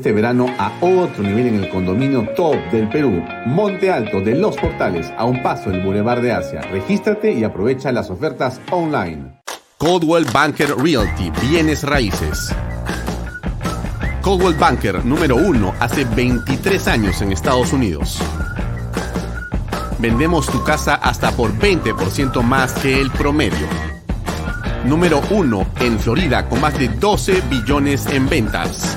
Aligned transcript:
Este 0.00 0.12
verano 0.12 0.46
a 0.58 0.72
otro 0.80 1.22
nivel 1.22 1.48
en 1.48 1.56
el 1.56 1.68
condominio 1.68 2.26
top 2.34 2.56
del 2.72 2.88
Perú, 2.88 3.22
Monte 3.44 3.92
Alto 3.92 4.22
de 4.22 4.34
Los 4.34 4.56
Portales, 4.56 5.12
a 5.18 5.26
un 5.26 5.42
paso 5.42 5.68
del 5.68 5.82
Boulevard 5.82 6.22
de 6.22 6.32
Asia. 6.32 6.62
Regístrate 6.62 7.32
y 7.32 7.44
aprovecha 7.44 7.92
las 7.92 8.08
ofertas 8.08 8.62
online. 8.70 9.42
Coldwell 9.76 10.24
Banker 10.32 10.74
Realty, 10.78 11.30
bienes 11.42 11.82
raíces. 11.82 12.50
Coldwell 14.22 14.54
Banker 14.54 15.04
número 15.04 15.36
uno 15.36 15.74
hace 15.80 16.06
23 16.06 16.88
años 16.88 17.20
en 17.20 17.32
Estados 17.32 17.74
Unidos. 17.74 18.22
Vendemos 19.98 20.46
tu 20.46 20.64
casa 20.64 20.94
hasta 20.94 21.30
por 21.32 21.52
20% 21.52 22.42
más 22.42 22.72
que 22.72 22.98
el 22.98 23.10
promedio. 23.10 23.66
Número 24.86 25.20
uno 25.28 25.66
en 25.78 25.98
Florida 25.98 26.48
con 26.48 26.58
más 26.62 26.78
de 26.78 26.88
12 26.88 27.42
billones 27.50 28.06
en 28.06 28.30
ventas 28.30 28.96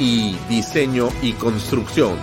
y 0.00 0.34
diseño 0.48 1.08
y 1.20 1.34
construcción. 1.34 2.16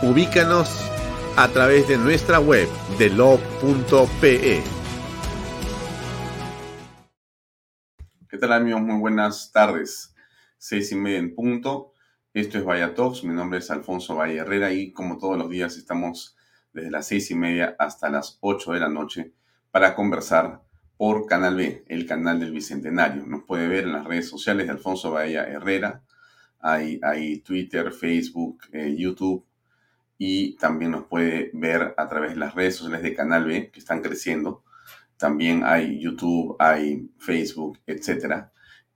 Ubícanos 0.00 0.88
a 1.36 1.48
través 1.48 1.88
de 1.88 1.98
nuestra 1.98 2.38
web 2.38 2.68
de. 2.98 4.62
¿Qué 8.28 8.38
tal 8.38 8.52
amigos? 8.52 8.80
Muy 8.80 9.00
buenas 9.00 9.50
tardes. 9.52 10.14
Seis 10.56 10.92
y 10.92 10.96
media 10.96 11.18
en 11.18 11.34
punto. 11.34 11.94
Esto 12.32 12.58
es 12.58 12.64
Vaya 12.64 12.94
Talks. 12.94 13.24
Mi 13.24 13.34
nombre 13.34 13.58
es 13.58 13.70
Alfonso 13.72 14.14
Valle 14.14 14.36
Herrera 14.36 14.72
y 14.72 14.92
como 14.92 15.18
todos 15.18 15.36
los 15.36 15.50
días 15.50 15.76
estamos 15.76 16.36
desde 16.72 16.92
las 16.92 17.08
seis 17.08 17.28
y 17.32 17.34
media 17.34 17.74
hasta 17.80 18.08
las 18.08 18.38
ocho 18.40 18.72
de 18.72 18.78
la 18.78 18.88
noche 18.88 19.32
para 19.72 19.96
conversar 19.96 20.62
por 20.96 21.26
Canal 21.26 21.56
B, 21.56 21.84
el 21.88 22.06
canal 22.06 22.38
del 22.38 22.52
Bicentenario. 22.52 23.26
Nos 23.26 23.42
puede 23.42 23.66
ver 23.66 23.84
en 23.84 23.94
las 23.94 24.04
redes 24.04 24.28
sociales 24.28 24.66
de 24.66 24.72
Alfonso 24.72 25.10
Bahía 25.10 25.44
Herrera, 25.44 26.04
hay, 26.60 27.38
Twitter, 27.40 27.92
Facebook, 27.92 28.62
eh, 28.72 28.94
YouTube 28.96 29.44
y 30.16 30.56
también 30.56 30.90
nos 30.92 31.04
puede 31.04 31.50
ver 31.54 31.94
a 31.96 32.08
través 32.08 32.30
de 32.30 32.36
las 32.36 32.54
redes 32.54 32.76
sociales 32.76 33.02
de 33.02 33.14
Canal 33.14 33.44
B 33.44 33.70
que 33.70 33.78
están 33.78 34.02
creciendo. 34.02 34.64
También 35.16 35.62
hay 35.64 36.00
YouTube, 36.00 36.56
hay 36.58 37.08
Facebook, 37.18 37.78
etc. 37.86 38.46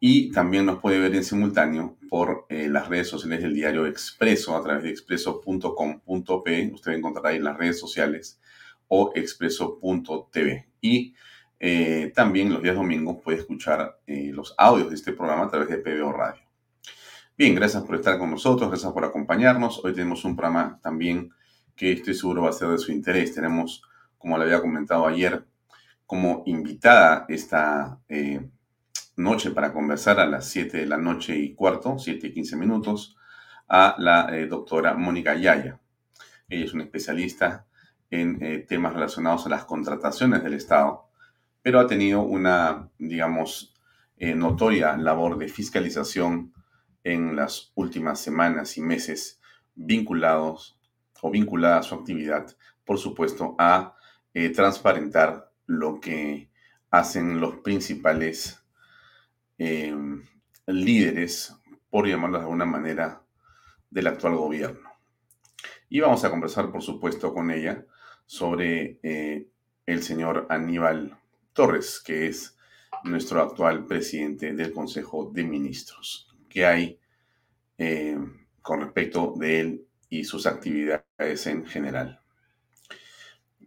Y 0.00 0.32
también 0.32 0.66
nos 0.66 0.80
puede 0.80 0.98
ver 0.98 1.14
en 1.14 1.24
simultáneo 1.24 1.96
por 2.08 2.46
eh, 2.48 2.68
las 2.68 2.88
redes 2.88 3.08
sociales 3.08 3.40
del 3.42 3.54
diario 3.54 3.86
Expreso 3.86 4.56
a 4.56 4.62
través 4.62 4.82
de 4.82 4.90
expreso.com.p. 4.90 6.70
Usted 6.74 6.92
encontrará 6.92 7.30
ahí 7.30 7.38
las 7.38 7.56
redes 7.56 7.78
sociales 7.78 8.40
o 8.88 9.12
expreso.tv. 9.14 10.68
Y 10.80 11.14
eh, 11.60 12.12
también 12.14 12.52
los 12.52 12.62
días 12.62 12.74
domingos 12.74 13.18
puede 13.22 13.38
escuchar 13.38 14.00
los 14.06 14.54
audios 14.58 14.88
de 14.88 14.96
este 14.96 15.12
programa 15.12 15.44
a 15.44 15.50
través 15.50 15.68
de 15.68 15.78
PBO 15.78 16.12
Radio. 16.12 16.51
Bien, 17.42 17.56
gracias 17.56 17.82
por 17.82 17.96
estar 17.96 18.20
con 18.20 18.30
nosotros, 18.30 18.70
gracias 18.70 18.92
por 18.92 19.04
acompañarnos. 19.04 19.84
Hoy 19.84 19.92
tenemos 19.92 20.24
un 20.24 20.36
programa 20.36 20.78
también 20.80 21.32
que 21.74 21.90
estoy 21.90 22.14
seguro 22.14 22.42
va 22.42 22.50
a 22.50 22.52
ser 22.52 22.68
de 22.68 22.78
su 22.78 22.92
interés. 22.92 23.34
Tenemos, 23.34 23.82
como 24.16 24.38
le 24.38 24.44
había 24.44 24.60
comentado 24.60 25.08
ayer, 25.08 25.44
como 26.06 26.44
invitada 26.46 27.26
esta 27.28 27.98
eh, 28.08 28.48
noche 29.16 29.50
para 29.50 29.72
conversar 29.72 30.20
a 30.20 30.26
las 30.26 30.46
7 30.50 30.76
de 30.78 30.86
la 30.86 30.98
noche 30.98 31.36
y 31.36 31.52
cuarto, 31.52 31.98
7 31.98 32.28
y 32.28 32.32
15 32.32 32.54
minutos, 32.54 33.16
a 33.66 33.96
la 33.98 34.28
eh, 34.38 34.46
doctora 34.46 34.94
Mónica 34.94 35.34
Yaya. 35.34 35.80
Ella 36.48 36.64
es 36.64 36.72
una 36.74 36.84
especialista 36.84 37.66
en 38.08 38.38
eh, 38.40 38.58
temas 38.58 38.94
relacionados 38.94 39.46
a 39.46 39.48
las 39.48 39.64
contrataciones 39.64 40.44
del 40.44 40.54
Estado, 40.54 41.08
pero 41.60 41.80
ha 41.80 41.88
tenido 41.88 42.22
una, 42.22 42.88
digamos, 42.98 43.74
notoria 44.16 44.96
labor 44.96 45.36
de 45.36 45.48
fiscalización 45.48 46.52
en 47.04 47.36
las 47.36 47.72
últimas 47.74 48.20
semanas 48.20 48.76
y 48.76 48.80
meses 48.80 49.40
vinculados 49.74 50.78
o 51.20 51.30
vinculada 51.30 51.78
a 51.78 51.82
su 51.82 51.94
actividad, 51.94 52.54
por 52.84 52.98
supuesto, 52.98 53.54
a 53.58 53.96
eh, 54.34 54.50
transparentar 54.50 55.52
lo 55.66 56.00
que 56.00 56.50
hacen 56.90 57.40
los 57.40 57.58
principales 57.58 58.64
eh, 59.58 59.94
líderes, 60.66 61.56
por 61.90 62.06
llamarlos 62.06 62.40
de 62.40 62.44
alguna 62.44 62.64
manera, 62.64 63.22
del 63.90 64.06
actual 64.06 64.36
gobierno. 64.36 64.90
Y 65.88 66.00
vamos 66.00 66.24
a 66.24 66.30
conversar, 66.30 66.70
por 66.72 66.82
supuesto, 66.82 67.34
con 67.34 67.50
ella 67.50 67.84
sobre 68.26 68.98
eh, 69.02 69.48
el 69.86 70.02
señor 70.02 70.46
Aníbal 70.48 71.18
Torres, 71.52 72.00
que 72.04 72.26
es 72.26 72.56
nuestro 73.04 73.42
actual 73.42 73.86
presidente 73.86 74.54
del 74.54 74.72
Consejo 74.72 75.30
de 75.32 75.44
Ministros 75.44 76.31
que 76.52 76.66
hay 76.66 76.98
eh, 77.78 78.18
con 78.60 78.80
respecto 78.80 79.34
de 79.36 79.60
él 79.60 79.86
y 80.08 80.24
sus 80.24 80.46
actividades 80.46 81.46
en 81.46 81.64
general. 81.66 82.20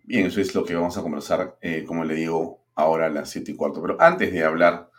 Bien, 0.04 0.28
eso 0.28 0.40
es 0.40 0.54
lo 0.54 0.64
que 0.64 0.76
vamos 0.76 0.98
a 0.98 1.02
conversar, 1.02 1.58
eh, 1.62 1.84
como 1.84 2.06
le 2.06 2.14
digo, 2.14 2.64
ahora 2.76 3.08
a 3.08 3.10
las 3.10 3.32
7 3.32 3.52
y 3.52 3.56
cuarto. 3.56 3.82
Pero 3.82 4.00
antes 4.00 4.32
de 4.32 4.44
hablar 4.44 4.92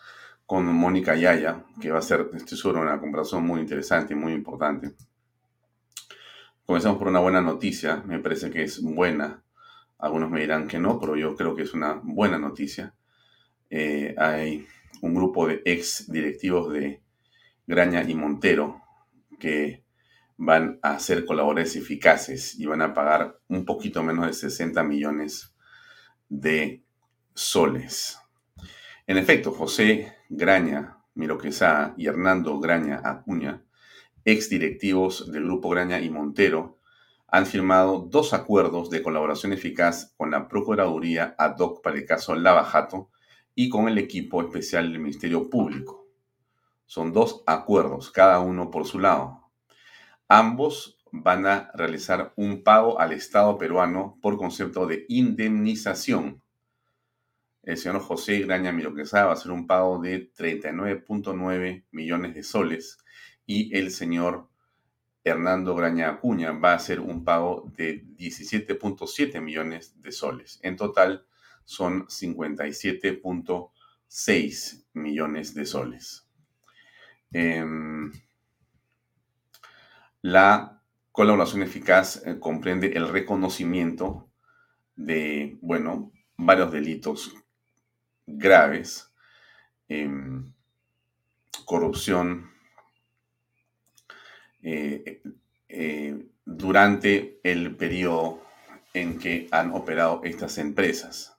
con 0.44 0.66
Mónica 0.66 1.14
Yaya, 1.14 1.64
que 1.80 1.92
va 1.92 2.00
a 2.00 2.02
ser, 2.02 2.28
estoy 2.34 2.58
seguro, 2.58 2.80
una 2.80 2.98
conversación 2.98 3.46
muy 3.46 3.60
interesante 3.60 4.14
y 4.14 4.16
muy 4.16 4.32
importante, 4.32 4.94
comenzamos 6.64 6.98
por 6.98 7.08
una 7.08 7.20
buena 7.20 7.40
noticia. 7.40 8.02
Me 8.04 8.18
parece 8.18 8.50
que 8.50 8.64
es 8.64 8.82
buena. 8.82 9.44
Algunos 9.98 10.30
me 10.30 10.40
dirán 10.40 10.66
que 10.66 10.80
no, 10.80 10.98
pero 10.98 11.16
yo 11.16 11.36
creo 11.36 11.54
que 11.54 11.62
es 11.62 11.72
una 11.72 12.00
buena 12.02 12.38
noticia. 12.38 12.94
Eh, 13.70 14.14
hay 14.18 14.66
un 15.02 15.14
grupo 15.14 15.46
de 15.46 15.62
ex 15.64 16.10
directivos 16.10 16.72
de 16.72 17.05
Graña 17.66 18.02
y 18.08 18.14
Montero, 18.14 18.82
que 19.38 19.84
van 20.36 20.78
a 20.82 20.98
ser 20.98 21.24
colaboradores 21.24 21.76
eficaces 21.76 22.58
y 22.58 22.66
van 22.66 22.82
a 22.82 22.94
pagar 22.94 23.40
un 23.48 23.64
poquito 23.64 24.02
menos 24.02 24.26
de 24.26 24.32
60 24.32 24.82
millones 24.84 25.54
de 26.28 26.84
soles. 27.34 28.18
En 29.06 29.18
efecto, 29.18 29.52
José 29.52 30.14
Graña 30.28 30.96
Miro 31.16 31.38
Quesada 31.38 31.94
y 31.96 32.06
Hernando 32.06 32.60
Graña 32.60 33.00
Acuña, 33.02 33.64
ex 34.26 34.50
directivos 34.50 35.32
del 35.32 35.44
Grupo 35.44 35.70
Graña 35.70 35.98
y 35.98 36.10
Montero, 36.10 36.78
han 37.26 37.46
firmado 37.46 38.06
dos 38.10 38.34
acuerdos 38.34 38.90
de 38.90 39.02
colaboración 39.02 39.54
eficaz 39.54 40.12
con 40.18 40.30
la 40.30 40.46
Procuraduría 40.46 41.34
ad 41.38 41.58
hoc 41.58 41.82
para 41.82 41.96
el 41.96 42.04
caso 42.04 42.34
Lavajato 42.34 43.10
y 43.54 43.70
con 43.70 43.88
el 43.88 43.96
equipo 43.96 44.42
especial 44.42 44.92
del 44.92 45.00
Ministerio 45.00 45.48
Público. 45.48 46.05
Son 46.86 47.12
dos 47.12 47.42
acuerdos, 47.46 48.10
cada 48.10 48.40
uno 48.40 48.70
por 48.70 48.86
su 48.86 48.98
lado. 48.98 49.50
Ambos 50.28 50.96
van 51.12 51.46
a 51.46 51.70
realizar 51.74 52.32
un 52.36 52.62
pago 52.62 53.00
al 53.00 53.12
Estado 53.12 53.58
peruano 53.58 54.18
por 54.22 54.36
concepto 54.36 54.86
de 54.86 55.04
indemnización. 55.08 56.42
El 57.62 57.76
señor 57.76 58.00
José 58.00 58.38
Graña 58.40 58.72
Miroquesada 58.72 59.26
va 59.26 59.32
a 59.32 59.34
hacer 59.34 59.50
un 59.50 59.66
pago 59.66 60.00
de 60.00 60.32
39.9 60.32 61.84
millones 61.90 62.34
de 62.34 62.42
soles 62.42 62.98
y 63.44 63.76
el 63.76 63.90
señor 63.90 64.48
Hernando 65.24 65.74
Graña 65.74 66.08
Acuña 66.08 66.52
va 66.52 66.72
a 66.72 66.76
hacer 66.76 67.00
un 67.00 67.24
pago 67.24 67.70
de 67.76 68.06
17.7 68.16 69.40
millones 69.40 70.00
de 70.00 70.12
soles. 70.12 70.60
En 70.62 70.76
total 70.76 71.26
son 71.64 72.06
57.6 72.06 74.84
millones 74.92 75.54
de 75.54 75.66
soles. 75.66 76.25
Em, 77.32 78.12
la 80.22 80.82
colaboración 81.12 81.62
eficaz 81.62 82.22
eh, 82.26 82.38
comprende 82.38 82.88
el 82.88 83.08
reconocimiento 83.08 84.28
de, 84.96 85.56
bueno, 85.62 86.12
varios 86.36 86.70
delitos 86.72 87.34
graves, 88.26 89.10
em, 89.88 90.52
corrupción, 91.64 92.50
eh, 94.62 95.22
eh, 95.68 96.26
durante 96.44 97.40
el 97.42 97.76
periodo 97.76 98.42
en 98.92 99.18
que 99.18 99.48
han 99.52 99.72
operado 99.72 100.22
estas 100.24 100.58
empresas. 100.58 101.38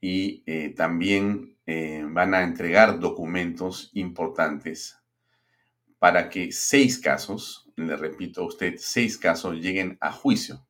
Y 0.00 0.44
también 0.76 1.56
van 2.10 2.34
a 2.34 2.42
entregar 2.42 3.00
documentos 3.00 3.90
importantes 3.94 5.03
para 6.04 6.28
que 6.28 6.52
seis 6.52 6.98
casos, 6.98 7.66
le 7.76 7.96
repito 7.96 8.42
a 8.42 8.44
usted, 8.44 8.74
seis 8.76 9.16
casos 9.16 9.56
lleguen 9.56 9.96
a 10.02 10.12
juicio. 10.12 10.66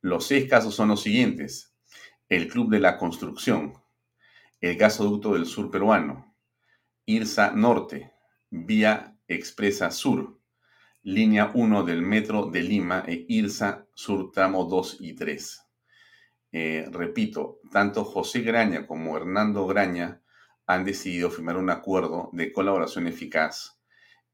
Los 0.00 0.28
seis 0.28 0.48
casos 0.48 0.72
son 0.72 0.86
los 0.86 1.02
siguientes. 1.02 1.74
El 2.28 2.46
Club 2.46 2.70
de 2.70 2.78
la 2.78 2.96
Construcción, 2.96 3.72
el 4.60 4.76
Gasoducto 4.76 5.32
del 5.32 5.46
Sur 5.46 5.68
Peruano, 5.68 6.32
IRSA 7.06 7.50
Norte, 7.56 8.12
Vía 8.48 9.18
Expresa 9.26 9.90
Sur, 9.90 10.38
Línea 11.02 11.50
1 11.52 11.82
del 11.82 12.02
Metro 12.02 12.46
de 12.46 12.62
Lima 12.62 13.02
e 13.04 13.26
IRSA 13.28 13.88
Sur 13.94 14.30
Tramo 14.30 14.64
2 14.66 14.98
y 15.00 15.14
3. 15.14 15.60
Eh, 16.52 16.88
repito, 16.92 17.58
tanto 17.72 18.04
José 18.04 18.42
Graña 18.42 18.86
como 18.86 19.16
Hernando 19.16 19.66
Graña 19.66 20.22
han 20.66 20.84
decidido 20.84 21.32
firmar 21.32 21.56
un 21.56 21.68
acuerdo 21.70 22.30
de 22.32 22.52
colaboración 22.52 23.08
eficaz 23.08 23.75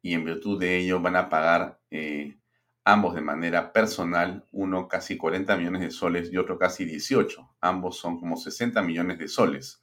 y 0.03 0.15
en 0.15 0.25
virtud 0.25 0.59
de 0.59 0.79
ello 0.79 1.01
van 1.01 1.17
a 1.17 1.29
pagar 1.29 1.81
eh, 1.91 2.37
ambos 2.85 3.15
de 3.15 3.21
manera 3.21 3.73
personal, 3.73 4.47
uno 4.51 4.89
casi 4.89 5.17
40 5.17 5.57
millones 5.57 5.81
de 5.81 5.91
soles 5.93 6.31
y 6.33 6.37
otro 6.37 6.59
casi 6.59 6.85
18. 6.85 7.57
Ambos 7.61 7.99
son 7.99 8.19
como 8.19 8.37
60 8.37 8.83
millones 8.83 9.19
de 9.19 9.29
soles 9.29 9.81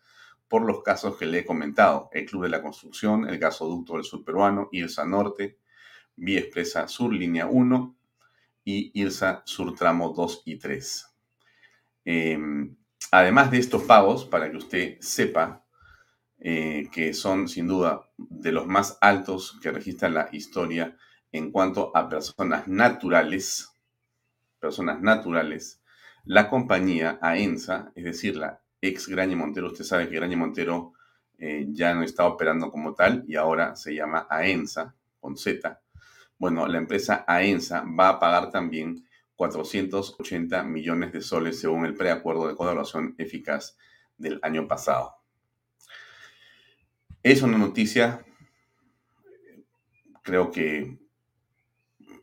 por 0.50 0.64
los 0.66 0.84
casos 0.84 1.16
que 1.18 1.26
le 1.26 1.40
he 1.40 1.46
comentado. 1.46 2.10
El 2.12 2.26
Club 2.26 2.44
de 2.44 2.50
la 2.50 2.62
Construcción, 2.62 3.30
el 3.30 3.38
Gasoducto 3.38 3.94
del 3.94 4.04
Sur 4.04 4.26
Peruano, 4.26 4.68
IRSA 4.72 5.06
Norte, 5.06 5.60
Vía 6.18 6.40
Expresa 6.40 6.88
Sur, 6.90 7.14
Línea 7.14 7.46
1 7.46 7.96
y 8.66 8.92
IRSA 9.00 9.44
Sur 9.46 9.76
Tramo 9.76 10.10
2 10.10 10.44
y 10.46 10.58
3. 10.58 11.16
Em, 12.04 12.76
además 13.12 13.52
de 13.52 13.60
estos 13.60 13.84
pagos, 13.84 14.26
para 14.26 14.52
que 14.52 14.58
usted 14.58 14.98
sepa 15.00 15.64
eh, 16.42 16.90
que 16.92 17.14
son 17.14 17.48
sin 17.48 17.68
duda 17.68 18.10
de 18.18 18.52
los 18.52 18.66
más 18.66 18.98
altos 19.02 19.58
que 19.62 19.72
registra 19.72 20.10
la 20.10 20.30
historia 20.32 20.98
en 21.32 21.52
cuanto 21.52 21.96
a 21.96 22.08
personas 22.10 22.68
naturales, 22.68 23.70
personas 24.60 25.02
naturales, 25.02 25.82
la 26.26 26.50
compañía 26.50 27.20
AENSA, 27.22 27.92
es 27.96 28.04
decir, 28.04 28.38
la 28.38 28.62
ex 28.82 29.08
Graña 29.08 29.36
Montero, 29.36 29.68
usted 29.68 29.84
sabe 29.84 30.10
que 30.10 30.16
Graña 30.16 30.38
Montero 30.38 30.94
eh, 31.38 31.68
ya 31.70 31.94
no 31.94 32.04
está 32.04 32.26
operando 32.26 32.72
como 32.72 32.94
tal 32.94 33.24
y 33.28 33.36
ahora 33.36 33.76
se 33.76 33.94
llama 33.94 34.28
AENSA, 34.30 34.96
con 35.20 35.38
Z. 35.38 35.82
Bueno, 36.38 36.68
la 36.68 36.78
empresa 36.78 37.26
AENSA 37.28 37.84
va 38.00 38.10
a 38.10 38.20
pagar 38.20 38.50
también 38.50 39.06
480 39.36 40.64
millones 40.64 41.12
de 41.12 41.22
soles 41.22 41.60
según 41.60 41.86
el 41.86 41.96
preacuerdo 41.96 42.48
de 42.48 42.56
colaboración 42.56 43.16
eficaz 43.18 43.78
del 44.18 44.40
año 44.44 44.68
pasado. 44.68 45.19
Es 47.22 47.42
una 47.42 47.58
noticia, 47.58 48.26
creo 50.24 50.52
que 50.52 51.00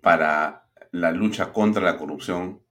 para 0.00 0.70
la 0.90 1.10
lucha 1.10 1.52
contra 1.52 1.82
la 1.82 1.98
corrupción 1.98 2.62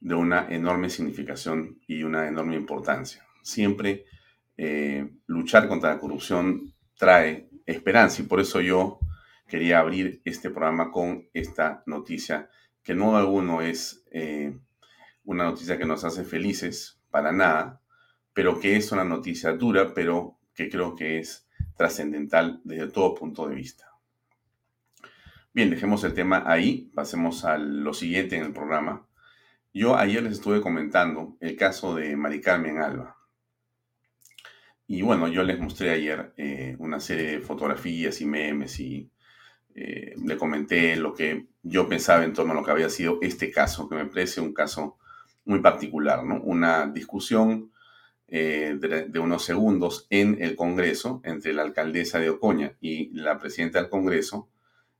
de 0.00 0.14
una 0.14 0.48
enorme 0.48 0.88
significación 0.88 1.78
y 1.86 2.02
una 2.02 2.28
enorme 2.28 2.56
importancia. 2.56 3.26
Siempre 3.42 4.06
eh, 4.56 5.06
luchar 5.26 5.68
contra 5.68 5.90
la 5.92 5.98
corrupción 5.98 6.72
trae 6.96 7.50
esperanza 7.66 8.22
y 8.22 8.24
por 8.24 8.40
eso 8.40 8.62
yo 8.62 8.98
quería 9.46 9.80
abrir 9.80 10.22
este 10.24 10.48
programa 10.48 10.90
con 10.90 11.28
esta 11.34 11.82
noticia, 11.84 12.48
que 12.82 12.94
no 12.94 13.18
alguno 13.18 13.60
es 13.60 14.02
eh, 14.12 14.58
una 15.24 15.44
noticia 15.44 15.76
que 15.76 15.84
nos 15.84 16.04
hace 16.04 16.24
felices, 16.24 17.02
para 17.10 17.32
nada, 17.32 17.82
pero 18.32 18.60
que 18.60 18.76
es 18.76 18.92
una 18.92 19.04
noticia 19.04 19.52
dura, 19.52 19.92
pero 19.92 20.38
que 20.54 20.70
creo 20.70 20.96
que 20.96 21.18
es 21.18 21.45
trascendental 21.76 22.60
desde 22.64 22.88
todo 22.88 23.14
punto 23.14 23.48
de 23.48 23.54
vista. 23.54 23.86
Bien, 25.52 25.70
dejemos 25.70 26.04
el 26.04 26.14
tema 26.14 26.44
ahí, 26.46 26.90
pasemos 26.94 27.44
a 27.44 27.56
lo 27.56 27.94
siguiente 27.94 28.36
en 28.36 28.44
el 28.44 28.52
programa. 28.52 29.06
Yo 29.72 29.96
ayer 29.96 30.22
les 30.22 30.34
estuve 30.34 30.60
comentando 30.60 31.36
el 31.40 31.56
caso 31.56 31.94
de 31.94 32.16
Mari 32.16 32.40
Carmen 32.40 32.78
Alba. 32.78 33.16
Y 34.86 35.02
bueno, 35.02 35.28
yo 35.28 35.42
les 35.42 35.58
mostré 35.58 35.90
ayer 35.90 36.32
eh, 36.36 36.76
una 36.78 37.00
serie 37.00 37.32
de 37.32 37.40
fotografías 37.40 38.20
y 38.20 38.26
memes 38.26 38.78
y 38.80 39.10
eh, 39.74 40.14
le 40.24 40.36
comenté 40.36 40.96
lo 40.96 41.12
que 41.12 41.46
yo 41.62 41.88
pensaba 41.88 42.24
en 42.24 42.32
torno 42.32 42.52
a 42.52 42.56
lo 42.56 42.64
que 42.64 42.70
había 42.70 42.88
sido 42.88 43.18
este 43.20 43.50
caso, 43.50 43.88
que 43.88 43.96
me 43.96 44.06
parece 44.06 44.40
un 44.40 44.54
caso 44.54 44.96
muy 45.44 45.60
particular, 45.60 46.24
¿no? 46.24 46.40
Una 46.42 46.86
discusión 46.86 47.72
eh, 48.28 48.76
de, 48.80 49.18
unos 49.18 49.44
segundos 49.44 50.06
en 50.10 50.42
el 50.42 50.56
Congreso 50.56 51.20
entre 51.24 51.52
la 51.52 51.62
alcaldesa 51.62 52.18
de 52.18 52.30
Ocoña 52.30 52.76
y 52.80 53.10
la 53.14 53.38
presidenta 53.38 53.80
del 53.80 53.88
Congreso. 53.90 54.48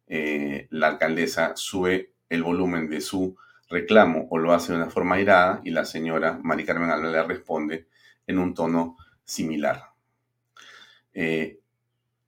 Eh, 0.07 0.69
la 0.71 0.89
alcaldesa 0.89 1.57
sube 1.57 2.13
el 2.29 2.43
volumen 2.43 2.89
de 2.89 3.01
su 3.01 3.37
reclamo 3.69 4.29
o 4.31 4.39
lo 4.39 4.53
hace 4.53 4.73
de 4.73 4.79
una 4.79 4.91
forma 4.91 5.17
airada 5.17 5.61
y 5.65 5.71
la 5.71 5.85
señora 5.85 6.39
Mari 6.43 6.65
Carmen 6.65 6.91
Alba 6.91 7.11
le 7.11 7.23
responde 7.25 7.89
en 8.27 8.39
un 8.39 8.55
tono 8.55 8.97
similar. 9.25 9.83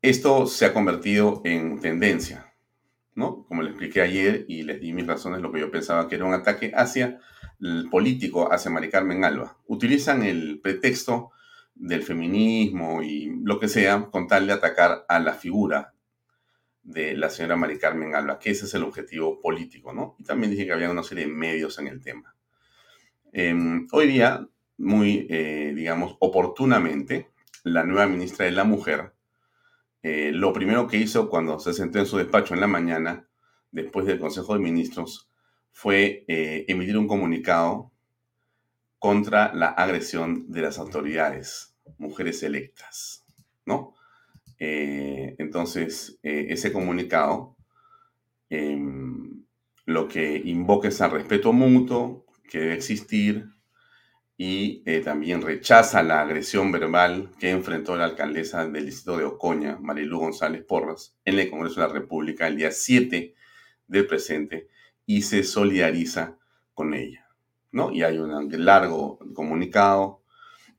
Esto 0.00 0.46
se 0.46 0.64
ha 0.64 0.72
convertido 0.72 1.42
en 1.44 1.80
tendencia, 1.80 2.54
¿no? 3.16 3.44
Como 3.48 3.62
le 3.62 3.70
expliqué 3.70 4.00
ayer 4.00 4.44
y 4.46 4.62
les 4.62 4.80
di 4.80 4.92
mis 4.92 5.06
razones, 5.06 5.40
lo 5.40 5.50
que 5.50 5.58
yo 5.58 5.72
pensaba 5.72 6.08
que 6.08 6.14
era 6.14 6.24
un 6.24 6.34
ataque 6.34 6.70
hacia 6.74 7.18
político, 7.90 8.52
hacia 8.52 8.70
Mari 8.70 8.88
Carmen 8.88 9.24
Alba. 9.24 9.56
Utilizan 9.66 10.22
el 10.22 10.60
pretexto 10.60 11.32
del 11.74 12.02
feminismo 12.02 13.02
y 13.02 13.32
lo 13.42 13.58
que 13.58 13.68
sea 13.68 14.08
con 14.10 14.26
tal 14.26 14.46
de 14.46 14.52
atacar 14.52 15.04
a 15.08 15.18
la 15.20 15.34
figura 15.34 15.94
de 16.82 17.16
la 17.16 17.30
señora 17.30 17.56
Mari 17.56 17.78
Carmen 17.78 18.14
Alba, 18.14 18.38
que 18.38 18.50
ese 18.50 18.66
es 18.66 18.74
el 18.74 18.84
objetivo 18.84 19.40
político, 19.40 19.92
¿no? 19.92 20.16
Y 20.18 20.24
también 20.24 20.50
dije 20.50 20.66
que 20.66 20.72
había 20.72 20.90
una 20.90 21.02
serie 21.02 21.26
de 21.26 21.32
medios 21.32 21.78
en 21.78 21.88
el 21.88 22.00
tema. 22.00 22.34
Em, 23.32 23.86
hoy 23.92 24.06
día, 24.06 24.48
muy, 24.78 25.26
eh, 25.28 25.72
digamos, 25.74 26.16
oportunamente, 26.20 27.30
la 27.64 27.84
nueva 27.84 28.06
ministra 28.06 28.46
de 28.46 28.52
la 28.52 28.64
Mujer 28.64 29.12
eh, 30.02 30.30
lo 30.32 30.52
primero 30.52 30.86
que 30.86 30.96
hizo 30.96 31.28
cuando 31.28 31.58
se 31.58 31.72
sentó 31.72 31.98
en 31.98 32.06
su 32.06 32.18
despacho 32.18 32.54
en 32.54 32.60
la 32.60 32.66
mañana, 32.66 33.28
después 33.70 34.06
del 34.06 34.20
Consejo 34.20 34.54
de 34.54 34.60
Ministros, 34.60 35.27
fue 35.78 36.24
eh, 36.26 36.64
emitir 36.66 36.98
un 36.98 37.06
comunicado 37.06 37.92
contra 38.98 39.54
la 39.54 39.68
agresión 39.68 40.50
de 40.50 40.62
las 40.62 40.76
autoridades, 40.76 41.76
mujeres 41.98 42.42
electas, 42.42 43.24
¿no? 43.64 43.94
Eh, 44.58 45.36
entonces, 45.38 46.18
ese 46.24 46.72
comunicado 46.72 47.56
em, 48.50 49.44
lo 49.84 50.08
que 50.08 50.42
invoca 50.44 50.88
es 50.88 51.00
al 51.00 51.12
respeto 51.12 51.52
mutuo 51.52 52.26
que 52.50 52.58
debe 52.58 52.74
existir, 52.74 53.46
y 54.36 54.82
eh, 54.84 55.00
también 55.00 55.42
rechaza 55.42 56.02
la 56.02 56.22
agresión 56.22 56.72
verbal 56.72 57.30
que 57.38 57.50
enfrentó 57.50 57.96
la 57.96 58.06
alcaldesa 58.06 58.66
del 58.66 58.86
distrito 58.86 59.16
de 59.16 59.26
Ocoña, 59.26 59.78
Marilu 59.80 60.18
González 60.18 60.64
Porras, 60.64 61.16
en 61.24 61.38
el 61.38 61.48
Congreso 61.48 61.80
de 61.80 61.86
la 61.86 61.92
República 61.92 62.48
el 62.48 62.56
día 62.56 62.72
7 62.72 63.36
del 63.86 64.06
presente 64.08 64.68
y 65.08 65.22
se 65.22 65.42
solidariza 65.42 66.36
con 66.74 66.92
ella. 66.92 67.26
¿no? 67.72 67.90
Y 67.90 68.02
hay 68.02 68.18
un 68.18 68.50
largo 68.62 69.18
comunicado 69.34 70.22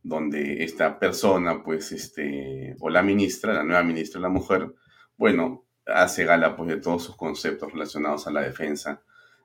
donde 0.03 0.63
esta 0.63 1.00
persona, 1.00 1.63
pues, 1.63 1.91
este, 1.91 2.75
o 2.79 2.91
la 2.91 3.01
ministra, 3.01 3.53
la 3.53 3.63
nueva 3.63 3.81
ministra 3.81 4.21
la 4.21 4.29
mujer, 4.29 4.71
bueno, 5.17 5.65
hace 5.88 6.25
gala 6.25 6.55
pues 6.55 6.69
de 6.69 6.77
todos 6.77 7.03
sus 7.03 7.15
conceptos 7.17 7.74
relacionados 7.74 8.27
a 8.27 8.31
la 8.31 8.41
defensa 8.41 9.01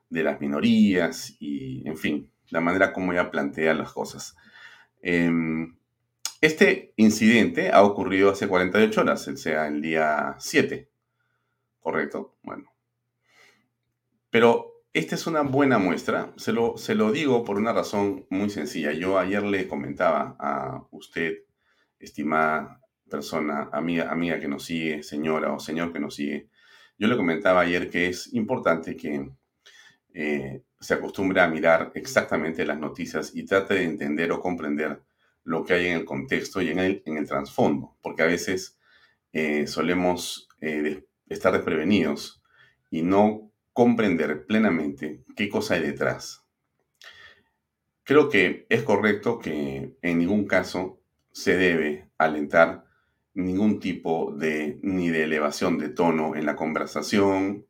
de 0.07 0.23
las 0.23 0.39
minorías 0.39 1.35
y, 1.39 1.81
en 1.87 1.97
fin, 1.97 2.31
la 2.49 2.61
manera 2.61 2.93
como 2.93 3.11
ella 3.11 3.31
plantea 3.31 3.73
las 3.73 3.91
cosas. 3.91 4.37
Em, 5.01 5.75
este 6.41 6.93
incidente 6.97 7.71
ha 7.71 7.81
ocurrido 7.81 8.29
hace 8.29 8.47
48 8.47 9.01
horas, 9.01 9.27
o 9.27 9.35
sea, 9.35 9.67
el 9.67 9.81
día 9.81 10.35
7, 10.37 10.87
¿correcto? 11.79 12.35
Bueno. 12.43 12.71
Pero 14.29 14.74
esta 14.95 15.15
es 15.15 15.27
una 15.27 15.41
buena 15.41 15.77
muestra, 15.77 16.31
se 16.37 16.53
lo, 16.53 16.77
se 16.77 16.95
lo 16.95 17.11
digo 17.11 17.43
por 17.43 17.57
una 17.57 17.73
razón 17.73 18.25
muy 18.29 18.49
sencilla. 18.49 18.93
Yo 18.93 19.19
ayer 19.19 19.43
le 19.43 19.67
comentaba 19.67 20.37
a 20.39 20.87
usted, 20.89 21.39
estimada 21.99 22.79
persona, 23.09 23.69
amiga, 23.73 24.09
amiga 24.09 24.39
que 24.39 24.47
nos 24.47 24.63
sigue, 24.63 25.03
señora 25.03 25.51
o 25.51 25.59
señor 25.59 25.91
que 25.91 25.99
nos 25.99 26.15
sigue, 26.15 26.49
yo 26.97 27.09
le 27.09 27.17
comentaba 27.17 27.59
ayer 27.59 27.89
que 27.89 28.07
es 28.07 28.33
importante 28.33 28.95
que 28.95 29.29
eh, 30.13 30.63
se 30.79 30.93
acostumbre 30.93 31.41
a 31.41 31.49
mirar 31.49 31.91
exactamente 31.93 32.65
las 32.65 32.79
noticias 32.79 33.35
y 33.35 33.43
trate 33.43 33.73
de 33.73 33.83
entender 33.83 34.31
o 34.31 34.39
comprender 34.39 35.03
lo 35.43 35.65
que 35.65 35.73
hay 35.73 35.87
en 35.87 35.97
el 35.97 36.05
contexto 36.05 36.61
y 36.61 36.69
en 36.69 36.79
el, 36.79 37.03
en 37.05 37.17
el 37.17 37.27
trasfondo, 37.27 37.97
porque 38.01 38.23
a 38.23 38.27
veces 38.27 38.79
eh, 39.33 39.67
solemos 39.67 40.47
eh, 40.61 41.05
estar 41.27 41.51
desprevenidos 41.51 42.41
y 42.89 43.01
no 43.01 43.51
comprender 43.75 44.45
plenamente 44.45 45.25
qué 45.35 45.49
cosa 45.49 45.73
hay 45.73 45.81
detrás. 45.81 46.45
Creo 48.05 48.29
que 48.29 48.65
es 48.69 48.83
correcto 48.83 49.37
que 49.37 49.97
en 50.01 50.17
ningún 50.17 50.47
caso 50.47 51.01
se 51.33 51.57
debe 51.57 52.09
alentar 52.17 52.85
ningún 53.33 53.81
tipo 53.81 54.31
de 54.31 54.79
ni 54.81 55.09
de 55.09 55.23
elevación 55.23 55.77
de 55.77 55.89
tono 55.89 56.37
en 56.37 56.45
la 56.45 56.55
conversación, 56.55 57.65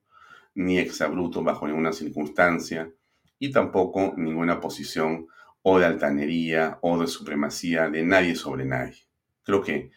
ni 0.54 0.78
exabruto 0.78 1.42
bajo 1.42 1.68
ninguna 1.68 1.92
circunstancia, 1.92 2.92
y 3.40 3.52
tampoco 3.52 4.14
ninguna 4.16 4.62
posición 4.62 5.26
o 5.64 5.80
de 5.80 5.88
altanería 5.88 6.78
o 6.82 7.00
de 7.00 7.08
supremacía 7.08 7.90
de 7.90 8.04
nadie 8.04 8.36
sobre 8.36 8.66
nadie. 8.66 9.08
Creo 9.42 9.64
que 9.64 9.90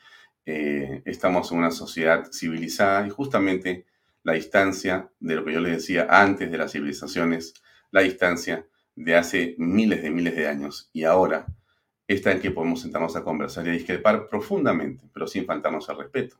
eh, 0.46 1.02
estamos 1.04 1.52
en 1.52 1.58
una 1.58 1.70
sociedad 1.70 2.32
civilizada 2.32 3.06
y 3.06 3.10
justamente 3.10 3.84
la 4.22 4.34
distancia 4.34 5.10
de 5.20 5.34
lo 5.36 5.44
que 5.44 5.52
yo 5.52 5.60
les 5.60 5.76
decía 5.76 6.06
antes 6.10 6.50
de 6.50 6.58
las 6.58 6.72
civilizaciones, 6.72 7.54
la 7.90 8.02
distancia 8.02 8.66
de 8.94 9.16
hace 9.16 9.54
miles 9.58 10.02
de 10.02 10.10
miles 10.10 10.34
de 10.34 10.48
años 10.48 10.90
y 10.92 11.04
ahora 11.04 11.46
está 12.06 12.32
en 12.32 12.40
que 12.40 12.50
podemos 12.50 12.80
sentarnos 12.80 13.14
a 13.16 13.22
conversar 13.22 13.66
y 13.66 13.70
a 13.70 13.74
discrepar 13.74 14.28
profundamente, 14.28 15.08
pero 15.12 15.26
sin 15.26 15.46
faltarnos 15.46 15.88
al 15.88 15.98
respeto. 15.98 16.36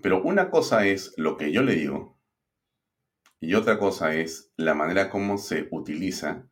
Pero 0.00 0.22
una 0.22 0.48
cosa 0.48 0.86
es 0.86 1.12
lo 1.16 1.36
que 1.36 1.52
yo 1.52 1.62
le 1.62 1.74
digo 1.74 2.16
y 3.40 3.54
otra 3.54 3.78
cosa 3.78 4.14
es 4.14 4.52
la 4.56 4.74
manera 4.74 5.10
como 5.10 5.38
se 5.38 5.68
utiliza 5.70 6.46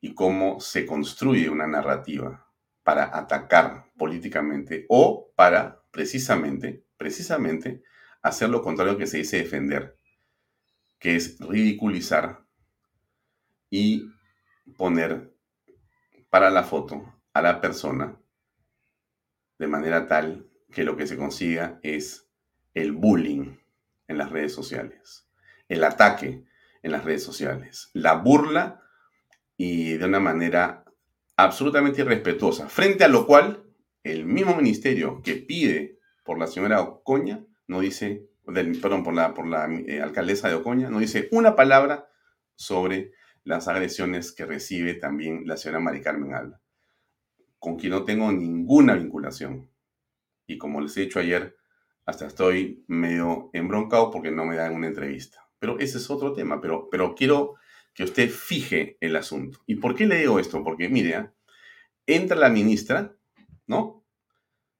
y 0.00 0.14
cómo 0.14 0.60
se 0.60 0.84
construye 0.84 1.48
una 1.48 1.66
narrativa 1.66 2.48
para 2.82 3.16
atacar 3.16 3.92
políticamente 3.96 4.84
o 4.88 5.32
para 5.36 5.82
precisamente, 5.90 6.84
precisamente 6.96 7.82
hacer 8.22 8.48
lo 8.48 8.62
contrario 8.62 8.96
que 8.96 9.06
se 9.06 9.18
dice 9.18 9.38
defender, 9.38 9.98
que 10.98 11.16
es 11.16 11.38
ridiculizar 11.40 12.46
y 13.68 14.08
poner 14.76 15.34
para 16.30 16.50
la 16.50 16.62
foto 16.62 17.20
a 17.32 17.42
la 17.42 17.60
persona 17.60 18.16
de 19.58 19.66
manera 19.66 20.06
tal 20.06 20.48
que 20.72 20.84
lo 20.84 20.96
que 20.96 21.06
se 21.06 21.16
consiga 21.16 21.78
es 21.82 22.28
el 22.74 22.92
bullying 22.92 23.56
en 24.08 24.18
las 24.18 24.30
redes 24.30 24.54
sociales, 24.54 25.28
el 25.68 25.84
ataque 25.84 26.44
en 26.82 26.92
las 26.92 27.04
redes 27.04 27.22
sociales, 27.22 27.90
la 27.92 28.14
burla 28.14 28.82
y 29.56 29.94
de 29.94 30.04
una 30.04 30.20
manera 30.20 30.84
absolutamente 31.36 32.02
irrespetuosa, 32.02 32.68
frente 32.68 33.04
a 33.04 33.08
lo 33.08 33.26
cual 33.26 33.64
el 34.04 34.24
mismo 34.24 34.56
ministerio 34.56 35.22
que 35.22 35.34
pide 35.34 35.98
por 36.24 36.38
la 36.38 36.46
señora 36.46 36.80
Ocoña 36.80 37.44
no 37.66 37.80
dice, 37.80 38.28
perdón, 38.44 39.02
por 39.04 39.14
la, 39.14 39.34
por 39.34 39.46
la 39.46 39.68
eh, 39.86 40.00
alcaldesa 40.00 40.48
de 40.48 40.54
Ocoña, 40.54 40.90
no 40.90 40.98
dice 40.98 41.28
una 41.32 41.56
palabra 41.56 42.08
sobre 42.54 43.12
las 43.44 43.68
agresiones 43.68 44.32
que 44.32 44.46
recibe 44.46 44.94
también 44.94 45.42
la 45.46 45.56
señora 45.56 45.80
Mari 45.80 46.00
Carmen 46.00 46.34
Alba, 46.34 46.60
con 47.58 47.76
quien 47.76 47.92
no 47.92 48.04
tengo 48.04 48.30
ninguna 48.32 48.94
vinculación. 48.94 49.70
Y 50.46 50.58
como 50.58 50.80
les 50.80 50.96
he 50.96 51.02
dicho 51.02 51.18
ayer, 51.18 51.56
hasta 52.04 52.26
estoy 52.26 52.84
medio 52.88 53.50
embroncado 53.52 54.10
porque 54.10 54.30
no 54.30 54.44
me 54.44 54.56
dan 54.56 54.74
una 54.74 54.88
entrevista. 54.88 55.48
Pero 55.58 55.78
ese 55.78 55.98
es 55.98 56.10
otro 56.10 56.32
tema, 56.32 56.60
pero, 56.60 56.88
pero 56.90 57.14
quiero 57.14 57.54
que 57.94 58.04
usted 58.04 58.28
fije 58.30 58.96
el 59.00 59.16
asunto. 59.16 59.60
¿Y 59.66 59.76
por 59.76 59.94
qué 59.94 60.06
le 60.06 60.18
digo 60.18 60.38
esto? 60.38 60.64
Porque, 60.64 60.88
mire, 60.88 61.14
¿ah? 61.14 61.34
entra 62.06 62.36
la 62.36 62.48
ministra, 62.48 63.16
¿no? 63.66 64.01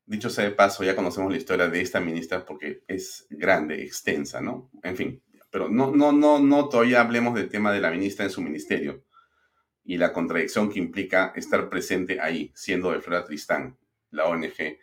Dicho 0.04 0.30
sea 0.30 0.44
de 0.44 0.50
paso, 0.50 0.84
ya 0.84 0.96
conocemos 0.96 1.30
la 1.30 1.38
historia 1.38 1.68
de 1.68 1.80
esta 1.80 2.00
ministra 2.00 2.44
porque 2.44 2.82
es 2.88 3.26
grande, 3.30 3.82
extensa, 3.82 4.40
¿no? 4.40 4.70
En 4.82 4.96
fin, 4.96 5.22
pero 5.50 5.68
no, 5.68 5.90
no, 5.90 6.12
no, 6.12 6.38
no, 6.38 6.68
todavía 6.68 7.00
hablemos 7.00 7.34
del 7.34 7.48
tema 7.48 7.72
de 7.72 7.80
la 7.80 7.90
ministra 7.90 8.24
en 8.24 8.30
su 8.30 8.42
ministerio 8.42 9.04
y 9.84 9.96
la 9.98 10.12
contradicción 10.12 10.70
que 10.70 10.78
implica 10.78 11.32
estar 11.36 11.68
presente 11.68 12.20
ahí, 12.20 12.52
siendo 12.54 12.90
de 12.92 13.00
Flora 13.00 13.24
Tristán, 13.24 13.78
la 14.10 14.26
ONG 14.26 14.78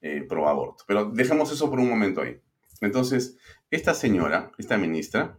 eh, 0.00 0.24
pro 0.28 0.48
aborto. 0.48 0.84
Pero 0.86 1.06
dejemos 1.06 1.52
eso 1.52 1.70
por 1.70 1.78
un 1.78 1.88
momento 1.88 2.22
ahí. 2.22 2.40
Entonces, 2.80 3.36
esta 3.70 3.94
señora, 3.94 4.52
esta 4.58 4.78
ministra, 4.78 5.38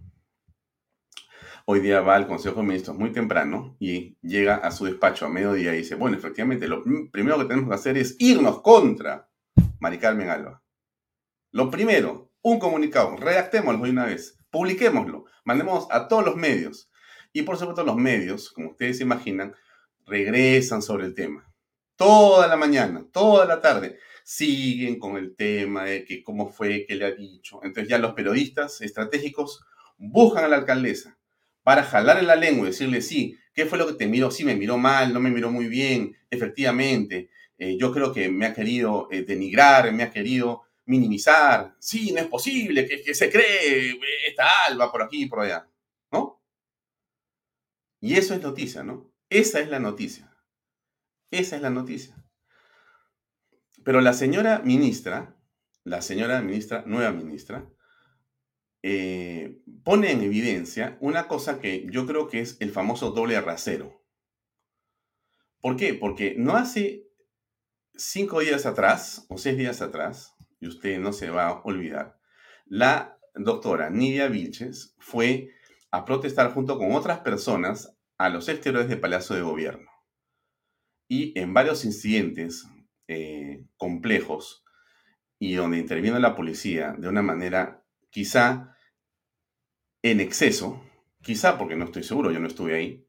hoy 1.65 1.79
día 1.79 2.01
va 2.01 2.15
al 2.15 2.27
Consejo 2.27 2.61
de 2.61 2.67
Ministros 2.67 2.97
muy 2.97 3.11
temprano 3.11 3.75
y 3.79 4.17
llega 4.21 4.55
a 4.55 4.71
su 4.71 4.85
despacho 4.85 5.25
a 5.25 5.29
mediodía 5.29 5.73
y 5.73 5.79
dice, 5.79 5.95
bueno, 5.95 6.17
efectivamente, 6.17 6.67
lo 6.67 6.83
primero 7.11 7.37
que 7.37 7.45
tenemos 7.45 7.69
que 7.69 7.75
hacer 7.75 7.97
es 7.97 8.15
irnos 8.19 8.61
contra 8.61 9.29
Mari 9.79 9.97
Carmen 9.97 10.29
Alba. 10.29 10.63
Lo 11.51 11.69
primero, 11.69 12.31
un 12.41 12.59
comunicado, 12.59 13.15
redactémoslo 13.17 13.83
de 13.83 13.91
una 13.91 14.05
vez, 14.05 14.37
publiquémoslo, 14.49 15.25
mandemos 15.45 15.87
a 15.91 16.07
todos 16.07 16.25
los 16.25 16.35
medios. 16.35 16.89
Y 17.33 17.43
por 17.43 17.57
supuesto 17.57 17.83
los 17.83 17.95
medios, 17.95 18.49
como 18.51 18.71
ustedes 18.71 18.97
se 18.97 19.03
imaginan, 19.03 19.55
regresan 20.05 20.81
sobre 20.81 21.05
el 21.05 21.13
tema. 21.13 21.51
Toda 21.95 22.47
la 22.47 22.55
mañana, 22.55 23.05
toda 23.11 23.45
la 23.45 23.61
tarde, 23.61 23.99
siguen 24.23 24.99
con 24.99 25.17
el 25.17 25.35
tema 25.35 25.83
de 25.83 26.05
que 26.05 26.23
cómo 26.23 26.49
fue, 26.49 26.85
qué 26.87 26.95
le 26.95 27.05
ha 27.05 27.11
dicho. 27.11 27.59
Entonces 27.63 27.89
ya 27.89 27.99
los 27.99 28.13
periodistas 28.13 28.81
estratégicos 28.81 29.63
buscan 29.97 30.45
a 30.45 30.47
la 30.47 30.57
alcaldesa 30.57 31.18
para 31.69 31.83
jalarle 31.83 32.23
la 32.23 32.35
lengua 32.35 32.65
y 32.65 32.71
decirle, 32.71 32.99
sí, 32.99 33.37
¿qué 33.53 33.67
fue 33.67 33.77
lo 33.77 33.85
que 33.85 33.93
te 33.93 34.07
miró? 34.07 34.31
Sí, 34.31 34.43
me 34.43 34.55
miró 34.55 34.79
mal, 34.79 35.13
no 35.13 35.19
me 35.19 35.29
miró 35.29 35.51
muy 35.51 35.67
bien, 35.67 36.17
efectivamente. 36.31 37.29
Eh, 37.59 37.77
yo 37.77 37.91
creo 37.91 38.11
que 38.11 38.27
me 38.27 38.47
ha 38.47 38.55
querido 38.55 39.07
eh, 39.11 39.21
denigrar, 39.21 39.93
me 39.93 40.01
ha 40.01 40.09
querido 40.09 40.63
minimizar. 40.85 41.75
Sí, 41.77 42.11
no 42.11 42.21
es 42.21 42.25
posible, 42.25 42.87
que, 42.87 43.13
se 43.13 43.29
cree 43.29 43.99
esta 44.27 44.47
alba 44.67 44.91
por 44.91 45.03
aquí 45.03 45.21
y 45.21 45.25
por 45.27 45.41
allá, 45.41 45.69
¿no? 46.11 46.41
Y 48.01 48.15
eso 48.15 48.33
es 48.33 48.41
noticia, 48.41 48.81
¿no? 48.81 49.13
Esa 49.29 49.59
es 49.59 49.69
la 49.69 49.77
noticia. 49.77 50.35
Esa 51.29 51.55
es 51.55 51.61
la 51.61 51.69
noticia. 51.69 52.15
Pero 53.83 54.01
la 54.01 54.13
señora 54.13 54.63
ministra, 54.65 55.35
la 55.83 56.01
señora 56.01 56.41
ministra, 56.41 56.81
nueva 56.87 57.11
ministra, 57.11 57.69
eh, 58.81 59.61
pone 59.83 60.11
en 60.11 60.21
evidencia 60.21 60.97
una 61.01 61.27
cosa 61.27 61.59
que 61.59 61.85
yo 61.91 62.05
creo 62.05 62.27
que 62.27 62.41
es 62.41 62.57
el 62.59 62.71
famoso 62.71 63.11
doble 63.11 63.39
rasero. 63.41 64.03
¿Por 65.61 65.75
qué? 65.75 65.93
Porque 65.93 66.35
no 66.37 66.55
hace 66.55 67.09
cinco 67.95 68.39
días 68.39 68.65
atrás 68.65 69.25
o 69.29 69.37
seis 69.37 69.57
días 69.57 69.81
atrás, 69.81 70.35
y 70.59 70.67
usted 70.67 70.99
no 70.99 71.13
se 71.13 71.29
va 71.29 71.47
a 71.47 71.61
olvidar, 71.63 72.19
la 72.65 73.19
doctora 73.35 73.89
Nidia 73.89 74.27
Vilches 74.27 74.95
fue 74.99 75.49
a 75.91 76.05
protestar 76.05 76.53
junto 76.53 76.77
con 76.77 76.93
otras 76.93 77.19
personas 77.19 77.97
a 78.17 78.29
los 78.29 78.47
exteriores 78.47 78.89
del 78.89 78.99
Palacio 78.99 79.35
de 79.35 79.41
Gobierno. 79.41 79.89
Y 81.07 81.37
en 81.39 81.53
varios 81.53 81.85
incidentes 81.85 82.67
eh, 83.07 83.65
complejos 83.77 84.63
y 85.39 85.55
donde 85.55 85.79
intervino 85.79 86.19
la 86.19 86.35
policía 86.35 86.93
de 86.97 87.07
una 87.07 87.23
manera 87.23 87.83
quizá 88.09 88.75
en 90.01 90.19
exceso, 90.19 90.83
quizá 91.21 91.57
porque 91.57 91.75
no 91.75 91.85
estoy 91.85 92.03
seguro, 92.03 92.31
yo 92.31 92.39
no 92.39 92.47
estuve 92.47 92.75
ahí, 92.75 93.07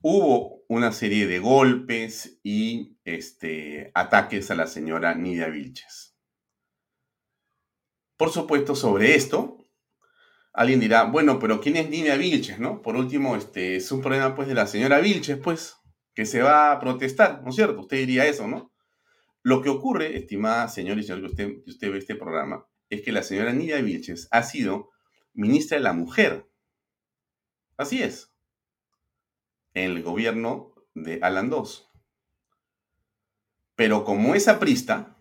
hubo 0.00 0.64
una 0.68 0.92
serie 0.92 1.26
de 1.26 1.38
golpes 1.38 2.38
y 2.42 2.98
este, 3.04 3.90
ataques 3.94 4.50
a 4.50 4.54
la 4.54 4.66
señora 4.66 5.14
Nidia 5.14 5.48
Vilches. 5.48 6.14
Por 8.16 8.30
supuesto, 8.30 8.74
sobre 8.74 9.14
esto, 9.14 9.66
alguien 10.52 10.78
dirá, 10.78 11.04
bueno, 11.04 11.38
pero 11.38 11.60
¿quién 11.60 11.76
es 11.76 11.88
Nidia 11.88 12.16
Vilches, 12.16 12.58
no? 12.58 12.82
Por 12.82 12.96
último, 12.96 13.34
este, 13.34 13.76
es 13.76 13.90
un 13.92 14.02
problema, 14.02 14.34
pues, 14.34 14.46
de 14.46 14.54
la 14.54 14.66
señora 14.66 15.00
Vilches, 15.00 15.38
pues, 15.38 15.76
que 16.14 16.26
se 16.26 16.42
va 16.42 16.70
a 16.70 16.78
protestar, 16.78 17.42
¿no 17.42 17.50
es 17.50 17.56
cierto? 17.56 17.80
Usted 17.80 17.96
diría 17.96 18.26
eso, 18.26 18.46
¿no? 18.46 18.72
Lo 19.42 19.62
que 19.62 19.68
ocurre, 19.68 20.16
estimada 20.16 20.68
señora 20.68 21.00
y 21.00 21.04
señor 21.04 21.20
que 21.20 21.26
usted, 21.26 21.48
que 21.64 21.70
usted 21.70 21.90
ve 21.90 21.98
este 21.98 22.14
programa, 22.14 22.66
es 22.94 23.02
que 23.02 23.12
la 23.12 23.22
señora 23.22 23.52
Nidia 23.52 23.80
Vilches 23.80 24.28
ha 24.30 24.42
sido 24.42 24.90
ministra 25.32 25.76
de 25.76 25.84
la 25.84 25.92
Mujer. 25.92 26.48
Así 27.76 28.02
es. 28.02 28.32
En 29.74 29.90
el 29.90 30.02
gobierno 30.02 30.74
de 30.94 31.18
Alan 31.22 31.50
II. 31.52 31.64
Pero 33.76 34.04
como 34.04 34.34
es 34.34 34.46
aprista, 34.46 35.16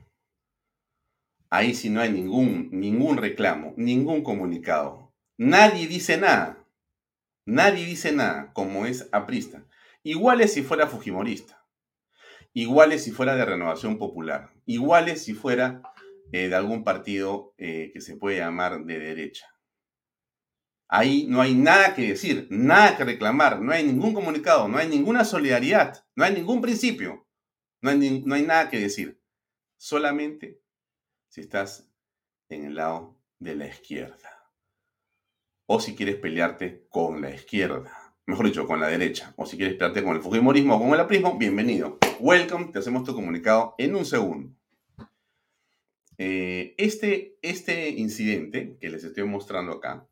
ahí 1.49 1.73
sí 1.73 1.89
no 1.89 2.01
hay 2.01 2.11
ningún, 2.11 2.69
ningún 2.71 3.17
reclamo, 3.17 3.73
ningún 3.77 4.23
comunicado. 4.23 5.11
Nadie 5.37 5.87
dice 5.87 6.17
nada. 6.17 6.63
Nadie 7.45 7.85
dice 7.85 8.11
nada 8.11 8.53
como 8.53 8.85
es 8.85 9.09
aprista. 9.11 9.65
Igual 10.03 10.41
es 10.41 10.53
si 10.53 10.61
fuera 10.61 10.87
fujimorista. 10.87 11.65
Igual 12.53 12.91
es 12.91 13.03
si 13.03 13.11
fuera 13.11 13.35
de 13.35 13.45
renovación 13.45 13.97
popular. 13.97 14.51
Igual 14.65 15.09
es 15.09 15.23
si 15.23 15.33
fuera 15.33 15.81
eh, 16.33 16.49
de 16.49 16.55
algún 16.55 16.83
partido 16.83 17.53
eh, 17.59 17.91
que 17.93 18.01
se 18.01 18.17
puede 18.17 18.39
llamar 18.39 18.85
de 18.85 18.97
derecha. 18.97 19.45
Ahí 20.87 21.27
no 21.29 21.41
hay 21.41 21.53
nada 21.53 21.93
que 21.93 22.09
decir, 22.09 22.47
nada 22.49 22.97
que 22.97 23.03
reclamar, 23.03 23.61
no 23.61 23.71
hay 23.71 23.83
ningún 23.83 24.15
comunicado, 24.15 24.67
no 24.67 24.79
hay 24.79 24.87
ninguna 24.87 25.25
solidaridad, 25.25 26.03
no 26.15 26.23
hay 26.23 26.33
ningún 26.33 26.59
principio, 26.59 27.27
no 27.81 27.91
hay, 27.91 28.23
no 28.25 28.33
hay 28.33 28.41
nada 28.41 28.71
que 28.71 28.79
decir. 28.79 29.21
Solamente 29.77 30.59
si 31.29 31.41
estás 31.41 31.87
en 32.49 32.65
el 32.65 32.75
lado 32.75 33.15
de 33.37 33.55
la 33.55 33.67
izquierda. 33.67 34.49
O 35.67 35.79
si 35.79 35.95
quieres 35.95 36.15
pelearte 36.15 36.87
con 36.89 37.21
la 37.21 37.29
izquierda. 37.29 38.15
Mejor 38.25 38.47
dicho, 38.47 38.65
con 38.65 38.79
la 38.79 38.87
derecha. 38.87 39.33
O 39.37 39.45
si 39.45 39.55
quieres 39.55 39.75
pelearte 39.75 40.03
con 40.03 40.15
el 40.15 40.21
fujimorismo 40.23 40.77
o 40.77 40.79
con 40.79 40.93
el 40.93 40.99
aprismo, 40.99 41.37
bienvenido. 41.37 41.99
Welcome, 42.19 42.71
te 42.71 42.79
hacemos 42.79 43.03
tu 43.03 43.13
comunicado 43.13 43.75
en 43.77 43.95
un 43.95 44.05
segundo. 44.05 44.55
Eh, 46.17 46.75
este, 46.77 47.37
este 47.41 47.89
incidente 47.89 48.77
que 48.79 48.89
les 48.89 49.03
estoy 49.03 49.23
mostrando 49.25 49.73
acá 49.73 50.07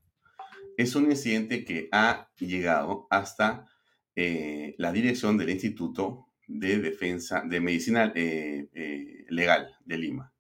es 0.78 0.96
un 0.96 1.10
incidente 1.10 1.64
que 1.64 1.90
ha 1.92 2.30
llegado 2.40 3.08
hasta 3.10 3.68
eh, 4.16 4.76
la 4.78 4.92
dirección 4.92 5.38
del 5.38 5.50
Instituto 5.50 6.28
de 6.48 6.80
Defensa 6.80 7.44
de 7.46 7.60
Medicina 7.60 8.12
eh, 8.16 9.26
Legal 9.30 9.76
de 9.86 9.98
Lima. 9.98 10.34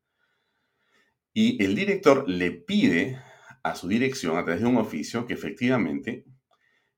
Y 1.33 1.63
el 1.63 1.75
director 1.75 2.27
le 2.27 2.51
pide 2.51 3.19
a 3.63 3.75
su 3.75 3.87
dirección, 3.87 4.37
a 4.37 4.43
través 4.43 4.61
de 4.61 4.67
un 4.67 4.77
oficio, 4.77 5.25
que 5.25 5.33
efectivamente 5.33 6.25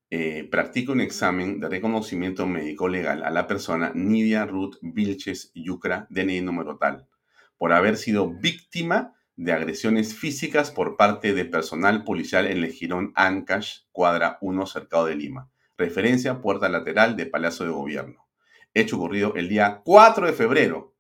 eh, 0.09 0.47
practica 0.49 0.91
un 0.91 1.01
examen 1.01 1.59
de 1.59 1.69
reconocimiento 1.69 2.45
médico 2.45 2.87
legal 2.87 3.23
a 3.23 3.31
la 3.31 3.47
persona 3.47 3.91
Nidia 3.95 4.45
Ruth 4.45 4.75
Vilches 4.81 5.51
Yucra, 5.55 6.07
DNI 6.09 6.41
número 6.41 6.77
tal, 6.77 7.07
por 7.57 7.73
haber 7.73 7.97
sido 7.97 8.29
víctima 8.29 9.15
de 9.35 9.53
agresiones 9.53 10.15
físicas 10.15 10.71
por 10.71 10.95
parte 10.95 11.33
de 11.33 11.45
personal 11.45 12.03
policial 12.03 12.47
en 12.47 12.63
el 12.63 12.71
Girón 12.71 13.11
Ancash, 13.15 13.81
cuadra 13.91 14.37
1, 14.41 14.65
cercado 14.67 15.05
de 15.05 15.15
Lima. 15.15 15.49
Referencia, 15.77 16.41
puerta 16.41 16.69
lateral 16.69 17.15
de 17.15 17.25
Palacio 17.25 17.65
de 17.65 17.71
Gobierno. 17.71 18.27
Hecho 18.73 18.97
ocurrido 18.97 19.33
el 19.35 19.49
día 19.49 19.81
4 19.83 20.27
de 20.27 20.33
febrero 20.33 20.95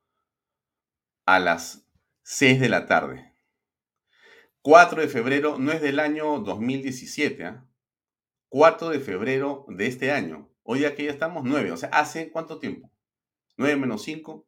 a 1.25 1.39
las 1.39 1.87
6 2.23 2.59
de 2.59 2.69
la 2.69 2.85
tarde. 2.85 3.33
4 4.61 5.01
de 5.01 5.07
febrero 5.07 5.57
no 5.59 5.71
es 5.71 5.81
del 5.81 5.99
año 5.99 6.39
2017, 6.39 7.43
¿eh? 7.43 7.61
4 8.49 8.89
de 8.89 8.99
febrero 8.99 9.65
de 9.67 9.87
este 9.87 10.11
año. 10.11 10.49
Hoy 10.63 10.85
aquí 10.85 11.05
ya 11.05 11.11
estamos 11.11 11.43
9, 11.43 11.71
o 11.71 11.77
sea, 11.77 11.89
¿hace 11.89 12.31
cuánto 12.31 12.59
tiempo? 12.59 12.91
9 13.57 13.75
menos 13.75 14.03
5, 14.03 14.47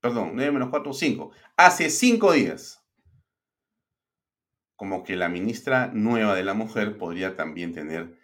perdón, 0.00 0.32
9 0.34 0.52
menos 0.52 0.70
4, 0.70 0.92
5. 0.92 1.30
Hace 1.56 1.90
5 1.90 2.32
días. 2.32 2.84
Como 4.76 5.04
que 5.04 5.16
la 5.16 5.28
ministra 5.28 5.90
nueva 5.92 6.34
de 6.34 6.44
la 6.44 6.54
mujer 6.54 6.96
podría 6.96 7.36
también 7.36 7.74
tener 7.74 8.18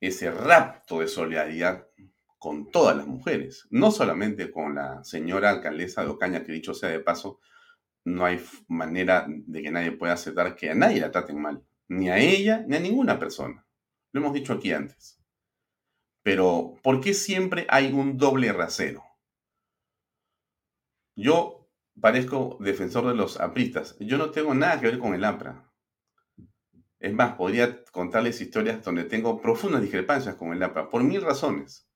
ese 0.00 0.30
rapto 0.30 1.00
de 1.00 1.08
solidaridad 1.08 1.86
con 2.38 2.70
todas 2.70 2.96
las 2.96 3.06
mujeres, 3.06 3.66
no 3.70 3.90
solamente 3.90 4.50
con 4.50 4.76
la 4.76 5.02
señora 5.04 5.50
alcaldesa 5.50 6.02
de 6.02 6.08
Ocaña, 6.08 6.44
que 6.44 6.52
dicho 6.52 6.72
sea 6.72 6.88
de 6.88 7.00
paso, 7.00 7.40
no 8.04 8.24
hay 8.24 8.42
manera 8.68 9.26
de 9.28 9.62
que 9.62 9.70
nadie 9.70 9.92
pueda 9.92 10.14
aceptar 10.14 10.54
que 10.54 10.70
a 10.70 10.74
nadie 10.74 11.00
la 11.00 11.10
traten 11.10 11.40
mal, 11.40 11.64
ni 11.88 12.08
a 12.08 12.18
ella, 12.18 12.64
ni 12.66 12.76
a 12.76 12.80
ninguna 12.80 13.18
persona. 13.18 13.66
Lo 14.12 14.20
hemos 14.20 14.32
dicho 14.32 14.52
aquí 14.52 14.72
antes. 14.72 15.20
Pero, 16.22 16.74
¿por 16.82 17.00
qué 17.00 17.12
siempre 17.12 17.66
hay 17.68 17.92
un 17.92 18.16
doble 18.16 18.52
rasero? 18.52 19.02
Yo 21.18 21.68
parezco 22.00 22.58
defensor 22.60 23.08
de 23.08 23.14
los 23.16 23.40
apristas. 23.40 23.96
Yo 23.98 24.18
no 24.18 24.30
tengo 24.30 24.54
nada 24.54 24.78
que 24.78 24.86
ver 24.86 24.98
con 25.00 25.14
el 25.14 25.24
APRA. 25.24 25.68
Es 27.00 27.12
más, 27.12 27.34
podría 27.34 27.84
contarles 27.86 28.40
historias 28.40 28.84
donde 28.84 29.02
tengo 29.02 29.40
profundas 29.42 29.82
discrepancias 29.82 30.36
con 30.36 30.52
el 30.52 30.62
APRA, 30.62 30.88
por 30.88 31.02
mil 31.02 31.20
razones. 31.20 31.88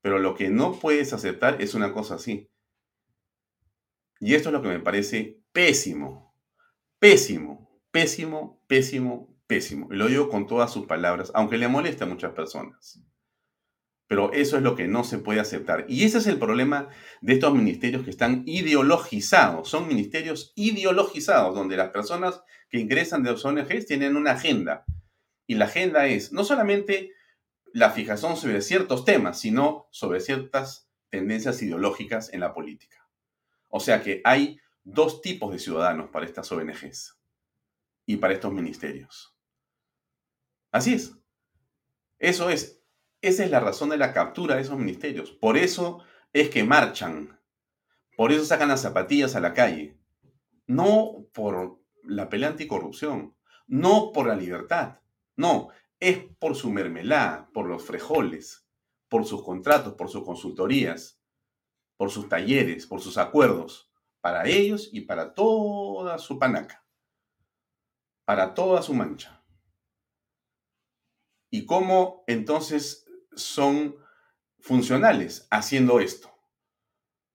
Pero 0.00 0.18
lo 0.18 0.34
que 0.34 0.48
no 0.48 0.72
puedes 0.72 1.12
aceptar 1.12 1.60
es 1.60 1.74
una 1.74 1.92
cosa 1.92 2.14
así. 2.14 2.50
Y 4.20 4.34
esto 4.34 4.48
es 4.48 4.54
lo 4.54 4.62
que 4.62 4.68
me 4.68 4.80
parece 4.80 5.42
pésimo, 5.52 6.34
pésimo, 6.98 7.78
pésimo, 7.90 8.64
pésimo, 8.66 9.36
pésimo. 9.46 9.88
Y 9.92 9.96
lo 9.96 10.06
digo 10.06 10.30
con 10.30 10.46
todas 10.46 10.72
sus 10.72 10.86
palabras, 10.86 11.30
aunque 11.34 11.58
le 11.58 11.68
moleste 11.68 12.04
a 12.04 12.06
muchas 12.06 12.32
personas. 12.32 13.02
Pero 14.06 14.32
eso 14.32 14.56
es 14.56 14.62
lo 14.62 14.76
que 14.76 14.86
no 14.86 15.02
se 15.02 15.18
puede 15.18 15.40
aceptar. 15.40 15.86
Y 15.88 16.04
ese 16.04 16.18
es 16.18 16.26
el 16.26 16.38
problema 16.38 16.88
de 17.22 17.34
estos 17.34 17.54
ministerios 17.54 18.04
que 18.04 18.10
están 18.10 18.42
ideologizados. 18.46 19.68
Son 19.68 19.88
ministerios 19.88 20.52
ideologizados, 20.56 21.54
donde 21.54 21.76
las 21.76 21.90
personas 21.90 22.42
que 22.68 22.78
ingresan 22.78 23.22
de 23.22 23.32
los 23.32 23.44
ONGs 23.44 23.86
tienen 23.86 24.16
una 24.16 24.32
agenda. 24.32 24.84
Y 25.46 25.54
la 25.54 25.66
agenda 25.66 26.06
es 26.06 26.32
no 26.32 26.44
solamente 26.44 27.12
la 27.72 27.90
fijación 27.90 28.36
sobre 28.36 28.60
ciertos 28.60 29.04
temas, 29.04 29.40
sino 29.40 29.88
sobre 29.90 30.20
ciertas 30.20 30.88
tendencias 31.10 31.60
ideológicas 31.62 32.32
en 32.32 32.40
la 32.40 32.54
política. 32.54 33.08
O 33.68 33.80
sea 33.80 34.02
que 34.02 34.20
hay 34.24 34.60
dos 34.84 35.22
tipos 35.22 35.52
de 35.52 35.58
ciudadanos 35.58 36.10
para 36.10 36.26
estas 36.26 36.50
ONGs 36.52 37.18
y 38.06 38.16
para 38.16 38.34
estos 38.34 38.52
ministerios. 38.52 39.34
Así 40.70 40.94
es. 40.94 41.16
Eso 42.18 42.50
es. 42.50 42.83
Esa 43.24 43.42
es 43.42 43.50
la 43.50 43.58
razón 43.58 43.88
de 43.88 43.96
la 43.96 44.12
captura 44.12 44.56
de 44.56 44.60
esos 44.60 44.76
ministerios. 44.76 45.30
Por 45.30 45.56
eso 45.56 46.04
es 46.34 46.50
que 46.50 46.62
marchan. 46.62 47.40
Por 48.18 48.32
eso 48.32 48.44
sacan 48.44 48.68
las 48.68 48.82
zapatillas 48.82 49.34
a 49.34 49.40
la 49.40 49.54
calle. 49.54 49.98
No 50.66 51.24
por 51.32 51.80
la 52.02 52.28
pelea 52.28 52.50
anticorrupción. 52.50 53.34
No 53.66 54.12
por 54.12 54.26
la 54.26 54.36
libertad. 54.36 55.00
No. 55.36 55.70
Es 56.00 56.18
por 56.38 56.54
su 56.54 56.70
mermelada, 56.70 57.48
por 57.54 57.66
los 57.66 57.82
frejoles, 57.82 58.68
por 59.08 59.24
sus 59.24 59.42
contratos, 59.42 59.94
por 59.94 60.10
sus 60.10 60.22
consultorías, 60.22 61.18
por 61.96 62.10
sus 62.10 62.28
talleres, 62.28 62.86
por 62.86 63.00
sus 63.00 63.16
acuerdos. 63.16 63.90
Para 64.20 64.46
ellos 64.46 64.90
y 64.92 65.00
para 65.00 65.32
toda 65.32 66.18
su 66.18 66.38
panaca. 66.38 66.86
Para 68.26 68.52
toda 68.52 68.82
su 68.82 68.92
mancha. 68.92 69.42
¿Y 71.48 71.64
cómo 71.64 72.22
entonces 72.26 73.03
son 73.36 73.96
funcionales 74.60 75.46
haciendo 75.50 76.00
esto? 76.00 76.30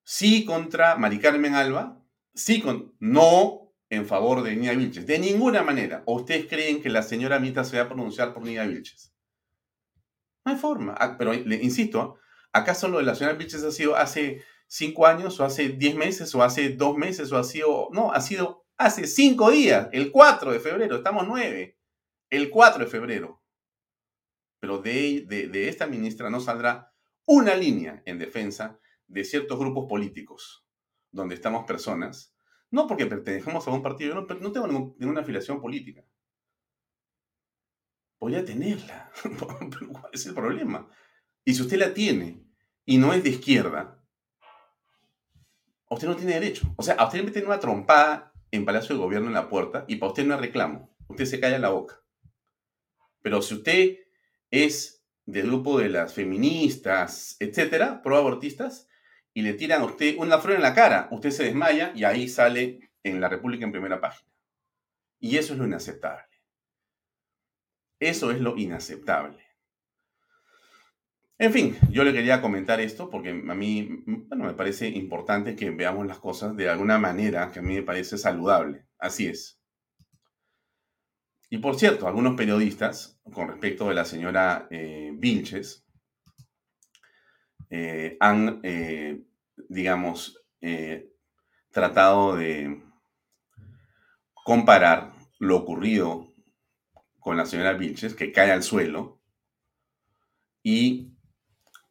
Sí 0.04 0.46
contra 0.46 0.96
Mari 0.96 1.20
Carmen 1.20 1.56
Alba, 1.56 2.04
sí 2.34 2.62
con, 2.62 2.96
no 3.00 3.74
en 3.90 4.06
favor 4.06 4.44
de 4.44 4.56
Nina 4.56 4.74
Vilches, 4.74 5.06
de 5.06 5.20
ninguna 5.20 5.64
manera. 5.64 6.04
¿O 6.06 6.16
ustedes 6.16 6.48
creen 6.48 6.82
que 6.82 6.90
la 6.90 7.04
señora 7.04 7.40
Mita 7.40 7.64
se 7.64 7.78
va 7.78 7.84
a 7.84 7.88
pronunciar 7.88 8.34
por 8.34 8.44
Nina 8.44 8.66
Vilches? 8.66 9.14
No 10.46 10.52
hay 10.52 10.58
forma. 10.58 10.96
Ah, 10.98 11.16
pero 11.18 11.34
le 11.34 11.56
insisto, 11.58 12.18
¿acaso 12.52 12.88
lo 12.88 13.02
la 13.02 13.16
señora 13.16 13.38
Vilches 13.38 13.64
ha 13.64 13.72
sido 13.72 13.96
hace 13.96 14.44
cinco 14.68 15.08
años, 15.08 15.40
o 15.40 15.46
hace 15.46 15.70
diez 15.70 15.96
meses, 15.96 16.34
o 16.36 16.44
hace 16.44 16.70
dos 16.70 16.96
meses, 16.96 17.32
o 17.32 17.38
ha 17.38 17.44
sido. 17.44 17.90
No, 17.92 18.12
ha 18.14 18.22
sido 18.22 18.66
hace 18.78 19.08
cinco 19.08 19.52
días, 19.52 19.90
el 19.92 20.12
4 20.12 20.54
de 20.54 20.60
febrero, 20.60 20.98
estamos 20.98 21.28
nueve. 21.28 21.78
El 22.30 22.50
4 22.50 22.86
de 22.86 22.90
febrero 22.90 23.42
pero 24.60 24.80
de, 24.80 25.26
de, 25.28 25.70
esta 25.70 25.88
ministra 25.88 26.30
no 26.30 26.40
saldrá 26.40 26.94
una 27.26 27.56
línea 27.56 28.04
en 28.06 28.20
defensa 28.20 28.80
de 29.08 29.24
ciertos 29.24 29.58
grupos 29.58 29.88
políticos, 29.88 30.66
donde 31.12 31.36
estamos 31.36 31.66
personas, 31.66 32.36
no 32.72 32.88
porque 32.88 33.06
pertenecemos 33.06 33.68
a 33.68 33.72
un 33.72 33.82
partido, 33.82 34.14
yo 34.14 34.22
no, 34.22 34.52
tengo 34.52 34.68
ninguna 34.98 35.22
afiliación 35.22 35.62
política. 35.62 36.04
Podría 38.18 38.44
tenerla, 38.44 39.12
¿cuál 39.92 40.12
es 40.12 40.26
el 40.26 40.34
problema? 40.34 40.90
Y 41.46 41.54
si 41.54 41.62
usted 41.62 41.80
la 41.80 41.94
tiene 41.94 42.44
y 42.86 42.98
no 42.98 43.14
es 43.14 43.24
de 43.24 43.30
izquierda, 43.30 44.04
usted 45.90 46.08
no 46.08 46.16
tiene 46.16 46.34
derecho. 46.34 46.74
O 46.76 46.84
sea, 46.84 46.96
a 46.96 47.06
usted 47.06 47.20
le 47.20 47.26
meten 47.26 47.46
una 47.46 47.60
trompada 47.60 48.34
en 48.52 48.66
Palacio 48.66 48.96
de 48.96 49.02
Gobierno 49.02 49.28
en 49.28 49.34
la 49.34 49.50
puerta 49.50 49.86
y 49.88 49.96
para 49.96 50.12
usted 50.12 50.26
no 50.26 50.36
hay 50.36 50.42
reclamo. 50.42 50.96
Usted 51.08 51.26
se 51.26 51.40
calla 51.40 51.60
la 51.60 51.70
boca. 51.70 52.02
Pero 53.22 53.42
si 53.42 53.56
usted 53.56 53.98
es 54.52 55.04
del 55.26 55.48
grupo 55.48 55.80
de 55.80 55.90
las 55.90 56.14
feministas, 56.14 57.36
etcétera, 57.40 58.02
pro-abortistas, 58.02 58.88
y 59.34 59.42
le 59.42 59.54
tiran 59.54 59.82
a 59.82 59.86
usted 59.86 60.18
una 60.18 60.40
flor 60.40 60.56
en 60.56 60.64
la 60.64 60.74
cara, 60.74 61.08
usted 61.12 61.32
se 61.32 61.44
desmaya 61.44 61.92
y 61.96 62.04
ahí 62.04 62.28
sale 62.28 62.92
en 63.04 63.22
la 63.22 63.30
República 63.30 63.66
en 63.66 63.72
primera 63.72 64.02
página. 64.02 64.30
Y 65.20 65.38
eso 65.38 65.54
es 65.54 65.60
lo 65.60 65.66
inaceptable. 65.66 66.24
Eso 68.00 68.32
es 68.32 68.40
lo 68.40 68.58
inaceptable. 68.58 69.44
En 71.38 71.54
fin, 71.54 71.78
yo 71.90 72.04
le 72.04 72.12
quería 72.12 72.42
comentar 72.42 72.82
esto 72.82 73.10
porque 73.10 73.30
a 73.30 73.34
mí, 73.34 74.04
bueno, 74.06 74.46
me 74.46 74.54
parece 74.54 74.88
importante 74.88 75.56
que 75.56 75.70
veamos 75.70 76.06
las 76.06 76.20
cosas 76.20 76.56
de 76.56 76.70
alguna 76.70 76.98
manera 76.98 77.52
que 77.52 77.60
a 77.60 77.62
mí 77.62 77.76
me 77.76 77.84
parece 77.84 78.18
saludable. 78.18 78.86
Así 78.98 79.28
es. 79.28 79.59
Y 81.52 81.58
por 81.58 81.80
cierto, 81.80 82.08
algunos 82.08 82.36
periodistas, 82.36 83.20
con 83.34 83.48
respecto 83.48 83.90
de 83.90 83.96
la 83.96 84.06
señora 84.06 84.68
eh, 84.70 85.12
Vilches, 85.16 85.84
eh, 87.72 88.18
han, 88.20 88.60
eh, 88.64 89.24
digamos, 89.68 90.36
tratado 91.72 92.36
de 92.36 92.84
comparar 94.44 95.14
lo 95.40 95.58
ocurrido 95.58 96.34
con 97.20 97.38
la 97.38 97.46
señora 97.46 97.74
Vilches, 97.74 98.14
que 98.14 98.32
cae 98.32 98.52
al 98.52 98.62
suelo, 98.62 99.22
y 100.62 101.14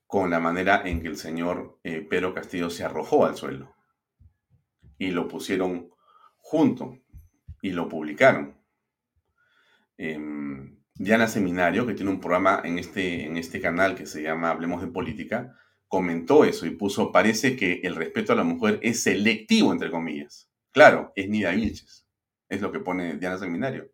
con 0.06 0.30
la 0.30 0.38
manera 0.38 0.82
en 0.84 1.00
que 1.00 1.08
el 1.08 1.16
señor 1.16 1.80
Pedro 1.82 2.34
Castillo 2.34 2.70
se 2.70 2.84
arrojó 2.84 3.26
al 3.26 3.36
suelo. 3.36 3.74
Y 4.98 5.10
lo 5.10 5.28
pusieron 5.28 5.90
junto 6.36 6.98
y 7.62 7.70
lo 7.70 7.88
publicaron. 7.88 8.57
Em, 9.98 10.78
Diana 10.94 11.28
Seminario, 11.28 11.86
que 11.86 11.94
tiene 11.94 12.10
un 12.10 12.20
programa 12.20 12.62
en 12.64 12.78
este, 12.78 13.26
en 13.26 13.36
este 13.36 13.60
canal 13.60 13.94
que 13.94 14.06
se 14.06 14.22
llama 14.22 14.50
Hablemos 14.50 14.80
de 14.80 14.88
Política, 14.88 15.56
comentó 15.88 16.44
eso 16.44 16.66
y 16.66 16.70
puso, 16.70 17.12
parece 17.12 17.56
que 17.56 17.80
el 17.84 17.96
respeto 17.96 18.32
a 18.32 18.36
la 18.36 18.44
mujer 18.44 18.78
es 18.82 19.02
selectivo, 19.02 19.72
entre 19.72 19.90
comillas. 19.90 20.48
Claro, 20.72 21.12
es 21.16 21.28
Nida 21.28 21.50
Vilches. 21.50 22.06
Es 22.48 22.60
lo 22.60 22.72
que 22.72 22.80
pone 22.80 23.16
Diana 23.16 23.38
Seminario. 23.38 23.90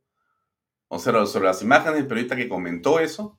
O 0.89 0.99
sea, 0.99 1.27
sobre 1.27 1.47
las 1.47 1.63
imágenes 1.63 1.97
del 1.97 2.07
periodista 2.07 2.37
que 2.37 2.49
comentó 2.49 3.01
eso, 3.01 3.39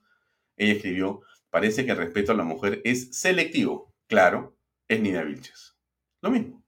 ella 0.57 0.73
escribió, 0.73 1.21
parece 1.49 1.85
que 1.85 1.91
el 1.91 1.97
respeto 1.97 2.31
a 2.31 2.35
la 2.35 2.43
mujer 2.43 2.81
es 2.83 3.17
selectivo. 3.17 3.93
Claro, 4.07 4.57
es 4.87 4.99
Nida 5.01 5.23
Vilches. 5.23 5.77
Lo 6.21 6.31
mismo. 6.31 6.64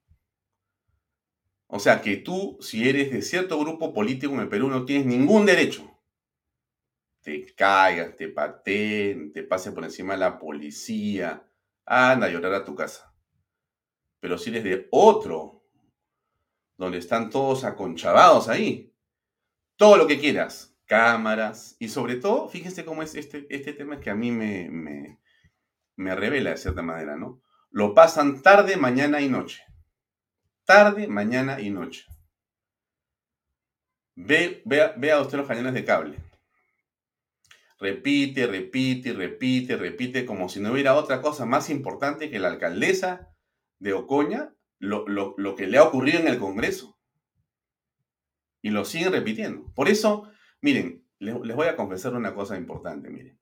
O 1.68 1.78
sea 1.78 2.00
que 2.00 2.16
tú, 2.16 2.56
si 2.60 2.88
eres 2.88 3.12
de 3.12 3.20
cierto 3.20 3.58
grupo 3.58 3.92
político 3.92 4.32
en 4.32 4.40
el 4.40 4.48
Perú, 4.48 4.68
no 4.68 4.86
tienes 4.86 5.06
ningún 5.06 5.44
derecho. 5.44 5.98
Te 7.22 7.54
caigas, 7.54 8.16
te 8.16 8.28
pateen, 8.28 9.32
te 9.32 9.42
pase 9.42 9.72
por 9.72 9.84
encima 9.84 10.16
la 10.16 10.38
policía, 10.38 11.46
anda 11.84 12.26
a 12.26 12.30
llorar 12.30 12.54
a 12.54 12.64
tu 12.64 12.74
casa. 12.74 13.14
Pero 14.18 14.38
si 14.38 14.48
eres 14.48 14.64
de 14.64 14.88
otro, 14.90 15.62
donde 16.78 16.98
están 16.98 17.28
todos 17.28 17.64
aconchavados 17.64 18.48
ahí, 18.48 18.94
todo 19.76 19.98
lo 19.98 20.06
que 20.06 20.18
quieras, 20.18 20.74
cámaras, 20.86 21.76
y 21.78 21.88
sobre 21.88 22.16
todo, 22.16 22.48
fíjense 22.48 22.86
cómo 22.86 23.02
es 23.02 23.14
este, 23.14 23.46
este 23.50 23.74
tema 23.74 24.00
que 24.00 24.08
a 24.08 24.14
mí 24.14 24.30
me, 24.30 24.70
me, 24.70 25.20
me 25.96 26.14
revela 26.14 26.50
de 26.50 26.56
cierta 26.56 26.80
manera, 26.80 27.14
¿no? 27.16 27.42
Lo 27.70 27.92
pasan 27.94 28.40
tarde, 28.40 28.78
mañana 28.78 29.20
y 29.20 29.28
noche. 29.28 29.67
Tarde, 30.68 31.08
mañana 31.08 31.62
y 31.62 31.70
noche. 31.70 32.04
Ve, 34.16 34.60
vea, 34.66 34.92
vea 34.98 35.18
usted 35.18 35.38
los 35.38 35.48
cañones 35.48 35.72
de 35.72 35.86
cable. 35.86 36.18
Repite, 37.80 38.46
repite, 38.46 39.14
repite, 39.14 39.78
repite, 39.78 40.26
como 40.26 40.50
si 40.50 40.60
no 40.60 40.70
hubiera 40.70 40.94
otra 40.94 41.22
cosa 41.22 41.46
más 41.46 41.70
importante 41.70 42.28
que 42.28 42.38
la 42.38 42.48
alcaldesa 42.48 43.34
de 43.78 43.94
Ocoña, 43.94 44.54
lo, 44.78 45.08
lo 45.08 45.56
que 45.56 45.68
le 45.68 45.78
ha 45.78 45.84
ocurrido 45.84 46.18
en 46.18 46.28
el 46.28 46.38
Congreso. 46.38 46.98
Y 48.60 48.68
lo 48.68 48.84
siguen 48.84 49.12
repitiendo. 49.12 49.72
Por 49.72 49.88
eso, 49.88 50.30
miren, 50.60 51.02
les, 51.18 51.34
voy 51.34 51.68
a 51.68 51.76
confesar 51.76 52.12
una 52.12 52.34
cosa 52.34 52.58
importante, 52.58 53.08
miren. 53.08 53.40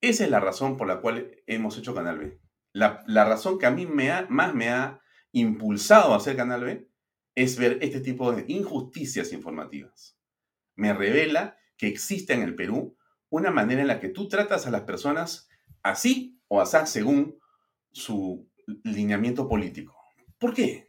Esa 0.00 0.24
es 0.24 0.30
la 0.30 0.40
razón 0.40 0.78
por 0.78 0.86
la 0.86 1.02
cual 1.02 1.36
hemos 1.46 1.76
hecho 1.76 1.94
Canal 1.94 2.18
B. 2.18 2.40
La, 2.72 3.04
razón 3.26 3.58
que 3.58 3.66
a 3.66 3.70
mí 3.70 3.84
me 3.84 4.10
ha, 4.10 4.26
más 4.30 4.54
me 4.54 4.70
ha 4.70 5.02
impulsado 5.32 6.12
a 6.12 6.16
hacer 6.16 6.36
Canal 6.36 6.64
B 6.64 6.88
es 7.34 7.56
ver 7.56 7.78
este 7.82 8.00
tipo 8.00 8.32
de 8.32 8.44
injusticias 8.48 9.32
informativas. 9.32 10.18
Me 10.74 10.92
revela 10.92 11.56
que 11.76 11.86
existe 11.86 12.32
en 12.32 12.42
el 12.42 12.54
Perú 12.54 12.96
una 13.30 13.50
manera 13.50 13.82
en 13.82 13.86
la 13.86 14.00
que 14.00 14.08
tú 14.08 14.28
tratas 14.28 14.66
a 14.66 14.70
las 14.70 14.82
personas 14.82 15.48
así 15.82 16.40
o 16.48 16.60
así 16.60 16.78
según 16.86 17.38
su 17.92 18.50
lineamiento 18.84 19.48
político. 19.48 19.96
¿Por 20.38 20.54
qué? 20.54 20.86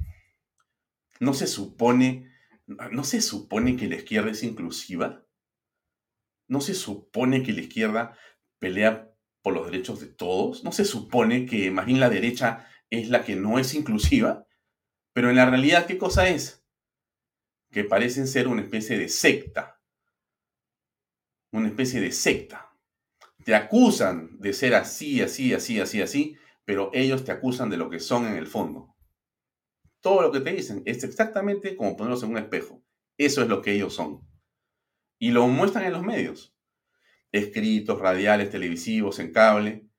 ¿No 1.19 1.33
se 1.33 1.47
supone, 1.47 2.31
no 2.65 3.03
se 3.03 3.21
supone 3.21 3.75
que 3.75 3.87
la 3.87 3.95
izquierda 3.95 4.31
es 4.31 4.43
inclusiva? 4.43 5.25
¿No 6.47 6.61
se 6.61 6.73
supone 6.73 7.43
que 7.43 7.53
la 7.53 7.61
izquierda 7.61 8.17
pelea 8.57 9.11
por 9.41 9.53
los 9.53 9.65
derechos 9.69 9.99
de 9.99 10.07
todos? 10.07 10.63
¿No 10.63 10.71
se 10.71 10.85
supone 10.85 11.45
que 11.45 11.71
más 11.71 11.87
la 11.87 12.09
derecha 12.09 12.67
es 12.89 13.09
la 13.09 13.23
que 13.23 13.35
no 13.35 13.59
es 13.59 13.73
inclusiva? 13.73 14.45
Pero 15.13 15.29
en 15.29 15.35
la 15.35 15.49
realidad, 15.49 15.85
¿qué 15.85 15.97
cosa 15.97 16.29
es? 16.29 16.65
Que 17.71 17.83
parecen 17.83 18.27
ser 18.27 18.47
una 18.47 18.61
especie 18.61 18.97
de 18.97 19.09
secta. 19.09 19.81
Una 21.51 21.67
especie 21.67 21.99
de 22.01 22.11
secta. 22.11 22.71
Te 23.43 23.55
acusan 23.55 24.39
de 24.39 24.53
ser 24.53 24.75
así, 24.75 25.21
así, 25.21 25.53
así, 25.53 25.79
así, 25.79 26.01
así, 26.01 26.37
pero 26.65 26.91
ellos 26.93 27.23
te 27.23 27.31
acusan 27.31 27.69
de 27.69 27.77
lo 27.77 27.89
que 27.89 27.99
son 27.99 28.27
en 28.27 28.35
el 28.35 28.47
fondo. 28.47 28.95
Todo 30.01 30.21
lo 30.21 30.31
que 30.31 30.39
te 30.39 30.53
dicen 30.53 30.83
es 30.85 31.03
exactamente 31.03 31.75
como 31.75 31.97
ponerlos 31.97 32.23
en 32.23 32.31
un 32.31 32.37
espejo. 32.37 32.83
Eso 33.17 33.41
es 33.41 33.49
lo 33.49 33.61
que 33.61 33.73
ellos 33.73 33.93
son. 33.93 34.25
Y 35.19 35.31
lo 35.31 35.47
muestran 35.47 35.85
en 35.85 35.93
los 35.93 36.03
medios. 36.03 36.55
Escritos, 37.31 37.99
radiales, 37.99 38.49
televisivos, 38.49 39.19
en 39.19 39.33
cable. 39.33 39.89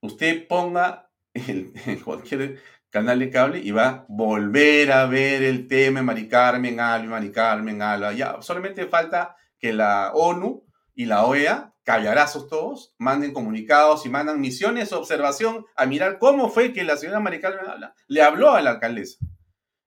Usted 0.00 0.46
ponga 0.46 1.01
en, 1.34 2.00
cualquier 2.04 2.60
canal 2.90 3.18
de 3.18 3.30
cable 3.30 3.58
y 3.60 3.70
va 3.70 3.88
a 3.88 4.06
volver 4.08 4.92
a 4.92 5.06
ver 5.06 5.42
el 5.42 5.66
tema 5.66 6.02
Mari 6.02 6.28
Carmen 6.28 6.80
Alba, 6.80 7.10
Mari 7.10 7.32
Carmen. 7.32 7.78
Ya 8.16 8.40
solamente 8.42 8.86
falta 8.86 9.36
que 9.58 9.72
la 9.72 10.12
ONU 10.14 10.64
y 10.94 11.06
la 11.06 11.24
OEA, 11.24 11.74
callarazos 11.84 12.48
todos, 12.48 12.94
manden 12.98 13.32
comunicados 13.32 14.04
y 14.04 14.08
mandan 14.08 14.40
misiones 14.40 14.90
de 14.90 14.96
observación 14.96 15.64
a 15.76 15.86
mirar 15.86 16.18
cómo 16.18 16.50
fue 16.50 16.72
que 16.72 16.84
la 16.84 16.96
señora 16.96 17.20
Mari 17.20 17.40
Carmen 17.40 17.66
Alba 17.66 17.94
le 18.06 18.22
habló 18.22 18.52
a 18.52 18.62
la 18.62 18.70
alcaldesa. 18.72 19.18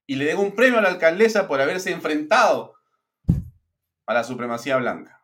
Y 0.08 0.16
le 0.16 0.26
den 0.26 0.38
un 0.38 0.54
premio 0.54 0.80
a 0.80 0.82
la 0.82 0.90
alcaldesa 0.90 1.48
por 1.48 1.62
haberse 1.62 1.92
enfrentado 1.92 2.76
a 4.06 4.14
la 4.14 4.24
supremacía 4.24 4.78
blanca. 4.78 5.24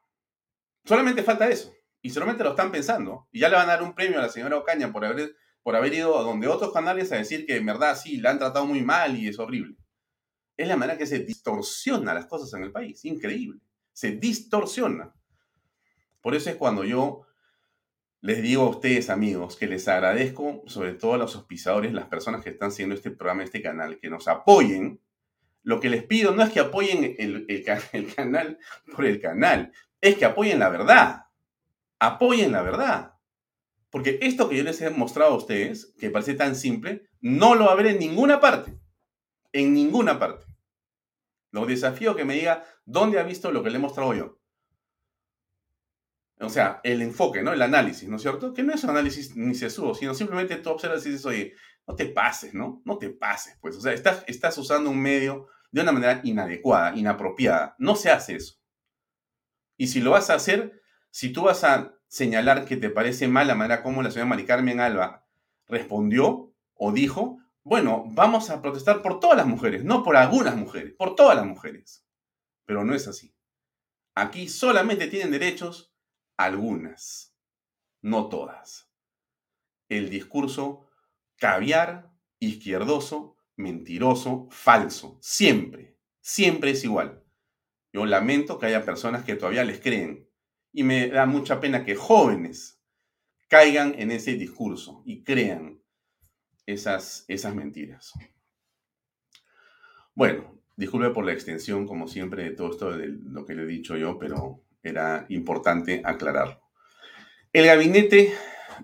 Solamente 0.86 1.24
falta 1.24 1.50
eso. 1.50 1.74
Y 2.02 2.10
solamente 2.10 2.44
lo 2.44 2.52
están 2.52 2.72
pensando. 2.72 3.28
Y 3.32 3.40
ya 3.40 3.50
le 3.50 3.56
van 3.56 3.70
a 3.70 3.74
dar 3.74 3.84
un 3.84 3.94
premio 3.94 4.20
a 4.20 4.24
la 4.24 4.30
señora 4.30 4.58
Ocaña 4.58 4.92
por 4.92 5.06
haber, 5.06 5.36
por 5.63 5.76
haber 5.76 5.93
ido 5.93 6.17
a 6.17 6.24
donde 6.24 6.47
otros 6.47 6.74
canales 6.74 7.12
a 7.12 7.17
decir 7.17 7.45
que 7.45 7.58
en 7.58 7.65
verdad 7.65 7.97
sí, 7.97 8.17
la 8.17 8.32
han 8.32 8.39
tratado 8.39 8.65
muy 8.65 8.82
mal 8.82 9.17
y 9.17 9.28
es 9.28 9.39
horrible. 9.39 9.76
Es 10.58 10.67
la 10.67 10.78
manera 10.78 10.97
que 10.97 11.06
se 11.06 11.19
distorsiona 11.19 12.13
las 12.13 12.26
cosas 12.26 12.54
en 12.54 12.63
el 12.63 12.71
país. 12.71 13.04
Increíble. 13.06 13.60
Se 13.93 14.12
distorsiona. 14.12 15.13
Por 16.21 16.36
eso 16.36 16.50
es 16.50 16.56
cuando 16.56 16.84
yo 16.84 17.21
les 18.21 18.41
digo 18.41 18.63
a 18.63 18.69
ustedes, 18.69 19.10
amigos, 19.10 19.56
que 19.56 19.67
les 19.67 19.88
agradezco, 19.88 20.63
sobre 20.67 20.93
todo 20.93 21.15
a 21.15 21.17
los 21.17 21.36
auspiciadores, 21.36 21.93
las 21.93 22.06
personas 22.06 22.43
que 22.43 22.52
están 22.52 22.71
siguiendo 22.71 22.95
este 22.95 23.12
programa, 23.12 23.43
este 23.43 23.62
canal, 23.62 23.97
que 24.00 24.10
nos 24.10 24.28
apoyen 24.28 25.02
lo 25.63 25.80
que 25.80 25.89
les 25.89 26.04
pido 26.04 26.34
no 26.34 26.43
es 26.43 26.50
que 26.52 26.60
apoyen 26.60 27.15
el, 27.17 27.45
canal 28.15 28.58
por 28.95 29.06
el 29.06 29.21
canal, 29.21 29.71
es 30.00 30.17
que 30.17 30.26
apoyen 30.26 30.60
la 30.60 30.69
verdad. 30.69 31.26
Apoyen 32.00 32.52
la 32.52 32.62
verdad. 32.63 33.13
Porque 33.92 34.20
esto 34.22 34.50
que 34.50 34.58
yo 34.58 34.64
les 34.64 34.82
he 34.82 34.90
mostrado 34.90 35.34
a 35.34 35.38
ustedes, 35.38 35.94
que 36.00 36.10
parece 36.10 36.34
tan 36.34 36.56
simple, 36.56 37.10
no 37.20 37.56
lo 37.56 37.66
va 37.66 37.74
a 37.74 37.76
ver 37.76 37.88
en 37.88 38.00
ninguna 38.00 38.40
parte. 38.40 38.80
En 39.52 39.74
ninguna 39.74 40.18
parte. 40.18 40.46
Los 41.52 41.68
desafío 41.68 42.16
que 42.16 42.24
me 42.24 42.36
diga 42.36 42.64
dónde 42.86 43.20
ha 43.20 43.24
visto 43.24 43.52
lo 43.52 43.62
que 43.62 43.70
le 43.70 43.76
he 43.76 43.80
mostrado 43.80 44.14
yo. 44.14 44.40
O 46.40 46.50
sea, 46.50 46.80
el 46.84 47.02
enfoque, 47.02 47.44
¿no? 47.44 47.54
El 47.54 47.62
análisis, 47.62 48.10
¿no 48.10 48.16
es 48.16 48.22
cierto? 48.22 48.54
Que 48.54 48.64
no 48.64 48.74
es 48.74 48.84
un 48.84 48.92
análisis 48.92 49.36
ni 49.36 49.54
sesudo, 49.54 49.94
sino 49.94 50.16
simplemente 50.16 50.56
tú 50.56 50.72
observas 50.72 51.06
y 51.06 51.10
dices, 51.10 51.26
oye, 51.26 51.54
no 51.86 51.96
te 51.96 52.06
pases, 52.06 52.54
¿no? 52.54 52.82
No 52.86 52.98
te 52.98 53.10
pases, 53.10 53.58
pues. 53.62 53.76
O 53.76 53.82
sea, 53.82 53.92
estás, 53.92 54.24
estás 54.26 54.58
usando 54.58 54.90
un 54.90 55.00
medio 55.00 55.50
de 55.72 55.82
una 55.82 55.92
manera 55.92 56.22
inadecuada, 56.24 56.96
inapropiada. 56.96 57.76
No 57.78 57.96
se 57.96 58.10
hace 58.10 58.36
eso. 58.38 58.56
Y 59.78 59.88
si 59.88 60.00
lo 60.00 60.12
vas 60.12 60.30
a 60.30 60.36
hacer, 60.36 60.82
si 61.12 61.32
tú 61.32 61.44
vas 61.44 61.64
a 61.64 61.94
señalar 62.12 62.65
que 62.65 62.76
te 62.76 62.89
parece 62.89 63.30
mal 63.30 63.47
la 63.47 63.56
manera 63.56 63.82
como 63.82 64.04
la 64.04 64.12
señora 64.12 64.28
Mari 64.28 64.45
Carmen 64.45 64.82
Alba 64.82 65.26
respondió 65.69 66.54
o 66.74 66.91
dijo, 66.91 67.39
bueno, 67.63 68.04
vamos 68.08 68.50
a 68.50 68.62
protestar 68.62 69.02
por 69.02 69.21
todas 69.21 69.38
las 69.38 69.47
mujeres, 69.47 69.86
no 69.86 70.04
por 70.04 70.17
algunas 70.17 70.58
mujeres, 70.58 70.93
por 70.93 71.15
todas 71.15 71.38
las 71.38 71.45
mujeres. 71.45 72.06
Pero 72.65 72.84
no 72.84 72.93
es 72.93 73.08
así. 73.08 73.34
Aquí 74.13 74.50
solamente 74.50 75.08
tienen 75.08 75.32
derechos 75.32 75.95
algunas, 76.36 77.34
no 78.02 78.28
todas. 78.28 78.91
El 79.88 80.10
discurso 80.10 80.89
caviar, 81.38 82.12
izquierdoso, 82.39 83.38
mentiroso, 83.56 84.50
falso. 84.52 85.17
Siempre, 85.21 85.97
siempre 86.19 86.71
es 86.71 86.84
igual. 86.84 87.24
Yo 87.93 88.06
lamento 88.06 88.60
que 88.60 88.65
haya 88.65 88.84
personas 88.84 89.24
que 89.24 89.36
todavía 89.36 89.63
les 89.63 89.80
creen. 89.80 90.30
Y 90.74 90.84
me 90.84 91.10
da 91.10 91.26
mucha 91.26 91.60
pena 91.60 91.84
que 91.84 91.96
jóvenes 91.96 92.80
caigan 93.48 93.96
en 93.98 94.12
ese 94.12 94.36
discurso 94.36 95.04
y 95.06 95.24
crean 95.24 95.82
esas, 96.66 97.26
esas 97.28 97.54
mentiras. 97.54 98.14
Bueno, 100.16 100.62
disculpe 100.76 101.10
por 101.10 101.26
la 101.26 101.34
extensión, 101.34 101.86
como 101.86 102.08
siempre, 102.08 102.44
de 102.44 102.52
todo 102.52 102.72
esto 102.72 102.98
de 102.98 103.08
lo 103.08 103.46
que 103.46 103.56
le 103.56 103.64
he 103.64 103.68
dicho 103.68 103.98
yo, 103.98 104.18
pero 104.18 104.64
era 104.84 105.26
importante 105.30 106.02
aclararlo. 106.04 106.62
El 107.54 107.66
gabinete 107.66 108.34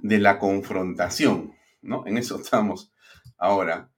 de 0.01 0.19
la 0.19 0.39
confrontación. 0.39 1.55
¿no? 1.81 2.05
En 2.05 2.17
eso 2.17 2.39
estamos 2.39 2.91
ahora. 3.37 3.89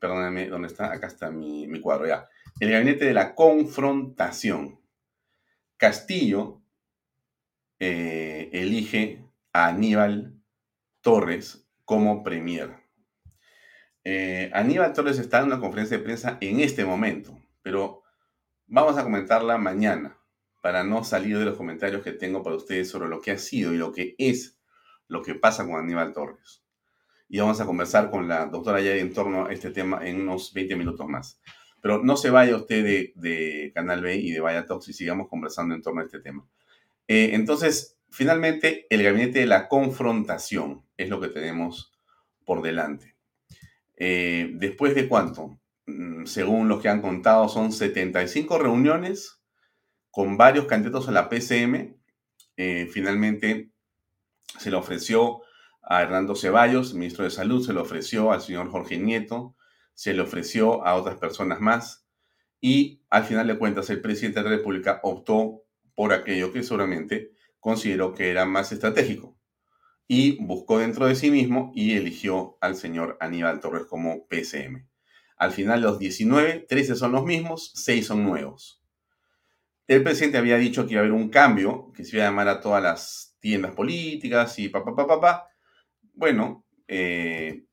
Perdóname, 0.00 0.48
¿dónde 0.48 0.68
está? 0.68 0.92
Acá 0.92 1.08
está 1.08 1.30
mi, 1.30 1.68
cuadro 1.80 2.06
ya. 2.06 2.28
El 2.60 2.70
gabinete 2.70 3.04
de 3.04 3.14
la 3.14 3.34
confrontación. 3.34 4.80
Castillo 5.76 6.57
eh, 7.78 8.50
elige 8.52 9.24
a 9.52 9.68
Aníbal 9.68 10.40
Torres 11.00 11.68
como 11.84 12.22
premier. 12.22 12.76
Eh, 14.04 14.50
Aníbal 14.54 14.92
Torres 14.92 15.18
está 15.18 15.40
en 15.40 15.46
una 15.46 15.60
conferencia 15.60 15.98
de 15.98 16.04
prensa 16.04 16.38
en 16.40 16.60
este 16.60 16.84
momento, 16.84 17.38
pero 17.62 18.02
vamos 18.66 18.96
a 18.96 19.04
comentarla 19.04 19.58
mañana 19.58 20.16
para 20.62 20.84
no 20.84 21.04
salir 21.04 21.38
de 21.38 21.44
los 21.44 21.56
comentarios 21.56 22.02
que 22.02 22.12
tengo 22.12 22.42
para 22.42 22.56
ustedes 22.56 22.90
sobre 22.90 23.08
lo 23.08 23.20
que 23.20 23.32
ha 23.32 23.38
sido 23.38 23.72
y 23.72 23.76
lo 23.76 23.92
que 23.92 24.14
es 24.18 24.58
lo 25.06 25.22
que 25.22 25.34
pasa 25.34 25.64
con 25.64 25.76
Aníbal 25.76 26.12
Torres 26.12 26.62
y 27.28 27.38
vamos 27.38 27.60
a 27.60 27.66
conversar 27.66 28.10
con 28.10 28.26
la 28.26 28.46
doctora 28.46 28.80
Yari 28.80 29.00
en 29.00 29.12
torno 29.12 29.46
a 29.46 29.52
este 29.52 29.70
tema 29.70 30.00
en 30.06 30.22
unos 30.22 30.52
20 30.54 30.76
minutos 30.76 31.06
más. 31.06 31.40
Pero 31.80 32.02
no 32.02 32.16
se 32.16 32.30
vaya 32.30 32.56
usted 32.56 33.12
de, 33.14 33.70
Canal 33.74 34.00
B 34.00 34.16
y 34.16 34.32
de 34.32 34.40
Vaya 34.40 34.66
Talks 34.66 34.88
y 34.88 34.92
sigamos 34.92 35.28
conversando 35.28 35.74
en 35.74 35.82
torno 35.82 36.00
a 36.00 36.04
este 36.04 36.20
tema. 36.20 36.48
Eh, 37.08 37.30
entonces, 37.32 37.98
finalmente, 38.10 38.86
el 38.90 39.02
gabinete 39.02 39.40
de 39.40 39.46
la 39.46 39.68
confrontación 39.68 40.84
es 40.96 41.08
lo 41.08 41.20
que 41.20 41.28
tenemos 41.28 41.92
por 42.44 42.62
delante. 42.62 43.16
Eh, 43.96 44.52
después 44.54 44.94
de 44.94 45.08
cuánto? 45.08 45.58
Mm, 45.86 46.26
según 46.26 46.68
los 46.68 46.80
que 46.80 46.88
han 46.88 47.02
contado, 47.02 47.48
son 47.48 47.72
75 47.72 48.58
reuniones 48.58 49.40
con 50.10 50.36
varios 50.36 50.66
candidatos 50.66 51.08
a 51.08 51.12
la 51.12 51.28
PCM. 51.28 51.96
Eh, 52.56 52.88
finalmente 52.92 53.70
se 54.58 54.70
le 54.70 54.76
ofreció 54.76 55.40
a 55.82 56.02
Hernando 56.02 56.34
Ceballos, 56.34 56.94
ministro 56.94 57.24
de 57.24 57.30
Salud, 57.30 57.64
se 57.64 57.72
le 57.72 57.80
ofreció 57.80 58.32
al 58.32 58.42
señor 58.42 58.70
Jorge 58.70 58.98
Nieto, 58.98 59.56
se 59.94 60.12
le 60.12 60.22
ofreció 60.22 60.84
a 60.84 60.94
otras 60.94 61.16
personas 61.16 61.60
más 61.60 62.06
y 62.60 63.02
al 63.10 63.24
final 63.24 63.46
de 63.46 63.58
cuentas 63.58 63.88
el 63.90 64.00
presidente 64.00 64.40
de 64.40 64.50
la 64.50 64.56
República 64.56 65.00
optó 65.02 65.64
por 65.98 66.12
aquello 66.12 66.52
que 66.52 66.62
seguramente 66.62 67.32
consideró 67.58 68.14
que 68.14 68.30
era 68.30 68.44
más 68.44 68.70
estratégico 68.70 69.36
y 70.06 70.36
buscó 70.46 70.78
dentro 70.78 71.06
de 71.06 71.16
sí 71.16 71.28
mismo 71.28 71.72
y 71.74 71.96
eligió 71.96 72.56
al 72.60 72.76
señor 72.76 73.16
Aníbal 73.18 73.58
Torres 73.58 73.86
como 73.86 74.28
PCM. 74.28 74.86
Al 75.36 75.50
final 75.50 75.80
los 75.80 75.98
19, 75.98 76.66
13 76.68 76.94
son 76.94 77.10
los 77.10 77.24
mismos, 77.24 77.72
6 77.74 78.06
son 78.06 78.22
nuevos. 78.22 78.80
El 79.88 80.04
presidente 80.04 80.38
había 80.38 80.56
dicho 80.56 80.86
que 80.86 80.92
iba 80.92 81.00
a 81.00 81.02
haber 81.02 81.12
un 81.12 81.30
cambio, 81.30 81.90
que 81.92 82.04
se 82.04 82.14
iba 82.14 82.26
a 82.26 82.28
llamar 82.28 82.46
a 82.46 82.60
todas 82.60 82.80
las 82.80 83.36
tiendas 83.40 83.72
políticas 83.72 84.56
y 84.60 84.68
papá, 84.68 84.94
papá, 84.94 85.20
papá. 85.20 85.48
Bueno, 86.12 86.64
eh, 86.86 87.64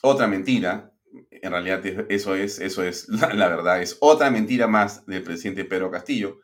otra 0.00 0.26
mentira. 0.26 0.94
En 1.30 1.50
realidad 1.50 1.84
eso 2.08 2.34
es, 2.34 2.60
eso 2.60 2.82
es 2.82 3.08
la, 3.34 3.48
verdad, 3.48 3.82
es 3.82 3.98
otra 4.00 4.30
mentira 4.30 4.68
más 4.68 5.04
del 5.04 5.22
presidente 5.22 5.66
Pedro 5.66 5.90
Castillo, 5.90 6.40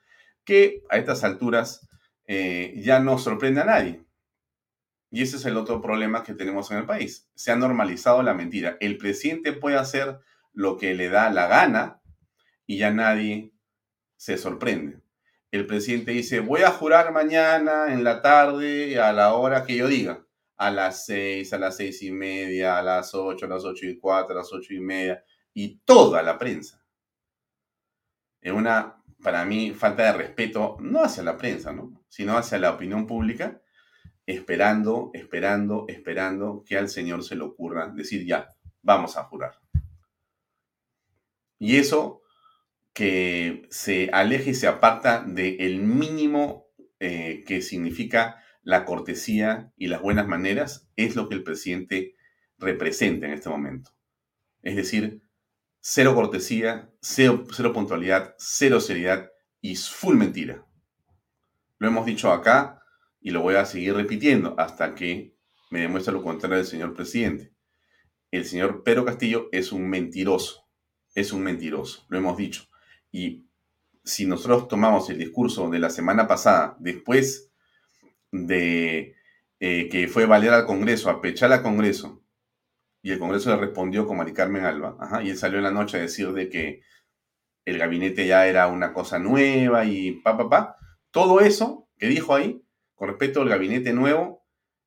que 0.46 0.82
a 0.88 0.96
estas 0.96 1.24
alturas 1.24 1.86
eh, 2.26 2.72
ya 2.78 3.00
no 3.00 3.18
sorprende 3.18 3.60
a 3.60 3.66
nadie. 3.66 4.02
Y 5.10 5.22
ese 5.22 5.36
es 5.36 5.44
el 5.44 5.56
otro 5.56 5.82
problema 5.82 6.22
que 6.22 6.34
tenemos 6.34 6.70
en 6.70 6.78
el 6.78 6.86
país. 6.86 7.28
Se 7.34 7.52
ha 7.52 7.56
normalizado 7.56 8.22
la 8.22 8.32
mentira. 8.32 8.78
El 8.80 8.96
presidente 8.96 9.52
puede 9.52 9.76
hacer 9.76 10.18
lo 10.54 10.78
que 10.78 10.94
le 10.94 11.10
da 11.10 11.30
la 11.30 11.46
gana 11.46 12.00
y 12.66 12.78
ya 12.78 12.90
nadie 12.90 13.52
se 14.16 14.38
sorprende. 14.38 15.00
El 15.50 15.66
presidente 15.66 16.12
dice, 16.12 16.40
voy 16.40 16.62
a 16.62 16.70
jurar 16.70 17.12
mañana 17.12 17.92
en 17.92 18.02
la 18.02 18.22
tarde 18.22 18.98
a 19.00 19.12
la 19.12 19.34
hora 19.34 19.64
que 19.64 19.76
yo 19.76 19.88
diga 19.88 20.26
a 20.56 20.70
las 20.70 21.04
seis, 21.04 21.52
a 21.52 21.58
las 21.58 21.76
seis 21.76 22.02
y 22.02 22.10
media, 22.10 22.78
a 22.78 22.82
las 22.82 23.14
ocho, 23.14 23.46
a 23.46 23.48
las 23.48 23.64
ocho 23.64 23.86
y 23.86 23.98
cuatro, 23.98 24.34
a 24.34 24.38
las 24.38 24.52
ocho 24.52 24.72
y 24.72 24.80
media, 24.80 25.22
y 25.52 25.78
toda 25.84 26.22
la 26.22 26.38
prensa. 26.38 26.82
Es 28.40 28.52
una, 28.52 29.02
para 29.22 29.44
mí, 29.44 29.72
falta 29.72 30.04
de 30.04 30.12
respeto, 30.12 30.76
no 30.80 31.02
hacia 31.02 31.22
la 31.22 31.36
prensa, 31.36 31.72
¿no? 31.72 32.02
sino 32.08 32.36
hacia 32.36 32.58
la 32.58 32.72
opinión 32.72 33.06
pública, 33.06 33.60
esperando, 34.26 35.10
esperando, 35.14 35.84
esperando 35.88 36.64
que 36.66 36.76
al 36.76 36.88
Señor 36.88 37.22
se 37.24 37.36
le 37.36 37.42
ocurra 37.42 37.88
decir 37.88 38.26
ya, 38.26 38.48
vamos 38.82 39.16
a 39.16 39.24
jurar. 39.24 39.54
Y 41.58 41.76
eso 41.76 42.22
que 42.92 43.66
se 43.70 44.10
aleje 44.12 44.50
y 44.50 44.54
se 44.54 44.66
aparta 44.66 45.22
del 45.22 45.82
mínimo 45.82 46.66
eh, 46.98 47.44
que 47.46 47.60
significa 47.60 48.42
la 48.62 48.84
cortesía 48.84 49.72
y 49.76 49.88
las 49.88 50.02
buenas 50.02 50.26
maneras 50.26 50.88
es 50.96 51.14
lo 51.14 51.28
que 51.28 51.34
el 51.34 51.44
presidente 51.44 52.14
representa 52.58 53.26
en 53.26 53.32
este 53.32 53.48
momento. 53.48 53.92
Es 54.62 54.76
decir, 54.76 55.22
cero 55.88 56.16
cortesía, 56.16 56.90
cero, 57.00 57.44
puntualidad, 57.72 58.34
cero 58.38 58.80
seriedad 58.80 59.30
y 59.60 59.76
full 59.76 60.16
mentira. 60.16 60.66
Lo 61.78 61.86
hemos 61.86 62.04
dicho 62.04 62.32
acá 62.32 62.82
y 63.20 63.30
lo 63.30 63.40
voy 63.40 63.54
a 63.54 63.64
seguir 63.64 63.94
repitiendo 63.94 64.56
hasta 64.58 64.96
que 64.96 65.36
me 65.70 65.78
demuestre 65.78 66.12
lo 66.12 66.24
contrario 66.24 66.56
del 66.56 66.66
señor 66.66 66.92
presidente. 66.92 67.52
El 68.32 68.44
señor 68.46 68.82
Pedro 68.82 69.04
Castillo 69.04 69.48
es 69.52 69.70
un 69.70 69.88
mentiroso, 69.88 70.66
es 71.14 71.32
un 71.32 71.44
mentiroso, 71.44 72.04
lo 72.08 72.18
hemos 72.18 72.36
dicho. 72.36 72.64
Y 73.12 73.46
si 74.02 74.26
nosotros 74.26 74.66
tomamos 74.66 75.08
el 75.10 75.18
discurso 75.18 75.70
de 75.70 75.78
la 75.78 75.90
semana 75.90 76.26
pasada, 76.26 76.76
después 76.80 77.52
de 78.32 79.14
eh, 79.60 79.88
que 79.88 80.08
fue 80.08 80.26
valer 80.26 80.50
al 80.50 80.66
Congreso, 80.66 81.10
a 81.10 81.20
pechar 81.20 81.52
al 81.52 81.62
Congreso, 81.62 82.25
y 83.06 83.12
el 83.12 83.20
Congreso 83.20 83.50
le 83.50 83.56
respondió 83.58 84.04
con 84.04 84.16
Mari 84.16 84.32
Carmen 84.32 84.64
Alba, 84.64 84.98
y 85.22 85.30
él 85.30 85.38
salió 85.38 85.58
en 85.58 85.62
la 85.62 85.70
noche 85.70 85.96
a 85.96 86.00
decir 86.00 86.32
de 86.32 86.48
que 86.48 86.82
el 87.64 87.78
gabinete 87.78 88.26
ya 88.26 88.48
era 88.48 88.66
una 88.66 88.92
cosa 88.92 89.20
nueva 89.20 89.84
y 89.84 90.10
pa, 90.22 90.36
pa, 90.36 90.50
pa. 90.50 90.76
Todo 91.12 91.38
eso 91.38 91.88
que 91.98 92.08
dijo 92.08 92.34
ahí, 92.34 92.66
con 92.96 93.06
respecto 93.06 93.42
al 93.42 93.48
gabinete 93.48 93.92
nuevo, 93.92 94.44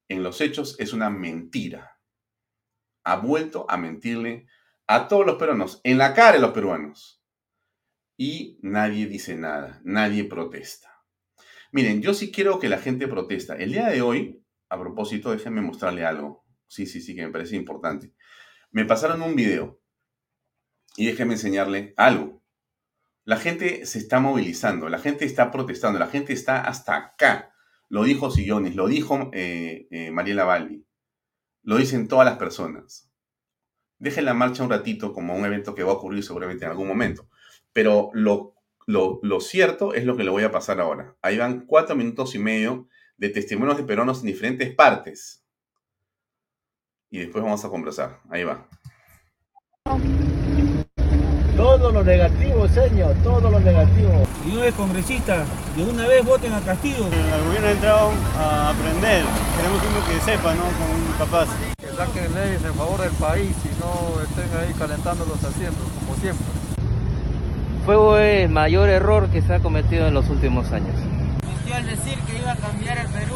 en 0.09 0.21
los 0.21 0.41
hechos 0.41 0.75
es 0.81 0.91
una 0.91 1.09
mentira. 1.09 1.97
Ha 3.05 3.15
vuelto 3.15 3.65
a 3.69 3.77
mentirle 3.77 4.47
a 4.85 5.07
todos 5.07 5.25
los 5.25 5.37
peruanos, 5.37 5.79
en 5.85 5.97
la 5.97 6.13
cara 6.13 6.33
de 6.33 6.39
los 6.39 6.51
peruanos. 6.51 7.23
Y 8.17 8.59
nadie 8.61 9.07
dice 9.07 9.37
nada, 9.37 9.79
nadie 9.85 10.25
protesta. 10.25 11.05
Miren, 11.71 12.01
yo 12.01 12.13
sí 12.13 12.33
quiero 12.33 12.59
que 12.59 12.67
la 12.67 12.79
gente 12.79 13.07
protesta. 13.07 13.55
El 13.55 13.71
día 13.71 13.87
de 13.87 14.01
hoy, 14.01 14.43
a 14.67 14.77
propósito, 14.77 15.31
déjenme 15.31 15.61
mostrarle 15.61 16.03
algo. 16.03 16.48
Sí, 16.69 16.85
sí, 16.85 17.01
sí, 17.01 17.13
que 17.13 17.25
me 17.25 17.31
parece 17.33 17.57
importante. 17.57 18.13
Me 18.71 18.85
pasaron 18.85 19.21
un 19.21 19.35
video 19.35 19.81
y 20.95 21.07
déjenme 21.07 21.33
enseñarle 21.33 21.93
algo. 21.97 22.41
La 23.25 23.35
gente 23.35 23.85
se 23.85 23.99
está 23.99 24.21
movilizando, 24.21 24.87
la 24.87 24.99
gente 24.99 25.25
está 25.25 25.51
protestando, 25.51 25.99
la 25.99 26.07
gente 26.07 26.31
está 26.31 26.61
hasta 26.61 26.95
acá. 26.95 27.53
Lo 27.89 28.05
dijo 28.05 28.31
Sillones, 28.31 28.77
lo 28.77 28.87
dijo 28.87 29.29
eh, 29.33 29.89
eh, 29.91 30.11
Mariela 30.11 30.65
lo 31.63 31.75
dicen 31.75 32.07
todas 32.07 32.25
las 32.25 32.37
personas. 32.37 33.11
Dejen 33.97 34.23
la 34.23 34.33
marcha 34.33 34.63
un 34.63 34.69
ratito 34.69 35.11
como 35.11 35.35
un 35.35 35.43
evento 35.43 35.75
que 35.75 35.83
va 35.83 35.91
a 35.91 35.95
ocurrir 35.95 36.23
seguramente 36.23 36.63
en 36.63 36.71
algún 36.71 36.87
momento. 36.87 37.27
Pero 37.73 38.11
lo 38.13 38.59
lo, 38.89 39.39
cierto 39.39 39.93
es 39.93 40.03
lo 40.03 40.17
que 40.17 40.23
le 40.23 40.31
voy 40.31 40.43
a 40.43 40.51
pasar 40.51 40.79
ahora. 40.79 41.15
Ahí 41.21 41.37
van 41.37 41.65
cuatro 41.67 41.95
minutos 41.95 42.33
y 42.33 42.39
medio 42.39 42.87
de 43.17 43.29
testimonios 43.29 43.77
de 43.77 43.83
peruanos 43.83 44.21
en 44.21 44.27
diferentes 44.27 44.73
partes. 44.73 45.38
Y 47.09 47.19
después 47.19 47.43
vamos 47.43 47.63
a 47.65 47.69
conversar. 47.69 48.19
Ahí 48.29 48.43
va. 48.43 48.65
Todo 51.55 51.91
lo 51.91 52.03
negativo, 52.03 52.67
señor, 52.69 53.15
todo 53.23 53.51
lo 53.51 53.59
negativo. 53.59 54.23
Y 54.45 54.53
no 54.53 54.63
es 54.63 54.73
congresista, 54.75 55.43
de 55.75 55.83
una 55.83 56.07
vez 56.07 56.23
voten 56.25 56.53
a 56.53 56.61
Castillo. 56.61 57.05
El 57.07 57.43
gobierno 57.45 57.67
ha 57.67 57.71
entrado 57.71 58.11
a 58.37 58.69
aprender. 58.69 59.25
Queremos 59.57 59.81
uno 59.89 60.07
que 60.07 60.31
sepa, 60.31 60.53
¿no? 60.55 60.63
Con 60.63 61.17
capaz. 61.17 61.47
Que 61.77 61.87
saquen 61.87 62.33
leyes 62.33 62.63
en 62.63 62.73
favor 62.73 63.01
del 63.01 63.11
país 63.13 63.55
y 63.65 63.79
no 63.79 64.21
estén 64.21 64.57
ahí 64.57 64.73
calentando 64.77 65.25
los 65.25 65.43
asientos, 65.43 65.83
como 65.99 66.15
siempre 66.15 66.45
fue 67.97 68.43
el 68.43 68.49
mayor 68.49 68.87
error 68.87 69.29
que 69.31 69.41
se 69.41 69.51
ha 69.51 69.59
cometido 69.61 70.05
en 70.07 70.13
los 70.13 70.29
últimos 70.29 70.71
años. 70.71 70.95
Mintió 71.43 71.73
al 71.73 71.87
decir 71.87 72.19
que 72.19 72.37
iba 72.37 72.51
a 72.51 72.55
cambiar 72.55 72.99
el 72.99 73.07
Perú. 73.07 73.35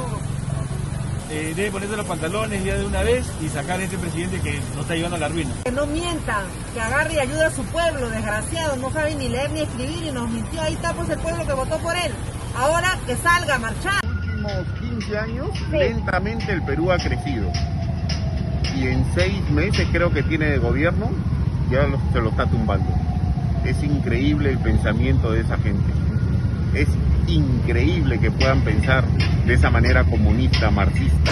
Eh, 1.36 1.52
debe 1.56 1.72
ponerse 1.72 1.98
los 1.98 2.06
pantalones 2.06 2.64
ya 2.64 2.76
de 2.76 2.86
una 2.86 3.02
vez 3.02 3.26
y 3.42 3.50
sacar 3.50 3.80
a 3.80 3.84
este 3.84 3.98
presidente 3.98 4.40
que 4.40 4.60
nos 4.76 4.82
está 4.82 4.94
llevando 4.94 5.16
a 5.16 5.20
la 5.20 5.30
ruina. 5.30 5.50
Que 5.66 5.72
no 5.72 5.88
mientan, 5.88 6.46
que 6.76 6.80
agarre 6.80 7.16
y 7.16 7.20
ayude 7.20 7.44
a 7.44 7.50
su 7.50 7.64
pueblo, 7.64 8.08
desgraciado, 8.12 8.76
no 8.76 8.92
sabe 8.92 9.16
ni 9.16 9.30
leer 9.30 9.50
ni 9.50 9.62
escribir 9.62 10.04
y 10.04 10.12
nos 10.12 10.30
mintió. 10.30 10.62
Ahí 10.62 10.76
está 10.76 10.94
pues 10.94 11.10
el 11.10 11.18
pueblo 11.18 11.44
que 11.48 11.54
votó 11.54 11.80
por 11.80 11.96
él. 11.96 12.12
Ahora 12.56 13.00
que 13.08 13.16
salga 13.16 13.56
a 13.56 13.58
marchar. 13.58 14.00
En 14.04 14.44
los 14.44 14.60
últimos 14.60 14.80
15 14.80 15.18
años, 15.18 15.50
lentamente 15.72 16.52
el 16.52 16.62
Perú 16.62 16.92
ha 16.92 16.98
crecido. 16.98 17.52
Y 18.76 18.90
en 18.90 19.04
seis 19.16 19.50
meses 19.50 19.88
creo 19.92 20.14
que 20.14 20.22
tiene 20.22 20.46
de 20.46 20.60
gobierno, 20.60 21.10
ya 21.72 21.88
se 22.12 22.22
lo 22.22 22.30
está 22.30 22.46
tumbando. 22.46 22.94
Es 23.66 23.82
increíble 23.82 24.52
el 24.52 24.60
pensamiento 24.60 25.32
de 25.32 25.42
esa 25.42 25.58
gente. 25.58 26.13
Es 26.74 26.88
increíble 27.28 28.20
que 28.20 28.32
puedan 28.32 28.62
pensar 28.62 29.06
de 29.46 29.54
esa 29.54 29.70
manera 29.70 30.04
comunista, 30.04 30.72
marxista. 30.72 31.32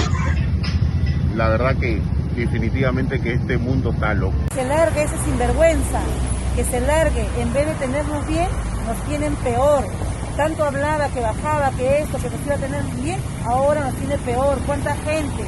La 1.35 1.49
verdad 1.49 1.75
que 1.77 1.99
definitivamente 2.35 3.19
que 3.19 3.33
este 3.33 3.57
mundo 3.57 3.91
está 3.91 4.13
loco. 4.13 4.35
Se 4.53 4.63
largue 4.65 5.03
esa 5.03 5.17
sinvergüenza, 5.23 5.99
que 6.55 6.63
se 6.63 6.79
largue, 6.81 7.25
en 7.39 7.53
vez 7.53 7.65
de 7.65 7.73
tenernos 7.73 8.27
bien, 8.27 8.47
nos 8.85 8.97
tienen 9.07 9.35
peor. 9.37 9.83
Tanto 10.37 10.63
hablaba 10.63 11.09
que 11.09 11.19
bajaba, 11.19 11.71
que 11.71 12.01
esto, 12.01 12.17
que 12.17 12.29
nos 12.29 12.45
iba 12.45 12.55
a 12.55 12.57
tener 12.57 12.83
bien, 13.01 13.19
ahora 13.45 13.81
nos 13.81 13.95
tiene 13.95 14.17
peor. 14.19 14.59
¿Cuánta 14.65 14.95
gente? 14.95 15.43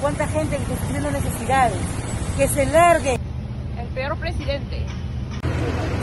¿Cuánta 0.00 0.26
gente 0.26 0.56
que 0.56 0.72
está 0.72 0.86
teniendo 0.86 1.10
necesidades? 1.10 1.76
Que 2.36 2.48
se 2.48 2.66
largue. 2.66 3.18
El 3.78 3.88
peor 3.88 4.16
presidente, 4.18 4.86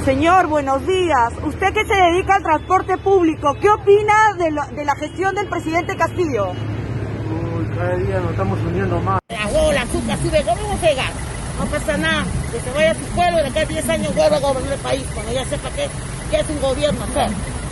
Señor, 0.05 0.47
buenos 0.47 0.85
días. 0.87 1.31
Usted 1.43 1.73
que 1.73 1.85
se 1.85 1.93
dedica 1.93 2.35
al 2.35 2.41
transporte 2.41 2.97
público, 2.97 3.53
¿qué 3.61 3.69
opina 3.69 4.33
de, 4.35 4.83
la 4.83 4.95
gestión 4.95 5.35
del 5.35 5.47
presidente 5.47 5.95
Castillo? 5.95 6.49
Uy, 6.49 7.69
cada 7.77 7.97
día 7.97 8.19
nos 8.19 8.31
estamos 8.31 8.59
uniendo 8.61 8.99
más. 8.99 9.19
La 9.29 9.45
bola, 9.45 9.83
azúcar, 9.83 10.17
sube, 10.17 10.43
¿cómo 10.43 10.75
pegar? 10.77 11.11
No 11.59 11.65
pasa 11.67 11.97
nada. 11.97 12.25
Que 12.51 12.59
se 12.59 12.71
vaya 12.71 12.91
a 12.91 12.95
su 12.95 13.05
pueblo 13.13 13.39
y 13.39 13.41
de 13.43 13.47
acá 13.49 13.59
a 13.59 13.65
10 13.65 13.89
años 13.89 14.15
vuelva 14.15 14.37
a 14.37 14.39
gobernar 14.39 14.73
el 14.73 14.79
país, 14.79 15.03
cuando 15.13 15.33
ya 15.33 15.45
sepa 15.45 15.69
que, 15.69 15.87
que 16.31 16.39
es 16.39 16.49
un 16.49 16.61
gobierno 16.61 17.03
hacer. 17.03 17.29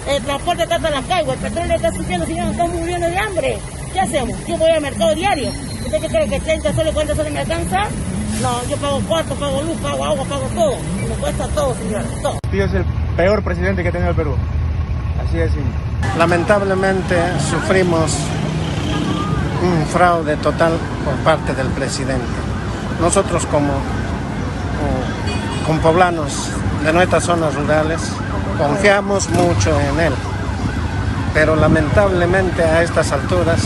El 0.08 0.24
transporte 0.24 0.64
está 0.64 0.76
hasta 0.76 0.90
la 0.92 1.02
calle, 1.02 1.32
el 1.32 1.40
petróleo 1.40 1.76
está 1.76 1.92
subiendo, 1.92 2.26
señor, 2.28 2.52
estamos 2.52 2.76
muriendo 2.76 3.08
de 3.08 3.18
hambre. 3.18 3.60
¿Qué 3.92 4.00
hacemos? 4.02 4.46
Yo 4.46 4.56
voy 4.58 4.70
al 4.70 4.82
mercado 4.82 5.16
diario. 5.16 5.50
¿Usted 5.50 6.00
qué 6.00 6.08
cree 6.08 6.30
que 6.30 6.40
30 6.40 6.74
soles, 6.74 6.94
40 6.94 7.16
soles 7.16 7.34
me 7.34 7.40
alcanza? 7.40 7.88
No, 8.42 8.64
yo 8.70 8.78
pago 8.78 9.02
cuarto, 9.02 9.36
pago 9.36 9.62
luz, 9.64 9.78
pago 9.82 10.06
agua, 10.06 10.24
pago 10.24 10.48
todo. 10.56 10.76
Me 11.10 11.16
cuesta 11.16 11.48
todo, 11.48 11.76
señor, 11.76 12.04
todo. 12.22 12.40
Tío 12.50 12.64
es 12.64 12.74
el 12.74 12.86
peor 13.18 13.44
presidente 13.44 13.84
que 13.84 13.90
ha 13.90 13.92
tenido 13.92 14.12
el 14.12 14.16
Perú. 14.16 14.36
Así 15.28 15.40
es. 15.40 15.52
Lamentablemente 16.18 17.18
sufrimos 17.50 18.16
un 19.62 19.86
fraude 19.88 20.38
total 20.38 20.72
por 21.04 21.16
parte 21.16 21.54
del 21.54 21.68
presidente. 21.68 22.24
Nosotros 23.02 23.46
como, 23.48 23.74
como 25.66 25.82
poblanos 25.82 26.50
de 26.86 26.94
nuestras 26.94 27.26
zonas 27.26 27.54
rurales 27.56 28.00
confiamos 28.58 29.30
mucho 29.32 29.78
en 29.82 30.00
él, 30.00 30.14
pero 31.34 31.58
lamentablemente 31.58 32.64
a 32.64 32.84
estas 32.84 33.12
alturas 33.12 33.60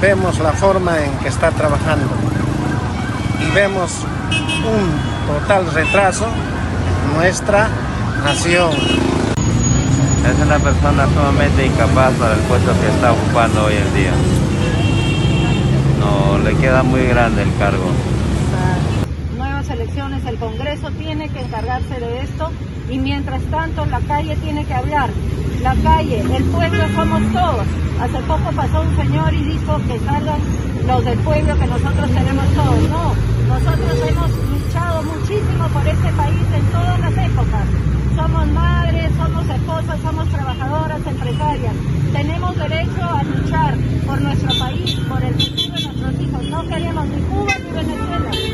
vemos 0.00 0.38
la 0.38 0.52
forma 0.52 1.04
en 1.04 1.10
que 1.18 1.28
está 1.28 1.50
trabajando 1.50 2.06
y 3.40 3.50
vemos 3.54 4.04
un 4.66 5.26
total 5.26 5.72
retraso 5.72 6.26
en 6.26 7.16
nuestra 7.16 7.68
nación. 8.24 8.70
Es 10.26 10.44
una 10.44 10.58
persona 10.58 11.06
sumamente 11.06 11.66
incapaz 11.66 12.12
para 12.14 12.34
el 12.34 12.40
puesto 12.40 12.72
que 12.80 12.88
está 12.88 13.12
ocupando 13.12 13.64
hoy 13.64 13.74
en 13.74 13.94
día. 13.94 14.12
No, 16.00 16.38
le 16.38 16.54
queda 16.56 16.82
muy 16.82 17.06
grande 17.06 17.42
el 17.42 17.56
cargo. 17.56 17.90
Tiene 20.96 21.28
que 21.28 21.40
encargarse 21.40 22.00
de 22.00 22.22
esto 22.22 22.50
y 22.90 22.98
mientras 22.98 23.42
tanto 23.50 23.84
la 23.86 24.00
calle 24.00 24.36
tiene 24.36 24.64
que 24.64 24.74
hablar. 24.74 25.10
La 25.62 25.74
calle, 25.76 26.20
el 26.20 26.44
pueblo 26.44 26.82
somos 26.94 27.20
todos. 27.32 27.66
Hace 28.00 28.18
poco 28.22 28.50
pasó 28.56 28.82
un 28.82 28.96
señor 28.96 29.34
y 29.34 29.42
dijo 29.44 29.76
que 29.86 29.98
salgan 30.00 30.40
los 30.86 31.04
del 31.04 31.18
pueblo, 31.18 31.58
que 31.58 31.66
nosotros 31.66 32.10
tenemos 32.10 32.46
todos. 32.54 32.88
No, 32.88 33.14
nosotros 33.48 34.08
hemos 34.08 34.30
luchado 34.30 35.02
muchísimo 35.02 35.68
por 35.68 35.86
este 35.86 36.08
país 36.12 36.46
en 36.54 36.64
todas 36.72 37.00
las 37.00 37.12
épocas. 37.12 37.64
Somos 38.16 38.46
madres, 38.48 39.10
somos 39.16 39.48
esposas, 39.48 40.00
somos 40.00 40.28
trabajadoras, 40.28 41.06
empresarias. 41.06 41.74
Tenemos 42.12 42.56
derecho 42.56 43.02
a 43.02 43.22
luchar 43.24 43.74
por 44.06 44.20
nuestro 44.22 44.58
país, 44.58 44.94
por 45.08 45.22
el 45.22 45.34
futuro 45.34 45.74
de 45.74 45.82
nuestros 45.82 46.20
hijos. 46.20 46.48
No 46.48 46.62
queremos 46.66 47.06
ni 47.08 47.20
Cuba 47.22 47.52
ni 47.58 47.70
Venezuela. 47.72 48.47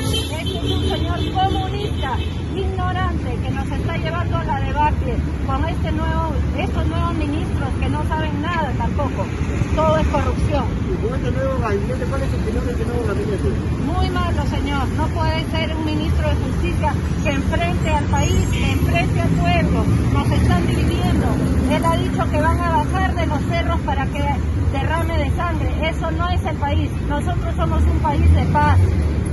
Ignorante, 2.55 3.37
que 3.43 3.51
nos 3.51 3.71
está 3.71 3.97
llevando 3.97 4.37
a 4.37 4.45
la 4.45 4.61
debate 4.61 5.17
con 5.47 5.65
este 5.69 5.93
nuevo, 5.93 6.33
estos 6.59 6.87
nuevos 6.87 7.15
ministros 7.15 7.69
que 7.81 7.89
no 7.89 8.05
saben 8.09 8.43
nada 8.43 8.73
tampoco. 8.79 9.27
Todo 9.75 9.97
es 9.99 10.07
corrupción. 10.09 10.65
¿Y 10.91 11.07
con 11.07 11.15
este 11.15 11.31
nuevo 11.33 11.59
gabinete 11.59 12.05
cuál 12.05 12.23
es 12.23 12.35
opinión 12.35 12.67
de 12.67 12.73
este 12.73 12.85
nuevo 12.85 13.05
gabinete? 13.07 13.49
Muy 13.87 14.11
malo, 14.11 14.47
señor. 14.47 14.89
No 14.97 15.07
puede 15.09 15.45
ser 15.51 15.77
un 15.77 15.85
ministro 15.85 16.29
de 16.29 16.35
justicia 16.37 16.95
que 17.23 17.31
enfrente 17.31 17.91
al 17.91 18.05
país, 18.05 18.47
que 18.53 18.73
enfrente 18.73 19.21
al 19.21 19.31
pueblo. 19.31 19.85
Nos 20.13 20.31
están 20.31 20.67
dividiendo. 20.67 21.27
Él 21.71 21.85
ha 21.85 21.97
dicho 21.97 22.31
que 22.31 22.41
van 22.41 22.61
a 22.61 22.85
bajar 22.85 23.15
de 23.15 23.27
los 23.27 23.41
cerros 23.51 23.81
para 23.81 24.07
que 24.07 24.25
derrame 24.73 25.19
de 25.19 25.31
sangre. 25.37 25.89
Eso 25.89 26.11
no 26.11 26.29
es 26.29 26.45
el 26.45 26.57
país. 26.57 26.91
Nosotros 27.09 27.55
somos 27.57 27.83
un 27.83 27.99
país 28.01 28.35
de 28.35 28.45
paz, 28.47 28.79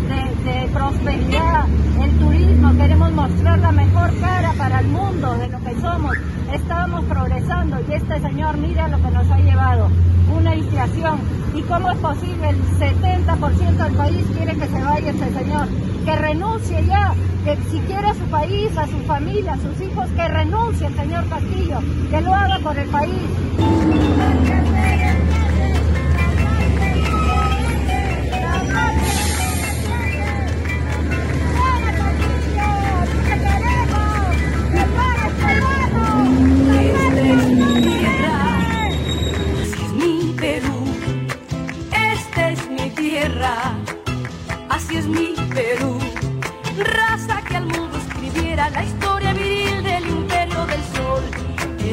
de, 0.07 0.69
prosperidad, 0.73 1.65
el 2.01 2.11
turismo. 2.19 2.73
Queremos 2.77 3.11
mostrar 3.11 3.59
la 3.59 3.71
mejor 3.71 4.09
cara 4.19 4.53
para 4.57 4.79
el 4.79 4.87
mundo 4.87 5.33
de 5.35 5.47
lo 5.47 5.59
que 5.59 5.75
somos. 5.81 6.17
Estábamos 6.53 7.05
progresando 7.05 7.77
y 7.87 7.93
este 7.93 8.19
señor 8.19 8.57
mira 8.57 8.87
lo 8.87 8.97
que 8.97 9.11
nos 9.11 9.29
ha 9.29 9.37
llevado. 9.37 9.89
Una 10.35 10.55
inflación. 10.55 11.19
¿Y 11.53 11.61
cómo 11.63 11.91
es 11.91 11.97
posible? 11.97 12.49
El 12.49 12.61
70% 12.79 13.83
del 13.83 13.93
país 13.93 14.25
quiere 14.35 14.55
que 14.55 14.67
se 14.67 14.83
vaya 14.83 15.11
este 15.11 15.33
señor. 15.33 15.67
Que 16.05 16.15
renuncie 16.15 16.85
ya, 16.85 17.13
que 17.43 17.57
si 17.69 17.79
quiere 17.79 18.07
a 18.07 18.13
su 18.13 18.25
país, 18.25 18.77
a 18.77 18.87
su 18.87 18.97
familia, 18.99 19.53
a 19.53 19.57
sus 19.57 19.81
hijos, 19.81 20.07
que 20.15 20.27
renuncie 20.27 20.87
el 20.87 20.95
señor 20.95 21.27
Castillo, 21.29 21.79
que 22.09 22.21
lo 22.21 22.33
haga 22.33 22.59
por 22.59 22.77
el 22.77 22.89
país. 22.89 24.70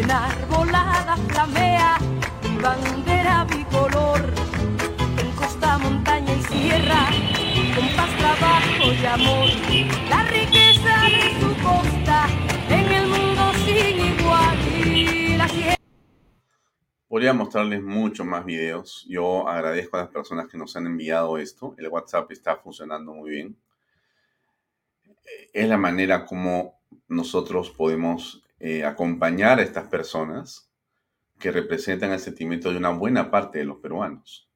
Enarbolada 0.08 1.18
flamea 1.28 1.98
mi 2.42 2.56
bandera 2.62 3.44
bicolor. 3.44 4.22
En 5.18 5.30
costa, 5.32 5.76
montaña 5.76 6.32
y 6.32 6.42
sierra, 6.44 7.10
con 7.76 7.86
paz, 7.94 8.16
trabajo 8.16 8.90
y 8.90 9.04
amor. 9.04 9.50
La 10.08 10.22
riqueza 10.22 10.94
de 11.12 11.38
su 11.38 11.62
costa 11.62 12.26
en 12.70 12.90
el 12.90 13.06
mundo 13.06 13.52
sin 13.66 14.00
igual. 14.00 14.58
Y 14.96 15.36
la 15.36 15.46
Podría 17.06 17.34
mostrarles 17.34 17.82
muchos 17.82 18.24
más 18.24 18.46
videos. 18.46 19.04
Yo 19.10 19.46
agradezco 19.46 19.98
a 19.98 20.00
las 20.00 20.08
personas 20.08 20.48
que 20.48 20.56
nos 20.56 20.74
han 20.74 20.86
enviado 20.86 21.36
esto. 21.36 21.74
El 21.76 21.88
WhatsApp 21.88 22.32
está 22.32 22.56
funcionando 22.56 23.12
muy 23.12 23.28
bien. 23.28 23.56
Es 25.52 25.68
la 25.68 25.76
manera 25.76 26.24
como 26.24 26.80
nosotros 27.08 27.68
podemos 27.68 28.42
eh, 28.60 28.84
acompañar 28.84 29.58
a 29.58 29.62
estas 29.62 29.88
personas 29.88 30.70
que 31.38 31.52
representan 31.52 32.12
el 32.12 32.18
sentimiento 32.18 32.70
de 32.70 32.78
una 32.78 32.90
buena 32.90 33.30
parte 33.30 33.58
de 33.58 33.64
los 33.64 33.78
peruanos. 33.78 34.50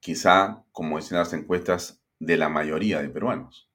Quizá, 0.00 0.64
como 0.72 0.98
dicen 0.98 1.18
las 1.18 1.32
encuestas, 1.32 2.02
de 2.18 2.36
la 2.36 2.48
mayoría 2.48 3.00
de 3.00 3.08
peruanos. 3.08 3.70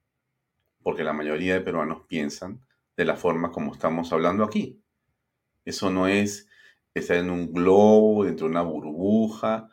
Porque 0.84 1.04
la 1.04 1.14
mayoría 1.14 1.56
de 1.56 1.62
peruanos 1.62 2.04
piensan 2.08 2.62
de 2.96 3.06
la 3.06 3.16
forma 3.16 3.52
como 3.52 3.74
estamos 3.74 4.14
hablando 4.14 4.44
aquí. 4.44 4.82
Eso 5.66 5.90
no 5.90 6.08
es 6.08 6.48
estar 6.94 7.18
en 7.18 7.30
un 7.30 7.52
globo, 7.52 8.26
dentro 8.26 8.46
de 8.46 8.52
una 8.52 8.62
burbuja. 8.62 9.70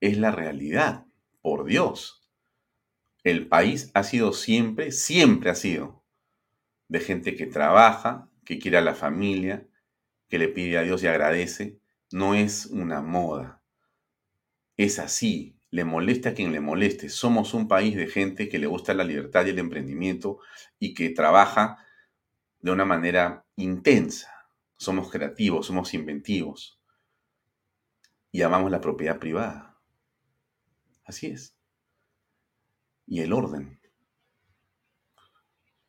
Es 0.00 0.18
la 0.18 0.30
realidad, 0.30 1.06
por 1.40 1.64
Dios. 1.64 2.28
El 3.24 3.48
país 3.48 3.90
ha 3.94 4.02
sido 4.02 4.32
siempre, 4.32 4.92
siempre 4.92 5.50
ha 5.50 5.54
sido 5.54 6.02
de 6.88 7.00
gente 7.00 7.34
que 7.34 7.46
trabaja, 7.46 8.28
que 8.46 8.58
quiere 8.58 8.78
a 8.78 8.80
la 8.80 8.94
familia, 8.94 9.66
que 10.28 10.38
le 10.38 10.48
pide 10.48 10.78
a 10.78 10.82
Dios 10.82 11.02
y 11.02 11.08
agradece. 11.08 11.78
No 12.12 12.34
es 12.34 12.66
una 12.66 13.02
moda. 13.02 13.62
Es 14.78 14.98
así. 14.98 15.58
Le 15.70 15.84
molesta 15.84 16.30
a 16.30 16.34
quien 16.34 16.52
le 16.52 16.60
moleste. 16.60 17.10
Somos 17.10 17.52
un 17.52 17.68
país 17.68 17.96
de 17.96 18.06
gente 18.06 18.48
que 18.48 18.58
le 18.58 18.66
gusta 18.66 18.94
la 18.94 19.04
libertad 19.04 19.44
y 19.44 19.50
el 19.50 19.58
emprendimiento 19.58 20.38
y 20.78 20.94
que 20.94 21.10
trabaja 21.10 21.84
de 22.60 22.70
una 22.70 22.84
manera 22.84 23.44
intensa. 23.56 24.30
Somos 24.76 25.10
creativos, 25.10 25.66
somos 25.66 25.92
inventivos 25.92 26.80
y 28.30 28.42
amamos 28.42 28.70
la 28.70 28.80
propiedad 28.80 29.18
privada. 29.18 29.76
Así 31.04 31.26
es. 31.26 31.56
Y 33.06 33.20
el 33.20 33.32
orden. 33.32 33.80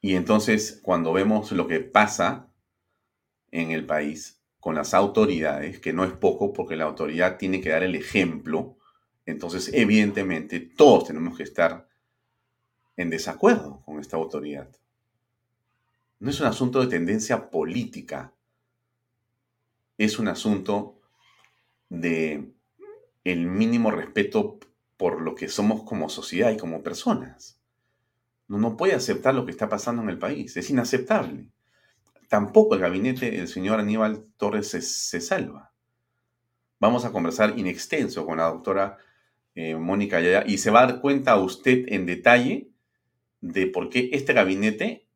Y 0.01 0.15
entonces, 0.15 0.79
cuando 0.83 1.13
vemos 1.13 1.51
lo 1.51 1.67
que 1.67 1.81
pasa 1.81 2.46
en 3.51 3.71
el 3.71 3.85
país 3.85 4.41
con 4.59 4.75
las 4.75 4.93
autoridades, 4.93 5.79
que 5.79 5.93
no 5.93 6.03
es 6.03 6.11
poco 6.11 6.53
porque 6.53 6.75
la 6.75 6.85
autoridad 6.85 7.37
tiene 7.37 7.61
que 7.61 7.69
dar 7.69 7.83
el 7.83 7.95
ejemplo, 7.95 8.77
entonces 9.25 9.71
evidentemente 9.73 10.59
todos 10.59 11.05
tenemos 11.05 11.37
que 11.37 11.43
estar 11.43 11.87
en 12.97 13.09
desacuerdo 13.09 13.81
con 13.85 13.99
esta 13.99 14.17
autoridad. 14.17 14.69
No 16.19 16.31
es 16.31 16.39
un 16.39 16.47
asunto 16.47 16.81
de 16.81 16.87
tendencia 16.87 17.49
política, 17.49 18.33
es 19.97 20.19
un 20.19 20.27
asunto 20.27 20.99
de 21.89 22.51
el 23.23 23.45
mínimo 23.45 23.91
respeto 23.91 24.59
por 24.97 25.21
lo 25.21 25.35
que 25.35 25.47
somos 25.47 25.83
como 25.83 26.09
sociedad 26.09 26.51
y 26.51 26.57
como 26.57 26.81
personas. 26.81 27.59
No, 28.47 28.57
no 28.57 28.77
puede 28.77 28.93
aceptar 28.93 29.35
lo 29.35 29.45
que 29.45 29.51
está 29.51 29.69
pasando 29.69 30.01
en 30.01 30.09
el 30.09 30.17
país, 30.17 30.57
es 30.57 30.69
inaceptable. 30.69 31.49
Tampoco 32.27 32.75
el 32.75 32.81
gabinete 32.81 33.31
del 33.31 33.47
señor 33.47 33.79
Aníbal 33.79 34.25
Torres 34.37 34.69
se, 34.69 34.81
se 34.81 35.21
salva. 35.21 35.73
Vamos 36.79 37.05
a 37.05 37.11
conversar 37.11 37.57
in 37.57 37.67
extenso 37.67 38.25
con 38.25 38.37
la 38.37 38.45
doctora 38.45 38.97
eh, 39.55 39.75
Mónica 39.75 40.21
Yaya 40.21 40.43
y 40.45 40.59
se 40.59 40.69
va 40.69 40.83
a 40.83 40.85
dar 40.85 41.01
cuenta 41.01 41.35
usted 41.37 41.85
en 41.87 42.05
detalle 42.05 42.69
de 43.41 43.65
por 43.65 43.89
qué 43.89 44.11
este 44.13 44.33
gabinete 44.33 45.07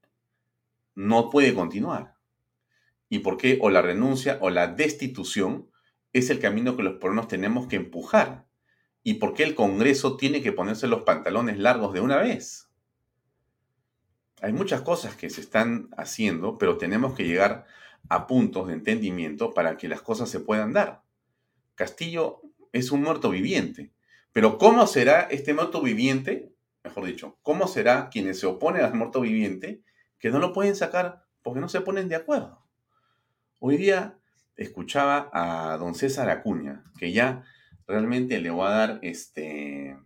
no 0.96 1.30
puede 1.30 1.54
continuar 1.54 2.16
y 3.08 3.20
por 3.20 3.38
qué 3.38 3.60
o 3.62 3.70
la 3.70 3.84
renuncia 3.84 4.40
o 4.42 4.50
la 4.50 4.68
destitución 4.68 5.70
es 6.14 6.32
el 6.32 6.40
camino 6.40 6.76
que 6.76 6.82
los 6.82 6.96
peruanos 6.96 7.28
tenemos 7.28 7.68
que 7.68 7.76
empujar 7.76 8.48
y 9.04 9.16
por 9.16 9.36
qué 9.36 9.44
el 9.44 9.54
Congreso 9.54 10.18
tiene 10.18 10.42
que 10.42 10.54
ponerse 10.54 10.88
los 10.88 11.04
pantalones 11.04 11.60
largos 11.60 11.94
de 11.94 12.02
una 12.02 12.18
vez. 12.18 12.71
Hay 14.42 14.54
muchas 14.54 14.82
cosas 14.82 15.16
que 15.16 15.30
se 15.30 15.40
están 15.40 15.90
haciendo, 15.96 16.58
pero 16.58 16.78
tenemos 16.78 17.14
que 17.14 17.26
llegar 17.26 17.66
a 18.10 18.26
puntos 18.26 18.68
de 18.68 18.74
entendimiento 18.74 19.54
para 19.54 19.78
que 19.78 19.88
las 19.88 20.02
cosas 20.02 20.30
se 20.30 20.40
puedan 20.40 20.74
dar. 20.74 21.04
Castillo 21.76 22.42
es 22.72 22.92
un 22.92 23.04
muerto 23.04 23.30
viviente, 23.30 23.92
pero 24.34 24.58
¿cómo 24.58 24.88
será 24.88 25.22
este 25.22 25.54
muerto 25.54 25.82
viviente? 25.82 26.52
Mejor 26.84 27.06
dicho, 27.06 27.38
¿cómo 27.44 27.68
será 27.68 28.10
quienes 28.10 28.40
se 28.40 28.48
oponen 28.48 28.84
al 28.84 28.96
muerto 28.96 29.22
viviente 29.22 29.84
que 30.18 30.32
no 30.32 30.40
lo 30.40 30.54
pueden 30.54 30.76
sacar 30.76 31.24
porque 31.44 31.60
no 31.60 31.70
se 31.70 31.82
ponen 31.82 32.10
de 32.10 32.16
acuerdo? 32.16 32.66
Hoy 33.60 33.78
día 33.78 34.18
escuchaba 34.56 35.30
a 35.34 35.78
don 35.78 35.94
César 35.94 36.32
Acuña, 36.32 36.84
que 36.98 37.12
ya 37.12 37.44
realmente 37.86 38.40
le 38.40 38.50
va 38.50 38.70
a 38.70 38.88
dar 38.88 39.00
este 39.04 39.98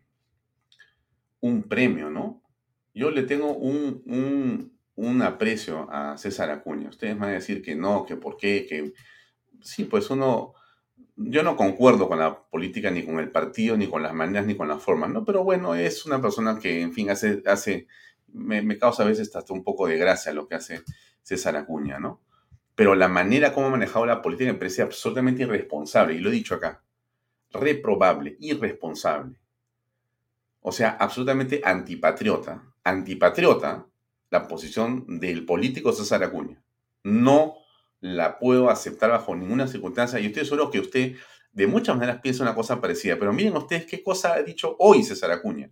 un 1.40 1.64
premio, 1.64 2.10
¿no? 2.10 2.42
Yo 2.96 3.12
le 3.12 3.24
tengo 3.24 3.54
un, 3.54 4.02
un, 4.06 4.80
un 4.96 5.22
aprecio 5.22 5.88
a 5.92 6.18
César 6.18 6.50
Acuña. 6.50 6.90
Ustedes 6.90 7.20
van 7.20 7.30
a 7.30 7.34
decir 7.34 7.62
que 7.62 7.76
no, 7.76 8.06
que 8.06 8.16
por 8.16 8.38
qué, 8.38 8.66
que 8.66 8.94
sí, 9.62 9.84
pues 9.84 10.10
uno, 10.10 10.54
yo 11.18 11.44
no 11.44 11.58
concuerdo 11.58 12.08
con 12.08 12.20
la 12.20 12.42
política, 12.48 12.90
ni 12.90 13.04
con 13.04 13.20
el 13.20 13.30
partido, 13.32 13.76
ni 13.76 13.88
con 13.88 14.02
las 14.02 14.14
maneras, 14.14 14.46
ni 14.46 14.56
con 14.56 14.70
las 14.70 14.82
formas, 14.82 15.10
¿no? 15.10 15.26
Pero 15.26 15.44
bueno, 15.44 15.76
es 15.76 16.06
una 16.06 16.22
persona 16.22 16.58
que, 16.58 16.82
en 16.82 16.94
fin, 16.94 17.10
hace, 17.10 17.44
hace 17.46 17.88
me, 18.28 18.62
me 18.62 18.78
causa 18.78 19.04
a 19.04 19.08
veces 19.08 19.36
hasta 19.36 19.54
un 19.54 19.64
poco 19.64 19.88
de 19.88 19.98
gracia 19.98 20.34
lo 20.34 20.48
que 20.48 20.56
hace 20.56 20.82
César 21.22 21.58
Acuña, 21.58 22.00
¿no? 22.00 22.22
Pero 22.76 22.96
la 22.96 23.10
manera 23.10 23.54
como 23.54 23.68
ha 23.68 23.72
manejado 23.72 24.06
la 24.06 24.22
política 24.22 24.54
me 24.54 24.58
parece 24.58 24.82
absolutamente 24.82 25.44
irresponsable, 25.44 26.16
y 26.16 26.20
lo 26.20 26.30
he 26.30 26.34
dicho 26.34 26.56
acá, 26.56 26.82
reprobable, 27.52 28.38
irresponsable. 28.40 29.38
O 30.62 30.72
sea, 30.72 30.92
absolutamente 30.92 31.62
antipatriota. 31.64 32.72
Antipatriota 32.86 33.88
la 34.30 34.48
posición 34.48 35.20
del 35.20 35.46
político 35.46 35.92
César 35.92 36.24
Acuña. 36.24 36.62
No 37.04 37.56
la 38.02 38.38
puedo 38.38 38.70
aceptar 38.70 39.10
bajo 39.10 39.36
ninguna 39.36 39.68
circunstancia 39.68 40.20
y 40.20 40.28
estoy 40.28 40.46
seguro 40.46 40.70
que 40.70 40.80
usted 40.80 41.16
de 41.52 41.68
muchas 41.68 41.96
maneras 41.96 42.22
piensa 42.22 42.44
una 42.44 42.54
cosa 42.54 42.82
parecida. 42.82 43.18
Pero 43.18 43.34
miren 43.34 43.56
ustedes 43.56 43.86
qué 43.86 44.04
cosa 44.04 44.34
ha 44.34 44.44
dicho 44.44 44.76
hoy 44.80 45.04
César 45.04 45.32
Acuña. 45.32 45.70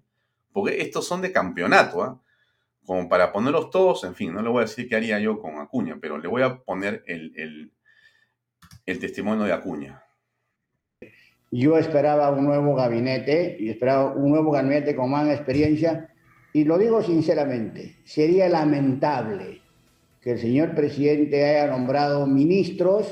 Porque 0.51 0.81
estos 0.81 1.05
son 1.05 1.21
de 1.21 1.31
campeonato, 1.31 2.03
¿ah? 2.03 2.21
Como 2.85 3.07
para 3.07 3.31
ponerlos 3.31 3.69
todos, 3.69 4.03
en 4.03 4.13
fin, 4.13 4.33
no 4.33 4.41
le 4.41 4.49
voy 4.49 4.59
a 4.59 4.65
decir 4.65 4.89
qué 4.89 4.95
haría 4.95 5.19
yo 5.19 5.39
con 5.39 5.57
Acuña, 5.57 5.97
pero 6.01 6.17
le 6.17 6.27
voy 6.27 6.41
a 6.41 6.57
poner 6.57 7.03
el, 7.07 7.33
el, 7.37 7.71
el 8.85 8.99
testimonio 8.99 9.45
de 9.45 9.53
Acuña. 9.53 10.03
Yo 11.49 11.77
esperaba 11.77 12.29
un 12.31 12.45
nuevo 12.45 12.75
gabinete 12.75 13.55
y 13.59 13.69
esperaba 13.69 14.11
un 14.11 14.31
nuevo 14.31 14.51
gabinete 14.51 14.95
con 14.95 15.11
más 15.11 15.29
experiencia 15.29 16.12
y 16.53 16.63
lo 16.65 16.77
digo 16.77 17.01
sinceramente, 17.01 17.95
sería 18.05 18.47
lamentable 18.47 19.61
que 20.21 20.33
el 20.33 20.39
señor 20.39 20.75
presidente 20.75 21.43
haya 21.43 21.71
nombrado 21.71 22.27
ministros 22.27 23.07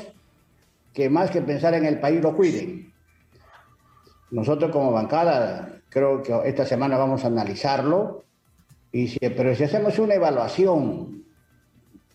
que 0.94 1.10
más 1.10 1.32
que 1.32 1.42
pensar 1.42 1.74
en 1.74 1.86
el 1.86 2.00
país 2.00 2.22
lo 2.22 2.36
cuiden. 2.36 2.94
Nosotros 4.30 4.72
como 4.72 4.92
bancada 4.92 5.82
creo 5.89 6.22
que 6.22 6.34
esta 6.46 6.66
semana 6.66 6.98
vamos 6.98 7.24
a 7.24 7.28
analizarlo, 7.28 8.24
y 8.92 9.08
si, 9.08 9.20
pero 9.20 9.56
si 9.56 9.64
hacemos 9.64 9.98
una 9.98 10.14
evaluación 10.14 11.26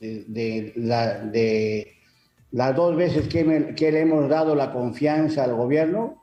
de, 0.01 0.25
de, 0.29 0.73
la, 0.77 1.19
de 1.19 1.93
las 2.53 2.77
dos 2.77 2.95
veces 2.95 3.29
que, 3.29 3.45
le 3.45 4.01
hemos 4.01 4.29
dado 4.29 4.55
la 4.55 4.73
confianza 4.73 5.43
al 5.43 5.55
gobierno, 5.55 6.23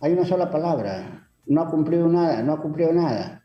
hay 0.00 0.12
una 0.12 0.24
sola 0.24 0.50
palabra, 0.50 1.28
no 1.46 1.62
ha 1.62 1.70
cumplido 1.70 2.08
nada, 2.08 2.42
no 2.42 2.54
ha 2.54 2.60
cumplido 2.60 2.92
nada 2.92 3.39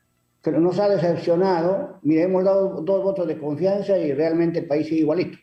pero 0.45 0.59
nos 0.59 0.77
ha 0.77 0.87
decepcionado. 0.87 1.97
Mire, 2.03 2.21
hemos 2.21 2.43
dado 2.43 2.79
dos 2.81 3.03
votos 3.03 3.27
de 3.27 3.39
confianza 3.39 3.97
y 3.97 4.13
realmente 4.13 4.59
el 4.59 4.67
país 4.67 4.87
sigue 4.87 5.01
igualito. 5.01 5.39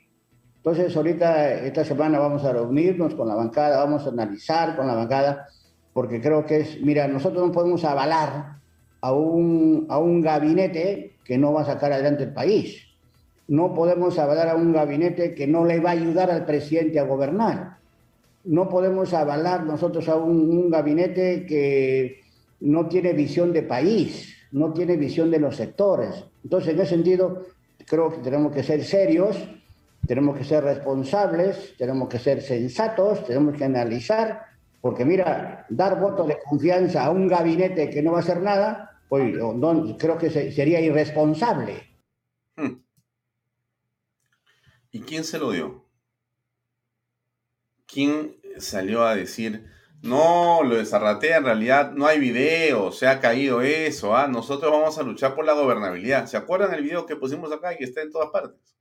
Entonces, 0.59 0.97
ahorita, 0.97 1.55
esta 1.55 1.85
semana 1.85 2.21
vamos 2.21 2.45
a 2.45 2.53
reunirnos 2.53 3.17
con 3.17 3.27
la 3.27 3.35
bancada, 3.35 3.79
vamos 3.79 4.07
a 4.07 4.11
analizar 4.11 4.77
con 4.77 4.87
la 4.87 4.95
bancada, 4.95 5.49
porque 5.93 6.21
creo 6.21 6.47
que 6.47 6.61
es, 6.61 6.81
mira, 6.81 7.09
nosotros 7.09 7.45
no 7.45 7.53
podemos 7.53 7.85
avalar 7.85 8.61
a 9.01 9.13
un, 9.13 9.87
a 9.89 9.99
un 9.99 10.21
gabinete 10.21 11.17
que 11.25 11.37
no 11.37 11.53
va 11.53 11.63
a 11.63 11.67
sacar 11.67 11.93
adelante 11.93 12.23
el 12.23 12.33
país. 12.33 12.87
No 13.49 13.75
podemos 13.75 14.17
avalar 14.21 14.51
a 14.51 14.55
un 14.55 14.73
gabinete 14.73 15.35
que 15.35 15.49
no 15.49 15.65
le 15.65 15.81
va 15.81 15.91
a 15.91 15.95
ayudar 15.95 16.31
al 16.31 16.47
presidente 16.47 17.01
a 17.01 17.05
gobernar. 17.05 17.79
No 18.45 18.69
podemos 18.69 19.13
avalar 19.15 19.65
nosotros 19.65 20.09
a 20.09 20.15
un, 20.15 20.49
un 20.57 20.71
gabinete 20.71 21.45
que 21.45 22.21
no 22.61 22.87
tiene 22.87 23.15
visión 23.15 23.53
de 23.53 23.65
país 23.65 24.39
no 24.53 24.73
tiene 24.73 24.97
visión 24.97 25.31
de 25.31 25.41
los 25.41 25.57
sectores. 25.57 26.25
Entonces, 26.45 26.75
en 26.75 26.81
ese 26.81 26.91
sentido, 26.91 27.47
creo 27.87 28.11
que 28.11 28.19
tenemos 28.19 28.53
que 28.53 28.63
ser 28.63 28.85
serios, 28.85 29.37
tenemos 30.07 30.37
que 30.37 30.45
ser 30.45 30.65
responsables, 30.65 31.75
tenemos 31.77 32.09
que 32.09 32.19
ser 32.19 32.43
sensatos, 32.43 33.25
tenemos 33.27 33.57
que 33.57 33.65
analizar, 33.65 34.47
porque 34.81 35.05
mira, 35.05 35.67
dar 35.69 36.01
votos 36.01 36.27
de 36.29 36.39
confianza 36.45 37.05
a 37.05 37.11
un 37.11 37.29
gabinete 37.29 37.89
que 37.89 38.03
no 38.03 38.13
va 38.13 38.19
a 38.19 38.23
hacer 38.23 38.41
nada, 38.41 39.01
pues 39.09 39.35
no, 39.35 39.97
creo 39.97 40.19
que 40.19 40.31
sería 40.31 40.81
irresponsable. 40.81 41.89
Hmm. 42.57 42.83
¿Y 44.91 45.01
quién 45.01 45.25
se 45.25 45.39
lo 45.39 45.51
dio? 45.51 45.85
¿Quién 47.87 48.37
salió 48.59 49.05
a 49.05 49.15
decir, 49.15 49.67
no, 50.03 50.65
lo 50.65 50.77
de 50.77 50.85
Zarratea 50.85 51.37
en 51.37 51.45
realidad 51.45 51.93
no 51.93 52.07
hay 52.07 52.19
video, 52.19 52.91
se 52.91 53.07
ha 53.07 53.21
caído 53.21 53.63
eso, 53.63 54.17
¿ah? 54.17 54.27
nosotros 54.27 54.73
vamos 54.73 54.99
a 54.99 55.05
luchar 55.05 55.37
por 55.37 55.45
la 55.45 55.53
gobernabilidad. 55.53 56.27
¿Se 56.27 56.37
acuerdan 56.37 56.75
el 56.75 56.83
video 56.83 57.07
que 57.07 57.15
pusimos 57.15 57.53
acá 57.53 57.73
y 57.73 57.79
que 57.79 57.85
está 57.85 58.03
en 58.03 58.11
todas 58.11 58.31
partes? 58.31 58.77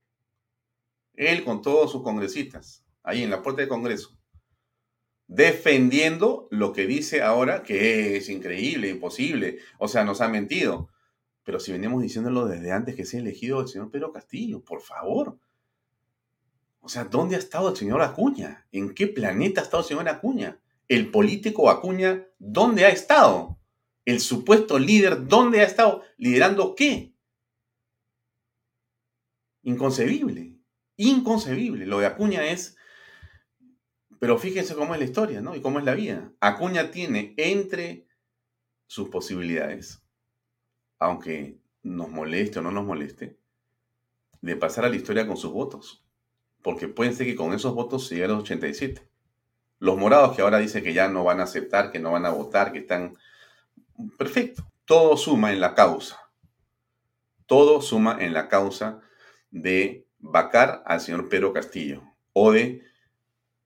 Él 1.13 1.43
con 1.43 1.61
todos 1.61 1.91
sus 1.91 2.01
congresistas, 2.01 2.83
ahí 3.03 3.21
en 3.21 3.29
la 3.29 3.43
puerta 3.43 3.61
del 3.61 3.69
Congreso, 3.69 4.17
defendiendo 5.27 6.47
lo 6.49 6.73
que 6.73 6.87
dice 6.87 7.21
ahora 7.21 7.61
que 7.61 8.17
es 8.17 8.27
increíble, 8.27 8.89
imposible, 8.89 9.59
o 9.77 9.87
sea, 9.87 10.03
nos 10.03 10.21
ha 10.21 10.27
mentido. 10.27 10.89
Pero 11.43 11.59
si 11.59 11.71
venimos 11.71 12.01
diciéndolo 12.01 12.47
desde 12.47 12.71
antes 12.71 12.95
que 12.95 13.05
se 13.05 13.17
ha 13.17 13.19
elegido 13.19 13.61
el 13.61 13.67
señor 13.67 13.91
Pedro 13.91 14.11
Castillo, 14.11 14.63
por 14.63 14.81
favor. 14.81 15.37
O 16.79 16.89
sea, 16.89 17.03
¿dónde 17.03 17.35
ha 17.35 17.39
estado 17.39 17.69
el 17.69 17.77
señor 17.77 18.01
Acuña? 18.01 18.65
¿En 18.71 18.95
qué 18.95 19.05
planeta 19.05 19.61
ha 19.61 19.63
estado 19.63 19.83
el 19.83 19.87
señor 19.87 20.09
Acuña? 20.09 20.59
El 20.91 21.09
político 21.09 21.69
Acuña, 21.69 22.27
¿dónde 22.37 22.83
ha 22.83 22.89
estado? 22.89 23.57
El 24.03 24.19
supuesto 24.19 24.77
líder, 24.77 25.25
¿dónde 25.25 25.61
ha 25.61 25.63
estado? 25.63 26.03
¿Liderando 26.17 26.75
qué? 26.75 27.15
Inconcebible, 29.61 30.59
inconcebible. 30.97 31.85
Lo 31.85 31.99
de 31.99 32.07
Acuña 32.07 32.45
es, 32.45 32.75
pero 34.19 34.37
fíjense 34.37 34.75
cómo 34.75 34.93
es 34.93 34.99
la 34.99 35.05
historia, 35.05 35.39
¿no? 35.39 35.55
Y 35.55 35.61
cómo 35.61 35.79
es 35.79 35.85
la 35.85 35.95
vida. 35.95 36.33
Acuña 36.41 36.91
tiene 36.91 37.35
entre 37.37 38.09
sus 38.85 39.07
posibilidades, 39.07 40.03
aunque 40.99 41.61
nos 41.83 42.09
moleste 42.09 42.59
o 42.59 42.63
no 42.63 42.71
nos 42.71 42.83
moleste, 42.83 43.39
de 44.41 44.57
pasar 44.57 44.83
a 44.83 44.89
la 44.89 44.97
historia 44.97 45.25
con 45.25 45.37
sus 45.37 45.53
votos. 45.53 46.05
Porque 46.61 46.89
pueden 46.89 47.15
ser 47.15 47.27
que 47.27 47.37
con 47.37 47.53
esos 47.53 47.73
votos 47.73 48.07
se 48.07 48.15
llegue 48.15 48.25
a 48.25 48.27
los 48.27 48.43
87. 48.43 49.10
Los 49.81 49.97
morados 49.97 50.35
que 50.35 50.43
ahora 50.43 50.59
dicen 50.59 50.83
que 50.83 50.93
ya 50.93 51.07
no 51.07 51.23
van 51.23 51.39
a 51.39 51.45
aceptar, 51.45 51.91
que 51.91 51.97
no 51.97 52.11
van 52.11 52.27
a 52.27 52.29
votar, 52.29 52.71
que 52.71 52.77
están... 52.77 53.17
Perfecto. 54.15 54.63
Todo 54.85 55.17
suma 55.17 55.51
en 55.51 55.59
la 55.59 55.73
causa. 55.73 56.19
Todo 57.47 57.81
suma 57.81 58.15
en 58.19 58.31
la 58.31 58.47
causa 58.47 59.01
de 59.49 60.05
vacar 60.19 60.83
al 60.85 61.01
señor 61.01 61.29
Pedro 61.29 61.51
Castillo 61.51 62.03
o 62.33 62.51
de 62.51 62.83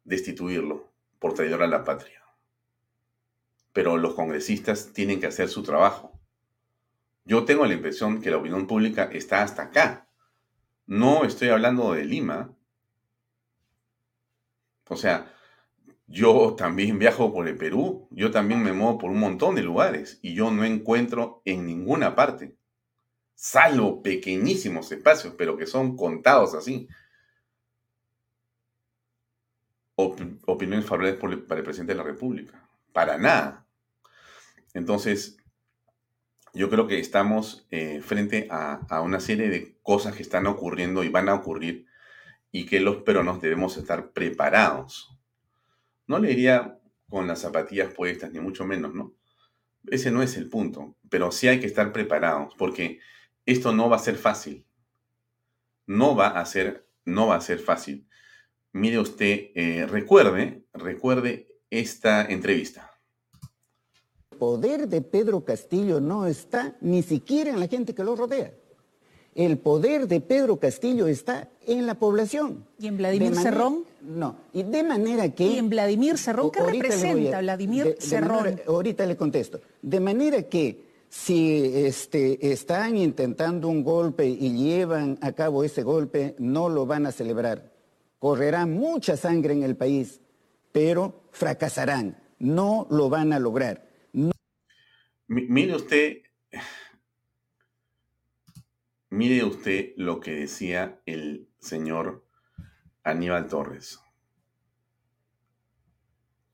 destituirlo 0.06 0.90
por 1.20 1.34
traidor 1.34 1.64
a 1.64 1.68
la 1.68 1.84
patria. 1.84 2.24
Pero 3.74 3.98
los 3.98 4.14
congresistas 4.14 4.94
tienen 4.94 5.20
que 5.20 5.28
hacer 5.28 5.50
su 5.50 5.64
trabajo. 5.64 6.18
Yo 7.26 7.44
tengo 7.44 7.66
la 7.66 7.74
impresión 7.74 8.22
que 8.22 8.32
la 8.32 8.38
opinión 8.38 8.68
pública 8.68 9.10
está 9.12 9.42
hasta 9.42 9.64
acá. 9.64 10.08
No 10.86 11.26
estoy 11.26 11.50
hablando 11.50 11.92
de 11.92 12.06
Lima. 12.06 12.56
O 14.88 14.96
sea, 14.96 15.35
yo 16.08 16.56
también 16.56 17.00
viajo 17.00 17.34
por 17.34 17.48
el 17.48 17.58
Perú, 17.58 18.08
yo 18.12 18.32
también 18.32 18.64
me 18.64 18.74
muevo 18.74 18.98
por 18.98 19.12
un 19.12 19.20
montón 19.20 19.56
de 19.56 19.64
lugares 19.64 20.20
y 20.22 20.34
yo 20.34 20.52
no 20.52 20.64
encuentro 20.64 21.42
en 21.46 21.66
ninguna 21.66 22.16
parte, 22.16 22.56
salvo 23.34 24.02
pequeñísimos 24.02 24.92
espacios, 24.92 25.34
pero 25.38 25.58
que 25.58 25.66
son 25.66 25.98
contados 25.98 26.54
así, 26.54 26.88
opiniones 29.96 30.86
favorables 30.86 31.20
para 31.48 31.60
el 31.60 31.64
presidente 31.64 31.94
de 31.94 31.98
la 31.98 32.04
República. 32.04 32.62
Para 32.92 33.18
nada. 33.18 33.66
Entonces, 34.74 35.38
yo 36.54 36.70
creo 36.70 36.88
que 36.88 37.00
estamos 37.00 37.66
eh, 37.72 38.02
frente 38.02 38.48
a, 38.50 38.86
a, 38.90 39.02
una 39.02 39.20
serie 39.20 39.50
de 39.50 39.78
cosas 39.82 40.16
que 40.16 40.22
están 40.22 40.48
ocurriendo 40.48 41.04
y 41.04 41.10
van 41.10 41.30
a 41.30 41.34
ocurrir 41.34 41.88
y 42.52 42.66
que 42.66 42.80
los 42.80 42.98
peruanos 42.98 43.42
debemos 43.42 43.78
estar 43.78 44.12
preparados. 44.12 45.18
No 46.08 46.20
le 46.20 46.30
diría 46.30 46.80
con 47.10 47.28
las 47.28 47.40
zapatillas 47.40 47.94
puestas, 47.94 48.32
ni 48.32 48.40
mucho 48.40 48.66
menos, 48.66 48.94
¿no? 48.94 49.14
Ese 49.88 50.12
no 50.12 50.24
es 50.24 50.38
el 50.38 50.50
punto, 50.50 50.98
pero 51.10 51.32
sí 51.32 51.48
hay 51.48 51.60
que 51.60 51.68
estar 51.68 51.92
preparados 51.92 52.54
porque 52.58 53.00
esto 53.46 53.74
no 53.74 53.90
va 53.90 53.98
a 53.98 54.00
ser 54.00 54.16
fácil. 54.16 54.66
No 55.86 56.16
va 56.16 56.28
a 56.28 56.46
ser, 56.46 56.88
no 57.06 57.28
va 57.28 57.36
a 57.36 57.42
ser 57.42 57.60
fácil. 57.60 58.08
Mire 58.72 59.00
usted, 59.00 59.52
eh, 59.56 59.86
recuerde, 59.88 60.66
recuerde 60.74 61.48
esta 61.70 62.26
entrevista. 62.26 62.92
El 64.32 64.38
poder 64.38 64.88
de 64.88 65.02
Pedro 65.02 65.46
Castillo 65.46 66.02
no 66.02 66.26
está 66.26 66.76
ni 66.82 67.04
siquiera 67.04 67.52
en 67.52 67.60
la 67.60 67.68
gente 67.68 67.94
que 67.94 68.04
lo 68.04 68.16
rodea. 68.16 68.54
El 69.36 69.58
poder 69.58 70.08
de 70.08 70.22
Pedro 70.22 70.58
Castillo 70.60 71.08
está 71.08 71.50
en 71.68 71.86
la 71.86 71.96
población. 71.96 72.66
¿Y 72.80 72.88
en 72.88 72.96
Vladimir 72.98 73.32
manera- 73.34 73.52
Cerrón? 73.52 73.84
No, 74.02 74.38
y 74.54 74.64
de 74.64 74.82
manera 74.84 75.30
que... 75.36 75.46
¿Y 75.46 75.58
en 75.58 75.70
Vladimir 75.70 76.18
Cerrón? 76.18 76.52
¿Qué 76.52 76.62
representa 76.64 77.40
a- 77.40 77.42
Vladimir 77.42 77.84
de- 77.84 77.94
de 77.96 78.02
Cerrón? 78.02 78.44
manera- 78.44 78.64
ahorita 78.68 79.06
le 79.06 79.18
contesto. 79.18 79.60
De 79.82 80.00
manera 80.00 80.44
que 80.44 80.86
si 81.10 81.62
este, 81.76 82.50
están 82.52 82.96
intentando 82.96 83.68
un 83.68 83.84
golpe 83.84 84.26
y 84.26 84.56
llevan 84.56 85.18
a 85.22 85.34
cabo 85.34 85.64
ese 85.66 85.84
golpe, 85.84 86.36
no 86.40 86.70
lo 86.70 86.86
van 86.86 87.06
a 87.06 87.12
celebrar. 87.12 87.74
Correrá 88.20 88.66
mucha 88.66 89.18
sangre 89.18 89.54
en 89.54 89.64
el 89.64 89.76
país, 89.76 90.22
pero 90.72 91.24
fracasarán. 91.32 92.18
No 92.40 92.88
lo 92.90 93.10
van 93.10 93.34
a 93.34 93.40
lograr. 93.40 93.86
Mi- 94.14 94.32
Mire 95.28 95.76
usted, 95.76 96.18
mire 99.10 99.44
usted 99.44 99.94
lo 99.98 100.20
que 100.20 100.32
decía 100.32 101.02
el 101.06 101.48
señor 101.60 102.26
Aníbal 103.04 103.48
Torres. 103.48 104.00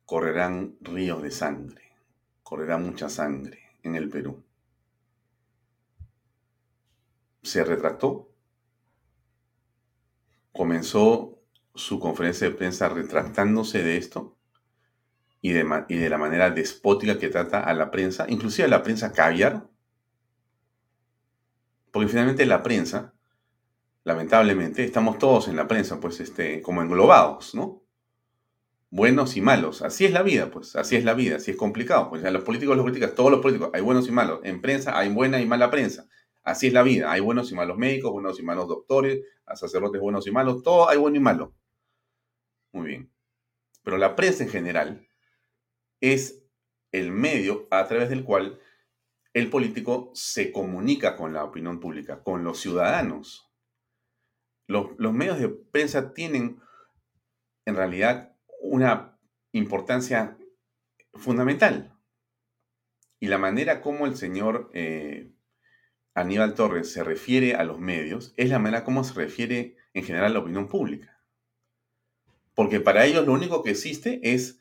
Correrán 0.05 0.75
ríos 0.81 1.21
de 1.21 1.31
sangre, 1.31 1.93
correrá 2.43 2.77
mucha 2.77 3.09
sangre 3.09 3.59
en 3.83 3.95
el 3.95 4.09
Perú. 4.09 4.43
Se 7.41 7.63
retractó, 7.63 8.29
comenzó 10.51 11.39
su 11.73 11.99
conferencia 11.99 12.49
de 12.49 12.55
prensa 12.55 12.89
retractándose 12.89 13.81
de 13.83 13.97
esto 13.97 14.37
y 15.39 15.53
de, 15.53 15.85
y 15.87 15.95
de 15.95 16.09
la 16.09 16.17
manera 16.17 16.51
despótica 16.51 17.17
que 17.17 17.29
trata 17.29 17.61
a 17.61 17.73
la 17.73 17.89
prensa, 17.89 18.25
inclusive 18.29 18.65
a 18.65 18.69
la 18.69 18.83
prensa 18.83 19.13
caviar, 19.13 19.70
porque 21.91 22.07
finalmente 22.07 22.45
la 22.45 22.63
prensa, 22.63 23.13
lamentablemente, 24.03 24.83
estamos 24.83 25.17
todos 25.19 25.47
en 25.47 25.55
la 25.55 25.67
prensa, 25.67 25.99
pues, 25.99 26.19
este, 26.19 26.61
como 26.61 26.81
englobados, 26.81 27.53
¿no? 27.55 27.83
Buenos 28.89 29.37
y 29.37 29.41
malos, 29.41 29.81
así 29.81 30.05
es 30.05 30.11
la 30.11 30.21
vida, 30.21 30.51
pues, 30.51 30.75
así 30.75 30.95
es 30.97 31.05
la 31.05 31.13
vida, 31.13 31.37
así 31.37 31.51
es 31.51 31.57
complicado, 31.57 32.09
pues, 32.09 32.23
a 32.25 32.31
los 32.31 32.43
políticos 32.43 32.75
los 32.75 32.85
críticas, 32.85 33.15
todos 33.15 33.31
los 33.31 33.39
políticos, 33.41 33.69
hay 33.73 33.81
buenos 33.81 34.07
y 34.07 34.11
malos, 34.11 34.41
en 34.43 34.61
prensa 34.61 34.97
hay 34.97 35.09
buena 35.09 35.39
y 35.39 35.45
mala 35.45 35.71
prensa, 35.71 36.07
así 36.43 36.67
es 36.67 36.73
la 36.73 36.83
vida, 36.83 37.11
hay 37.11 37.21
buenos 37.21 37.51
y 37.51 37.55
malos 37.55 37.77
médicos, 37.77 38.11
buenos 38.11 38.39
y 38.39 38.43
malos 38.43 38.67
doctores, 38.67 39.21
a 39.45 39.55
sacerdotes 39.55 40.01
buenos 40.01 40.27
y 40.27 40.31
malos, 40.31 40.63
todo 40.63 40.89
hay 40.89 40.97
bueno 40.97 41.17
y 41.17 41.19
malo. 41.19 41.53
Muy 42.71 42.87
bien. 42.87 43.11
Pero 43.83 43.97
la 43.97 44.15
prensa 44.15 44.43
en 44.43 44.49
general 44.49 45.07
es 45.99 46.41
el 46.91 47.11
medio 47.11 47.67
a 47.71 47.87
través 47.87 48.09
del 48.09 48.23
cual 48.23 48.59
el 49.34 49.49
político 49.49 50.11
se 50.13 50.51
comunica 50.51 51.15
con 51.15 51.34
la 51.34 51.43
opinión 51.43 51.79
pública, 51.79 52.23
con 52.23 52.43
los 52.43 52.59
ciudadanos. 52.59 53.49
Los, 54.67 54.97
medios 55.13 55.39
de 55.39 55.49
prensa 55.49 56.13
tienen 56.13 56.61
en 57.65 57.75
realidad 57.75 58.36
una 58.61 59.17
importancia 59.51 60.38
fundamental. 61.13 61.97
Y 63.19 63.27
la 63.27 63.38
manera 63.38 63.82
como 63.82 64.05
el 64.05 64.15
señor 64.15 64.69
eh, 64.73 65.32
Aníbal 66.13 66.55
Torres 66.55 66.91
se 66.91 67.03
refiere 67.03 67.55
a 67.55 67.63
los 67.63 67.79
medios 67.79 68.34
es 68.38 68.49
la 68.49 68.59
manera 68.59 68.84
como 68.84 69.03
se 69.03 69.13
refiere 69.13 69.77
en 69.93 70.03
general 70.03 70.32
a 70.32 70.34
la 70.34 70.39
opinión 70.39 70.67
pública. 70.67 71.21
Porque 72.53 72.79
para 72.79 73.05
ellos 73.05 73.25
lo 73.25 73.34
único 73.34 73.63
que 73.63 73.71
existe 73.71 74.19
es 74.23 74.59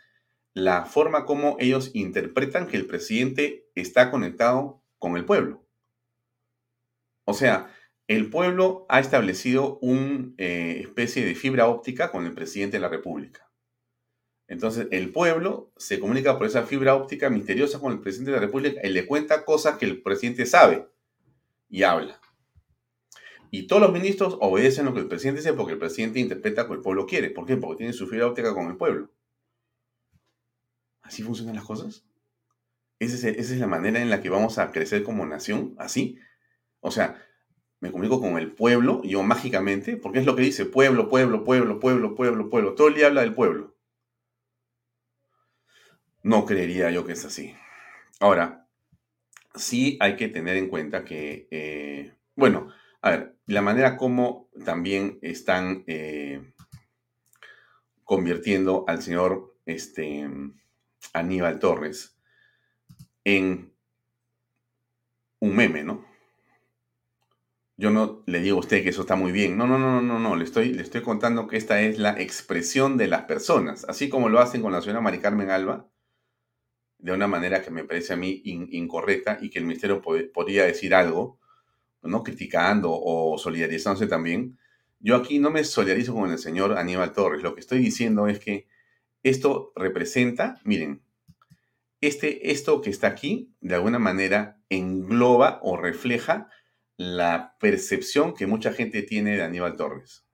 la 0.54 0.84
forma 0.84 1.24
como 1.24 1.56
ellos 1.60 1.90
interpretan 1.94 2.66
que 2.66 2.76
el 2.76 2.86
presidente 2.86 3.68
está 3.74 4.10
conectado 4.10 4.82
con 4.98 5.16
el 5.16 5.24
pueblo. 5.24 5.66
O 7.24 7.34
sea, 7.34 7.72
el 8.08 8.28
pueblo 8.28 8.86
ha 8.88 8.98
establecido 8.98 9.78
una 9.80 10.32
especie 10.36 11.24
de 11.24 11.34
fibra 11.34 11.68
óptica 11.68 12.10
con 12.10 12.26
el 12.26 12.34
presidente 12.34 12.76
de 12.76 12.80
la 12.80 12.88
República. 12.88 13.48
Entonces, 14.48 14.88
el 14.90 15.12
pueblo 15.12 15.72
se 15.76 16.00
comunica 16.00 16.36
por 16.36 16.48
esa 16.48 16.64
fibra 16.64 16.96
óptica 16.96 17.30
misteriosa 17.30 17.78
con 17.78 17.92
el 17.92 18.00
presidente 18.00 18.32
de 18.32 18.36
la 18.38 18.46
República 18.46 18.80
y 18.82 18.90
le 18.90 19.06
cuenta 19.06 19.44
cosas 19.44 19.78
que 19.78 19.84
el 19.84 20.02
presidente 20.02 20.44
sabe 20.44 20.88
y 21.68 21.84
habla. 21.84 22.20
Y 23.52 23.68
todos 23.68 23.80
los 23.80 23.92
ministros 23.92 24.36
obedecen 24.40 24.86
lo 24.86 24.92
que 24.94 25.00
el 25.00 25.08
presidente 25.08 25.40
dice 25.40 25.52
porque 25.52 25.74
el 25.74 25.78
presidente 25.78 26.18
interpreta 26.18 26.62
lo 26.62 26.68
que 26.68 26.74
el 26.74 26.80
pueblo 26.80 27.06
quiere. 27.06 27.30
¿Por 27.30 27.46
qué? 27.46 27.56
Porque 27.56 27.78
tiene 27.78 27.92
su 27.92 28.08
fibra 28.08 28.26
óptica 28.26 28.52
con 28.52 28.66
el 28.66 28.76
pueblo. 28.76 29.12
¿Así 31.10 31.24
funcionan 31.24 31.56
las 31.56 31.64
cosas? 31.64 32.04
¿Esa 33.00 33.28
es, 33.30 33.50
la 33.58 33.66
manera 33.66 34.00
en 34.00 34.10
la 34.10 34.22
que 34.22 34.30
vamos 34.30 34.58
a 34.58 34.70
crecer 34.70 35.02
como 35.02 35.26
nación? 35.26 35.74
¿Así? 35.76 36.20
O 36.78 36.92
sea, 36.92 37.20
me 37.80 37.90
comunico 37.90 38.20
con 38.20 38.38
el 38.38 38.52
pueblo, 38.52 39.02
yo 39.02 39.24
mágicamente, 39.24 39.96
porque 39.96 40.20
es 40.20 40.24
lo 40.24 40.36
que 40.36 40.42
dice 40.42 40.66
pueblo, 40.66 41.08
pueblo, 41.08 41.42
pueblo, 41.42 41.80
pueblo, 41.80 42.14
pueblo, 42.14 42.48
pueblo. 42.48 42.74
Todo 42.76 42.86
el 42.86 42.94
día 42.94 43.08
habla 43.08 43.22
del 43.22 43.34
pueblo. 43.34 43.76
No 46.22 46.46
creería 46.46 46.92
yo 46.92 47.04
que 47.04 47.14
es 47.14 47.24
así. 47.24 47.56
Ahora, 48.20 48.68
sí 49.56 49.98
hay 50.00 50.14
que 50.14 50.28
tener 50.28 50.56
en 50.58 50.68
cuenta 50.68 51.04
que, 51.04 51.48
eh, 51.50 52.14
bueno, 52.36 52.72
a 53.02 53.10
ver, 53.10 53.36
la 53.46 53.62
manera 53.62 53.96
como 53.96 54.48
también 54.64 55.18
están 55.22 55.82
eh, 55.88 56.52
convirtiendo 58.04 58.84
al 58.86 59.02
señor 59.02 59.56
este, 59.66 60.28
Aníbal 61.12 61.58
Torres 61.58 62.16
en 63.24 63.70
un 65.40 65.54
meme, 65.56 65.82
¿no? 65.84 66.04
Yo 67.76 67.90
no 67.90 68.22
le 68.26 68.38
digo 68.40 68.58
a 68.58 68.60
usted 68.60 68.84
que 68.84 68.90
eso 68.90 69.00
está 69.00 69.16
muy 69.16 69.32
bien. 69.32 69.56
No, 69.58 69.66
no, 69.66 69.76
no, 69.76 70.00
no, 70.00 70.02
no, 70.02 70.18
no. 70.20 70.36
Le 70.36 70.44
estoy, 70.44 70.72
le 70.72 70.82
estoy 70.82 71.02
contando 71.02 71.48
que 71.48 71.56
esta 71.56 71.80
es 71.82 71.98
la 71.98 72.12
expresión 72.20 72.96
de 72.96 73.08
las 73.08 73.22
personas. 73.24 73.84
Así 73.88 74.08
como 74.08 74.28
lo 74.28 74.38
hacen 74.38 74.62
con 74.62 74.70
la 74.72 74.80
señora 74.82 75.00
Mari 75.00 75.18
Carmen 75.18 75.50
Alba, 75.50 75.88
de 76.98 77.12
una 77.12 77.26
manera 77.26 77.62
que 77.62 77.70
me 77.70 77.84
parece 77.84 78.12
a 78.12 78.16
mí 78.16 78.42
in- 78.44 78.68
incorrecta 78.72 79.38
y 79.40 79.50
que 79.50 79.58
el 79.58 79.64
ministerio 79.64 80.02
pod- 80.02 80.30
podría 80.32 80.64
decir 80.64 80.94
algo, 80.94 81.38
¿no? 82.02 82.22
Criticando 82.24 82.90
o 82.92 83.38
solidarizándose 83.38 84.06
también. 84.08 84.58
Yo 85.00 85.16
aquí 85.16 85.38
no 85.40 85.50
me 85.50 85.64
solidarizo 85.64 86.14
con 86.14 86.30
el 86.30 86.38
señor 86.38 86.78
Aníbal 86.78 87.12
Torres. 87.12 87.42
Lo 87.42 87.54
que 87.54 87.60
estoy 87.60 87.80
diciendo 87.80 88.28
es 88.28 88.40
que 88.40 88.68
esto 89.22 89.72
representa, 89.76 90.60
miren, 90.64 91.02
este, 92.00 92.50
esto 92.50 92.80
que 92.80 92.90
está 92.90 93.08
aquí, 93.08 93.54
de 93.60 93.74
alguna 93.74 93.98
manera, 93.98 94.58
engloba 94.70 95.60
o 95.62 95.76
refleja 95.76 96.48
la 96.96 97.56
percepción 97.58 98.34
que 98.34 98.46
mucha 98.46 98.72
gente 98.72 99.02
tiene 99.02 99.36
de 99.36 99.42
Aníbal 99.42 99.76
Torres. 99.76 100.24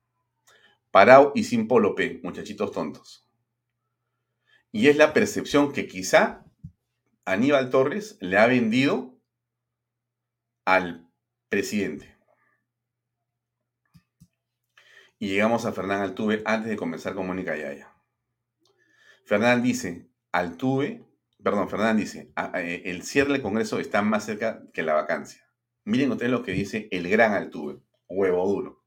Parado 0.90 1.32
y 1.34 1.44
sin 1.44 1.66
P, 1.68 2.20
muchachitos 2.22 2.72
tontos. 2.72 3.28
Y 4.70 4.88
es 4.88 4.96
la 4.96 5.12
percepción 5.12 5.72
que 5.72 5.88
quizá 5.88 6.44
Aníbal 7.24 7.70
Torres 7.70 8.16
le 8.20 8.38
ha 8.38 8.46
vendido 8.46 9.18
al 10.64 11.08
presidente. 11.48 12.16
Y 15.18 15.28
llegamos 15.28 15.64
a 15.64 15.72
Fernán 15.72 16.02
Altuve 16.02 16.42
antes 16.44 16.70
de 16.70 16.76
comenzar 16.76 17.14
con 17.14 17.26
Mónica 17.26 17.56
Yaya. 17.56 17.95
Fernán 19.26 19.62
dice, 19.62 20.08
Altuve, 20.32 21.04
perdón, 21.42 21.68
Fernán 21.68 21.96
dice, 21.98 22.32
"a- 22.36 22.56
a- 22.56 22.62
eh, 22.62 22.82
el 22.86 23.02
cierre 23.02 23.32
del 23.34 23.42
Congreso 23.42 23.78
está 23.78 24.00
más 24.00 24.24
cerca 24.24 24.62
que 24.72 24.82
la 24.82 24.94
vacancia. 24.94 25.42
Miren 25.84 26.12
ustedes 26.12 26.32
lo 26.32 26.42
que 26.42 26.52
dice 26.52 26.88
el 26.90 27.08
gran 27.08 27.32
Altuve, 27.34 27.80
huevo 28.08 28.46
duro. 28.48 28.84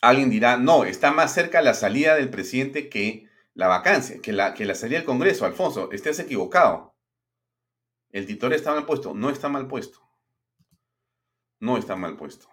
Alguien 0.00 0.30
dirá, 0.30 0.56
no, 0.56 0.84
está 0.84 1.10
más 1.10 1.32
cerca 1.34 1.60
la 1.62 1.74
salida 1.74 2.14
del 2.14 2.30
presidente 2.30 2.88
que 2.88 3.28
la 3.54 3.66
vacancia, 3.66 4.20
que 4.20 4.32
la, 4.32 4.54
que 4.54 4.64
la 4.64 4.74
salida 4.76 4.98
del 4.98 5.06
Congreso. 5.06 5.44
Alfonso, 5.44 5.90
estés 5.90 6.18
equivocado. 6.20 6.94
El 8.10 8.26
titular 8.26 8.54
está 8.54 8.72
mal 8.72 8.86
puesto. 8.86 9.14
No 9.14 9.30
está 9.30 9.48
mal 9.48 9.66
puesto. 9.66 10.00
No 11.60 11.76
está 11.76 11.96
mal 11.96 12.16
puesto. 12.16 12.48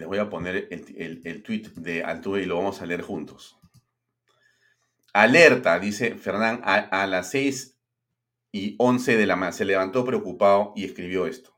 Les 0.00 0.08
voy 0.08 0.16
a 0.16 0.30
poner 0.30 0.66
el, 0.70 0.96
el, 0.96 1.20
el 1.24 1.42
tweet 1.42 1.72
de 1.76 2.02
Altuve 2.02 2.40
y 2.40 2.46
lo 2.46 2.56
vamos 2.56 2.80
a 2.80 2.86
leer 2.86 3.02
juntos. 3.02 3.58
Alerta, 5.12 5.78
dice 5.78 6.14
Fernán, 6.14 6.62
a, 6.64 6.76
a 6.76 7.06
las 7.06 7.30
6 7.32 7.76
y 8.50 8.76
11 8.78 9.18
de 9.18 9.26
la 9.26 9.36
mañana. 9.36 9.52
Se 9.52 9.66
levantó 9.66 10.06
preocupado 10.06 10.72
y 10.74 10.86
escribió 10.86 11.26
esto. 11.26 11.54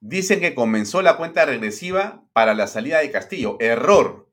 Dicen 0.00 0.40
que 0.40 0.54
comenzó 0.54 1.02
la 1.02 1.18
cuenta 1.18 1.44
regresiva 1.44 2.24
para 2.32 2.54
la 2.54 2.66
salida 2.66 3.00
de 3.00 3.10
Castillo. 3.10 3.58
Error. 3.60 4.32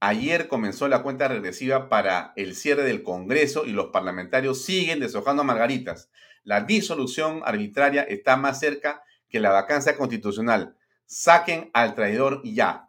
Ayer 0.00 0.46
comenzó 0.46 0.88
la 0.88 1.02
cuenta 1.02 1.28
regresiva 1.28 1.88
para 1.88 2.34
el 2.36 2.54
cierre 2.54 2.82
del 2.82 3.02
Congreso 3.02 3.64
y 3.64 3.70
los 3.70 3.86
parlamentarios 3.86 4.62
siguen 4.62 5.00
deshojando 5.00 5.42
margaritas. 5.42 6.10
La 6.44 6.60
disolución 6.60 7.40
arbitraria 7.46 8.02
está 8.02 8.36
más 8.36 8.60
cerca 8.60 9.02
que 9.30 9.40
la 9.40 9.52
vacancia 9.52 9.96
constitucional. 9.96 10.76
Saquen 11.12 11.70
al 11.74 11.94
traidor 11.94 12.40
ya. 12.42 12.88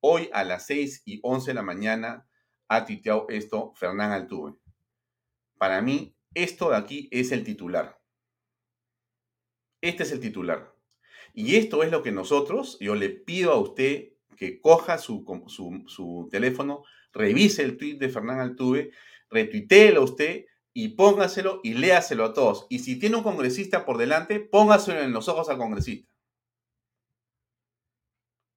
Hoy 0.00 0.30
a 0.32 0.44
las 0.44 0.64
6 0.64 1.02
y 1.04 1.20
11 1.22 1.50
de 1.50 1.54
la 1.54 1.62
mañana 1.62 2.26
ha 2.68 2.86
tuiteado 2.86 3.26
esto 3.28 3.74
Fernán 3.76 4.12
Altuve. 4.12 4.54
Para 5.58 5.82
mí, 5.82 6.16
esto 6.32 6.70
de 6.70 6.76
aquí 6.78 7.10
es 7.12 7.32
el 7.32 7.44
titular. 7.44 8.00
Este 9.82 10.04
es 10.04 10.12
el 10.12 10.20
titular. 10.20 10.74
Y 11.34 11.56
esto 11.56 11.82
es 11.82 11.90
lo 11.90 12.02
que 12.02 12.12
nosotros, 12.12 12.78
yo 12.80 12.94
le 12.94 13.10
pido 13.10 13.52
a 13.52 13.60
usted 13.60 14.14
que 14.38 14.58
coja 14.58 14.96
su, 14.96 15.26
su, 15.86 16.28
teléfono, 16.30 16.82
revise 17.12 17.62
el 17.62 17.76
tweet 17.76 17.98
de 17.98 18.08
Fernán 18.08 18.40
Altuve, 18.40 18.92
retuiteelo 19.28 20.02
usted 20.02 20.46
y 20.72 20.88
póngaselo 20.88 21.60
y 21.62 21.74
léaselo 21.74 22.24
a 22.24 22.32
todos. 22.32 22.66
Y 22.70 22.78
si 22.78 22.98
tiene 22.98 23.16
un 23.16 23.22
congresista 23.22 23.84
por 23.84 23.98
delante, 23.98 24.40
póngaselo 24.40 25.02
en 25.02 25.12
los 25.12 25.28
ojos 25.28 25.50
al 25.50 25.58
congresista. 25.58 26.09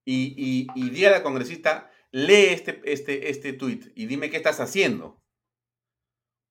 Y, 0.06 0.34
y, 0.38 0.68
y 0.76 0.90
dígale 0.90 1.18
al 1.18 1.24
congresista, 1.24 1.92
lee 2.12 2.48
este, 2.52 2.82
este, 2.86 3.30
este 3.30 3.54
tweet 3.54 3.92
y 3.96 4.06
dime 4.06 4.30
qué 4.30 4.38
estás 4.38 4.60
haciendo. 4.60 5.22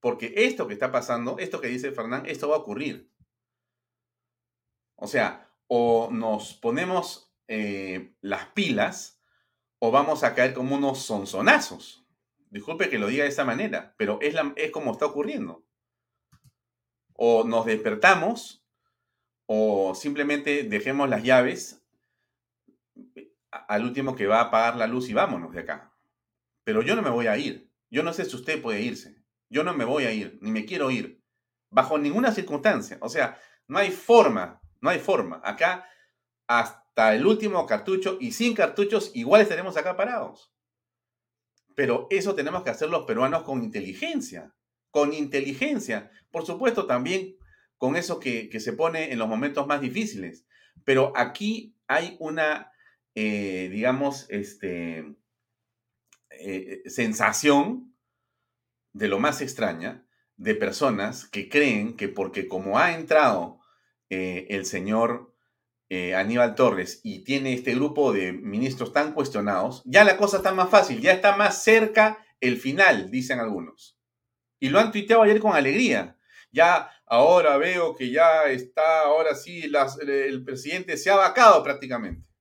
Porque 0.00 0.32
esto 0.36 0.66
que 0.66 0.74
está 0.74 0.90
pasando, 0.90 1.38
esto 1.38 1.61
que 1.61 1.68
dice 1.68 1.92
Fernán, 1.92 2.24
esto 2.26 2.48
va 2.48 2.57
a 2.57 2.61
ocurrir. 2.61 3.12
O 4.96 5.07
sea, 5.07 5.48
o 5.68 6.11
nos 6.11 6.55
ponemos 6.55 7.32
eh, 7.48 8.14
las 8.20 8.46
pilas 8.46 9.20
o 9.78 9.90
vamos 9.90 10.24
a 10.24 10.34
caer 10.34 10.55
como 10.55 10.76
unos 10.76 11.00
sonsonazos. 11.00 12.07
Disculpe 12.50 12.88
que 12.88 12.98
lo 12.98 13.07
diga 13.07 13.24
de 13.24 13.30
esa 13.30 13.44
manera, 13.44 13.94
pero 13.96 14.18
es, 14.20 14.34
es 14.57 14.70
como 14.70 14.92
está 14.92 15.07
ocurriendo. 15.07 15.64
O 17.14 17.44
nos 17.44 17.66
despertamos 17.66 18.64
o 19.46 19.94
simplemente 19.94 20.64
dejemos 20.64 21.09
las 21.09 21.22
llaves 21.22 21.82
al 23.53 23.84
último 23.84 24.16
que 24.16 24.26
va 24.26 24.38
a 24.38 24.44
apagar 24.44 24.76
la 24.76 24.86
luz 24.86 25.09
y 25.09 25.12
vámonos 25.12 25.53
de 25.53 25.61
acá. 25.61 25.94
Pero 26.64 26.82
yo 26.82 26.96
no 26.96 27.03
me 27.03 27.11
voy 27.11 27.26
a 27.26 27.36
ir. 27.36 27.70
Yo 27.90 28.03
no 28.03 28.12
sé 28.12 28.24
si 28.24 28.34
usted 28.34 28.61
puede 28.61 28.80
irse. 28.80 29.22
Yo 29.50 29.62
no 29.62 29.74
me 29.74 29.84
voy 29.84 30.05
a 30.05 30.12
ir, 30.12 30.38
ni 30.40 30.50
me 30.50 30.64
quiero 30.64 30.90
ir. 30.90 31.22
Bajo 31.70 31.98
ninguna 31.98 32.32
circunstancia. 32.32 32.96
O 33.00 33.09
sea, 33.09 33.38
no 33.68 33.78
hay 33.78 33.90
forma, 33.90 34.62
no 34.80 34.88
hay 34.88 34.98
forma. 34.98 35.40
Acá, 35.44 35.86
hasta 36.46 37.14
el 37.14 37.26
último 37.26 37.66
cartucho 37.66 38.16
y 38.20 38.32
sin 38.32 38.55
cartuchos, 38.55 39.11
igual 39.14 39.42
estaremos 39.42 39.76
acá 39.76 39.96
parados. 39.96 40.53
Pero 41.74 42.07
eso 42.11 42.34
tenemos 42.34 42.62
que 42.62 42.70
hacer 42.70 42.88
los 42.88 43.05
peruanos 43.05 43.42
con 43.42 43.62
inteligencia. 43.62 44.55
Con 44.90 45.12
inteligencia. 45.12 46.11
Por 46.30 46.46
supuesto, 46.46 46.86
también 46.86 47.36
con 47.76 47.96
eso 47.96 48.20
que, 48.20 48.48
se 48.61 48.72
pone 48.72 49.12
en 49.12 49.18
los 49.18 49.28
momentos 49.28 49.66
más 49.66 49.80
difíciles. 49.80 50.46
Pero 50.84 51.12
aquí 51.16 51.76
hay 51.86 52.16
una 52.20 52.72
eh, 53.15 53.69
digamos, 53.71 54.27
este, 54.31 55.17
eh, 56.31 56.83
sensación 56.87 57.95
de 58.93 59.09
lo 59.09 59.19
más 59.19 59.43
extraña 59.43 60.07
de 60.37 60.55
personas 60.55 61.27
que 61.27 61.49
creen 61.49 61.97
que 61.97 62.09
porque 62.09 62.49
como 62.49 62.79
ha 62.79 62.95
entrado 62.95 63.61
eh, 64.11 64.47
el 64.51 64.67
señor 64.67 65.31
Aníbal 66.17 66.55
Torres 66.55 67.03
y 67.05 67.23
tiene 67.23 67.53
este 67.53 67.75
grupo 67.75 68.15
de 68.15 68.33
ministros 68.33 68.95
tan 68.95 69.13
cuestionados, 69.13 69.83
ya 69.85 70.05
la 70.05 70.17
cosa 70.17 70.39
está 70.39 70.55
más 70.55 70.71
fácil, 70.71 71.03
ya 71.03 71.13
está 71.13 71.37
más 71.37 71.63
cerca 71.63 72.25
el 72.41 72.57
final, 72.57 73.11
dicen 73.11 73.41
algunos. 73.41 73.99
Y 74.59 74.71
lo 74.71 74.81
han 74.81 74.91
tuiteado 74.91 75.23
ayer 75.23 75.39
con 75.39 75.55
alegría. 75.55 76.17
Ya 76.51 76.91
ahora 77.05 77.59
veo 77.59 77.95
que 77.95 78.11
ya 78.11 78.47
está, 78.47 79.03
ahora 79.03 79.35
sí, 79.35 79.71
el 80.01 80.45
presidente 80.45 80.97
se 80.97 81.11
ha 81.11 81.17
vacado 81.17 81.63
prácticamente 81.63 82.32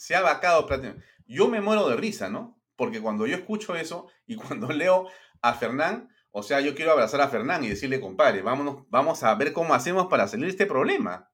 se 0.00 0.16
ha 0.16 0.22
vacado 0.22 0.66
prácticamente. 0.66 1.06
Yo 1.26 1.48
me 1.48 1.60
muero 1.60 1.86
de 1.86 1.94
risa, 1.94 2.30
¿no? 2.30 2.58
Porque 2.74 3.02
cuando 3.02 3.26
yo 3.26 3.36
escucho 3.36 3.76
eso 3.76 4.08
y 4.26 4.34
cuando 4.36 4.72
leo 4.72 5.08
a 5.42 5.52
Fernán, 5.52 6.08
o 6.30 6.42
sea, 6.42 6.60
yo 6.60 6.74
quiero 6.74 6.92
abrazar 6.92 7.20
a 7.20 7.28
Fernán 7.28 7.64
y 7.64 7.68
decirle, 7.68 8.00
compadre, 8.00 8.40
vámonos, 8.40 8.88
vamos 8.88 9.22
a 9.22 9.34
ver 9.34 9.52
cómo 9.52 9.74
hacemos 9.74 10.06
para 10.06 10.26
salir 10.26 10.46
de 10.46 10.52
este 10.52 10.64
problema. 10.64 11.30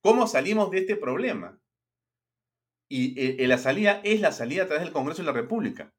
¿Cómo 0.00 0.26
salimos 0.26 0.72
de 0.72 0.78
este 0.78 0.96
problema? 0.96 1.60
Y 2.88 3.18
eh, 3.20 3.36
eh, 3.38 3.46
la 3.46 3.58
salida 3.58 4.00
es 4.02 4.20
la 4.20 4.32
salida 4.32 4.64
a 4.64 4.66
través 4.66 4.82
del 4.82 4.92
Congreso 4.92 5.22
de 5.22 5.26
la 5.26 5.32
República. 5.32 5.94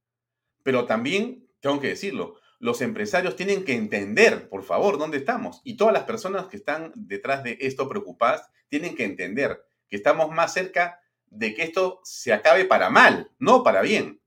Pero 0.63 0.85
también, 0.85 1.47
tengo 1.61 1.79
que 1.79 1.87
decirlo, 1.87 2.35
los 2.59 2.81
empresarios 2.81 3.37
tienen 3.37 3.63
que 3.63 3.73
entender, 3.73 4.49
por 4.49 4.63
favor, 4.63 4.97
dónde 4.97 5.17
estamos. 5.17 5.61
Y 5.63 5.77
todas 5.77 5.93
las 5.93 6.03
personas 6.03 6.47
que 6.47 6.57
están 6.57 6.91
detrás 6.95 7.41
de 7.43 7.57
esto 7.61 7.87
preocupadas 7.87 8.49
tienen 8.67 8.95
que 8.95 9.05
entender 9.05 9.63
que 9.87 9.95
estamos 9.95 10.29
más 10.31 10.51
cerca 10.51 10.99
de 11.35 11.53
que 11.53 11.63
esto 11.63 12.01
se 12.03 12.33
acabe 12.33 12.65
para 12.65 12.89
mal, 12.89 13.31
no 13.39 13.63
para 13.63 13.81
bien. 13.81 14.21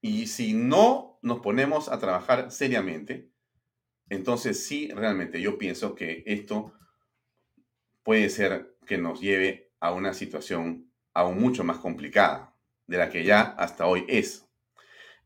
Y 0.00 0.26
si 0.26 0.52
no 0.52 1.18
nos 1.22 1.40
ponemos 1.40 1.88
a 1.88 1.98
trabajar 1.98 2.50
seriamente, 2.50 3.30
entonces 4.08 4.64
sí, 4.64 4.88
realmente 4.94 5.40
yo 5.40 5.58
pienso 5.58 5.94
que 5.94 6.22
esto 6.26 6.72
puede 8.02 8.30
ser 8.30 8.76
que 8.86 8.98
nos 8.98 9.20
lleve 9.20 9.72
a 9.80 9.92
una 9.92 10.14
situación 10.14 10.92
aún 11.12 11.40
mucho 11.40 11.64
más 11.64 11.78
complicada 11.78 12.54
de 12.86 12.98
la 12.98 13.10
que 13.10 13.24
ya 13.24 13.40
hasta 13.40 13.86
hoy 13.86 14.04
es. 14.08 14.46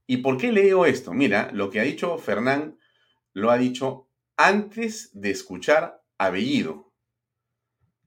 ¿Y 0.07 0.19
por 0.19 0.39
qué 0.39 0.51
leo 0.51 0.87
esto? 0.87 1.13
Mira, 1.13 1.51
lo 1.53 1.71
que 1.71 1.81
ha 1.81 1.85
dicho 1.85 2.17
Fernán 2.19 2.79
lo 3.33 3.51
ha 3.51 3.59
dicho 3.59 4.09
antes 4.37 5.11
de 5.13 5.31
escuchar 5.31 6.03
a 6.19 6.31
Bellido. 6.31 6.90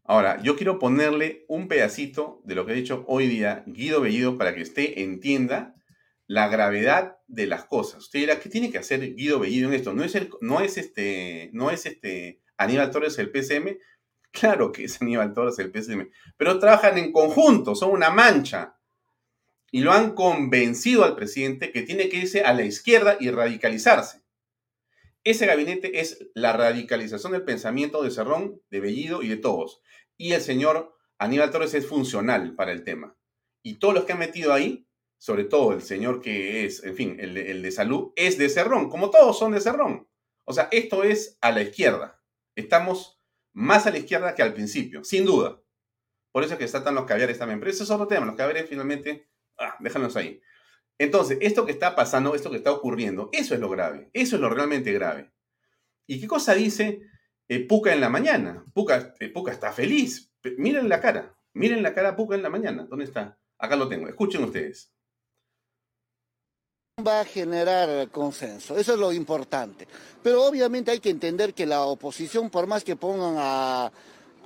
Ahora, 0.05 0.41
yo 0.41 0.57
quiero 0.57 0.79
ponerle 0.79 1.45
un 1.47 1.69
pedacito 1.69 2.41
de 2.43 2.55
lo 2.55 2.65
que 2.65 2.73
ha 2.73 2.75
dicho 2.75 3.05
hoy 3.07 3.27
día 3.27 3.63
Guido 3.67 4.01
Bellido 4.01 4.37
para 4.37 4.53
que 4.53 4.61
usted 4.61 4.97
entienda 4.97 5.75
la 6.27 6.49
gravedad 6.49 7.17
de 7.27 7.47
las 7.47 7.65
cosas. 7.65 8.03
Usted 8.03 8.19
dirá, 8.19 8.39
¿qué 8.39 8.49
tiene 8.49 8.69
que 8.69 8.77
hacer 8.77 9.15
Guido 9.15 9.39
Bellido 9.39 9.69
en 9.69 9.75
esto? 9.75 9.93
¿No 9.93 10.03
es, 10.03 10.13
no 10.41 10.59
es, 10.59 10.77
este, 10.77 11.49
no 11.53 11.71
es 11.71 11.85
este 11.85 12.41
Aníbal 12.57 12.91
Torres 12.91 13.17
el 13.17 13.31
PCM? 13.31 13.77
Claro 14.31 14.71
que 14.73 14.85
es 14.85 15.01
Aníbal 15.01 15.33
Torres 15.33 15.57
el 15.59 15.71
PCM, 15.71 16.09
pero 16.35 16.59
trabajan 16.59 16.97
en 16.97 17.11
conjunto, 17.11 17.75
son 17.75 17.91
una 17.91 18.09
mancha. 18.09 18.77
Y 19.71 19.81
lo 19.81 19.91
han 19.91 20.15
convencido 20.15 21.05
al 21.05 21.15
presidente 21.15 21.71
que 21.71 21.83
tiene 21.83 22.09
que 22.09 22.17
irse 22.17 22.41
a 22.41 22.53
la 22.53 22.63
izquierda 22.63 23.15
y 23.19 23.29
radicalizarse. 23.29 24.21
Ese 25.23 25.45
gabinete 25.45 26.01
es 26.01 26.27
la 26.33 26.51
radicalización 26.51 27.31
del 27.31 27.43
pensamiento 27.43 28.03
de 28.03 28.11
Cerrón, 28.11 28.61
de 28.69 28.81
Bellido 28.81 29.23
y 29.23 29.29
de 29.29 29.37
todos. 29.37 29.81
Y 30.17 30.33
el 30.33 30.41
señor 30.41 30.95
Aníbal 31.17 31.51
Torres 31.51 31.73
es 31.73 31.87
funcional 31.87 32.55
para 32.55 32.71
el 32.71 32.83
tema. 32.83 33.17
Y 33.63 33.75
todos 33.75 33.93
los 33.93 34.05
que 34.05 34.13
han 34.13 34.19
metido 34.19 34.53
ahí, 34.53 34.87
sobre 35.17 35.45
todo 35.45 35.73
el 35.73 35.81
señor 35.81 36.21
que 36.21 36.65
es, 36.65 36.83
en 36.83 36.95
fin, 36.95 37.17
el, 37.19 37.61
de 37.61 37.71
salud, 37.71 38.11
es 38.15 38.37
de 38.37 38.49
Cerrón, 38.49 38.89
como 38.89 39.09
todos 39.09 39.39
son 39.39 39.53
de 39.53 39.61
Cerrón. 39.61 40.07
O 40.45 40.53
sea, 40.53 40.67
esto 40.71 41.03
es 41.03 41.37
a 41.41 41.51
la 41.51 41.61
izquierda. 41.61 42.21
Estamos 42.55 43.21
más 43.53 43.87
a 43.87 43.91
la 43.91 43.99
izquierda 43.99 44.35
que 44.35 44.43
al 44.43 44.53
principio, 44.53 45.03
sin 45.03 45.25
duda. 45.25 45.61
Por 46.33 46.43
eso 46.43 46.53
es 46.53 46.59
que 46.59 46.65
están 46.65 46.95
los 46.95 47.05
caviares 47.05 47.39
también. 47.39 47.59
Pero 47.59 47.71
ese 47.71 47.83
es 47.83 47.91
otro 47.91 48.07
tema. 48.07 48.25
Los 48.25 48.35
caviares 48.35 48.67
finalmente, 48.67 49.29
ah, 49.57 49.77
déjanos 49.79 50.17
ahí. 50.17 50.41
Entonces, 50.97 51.37
esto 51.41 51.65
que 51.65 51.71
está 51.71 51.95
pasando, 51.95 52.35
esto 52.35 52.51
que 52.51 52.57
está 52.57 52.71
ocurriendo, 52.71 53.29
eso 53.31 53.53
es 53.53 53.59
lo 53.59 53.69
grave, 53.69 54.09
eso 54.13 54.35
es 54.35 54.41
lo 54.41 54.49
realmente 54.49 54.91
grave. 54.91 55.31
¿Y 56.05 56.19
qué 56.19 56.27
cosa 56.27 56.53
dice 56.53 57.01
eh, 57.47 57.67
Puca 57.67 57.93
en 57.93 58.01
la 58.01 58.09
mañana? 58.09 58.65
Puca, 58.73 59.13
eh, 59.19 59.29
Puca 59.29 59.51
está 59.51 59.71
feliz. 59.71 60.31
Miren 60.57 60.89
la 60.89 60.99
cara, 60.99 61.37
miren 61.53 61.83
la 61.83 61.93
cara 61.93 62.09
a 62.09 62.15
Puca 62.15 62.35
en 62.35 62.43
la 62.43 62.49
mañana. 62.49 62.85
¿Dónde 62.89 63.05
está? 63.05 63.37
Acá 63.57 63.75
lo 63.75 63.87
tengo, 63.87 64.07
escuchen 64.07 64.43
ustedes. 64.43 64.91
Va 67.05 67.21
a 67.21 67.25
generar 67.25 68.09
consenso, 68.11 68.77
eso 68.77 68.93
es 68.93 68.99
lo 68.99 69.11
importante. 69.11 69.87
Pero 70.21 70.45
obviamente 70.45 70.91
hay 70.91 70.99
que 70.99 71.09
entender 71.09 71.53
que 71.53 71.65
la 71.65 71.85
oposición, 71.85 72.49
por 72.49 72.67
más 72.67 72.83
que 72.83 72.95
pongan 72.95 73.35
a, 73.37 73.91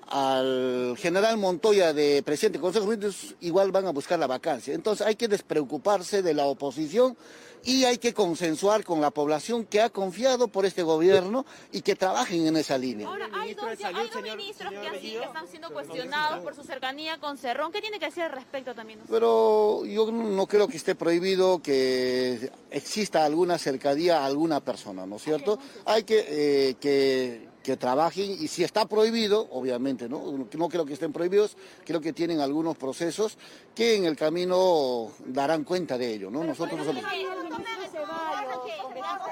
al 0.08 0.96
general 0.98 1.38
Montoya 1.38 1.94
de 1.94 2.24
presidente 2.24 2.58
del 2.58 2.62
Consejo 2.62 2.86
de 2.86 2.98
Ministros, 2.98 3.36
igual 3.42 3.72
van 3.72 3.88
a 3.88 3.92
buscar 3.92 4.18
la 4.18 4.28
vacancia. 4.28 4.74
Entonces 4.74 5.06
hay 5.06 5.16
que 5.16 5.28
despreocuparse 5.28 6.22
de 6.22 6.34
la 6.34 6.46
oposición 6.46 7.18
y 7.64 7.86
hay 7.86 7.98
que 7.98 8.14
consensuar 8.14 8.84
con 8.84 9.02
la 9.02 9.12
población 9.12 9.66
que 9.66 9.82
ha 9.82 9.90
confiado 9.90 10.48
por 10.48 10.66
este 10.66 10.84
gobierno 10.84 11.46
y 11.72 11.82
que 11.82 11.96
trabajen 11.96 12.48
en 12.48 12.58
esa 12.58 12.78
línea. 12.78 13.08
Ahora, 13.08 13.30
hay 13.34 13.54
dos, 13.54 13.66
hay 13.84 13.94
dos 13.94 14.24
ministros 14.24 14.72
que, 14.72 14.88
así, 14.88 15.12
que 15.12 15.24
están 15.24 15.48
siendo 15.48 15.70
cuestionados 15.72 16.44
por 16.44 16.56
su 16.56 16.64
cercanía 16.64 17.18
con 17.20 17.38
Cerrón. 17.38 17.72
¿Qué 17.72 17.82
tiene 17.82 18.00
que 18.00 18.06
decir 18.06 18.24
al 18.24 18.32
respecto 18.32 18.74
también? 18.74 19.00
Pero 19.10 19.86
yo 19.86 20.12
no 20.12 20.48
creo 20.48 20.68
que 20.68 20.78
esté 20.78 20.96
prohibido 20.96 21.62
que 21.62 22.52
exista 22.72 23.26
alguna 23.26 23.58
cercanía 23.58 24.20
a 24.20 24.26
alguna 24.26 24.60
persona, 24.60 25.06
¿no 25.06 25.18
es 25.18 25.24
cierto? 25.24 25.60
Hay 25.86 26.04
que, 26.04 26.26
eh, 26.28 26.76
que 26.80 27.48
que 27.68 27.76
trabajen 27.76 28.32
y 28.32 28.48
si 28.48 28.64
está 28.64 28.86
prohibido, 28.86 29.46
obviamente, 29.52 30.08
¿no? 30.08 30.22
No 30.54 30.70
creo 30.70 30.86
que 30.86 30.94
estén 30.94 31.12
prohibidos, 31.12 31.58
creo 31.86 32.00
que 32.00 32.14
tienen 32.14 32.40
algunos 32.40 32.78
procesos 32.78 33.38
que 33.76 33.98
en 33.98 34.06
el 34.06 34.16
camino 34.16 35.12
darán 35.26 35.66
cuenta 35.66 35.98
de 35.98 36.14
ello, 36.14 36.32
¿no? 36.32 36.46
Nosotros 36.46 36.80
nosotros... 36.80 37.04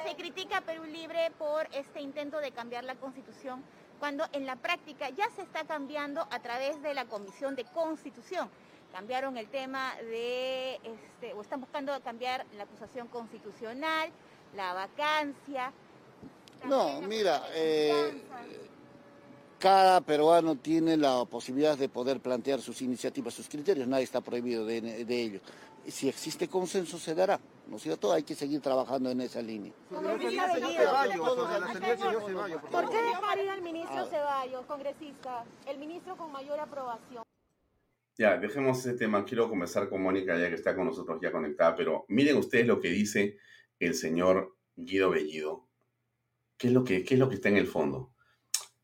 Se 0.03 0.15
critica 0.17 0.57
a 0.57 0.61
Perú 0.61 0.83
Libre 0.83 1.31
por 1.39 1.69
este 1.73 2.01
intento 2.01 2.39
de 2.39 2.51
cambiar 2.51 2.83
la 2.83 2.95
constitución 2.95 3.63
cuando 4.01 4.25
en 4.33 4.45
la 4.45 4.57
práctica 4.57 5.09
ya 5.11 5.29
se 5.33 5.41
está 5.41 5.63
cambiando 5.63 6.27
a 6.29 6.39
través 6.41 6.81
de 6.81 6.93
la 6.93 7.05
Comisión 7.05 7.55
de 7.55 7.63
Constitución. 7.63 8.49
Cambiaron 8.91 9.37
el 9.37 9.47
tema 9.47 9.93
de, 10.01 10.75
este, 10.83 11.33
o 11.35 11.41
están 11.41 11.61
buscando 11.61 11.97
cambiar 12.01 12.45
la 12.57 12.63
acusación 12.63 13.07
constitucional, 13.07 14.09
la 14.57 14.73
vacancia, 14.73 15.71
no, 16.67 17.01
mira, 17.01 17.43
eh, 17.53 18.13
cada 19.59 20.01
peruano 20.01 20.55
tiene 20.57 20.97
la 20.97 21.25
posibilidad 21.25 21.77
de 21.77 21.89
poder 21.89 22.19
plantear 22.19 22.61
sus 22.61 22.81
iniciativas, 22.81 23.33
sus 23.33 23.49
criterios, 23.49 23.87
nadie 23.87 24.03
está 24.03 24.21
prohibido 24.21 24.65
de, 24.65 25.05
ello. 25.09 25.39
Si 25.87 26.09
existe 26.09 26.47
consenso 26.47 26.97
se 26.97 27.13
dará, 27.13 27.39
¿no 27.67 27.77
es 27.77 27.83
cierto? 27.83 28.11
Hay 28.11 28.23
que 28.23 28.35
seguir 28.35 28.59
trabajando 28.61 29.09
en 29.11 29.21
esa 29.21 29.41
línea. 29.41 29.71
¿Por 29.89 30.19
qué 30.19 30.27
dejaría 33.01 33.53
el 33.53 33.61
ministro 33.61 34.05
Ceballos, 34.07 34.65
congresista, 34.65 35.45
el 35.67 35.77
ministro 35.77 36.17
con 36.17 36.31
mayor 36.31 36.59
aprobación? 36.59 37.23
Ya, 38.17 38.37
dejemos 38.37 38.79
ese 38.79 38.93
tema. 38.93 39.25
Quiero 39.25 39.49
conversar 39.49 39.89
con 39.89 40.01
Mónica, 40.01 40.37
ya 40.37 40.49
que 40.49 40.55
está 40.55 40.75
con 40.75 40.85
nosotros 40.85 41.19
ya 41.21 41.31
conectada, 41.31 41.75
pero 41.75 42.05
miren 42.07 42.37
ustedes 42.37 42.65
lo 42.65 42.79
que 42.79 42.89
dice 42.89 43.37
el 43.79 43.93
señor 43.93 44.55
Guido 44.75 45.09
Bellido 45.09 45.64
¿Qué 46.57 46.67
es 46.67 46.73
lo 46.73 46.83
que, 46.83 47.05
es 47.07 47.19
lo 47.19 47.29
que 47.29 47.35
está 47.35 47.49
en 47.49 47.57
el 47.57 47.67
fondo? 47.67 48.11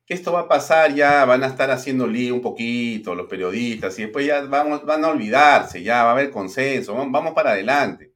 Esto 0.07 0.33
va 0.33 0.41
a 0.41 0.47
pasar 0.47 0.93
ya, 0.93 1.23
van 1.25 1.43
a 1.43 1.47
estar 1.47 1.71
haciendo 1.71 2.05
lío 2.05 2.35
un 2.35 2.41
poquito 2.41 3.15
los 3.15 3.27
periodistas 3.27 3.97
y 3.97 4.03
después 4.03 4.25
ya 4.25 4.41
vamos, 4.41 4.85
van 4.85 5.05
a 5.05 5.09
olvidarse, 5.09 5.83
ya 5.83 6.03
va 6.03 6.09
a 6.09 6.13
haber 6.13 6.31
consenso, 6.31 6.95
vamos 6.95 7.33
para 7.33 7.51
adelante. 7.51 8.13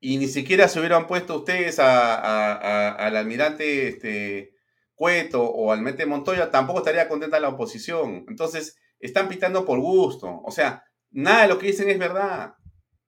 Y 0.00 0.16
ni 0.16 0.28
siquiera 0.28 0.66
se 0.66 0.80
hubieran 0.80 1.06
puesto 1.06 1.36
ustedes 1.36 1.78
al 1.78 3.16
almirante 3.16 3.88
este, 3.88 4.54
Cueto 4.94 5.42
o 5.44 5.72
al 5.72 5.82
Mete 5.82 6.06
Montoya, 6.06 6.50
tampoco 6.50 6.80
estaría 6.80 7.08
contenta 7.08 7.38
la 7.38 7.50
oposición. 7.50 8.24
Entonces, 8.28 8.78
están 8.98 9.28
pitando 9.28 9.64
por 9.64 9.78
gusto. 9.78 10.40
O 10.42 10.50
sea, 10.50 10.84
nada 11.10 11.42
de 11.42 11.48
lo 11.48 11.58
que 11.58 11.68
dicen 11.68 11.88
es 11.90 11.98
verdad. 11.98 12.54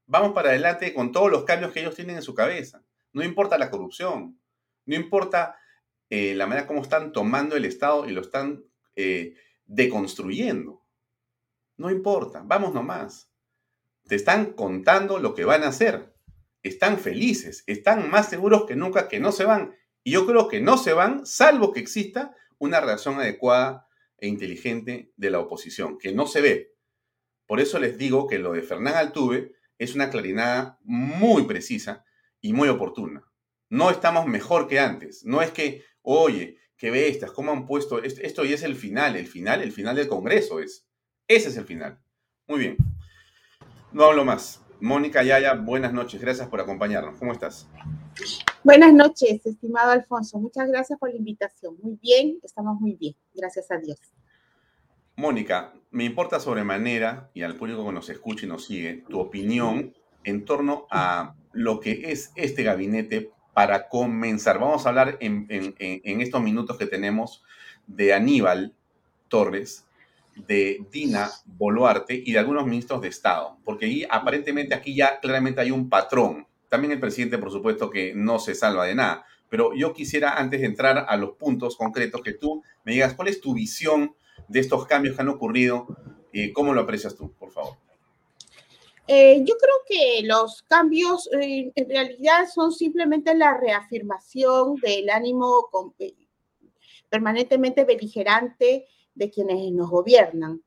Vamos 0.06 0.32
para 0.32 0.50
adelante 0.50 0.92
con 0.94 1.12
todos 1.12 1.30
los 1.30 1.44
cambios 1.44 1.72
que 1.72 1.80
ellos 1.80 1.94
tienen 1.94 2.16
en 2.16 2.22
su 2.22 2.34
cabeza. 2.34 2.82
No 3.12 3.22
importa 3.22 3.58
la 3.58 3.70
corrupción, 3.70 4.40
no 4.86 4.94
importa 4.94 5.56
eh, 6.10 6.34
la 6.34 6.46
manera 6.46 6.66
como 6.66 6.82
están 6.82 7.12
tomando 7.12 7.56
el 7.56 7.64
Estado 7.64 8.06
y 8.06 8.12
lo 8.12 8.20
están 8.20 8.64
eh, 8.96 9.34
deconstruyendo. 9.64 10.84
No 11.76 11.90
importa, 11.90 12.42
vamos 12.44 12.74
nomás. 12.74 13.30
Te 14.04 14.16
están 14.16 14.52
contando 14.52 15.18
lo 15.18 15.34
que 15.34 15.44
van 15.44 15.62
a 15.62 15.68
hacer. 15.68 16.14
Están 16.62 16.98
felices, 16.98 17.64
están 17.66 18.10
más 18.10 18.28
seguros 18.28 18.66
que 18.66 18.76
nunca 18.76 19.08
que 19.08 19.20
no 19.20 19.32
se 19.32 19.44
van. 19.44 19.74
Y 20.04 20.12
yo 20.12 20.26
creo 20.26 20.48
que 20.48 20.60
no 20.60 20.76
se 20.76 20.92
van, 20.92 21.24
salvo 21.26 21.72
que 21.72 21.80
exista 21.80 22.34
una 22.58 22.80
reacción 22.80 23.18
adecuada 23.18 23.86
e 24.18 24.28
inteligente 24.28 25.12
de 25.16 25.30
la 25.30 25.40
oposición, 25.40 25.98
que 25.98 26.12
no 26.12 26.26
se 26.26 26.40
ve. 26.40 26.76
Por 27.46 27.60
eso 27.60 27.78
les 27.78 27.98
digo 27.98 28.26
que 28.26 28.38
lo 28.38 28.52
de 28.52 28.62
Fernán 28.62 28.94
Altuve 28.94 29.54
es 29.78 29.94
una 29.94 30.10
clarinada 30.10 30.78
muy 30.82 31.44
precisa 31.44 32.04
y 32.42 32.52
muy 32.52 32.68
oportuna. 32.68 33.24
No 33.70 33.90
estamos 33.90 34.26
mejor 34.26 34.68
que 34.68 34.78
antes. 34.78 35.24
No 35.24 35.40
es 35.40 35.50
que, 35.50 35.82
oye, 36.02 36.58
qué 36.76 36.90
bestias, 36.90 37.30
cómo 37.30 37.52
han 37.52 37.66
puesto 37.66 38.02
esto, 38.02 38.20
esto 38.20 38.44
y 38.44 38.52
es 38.52 38.62
el 38.62 38.76
final, 38.76 39.16
el 39.16 39.26
final, 39.26 39.62
el 39.62 39.72
final 39.72 39.96
del 39.96 40.08
Congreso 40.08 40.60
es. 40.60 40.86
Ese 41.26 41.48
es 41.48 41.56
el 41.56 41.64
final. 41.64 41.98
Muy 42.46 42.58
bien. 42.58 42.76
No 43.92 44.04
hablo 44.04 44.24
más. 44.24 44.60
Mónica 44.80 45.22
Yaya, 45.22 45.54
buenas 45.54 45.92
noches. 45.92 46.20
Gracias 46.20 46.48
por 46.48 46.60
acompañarnos. 46.60 47.18
¿Cómo 47.18 47.32
estás? 47.32 47.68
Buenas 48.64 48.92
noches, 48.92 49.46
estimado 49.46 49.92
Alfonso. 49.92 50.38
Muchas 50.38 50.68
gracias 50.68 50.98
por 50.98 51.10
la 51.10 51.16
invitación. 51.16 51.76
Muy 51.80 51.98
bien, 52.02 52.38
estamos 52.42 52.80
muy 52.80 52.94
bien. 52.94 53.14
Gracias 53.32 53.70
a 53.70 53.78
Dios. 53.78 53.98
Mónica, 55.16 55.72
me 55.90 56.04
importa 56.04 56.40
sobremanera, 56.40 57.30
y 57.32 57.42
al 57.42 57.56
público 57.56 57.86
que 57.86 57.92
nos 57.92 58.08
escucha 58.08 58.44
y 58.44 58.48
nos 58.48 58.64
sigue, 58.64 59.04
tu 59.08 59.20
opinión 59.20 59.94
en 60.24 60.44
torno 60.44 60.86
a 60.90 61.36
lo 61.52 61.80
que 61.80 62.12
es 62.12 62.32
este 62.36 62.62
gabinete 62.62 63.30
para 63.54 63.88
comenzar. 63.88 64.58
Vamos 64.58 64.86
a 64.86 64.88
hablar 64.88 65.18
en, 65.20 65.46
estos 66.20 66.42
minutos 66.42 66.78
que 66.78 66.86
tenemos 66.86 67.44
de 67.86 68.14
Aníbal 68.14 68.74
Torres, 69.28 69.86
de 70.34 70.84
Dina 70.90 71.30
Boluarte 71.44 72.14
y 72.14 72.32
de 72.32 72.38
algunos 72.38 72.66
ministros 72.66 73.02
de 73.02 73.08
Estado, 73.08 73.58
porque 73.64 73.86
ahí 73.86 74.06
aparentemente 74.08 74.74
aquí 74.74 74.94
ya 74.94 75.20
claramente 75.20 75.60
hay 75.60 75.70
un 75.70 75.88
patrón. 75.88 76.46
También 76.68 76.92
el 76.92 77.00
presidente, 77.00 77.36
por 77.36 77.50
supuesto, 77.50 77.90
que 77.90 78.14
no 78.14 78.38
se 78.38 78.54
salva 78.54 78.86
de 78.86 78.94
nada. 78.94 79.26
Pero 79.50 79.74
yo 79.74 79.92
quisiera, 79.92 80.38
antes 80.38 80.60
de 80.60 80.66
entrar 80.66 81.04
a 81.06 81.16
los 81.18 81.32
puntos 81.32 81.76
concretos, 81.76 82.22
que 82.22 82.32
tú 82.32 82.62
me 82.84 82.92
digas 82.92 83.12
cuál 83.12 83.28
es 83.28 83.42
tu 83.42 83.52
visión 83.52 84.14
de 84.48 84.60
estos 84.60 84.86
cambios 84.86 85.14
que 85.14 85.20
han 85.20 85.28
ocurrido 85.28 85.86
y 86.32 86.52
cómo 86.52 86.72
lo 86.72 86.80
aprecias 86.80 87.14
tú, 87.14 87.34
por 87.34 87.50
favor. 87.50 87.76
Eh, 89.06 89.42
yo 89.44 89.54
creo 89.56 89.74
que 89.86 90.26
los 90.26 90.62
cambios 90.62 91.28
eh, 91.32 91.72
en 91.74 91.88
realidad 91.88 92.48
son 92.52 92.72
simplemente 92.72 93.34
la 93.34 93.56
reafirmación 93.56 94.76
del 94.76 95.10
ánimo 95.10 95.68
eh, 95.98 96.14
permanentemente 97.08 97.84
beligerante 97.84 98.86
de 99.14 99.30
quienes 99.30 99.72
nos 99.72 99.90
gobiernan. 99.90 100.62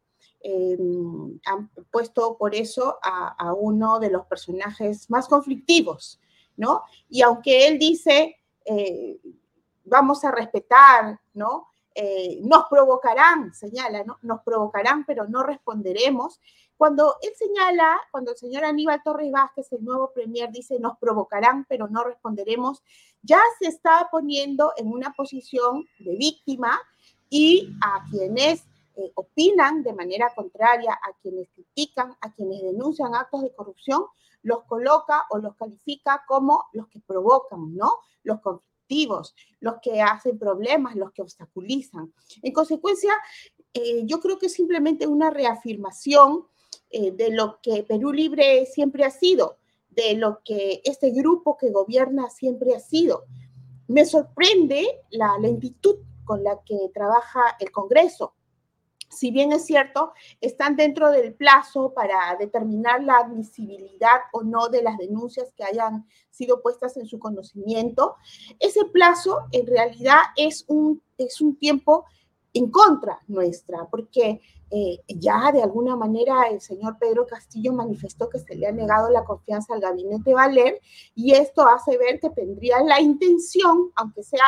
han 1.45 1.69
puesto 1.89 2.38
por 2.38 2.53
eso 2.53 2.99
a, 3.01 3.53
uno 3.53 3.99
de 3.99 4.11
los 4.11 4.27
personajes 4.27 5.09
más 5.09 5.27
conflictivos, 5.27 6.19
¿no? 6.55 6.83
Y 7.09 7.21
aunque 7.23 7.67
él 7.67 7.79
dice, 7.79 8.36
vamos 9.86 10.23
a 10.23 10.31
respetar, 10.31 11.19
¿no? 11.33 11.69
Nos 12.41 12.66
provocarán, 12.70 13.54
señala, 13.54 14.04
¿no? 14.04 14.18
Nos 14.22 14.41
provocarán, 14.41 15.06
pero 15.06 15.28
no 15.28 15.43
responderemos. 15.43 16.39
Cuando 16.78 17.16
él 17.22 17.32
señala, 17.38 18.02
cuando 18.12 18.32
el 18.32 18.38
señor 18.38 18.66
Aníbal 18.66 19.02
Torres 19.02 19.32
Vázquez, 19.32 19.72
el 19.72 19.84
nuevo 19.84 20.12
premier, 20.14 20.52
dice 20.52 20.78
nos 20.80 20.98
provocarán, 20.98 21.66
pero 21.70 21.88
no 21.88 22.04
responderemos, 22.04 22.84
ya 23.22 23.39
se 23.60 23.68
está 23.68 24.10
poniendo 24.12 24.74
en 24.76 24.91
una 24.91 25.14
posición 25.14 25.88
de 26.00 26.16
víctima 26.18 26.78
y 27.30 27.74
a 27.82 28.04
quienes 28.12 28.66
eh, 28.98 29.12
opinan 29.16 29.84
de 29.84 29.93
manera 29.93 30.34
contraria, 30.36 30.93
a 30.93 31.14
quienes 31.22 31.48
critican, 31.50 32.16
a 32.22 32.34
quienes 32.34 32.62
denuncian 32.62 33.16
actos 33.16 33.41
de 33.41 33.54
corrupción, 33.54 34.06
los 34.41 34.64
coloca 34.66 35.26
o 35.30 35.38
los 35.38 35.56
califica 35.56 36.24
como 36.28 36.66
los 36.74 36.88
que 36.88 37.00
provocan, 37.00 37.76
¿no? 37.76 38.00
Los 38.24 38.39
los 39.59 39.75
que 39.81 40.01
hacen 40.01 40.38
problemas, 40.38 40.95
los 40.95 41.11
que 41.11 41.21
obstaculizan. 41.21 42.13
En 42.41 42.53
consecuencia, 42.53 43.13
eh, 43.73 44.03
yo 44.05 44.19
creo 44.19 44.38
que 44.38 44.45
es 44.47 44.53
simplemente 44.53 45.07
una 45.07 45.29
reafirmación 45.29 46.45
eh, 46.89 47.11
de 47.11 47.31
lo 47.31 47.59
que 47.61 47.83
Perú 47.83 48.11
Libre 48.13 48.65
siempre 48.65 49.03
ha 49.03 49.11
sido, 49.11 49.57
de 49.89 50.15
lo 50.15 50.41
que 50.43 50.81
este 50.83 51.11
grupo 51.11 51.57
que 51.57 51.71
gobierna 51.71 52.29
siempre 52.29 52.75
ha 52.75 52.79
sido. 52.79 53.25
Me 53.88 54.05
sorprende 54.05 55.01
la 55.11 55.38
lentitud 55.39 55.97
con 56.23 56.43
la 56.43 56.61
que 56.65 56.77
trabaja 56.93 57.41
el 57.59 57.71
Congreso. 57.71 58.33
Si 59.16 59.32
bien 59.32 59.53
es 59.53 59.66
cierto, 59.66 60.11
están 60.41 60.76
dentro 60.76 61.09
del 61.09 61.34
plazo 61.34 61.93
para 61.93 62.36
determinar 62.38 63.01
la 63.01 63.18
admisibilidad 63.18 64.20
o 64.34 64.43
no 64.43 64.68
de 64.68 64.84
las 64.84 64.97
denuncias 64.97 65.53
que 65.55 65.63
hayan 65.63 66.05
sido 66.30 66.61
puestas 66.61 66.97
en 66.97 67.05
su 67.07 67.18
conocimiento, 67.18 68.16
ese 68.59 68.84
plazo 68.86 69.45
en 69.51 69.68
realidad 69.68 70.20
es 70.36 70.66
un, 70.68 71.01
es 71.18 71.39
un 71.39 71.57
tiempo 71.57 72.05
en 72.53 72.70
contra 72.70 73.20
nuestra, 73.28 73.88
porque 73.89 74.41
eh, 74.72 74.99
ya 75.07 75.51
de 75.53 75.61
alguna 75.61 75.95
manera 75.95 76.49
el 76.49 76.59
señor 76.59 76.97
Pedro 76.99 77.26
Castillo 77.26 77.72
manifestó 77.72 78.30
que 78.30 78.39
se 78.39 78.55
le 78.55 78.68
ha 78.68 78.72
negado 78.72 79.09
la 79.09 79.24
confianza 79.24 79.74
al 79.74 79.82
gabinete 79.82 80.34
Valer 80.34 80.82
y 81.13 81.34
esto 81.34 81.68
hace 81.68 81.97
ver 81.97 82.20
que 82.20 82.30
tendría 82.32 82.82
la 82.82 82.99
intención, 82.99 83.91
aunque 83.95 84.24
sea 84.24 84.45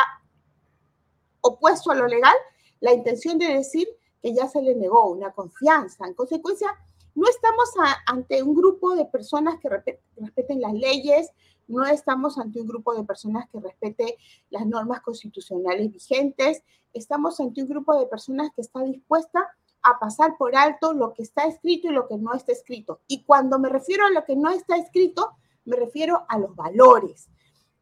opuesto 1.40 1.90
a 1.90 1.94
lo 1.94 2.06
legal, 2.06 2.34
la 2.80 2.92
intención 2.92 3.38
de 3.38 3.54
decir 3.54 3.88
que 4.22 4.34
ya 4.34 4.48
se 4.48 4.62
le 4.62 4.74
negó 4.74 5.10
una 5.10 5.32
confianza. 5.32 6.06
En 6.06 6.14
consecuencia, 6.14 6.68
no 7.14 7.28
estamos 7.28 7.70
ante 8.06 8.42
un 8.42 8.54
grupo 8.54 8.94
de 8.94 9.04
personas 9.06 9.58
que 9.60 9.68
respeten 9.68 10.60
las 10.60 10.72
leyes, 10.72 11.30
no 11.66 11.84
estamos 11.84 12.38
ante 12.38 12.60
un 12.60 12.68
grupo 12.68 12.94
de 12.94 13.04
personas 13.04 13.48
que 13.50 13.60
respete 13.60 14.16
las 14.50 14.66
normas 14.66 15.00
constitucionales 15.02 15.92
vigentes, 15.92 16.62
estamos 16.92 17.38
ante 17.40 17.62
un 17.62 17.68
grupo 17.68 17.98
de 17.98 18.06
personas 18.06 18.50
que 18.54 18.62
está 18.62 18.82
dispuesta 18.82 19.46
a 19.82 19.98
pasar 19.98 20.36
por 20.38 20.56
alto 20.56 20.92
lo 20.92 21.12
que 21.12 21.22
está 21.22 21.44
escrito 21.44 21.88
y 21.88 21.92
lo 21.92 22.08
que 22.08 22.16
no 22.16 22.34
está 22.34 22.52
escrito. 22.52 23.00
Y 23.06 23.24
cuando 23.24 23.58
me 23.58 23.68
refiero 23.68 24.06
a 24.06 24.10
lo 24.10 24.24
que 24.24 24.36
no 24.36 24.50
está 24.50 24.76
escrito, 24.76 25.32
me 25.64 25.76
refiero 25.76 26.24
a 26.28 26.38
los 26.38 26.56
valores, 26.56 27.28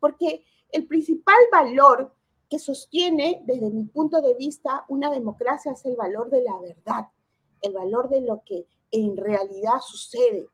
porque 0.00 0.44
el 0.70 0.86
principal 0.86 1.38
valor 1.52 2.15
que 2.48 2.58
sostiene, 2.58 3.42
desde 3.44 3.70
mi 3.70 3.84
punto 3.84 4.20
de 4.20 4.34
vista, 4.34 4.84
una 4.88 5.10
democracia 5.10 5.72
es 5.72 5.84
el 5.84 5.96
valor 5.96 6.30
de 6.30 6.42
la 6.42 6.58
verdad, 6.58 7.08
el 7.60 7.72
valor 7.72 8.08
de 8.08 8.20
lo 8.20 8.42
que 8.44 8.66
en 8.90 9.16
realidad 9.16 9.80
sucede. 9.84 10.48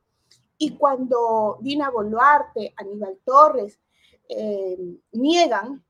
Y 0.57 0.77
cuando 0.77 1.59
Dina 1.61 1.91
Boluarte, 1.91 2.73
Aníbal 2.77 3.19
Torres 3.25 3.81
eh, 4.29 4.79
niegan 5.13 5.85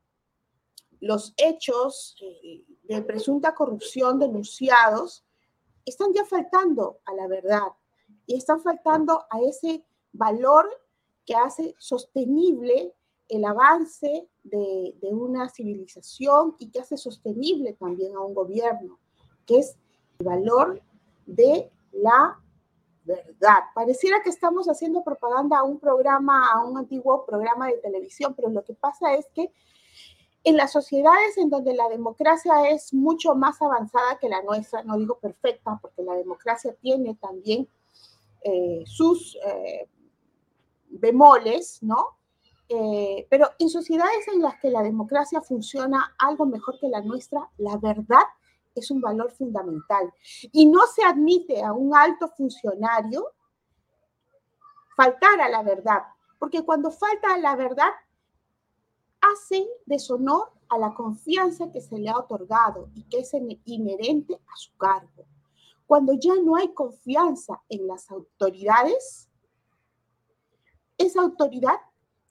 los 0.99 1.33
hechos 1.37 2.15
eh, 2.21 2.63
de 2.83 3.01
presunta 3.01 3.53
corrupción 3.53 4.19
denunciados, 4.19 5.23
están 5.85 6.13
ya 6.13 6.25
faltando 6.25 6.99
a 7.05 7.13
la 7.13 7.27
verdad 7.27 7.67
y 8.25 8.35
están 8.35 8.61
faltando 8.61 9.25
a 9.29 9.41
ese 9.41 9.85
valor 10.13 10.69
que 11.25 11.35
hace 11.35 11.75
sostenible 11.77 12.93
el 13.29 13.45
avance 13.45 14.27
de, 14.43 14.93
una 15.11 15.49
civilización 15.49 16.55
y 16.59 16.69
que 16.69 16.81
hace 16.81 16.97
sostenible 16.97 17.73
también 17.73 18.15
a 18.15 18.21
un 18.21 18.33
gobierno, 18.33 18.99
que 19.45 19.59
es 19.59 19.77
el 20.19 20.25
valor 20.25 20.81
de 21.25 21.71
la 21.91 22.39
verdad. 23.05 23.59
Pareciera 23.73 24.21
que 24.23 24.29
estamos 24.29 24.67
haciendo 24.67 25.03
propaganda 25.03 25.59
a 25.59 25.63
un 25.63 25.79
programa, 25.79 26.51
a 26.51 26.63
un 26.63 26.77
antiguo 26.77 27.25
programa 27.25 27.67
de 27.67 27.77
televisión, 27.77 28.33
pero 28.35 28.49
lo 28.49 28.63
que 28.63 28.73
pasa 28.73 29.13
es 29.13 29.27
que 29.33 29.51
en 30.45 30.57
las 30.57 30.73
sociedades 30.73 31.37
en 31.37 31.49
donde 31.49 31.73
la 31.73 31.87
democracia 31.87 32.69
es 32.69 32.93
mucho 32.93 33.33
más 33.33 33.61
avanzada 33.61 34.19
que 34.19 34.27
la 34.27 34.41
nuestra, 34.41 34.83
no 34.83 34.97
digo 34.97 35.17
perfecta, 35.17 35.79
porque 35.81 36.03
la 36.03 36.15
democracia 36.15 36.73
tiene 36.81 37.15
también 37.15 37.67
eh, 38.41 38.83
sus 38.85 39.37
eh, 39.45 39.87
bemoles, 40.89 41.81
¿no? 41.81 42.17
Eh, 42.69 43.27
pero 43.29 43.49
en 43.59 43.69
sociedades 43.69 44.27
en 44.29 44.41
las 44.41 44.59
que 44.59 44.69
la 44.69 44.81
democracia 44.81 45.41
funciona 45.41 46.15
algo 46.17 46.45
mejor 46.45 46.79
que 46.79 46.87
la 46.87 47.01
nuestra, 47.01 47.49
la 47.57 47.77
verdad 47.77 48.23
es 48.75 48.89
un 48.91 49.01
valor 49.01 49.31
fundamental. 49.31 50.11
Y 50.51 50.65
no 50.65 50.87
se 50.87 51.03
admite 51.03 51.61
a 51.63 51.73
un 51.73 51.95
alto 51.95 52.27
funcionario 52.29 53.33
faltar 54.95 55.41
a 55.41 55.49
la 55.49 55.63
verdad, 55.63 56.03
porque 56.39 56.63
cuando 56.63 56.91
falta 56.91 57.33
a 57.33 57.37
la 57.37 57.55
verdad, 57.55 57.89
hace 59.21 59.67
deshonor 59.85 60.51
a 60.69 60.77
la 60.77 60.93
confianza 60.93 61.71
que 61.71 61.81
se 61.81 61.97
le 61.97 62.09
ha 62.09 62.17
otorgado 62.17 62.89
y 62.93 63.03
que 63.03 63.19
es 63.19 63.31
inherente 63.65 64.35
a 64.35 64.55
su 64.55 64.75
cargo. 64.77 65.25
Cuando 65.85 66.13
ya 66.13 66.33
no 66.43 66.55
hay 66.55 66.73
confianza 66.73 67.61
en 67.69 67.87
las 67.87 68.09
autoridades, 68.09 69.29
esa 70.97 71.21
autoridad 71.21 71.79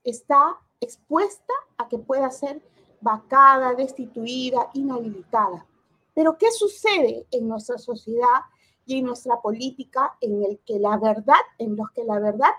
está 0.04 0.58
expuesta 0.80 1.52
a 1.78 1.88
que 1.88 1.98
pueda 1.98 2.30
ser 2.30 2.62
vacada, 3.00 3.74
destituida, 3.74 4.70
inhabilitada. 4.74 5.66
Pero 6.14 6.36
¿qué 6.38 6.50
sucede 6.50 7.26
en 7.30 7.48
nuestra 7.48 7.78
sociedad 7.78 8.42
y 8.86 8.98
en 8.98 9.06
nuestra 9.06 9.40
política 9.40 10.16
en 10.20 10.42
el 10.44 10.60
que 10.66 10.78
la 10.78 10.96
verdad, 10.98 11.40
en 11.58 11.76
los 11.76 11.90
que 11.90 12.04
la 12.04 12.18
verdad 12.18 12.50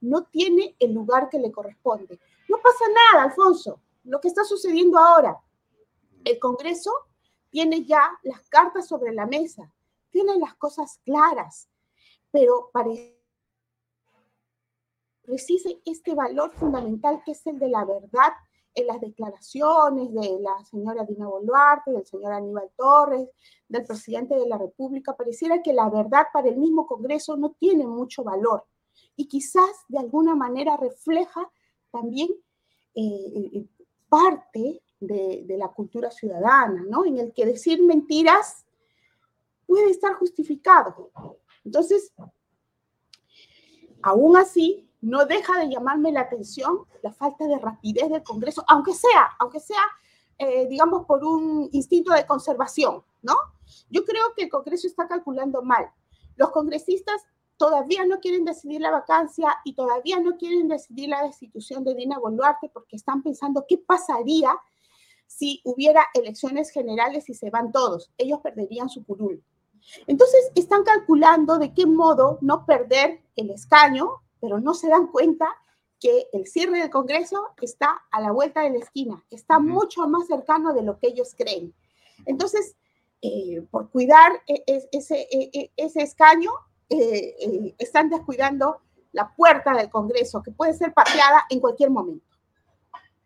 no 0.00 0.24
tiene 0.24 0.76
el 0.78 0.92
lugar 0.92 1.28
que 1.28 1.38
le 1.38 1.52
corresponde? 1.52 2.18
No 2.48 2.58
pasa 2.58 2.84
nada, 3.12 3.24
Alfonso. 3.24 3.80
Lo 4.04 4.20
que 4.20 4.28
está 4.28 4.44
sucediendo 4.44 4.98
ahora, 4.98 5.40
el 6.24 6.38
Congreso 6.38 6.92
tiene 7.50 7.84
ya 7.84 8.10
las 8.22 8.40
cartas 8.48 8.88
sobre 8.88 9.12
la 9.12 9.26
mesa, 9.26 9.70
tiene 10.10 10.38
las 10.38 10.54
cosas 10.54 11.00
claras, 11.04 11.68
pero 12.30 12.70
parece 12.72 13.21
precise 15.22 15.80
este 15.84 16.14
valor 16.14 16.52
fundamental 16.52 17.22
que 17.24 17.32
es 17.32 17.46
el 17.46 17.58
de 17.58 17.68
la 17.68 17.84
verdad 17.84 18.32
en 18.74 18.86
las 18.86 19.00
declaraciones 19.00 20.12
de 20.14 20.40
la 20.40 20.64
señora 20.64 21.04
Dina 21.04 21.28
Boluarte, 21.28 21.92
del 21.92 22.06
señor 22.06 22.32
Aníbal 22.32 22.70
Torres, 22.76 23.28
del 23.68 23.84
presidente 23.84 24.34
de 24.34 24.46
la 24.46 24.56
República, 24.56 25.14
pareciera 25.14 25.62
que 25.62 25.72
la 25.72 25.90
verdad 25.90 26.26
para 26.32 26.48
el 26.48 26.56
mismo 26.56 26.86
Congreso 26.86 27.36
no 27.36 27.50
tiene 27.52 27.86
mucho 27.86 28.24
valor 28.24 28.64
y 29.16 29.28
quizás 29.28 29.70
de 29.88 29.98
alguna 29.98 30.34
manera 30.34 30.76
refleja 30.76 31.50
también 31.90 32.30
eh, 32.94 33.50
eh, 33.54 33.66
parte 34.08 34.82
de, 35.00 35.44
de, 35.46 35.56
la 35.58 35.68
cultura 35.68 36.10
ciudadana, 36.10 36.84
¿no? 36.88 37.04
En 37.04 37.18
el 37.18 37.32
que 37.32 37.44
decir 37.44 37.82
mentiras 37.82 38.64
puede 39.66 39.90
estar 39.90 40.14
justificado. 40.14 41.10
Entonces, 41.64 42.12
aún 44.02 44.36
así, 44.36 44.88
no 45.02 45.26
deja 45.26 45.58
de 45.58 45.68
llamarme 45.68 46.12
la 46.12 46.22
atención 46.22 46.86
la 47.02 47.12
falta 47.12 47.46
de 47.46 47.58
rapidez 47.58 48.08
del 48.08 48.22
Congreso, 48.22 48.64
aunque 48.68 48.94
sea, 48.94 49.30
aunque 49.40 49.60
sea, 49.60 49.82
eh, 50.38 50.66
digamos, 50.68 51.04
por 51.06 51.24
un 51.24 51.68
instinto 51.72 52.12
de 52.12 52.24
conservación, 52.24 53.02
¿no? 53.20 53.34
Yo 53.90 54.04
creo 54.04 54.32
que 54.36 54.44
el 54.44 54.50
Congreso 54.50 54.86
está 54.86 55.08
calculando 55.08 55.62
mal. 55.62 55.90
Los 56.36 56.50
congresistas 56.50 57.20
todavía 57.56 58.06
no 58.06 58.20
quieren 58.20 58.44
decidir 58.44 58.80
la 58.80 58.90
vacancia 58.90 59.56
y 59.64 59.74
todavía 59.74 60.20
no 60.20 60.36
quieren 60.36 60.68
decidir 60.68 61.08
la 61.08 61.24
destitución 61.24 61.84
de 61.84 61.94
Dina 61.94 62.18
Boluarte 62.18 62.70
porque 62.72 62.96
están 62.96 63.22
pensando 63.22 63.66
qué 63.68 63.78
pasaría 63.78 64.56
si 65.26 65.60
hubiera 65.64 66.06
elecciones 66.14 66.70
generales 66.70 67.28
y 67.28 67.34
se 67.34 67.50
van 67.50 67.72
todos. 67.72 68.12
Ellos 68.18 68.40
perderían 68.40 68.88
su 68.88 69.04
curul. 69.04 69.42
Entonces, 70.06 70.52
están 70.54 70.84
calculando 70.84 71.58
de 71.58 71.74
qué 71.74 71.86
modo 71.86 72.38
no 72.40 72.64
perder 72.66 73.20
el 73.34 73.50
escaño 73.50 74.21
pero 74.42 74.60
no 74.60 74.74
se 74.74 74.88
dan 74.88 75.06
cuenta 75.06 75.48
que 76.00 76.26
el 76.32 76.46
cierre 76.48 76.80
del 76.80 76.90
Congreso 76.90 77.50
está 77.62 78.02
a 78.10 78.20
la 78.20 78.32
vuelta 78.32 78.62
de 78.62 78.70
la 78.70 78.78
esquina, 78.78 79.24
está 79.30 79.60
mucho 79.60 80.08
más 80.08 80.26
cercano 80.26 80.74
de 80.74 80.82
lo 80.82 80.98
que 80.98 81.06
ellos 81.06 81.32
creen. 81.38 81.72
Entonces, 82.26 82.74
eh, 83.22 83.62
por 83.70 83.88
cuidar 83.88 84.32
e, 84.48 84.64
e, 84.66 84.88
ese, 84.90 85.28
e, 85.30 85.70
ese 85.76 86.02
escaño, 86.02 86.50
eh, 86.90 87.36
eh, 87.40 87.74
están 87.78 88.10
descuidando 88.10 88.80
la 89.12 89.32
puerta 89.32 89.76
del 89.76 89.88
Congreso, 89.88 90.42
que 90.42 90.50
puede 90.50 90.74
ser 90.74 90.92
pateada 90.92 91.44
en 91.48 91.60
cualquier 91.60 91.90
momento. 91.90 92.26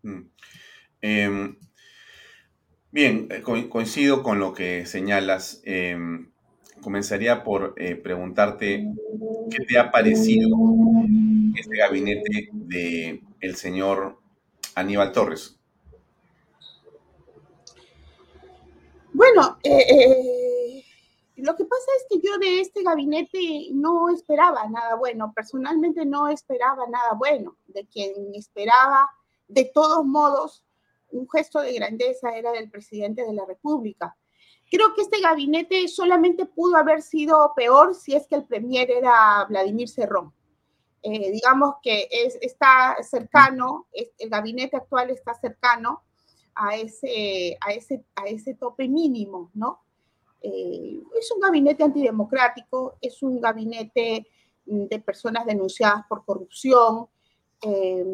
Mm. 0.03 0.21
Em, 1.01 1.59
bien, 2.91 3.29
coincido 3.71 4.23
con 4.23 4.39
lo 4.39 4.53
que 4.53 4.85
señalas. 4.85 5.63
Comenzaría 6.83 7.43
por 7.43 7.75
preguntarte 7.75 8.87
qué 9.51 9.65
te 9.65 9.79
ha 9.79 9.91
parecido 9.91 10.57
este 11.57 11.77
gabinete 11.77 12.49
de 12.53 13.23
el 13.41 13.57
señor 13.57 14.19
Aníbal 14.75 15.13
Torres? 15.13 15.59
Bueno, 19.13 19.57
eh, 19.63 19.87
eh, 19.89 20.85
lo 21.37 21.57
que 21.57 21.65
pasa 21.65 21.87
es 21.97 22.07
que 22.11 22.27
yo 22.27 22.37
de 22.37 22.61
este 22.61 22.83
gabinete 22.83 23.69
no 23.73 24.11
esperaba 24.11 24.69
nada 24.69 24.97
bueno, 24.97 25.33
personalmente 25.35 26.05
no 26.05 26.29
esperaba 26.29 26.87
nada 26.89 27.15
bueno, 27.17 27.57
de 27.67 27.87
quien 27.87 28.35
esperaba 28.35 29.09
de 29.49 29.71
todos 29.73 30.05
modos 30.05 30.65
un 31.11 31.27
gesto 31.31 31.61
de 31.61 31.73
grandeza 31.73 32.37
era 32.37 32.53
del 32.53 32.69
presidente 32.69 33.25
de 33.25 33.33
la 33.33 33.47
República. 33.47 34.15
Creo 34.71 34.95
que 34.95 35.03
este 35.03 35.21
gabinete 35.21 35.87
solamente 35.89 36.45
pudo 36.47 36.77
haber 36.77 37.03
sido 37.03 37.53
peor 37.55 37.95
si 37.95 38.15
es 38.15 38.27
que 38.27 38.35
el 38.35 38.45
premier 38.45 38.91
era 38.91 39.45
Vladimir 39.49 39.89
Cerrón. 39.89 40.33
Eh, 41.03 41.31
digamos 41.31 41.77
que 41.83 42.09
es, 42.11 42.37
está 42.41 42.97
cercano, 43.03 43.87
el 43.93 44.29
gabinete 44.29 44.77
actual 44.77 45.11
está 45.11 45.35
cercano 45.35 46.03
a 46.55 46.77
ese, 46.77 47.57
a 47.61 47.73
ese, 47.73 48.05
a 48.17 48.25
ese 48.27 48.55
tope 48.55 48.89
mínimo, 48.89 49.51
¿no? 49.55 49.83
Eh, 50.43 51.01
es 51.19 51.31
un 51.31 51.41
gabinete 51.41 51.85
antidemocrático, 51.85 52.97
es 53.01 53.23
un 53.23 53.41
gabinete 53.41 54.27
mm, 54.67 54.87
de 54.87 54.99
personas 54.99 55.47
denunciadas 55.47 56.05
por 56.09 56.25
corrupción, 56.25 57.09
eh, 57.63 58.05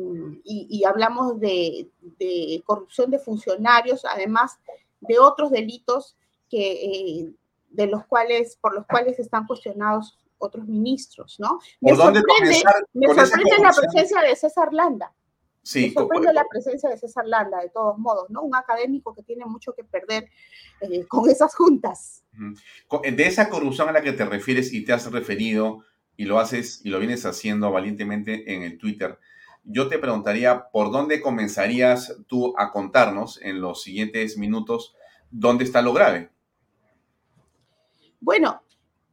y, 0.44 0.84
hablamos 0.84 1.40
de, 1.40 1.90
de, 2.18 2.62
corrupción 2.64 3.10
de 3.10 3.18
funcionarios, 3.18 4.04
además 4.04 4.58
de 5.00 5.18
otros 5.18 5.50
delitos 5.50 6.16
que, 6.52 7.32
de 7.70 7.86
los 7.86 8.04
cuales, 8.06 8.58
por 8.60 8.74
los 8.74 8.86
cuales 8.86 9.18
están 9.18 9.46
cuestionados 9.46 10.18
otros 10.36 10.66
ministros, 10.66 11.38
¿no? 11.40 11.58
Me 11.80 11.96
sorprende, 11.96 12.62
me 12.92 13.06
sorprende 13.06 13.58
la 13.62 13.72
presencia 13.72 14.20
de 14.20 14.36
César 14.36 14.72
Landa. 14.72 15.12
Sí, 15.62 15.86
Me 15.86 15.92
sorprende 15.92 16.32
la 16.32 16.44
presencia 16.50 16.90
de 16.90 16.98
César 16.98 17.24
Landa, 17.26 17.60
de 17.60 17.70
todos 17.70 17.96
modos, 17.96 18.28
¿no? 18.30 18.42
Un 18.42 18.54
académico 18.54 19.14
que 19.14 19.22
tiene 19.22 19.46
mucho 19.46 19.72
que 19.72 19.84
perder 19.84 20.28
eh, 20.80 21.06
con 21.06 21.30
esas 21.30 21.54
juntas. 21.54 22.24
De 22.32 23.26
esa 23.26 23.48
corrupción 23.48 23.88
a 23.88 23.92
la 23.92 24.02
que 24.02 24.12
te 24.12 24.24
refieres 24.24 24.72
y 24.72 24.84
te 24.84 24.92
has 24.92 25.10
referido 25.10 25.84
y 26.16 26.24
lo 26.24 26.40
haces 26.40 26.82
y 26.84 26.90
lo 26.90 26.98
vienes 26.98 27.24
haciendo 27.24 27.70
valientemente 27.70 28.52
en 28.52 28.62
el 28.62 28.76
Twitter, 28.76 29.18
yo 29.64 29.88
te 29.88 29.98
preguntaría 29.98 30.70
por 30.70 30.90
dónde 30.90 31.20
comenzarías 31.20 32.16
tú 32.26 32.52
a 32.58 32.72
contarnos 32.72 33.40
en 33.40 33.60
los 33.60 33.82
siguientes 33.82 34.36
minutos 34.36 34.96
dónde 35.30 35.64
está 35.64 35.80
lo 35.82 35.92
grave. 35.92 36.31
Bueno, 38.22 38.62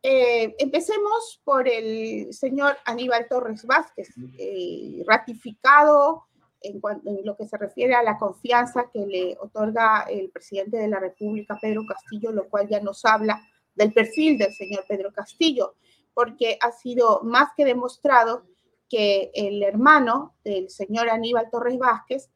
eh, 0.03 0.55
empecemos 0.59 1.41
por 1.43 1.67
el 1.67 2.31
señor 2.31 2.77
Aníbal 2.85 3.27
Torres 3.27 3.65
Vázquez, 3.65 4.09
eh, 4.37 5.03
ratificado 5.07 6.25
en, 6.61 6.79
en, 7.05 7.25
lo 7.25 7.35
que 7.35 7.47
se 7.47 7.57
refiere 7.57 7.95
a 7.95 8.03
la 8.03 8.19
confianza 8.19 8.91
que 8.93 9.07
le 9.07 9.35
otorga 9.39 10.03
el 10.03 10.29
presidente 10.29 10.77
de 10.77 10.89
la 10.89 10.99
República, 10.99 11.57
Pedro 11.59 11.87
Castillo, 11.87 12.31
lo 12.31 12.47
cual 12.49 12.69
ya 12.69 12.81
nos 12.81 13.03
habla 13.03 13.41
del 13.73 13.93
perfil 13.93 14.37
del 14.37 14.53
señor 14.53 14.85
Pedro 14.87 15.11
Castillo, 15.11 15.73
porque 16.13 16.59
ha 16.61 16.71
sido 16.71 17.21
más 17.23 17.49
que 17.57 17.65
demostrado 17.65 18.45
que 18.87 19.31
el 19.33 19.63
hermano 19.63 20.35
del 20.43 20.69
señor 20.69 21.09
Aníbal 21.09 21.49
Torres 21.49 21.79
Vázquez 21.79 22.29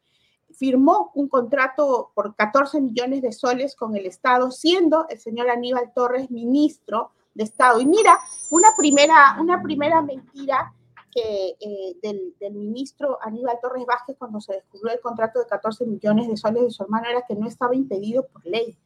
firmó 0.56 1.10
un 1.14 1.28
contrato 1.28 2.10
por 2.14 2.34
14 2.34 2.80
millones 2.80 3.22
de 3.22 3.32
soles 3.32 3.74
con 3.76 3.96
el 3.96 4.06
Estado, 4.06 4.50
siendo 4.50 5.06
el 5.08 5.18
señor 5.18 5.50
Aníbal 5.50 5.92
Torres 5.94 6.30
ministro 6.30 7.10
de 7.34 7.44
Estado. 7.44 7.80
Y 7.80 7.86
mira, 7.86 8.18
una 8.50 8.68
primera, 8.76 9.36
una 9.40 9.62
primera 9.62 10.02
mentira 10.02 10.72
que, 11.10 11.56
eh, 11.60 11.96
del, 12.02 12.54
ministro 12.54 13.18
Aníbal 13.22 13.58
Torres 13.60 13.86
Vázquez 13.86 14.16
cuando 14.18 14.40
se 14.40 14.54
descubrió 14.54 14.94
el 14.94 15.00
contrato 15.00 15.38
de 15.38 15.46
14 15.46 15.86
millones 15.86 16.28
de 16.28 16.36
soles 16.36 16.62
de 16.64 16.70
su 16.70 16.82
hermano 16.82 17.08
era 17.08 17.22
que 17.22 17.34
no 17.34 17.46
estaba 17.46 17.74
impedido 17.74 18.26
por 18.26 18.44
ley. 18.46 18.76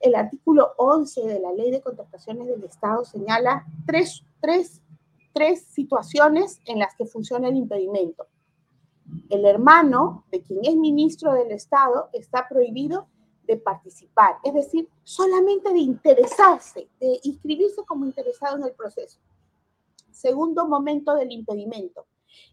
El 0.00 0.14
artículo 0.14 0.74
11 0.76 1.22
de 1.22 1.40
la 1.40 1.52
ley 1.52 1.70
de 1.70 1.80
contrataciones 1.80 2.46
del 2.46 2.64
Estado 2.64 3.04
señala 3.04 3.64
tres, 3.86 4.22
tres 4.40 4.82
tres 5.34 5.66
situaciones 5.66 6.60
en 6.64 6.78
las 6.78 6.94
que 6.94 7.04
funciona 7.04 7.48
el 7.48 7.56
impedimento. 7.56 8.26
El 9.28 9.44
hermano 9.44 10.24
de 10.30 10.42
quien 10.42 10.64
es 10.64 10.76
ministro 10.76 11.32
del 11.32 11.50
Estado 11.52 12.08
está 12.12 12.48
prohibido 12.48 13.08
de 13.46 13.56
participar, 13.58 14.38
es 14.42 14.54
decir, 14.54 14.88
solamente 15.02 15.72
de 15.72 15.78
interesarse, 15.78 16.88
de 16.98 17.20
inscribirse 17.24 17.84
como 17.84 18.06
interesado 18.06 18.56
en 18.56 18.64
el 18.64 18.72
proceso. 18.72 19.20
Segundo 20.10 20.66
momento 20.66 21.14
del 21.14 21.30
impedimento, 21.32 22.06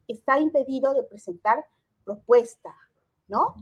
está 0.07 0.39
impedido 0.39 0.93
de 0.93 1.03
presentar 1.03 1.65
propuesta, 2.03 2.75
¿no? 3.27 3.55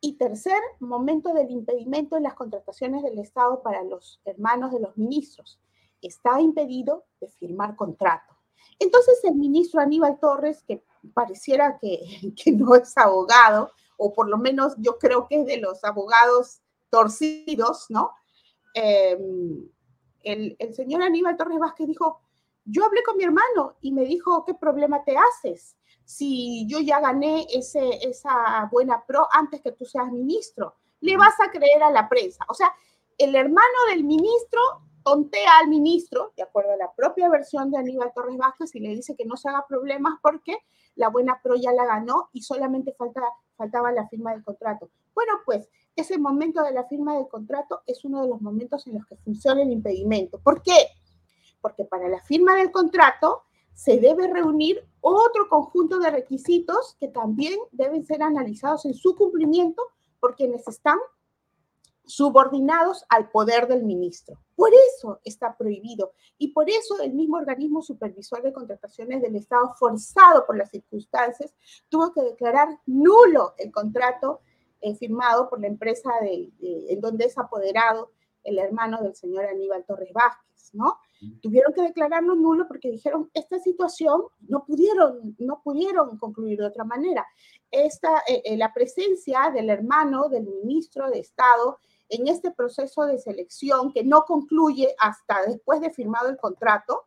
Y 0.00 0.14
tercer 0.14 0.60
momento 0.80 1.32
del 1.32 1.50
impedimento 1.50 2.16
en 2.16 2.24
las 2.24 2.34
contrataciones 2.34 3.02
del 3.02 3.18
Estado 3.18 3.62
para 3.62 3.82
los 3.84 4.20
hermanos 4.24 4.72
de 4.72 4.80
los 4.80 4.96
ministros, 4.96 5.60
está 6.02 6.40
impedido 6.40 7.04
de 7.20 7.28
firmar 7.28 7.76
contrato. 7.76 8.34
Entonces 8.78 9.22
el 9.24 9.36
ministro 9.36 9.80
Aníbal 9.80 10.18
Torres, 10.18 10.62
que 10.64 10.84
pareciera 11.14 11.78
que, 11.80 12.00
que, 12.42 12.52
no 12.52 12.74
es 12.74 12.96
abogado, 12.96 13.72
o 13.96 14.12
por 14.12 14.28
lo 14.28 14.38
menos 14.38 14.74
yo 14.78 14.98
creo 14.98 15.26
que 15.28 15.40
es 15.40 15.46
de 15.46 15.58
los 15.58 15.82
abogados 15.84 16.60
torcidos, 16.90 17.86
¿no? 17.88 18.12
Em, 18.74 19.68
el, 20.22 20.56
el, 20.58 20.74
señor 20.74 21.02
Aníbal 21.02 21.36
Torres 21.36 21.58
Vázquez 21.58 21.86
dijo, 21.86 22.20
yo 22.64 22.84
hablé 22.84 23.02
con 23.02 23.16
mi 23.16 23.24
hermano 23.24 23.76
y 23.80 23.92
me 23.92 24.04
dijo, 24.04 24.44
¿qué 24.44 24.54
problema 24.54 25.02
te 25.04 25.16
haces? 25.16 25.76
Si 26.04 26.66
yo 26.68 26.80
ya 26.80 27.00
gané 27.00 27.46
ese, 27.52 28.06
esa 28.06 28.68
buena 28.70 29.04
pro 29.04 29.26
antes 29.32 29.60
que 29.60 29.72
tú 29.72 29.84
seas 29.84 30.10
ministro, 30.10 30.76
le 31.00 31.16
vas 31.16 31.34
a 31.40 31.50
creer 31.50 31.82
a 31.82 31.90
la 31.90 32.08
prensa. 32.08 32.44
O 32.48 32.54
sea, 32.54 32.72
el 33.18 33.34
hermano 33.34 33.78
del 33.90 34.04
ministro 34.04 34.60
tontea 35.02 35.58
al 35.60 35.68
ministro, 35.68 36.32
de 36.36 36.42
acuerdo 36.42 36.72
a 36.72 36.76
la 36.76 36.92
propia 36.92 37.28
versión 37.28 37.70
de 37.70 37.78
Aníbal 37.78 38.12
Torres 38.14 38.36
Vázquez, 38.36 38.74
y 38.74 38.80
le 38.80 38.90
dice 38.90 39.16
que 39.16 39.24
no 39.24 39.36
se 39.36 39.48
haga 39.48 39.66
problemas 39.68 40.14
porque 40.22 40.58
la 40.94 41.08
buena 41.08 41.40
pro 41.42 41.56
ya 41.56 41.72
la 41.72 41.84
ganó 41.84 42.28
y 42.32 42.42
solamente 42.42 42.92
falta, 42.92 43.22
faltaba 43.56 43.92
la 43.92 44.08
firma 44.08 44.32
del 44.32 44.44
contrato. 44.44 44.90
Bueno, 45.14 45.32
pues 45.44 45.68
ese 45.96 46.18
momento 46.18 46.62
de 46.62 46.72
la 46.72 46.84
firma 46.84 47.16
del 47.16 47.28
contrato 47.28 47.82
es 47.86 48.04
uno 48.04 48.22
de 48.22 48.28
los 48.28 48.40
momentos 48.40 48.86
en 48.86 48.94
los 48.94 49.06
que 49.06 49.16
funciona 49.16 49.62
el 49.62 49.70
impedimento. 49.70 50.38
¿Por 50.40 50.62
qué? 50.62 50.88
Porque 51.60 51.84
para 51.84 52.08
la 52.08 52.20
firma 52.20 52.56
del 52.56 52.70
contrato 52.70 53.42
se 53.72 53.98
debe 53.98 54.28
reunir 54.28 54.86
otro 55.00 55.48
conjunto 55.48 55.98
de 55.98 56.10
requisitos 56.10 56.96
que 57.00 57.08
también 57.08 57.58
deben 57.72 58.04
ser 58.04 58.22
analizados 58.22 58.84
en 58.84 58.94
su 58.94 59.16
cumplimiento 59.16 59.82
por 60.20 60.36
quienes 60.36 60.66
están 60.68 60.98
subordinados 62.12 63.06
al 63.08 63.30
poder 63.30 63.66
del 63.66 63.84
ministro. 63.84 64.38
Por 64.54 64.70
eso 64.74 65.20
está 65.24 65.56
prohibido 65.56 66.12
y 66.36 66.48
por 66.48 66.68
eso 66.68 67.00
el 67.00 67.14
mismo 67.14 67.38
organismo 67.38 67.80
supervisor 67.80 68.42
de 68.42 68.52
contrataciones 68.52 69.22
del 69.22 69.36
Estado, 69.36 69.72
forzado 69.78 70.44
por 70.44 70.58
las 70.58 70.70
circunstancias, 70.70 71.54
tuvo 71.88 72.12
que 72.12 72.20
declarar 72.20 72.68
nulo 72.84 73.54
el 73.56 73.72
contrato 73.72 74.40
eh, 74.82 74.94
firmado 74.94 75.48
por 75.48 75.58
la 75.62 75.68
empresa 75.68 76.10
de, 76.20 76.50
en 76.60 77.00
donde 77.00 77.24
es 77.24 77.38
apoderado 77.38 78.10
el 78.44 78.58
hermano 78.58 79.02
del 79.02 79.16
señor 79.16 79.46
Aníbal 79.46 79.86
Torres 79.86 80.12
Vázquez, 80.12 80.74
¿no? 80.74 80.98
Tuvieron 81.40 81.72
que 81.72 81.82
declararlo 81.82 82.34
nulo 82.34 82.66
porque 82.68 82.90
dijeron, 82.90 83.30
esta 83.32 83.58
situación 83.58 84.22
no 84.40 84.66
pudieron, 84.66 85.34
no 85.38 85.62
pudieron 85.62 86.18
concluir 86.18 86.58
de 86.58 86.66
otra 86.66 86.84
manera. 86.84 87.24
Esta, 87.70 88.18
eh, 88.28 88.42
eh, 88.44 88.56
la 88.58 88.74
presencia 88.74 89.50
del 89.54 89.70
hermano 89.70 90.28
del 90.28 90.44
ministro 90.44 91.08
de 91.08 91.20
Estado 91.20 91.78
en 92.12 92.28
este 92.28 92.50
proceso 92.50 93.06
de 93.06 93.18
selección 93.18 93.90
que 93.92 94.04
no 94.04 94.24
concluye 94.24 94.94
hasta 94.98 95.46
después 95.46 95.80
de 95.80 95.90
firmado 95.90 96.28
el 96.28 96.36
contrato, 96.36 97.06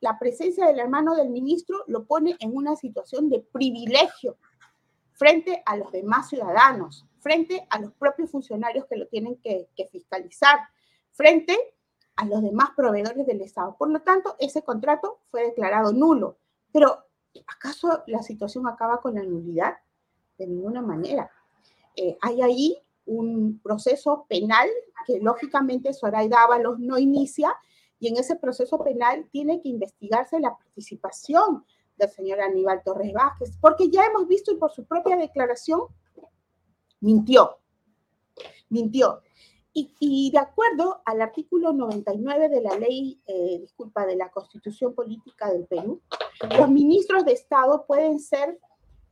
la 0.00 0.18
presencia 0.18 0.66
del 0.66 0.80
hermano 0.80 1.14
del 1.14 1.28
ministro 1.28 1.84
lo 1.88 2.06
pone 2.06 2.34
en 2.40 2.56
una 2.56 2.74
situación 2.74 3.28
de 3.28 3.40
privilegio 3.40 4.38
frente 5.12 5.62
a 5.66 5.76
los 5.76 5.92
demás 5.92 6.30
ciudadanos, 6.30 7.04
frente 7.20 7.66
a 7.68 7.80
los 7.80 7.92
propios 7.92 8.30
funcionarios 8.30 8.86
que 8.86 8.96
lo 8.96 9.08
tienen 9.08 9.36
que, 9.42 9.68
fiscalizar, 9.92 10.58
frente 11.12 11.58
a 12.16 12.24
los 12.24 12.40
demás 12.40 12.70
proveedores 12.74 13.26
del 13.26 13.42
Estado. 13.42 13.76
Por 13.76 13.90
lo 13.90 14.00
tanto, 14.00 14.36
ese 14.38 14.62
contrato 14.62 15.20
fue 15.30 15.44
declarado 15.44 15.92
nulo. 15.92 16.38
Pero, 16.72 17.04
¿acaso 17.46 18.04
la 18.06 18.22
situación 18.22 18.66
acaba 18.66 19.02
con 19.02 19.16
la 19.16 19.22
nulidad? 19.22 19.76
De 20.38 20.46
ninguna 20.46 20.80
manera. 20.80 21.30
Eh, 21.94 22.16
hay 22.22 22.40
ahí 22.40 22.78
un 23.08 23.60
proceso 23.62 24.26
penal 24.28 24.68
que 25.06 25.18
lógicamente 25.20 25.92
Zoraida 25.92 26.42
Ábalos 26.44 26.78
no 26.78 26.98
inicia 26.98 27.54
y 27.98 28.08
en 28.08 28.16
ese 28.16 28.36
proceso 28.36 28.78
penal 28.84 29.28
tiene 29.32 29.60
que 29.60 29.68
investigarse 29.68 30.38
la 30.38 30.56
participación 30.56 31.64
del 31.96 32.10
señor 32.10 32.40
Aníbal 32.40 32.82
Torres 32.84 33.12
Vázquez, 33.12 33.56
porque 33.60 33.90
ya 33.90 34.06
hemos 34.06 34.28
visto 34.28 34.52
y 34.52 34.56
por 34.56 34.70
su 34.70 34.84
propia 34.84 35.16
declaración 35.16 35.80
mintió, 37.00 37.58
mintió. 38.68 39.22
Y, 40.00 40.30
de 40.32 40.38
acuerdo 40.38 41.02
al 41.04 41.20
artículo 41.20 41.72
99 41.72 42.48
de 42.48 42.60
la 42.62 42.76
ley, 42.76 43.20
eh, 43.26 43.58
disculpa, 43.60 44.06
de 44.06 44.16
la 44.16 44.28
Constitución 44.28 44.92
Política 44.92 45.52
del 45.52 45.66
Perú, 45.66 46.02
los 46.58 46.68
ministros 46.68 47.24
de 47.24 47.32
Estado 47.32 47.86
pueden 47.86 48.18
ser 48.18 48.58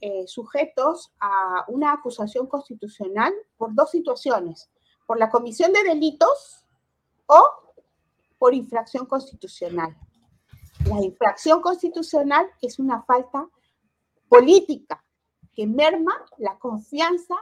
eh, 0.00 0.26
sujetos 0.26 1.12
a 1.20 1.64
una 1.68 1.92
acusación 1.92 2.46
constitucional 2.46 3.32
por 3.56 3.74
dos 3.74 3.90
situaciones, 3.90 4.70
por 5.06 5.18
la 5.18 5.30
comisión 5.30 5.72
de 5.72 5.82
delitos 5.82 6.64
o 7.26 7.50
por 8.38 8.54
infracción 8.54 9.06
constitucional. 9.06 9.96
La 10.86 11.02
infracción 11.02 11.60
constitucional 11.62 12.46
es 12.60 12.78
una 12.78 13.02
falta 13.02 13.48
política 14.28 15.02
que 15.54 15.66
merma 15.66 16.14
la 16.38 16.58
confianza 16.58 17.34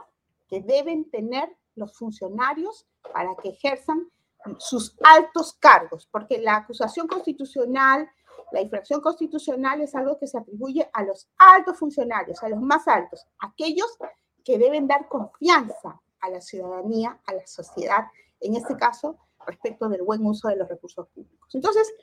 que 0.47 0.61
deben 0.61 1.09
tener 1.09 1.55
los 1.75 1.97
funcionarios 1.97 2.87
para 3.13 3.35
que 3.35 3.49
ejerzan 3.49 4.09
sus 4.57 4.95
altos 5.03 5.53
cargos, 5.53 6.07
porque 6.09 6.37
la 6.37 6.57
acusación 6.57 7.07
constitucional 7.07 8.09
la 8.51 8.61
infracción 8.61 9.01
constitucional 9.01 9.81
es 9.81 9.95
algo 9.95 10.17
que 10.17 10.27
se 10.27 10.37
atribuye 10.37 10.89
a 10.93 11.03
los 11.03 11.27
altos 11.37 11.77
funcionarios, 11.77 12.41
a 12.43 12.49
los 12.49 12.61
más 12.61 12.87
altos, 12.87 13.25
aquellos 13.39 13.97
que 14.43 14.57
deben 14.57 14.87
dar 14.87 15.07
confianza 15.07 16.01
a 16.19 16.29
la 16.29 16.41
ciudadanía, 16.41 17.19
a 17.25 17.33
la 17.33 17.45
sociedad, 17.47 18.05
en 18.39 18.55
este 18.55 18.75
caso, 18.77 19.17
respecto 19.45 19.89
del 19.89 20.03
buen 20.03 20.25
uso 20.25 20.47
de 20.47 20.55
los 20.55 20.67
recursos 20.67 21.07
públicos. 21.09 21.53
Entonces, 21.53 21.93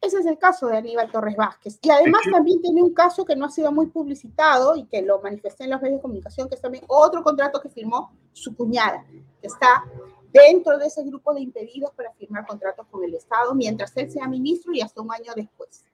ese 0.00 0.18
es 0.18 0.26
el 0.26 0.38
caso 0.38 0.66
de 0.66 0.76
Aníbal 0.76 1.10
Torres 1.10 1.36
Vázquez. 1.36 1.78
Y 1.82 1.90
además 1.90 2.22
también 2.30 2.60
tiene 2.60 2.82
un 2.82 2.92
caso 2.92 3.24
que 3.24 3.34
no 3.34 3.46
ha 3.46 3.50
sido 3.50 3.72
muy 3.72 3.86
publicitado 3.86 4.76
y 4.76 4.84
que 4.84 5.02
lo 5.02 5.20
manifesté 5.20 5.64
en 5.64 5.70
los 5.70 5.80
medios 5.80 5.98
de 5.98 6.02
comunicación, 6.02 6.48
que 6.48 6.54
es 6.54 6.60
también 6.60 6.84
otro 6.88 7.22
contrato 7.22 7.60
que 7.60 7.68
firmó 7.68 8.12
su 8.32 8.54
cuñada, 8.54 9.04
que 9.40 9.46
está 9.46 9.84
dentro 10.36 10.78
de 10.78 10.86
ese 10.86 11.02
grupo 11.04 11.34
de 11.34 11.40
impedidos 11.40 11.92
para 11.94 12.12
firmar 12.12 12.46
contratos 12.46 12.86
con 12.90 13.04
el 13.04 13.14
Estado 13.14 13.54
mientras 13.54 13.96
él 13.96 14.10
sea 14.10 14.28
ministro 14.28 14.72
y 14.72 14.80
hasta 14.80 15.00
un 15.00 15.12
año 15.12 15.32
después. 15.34 15.84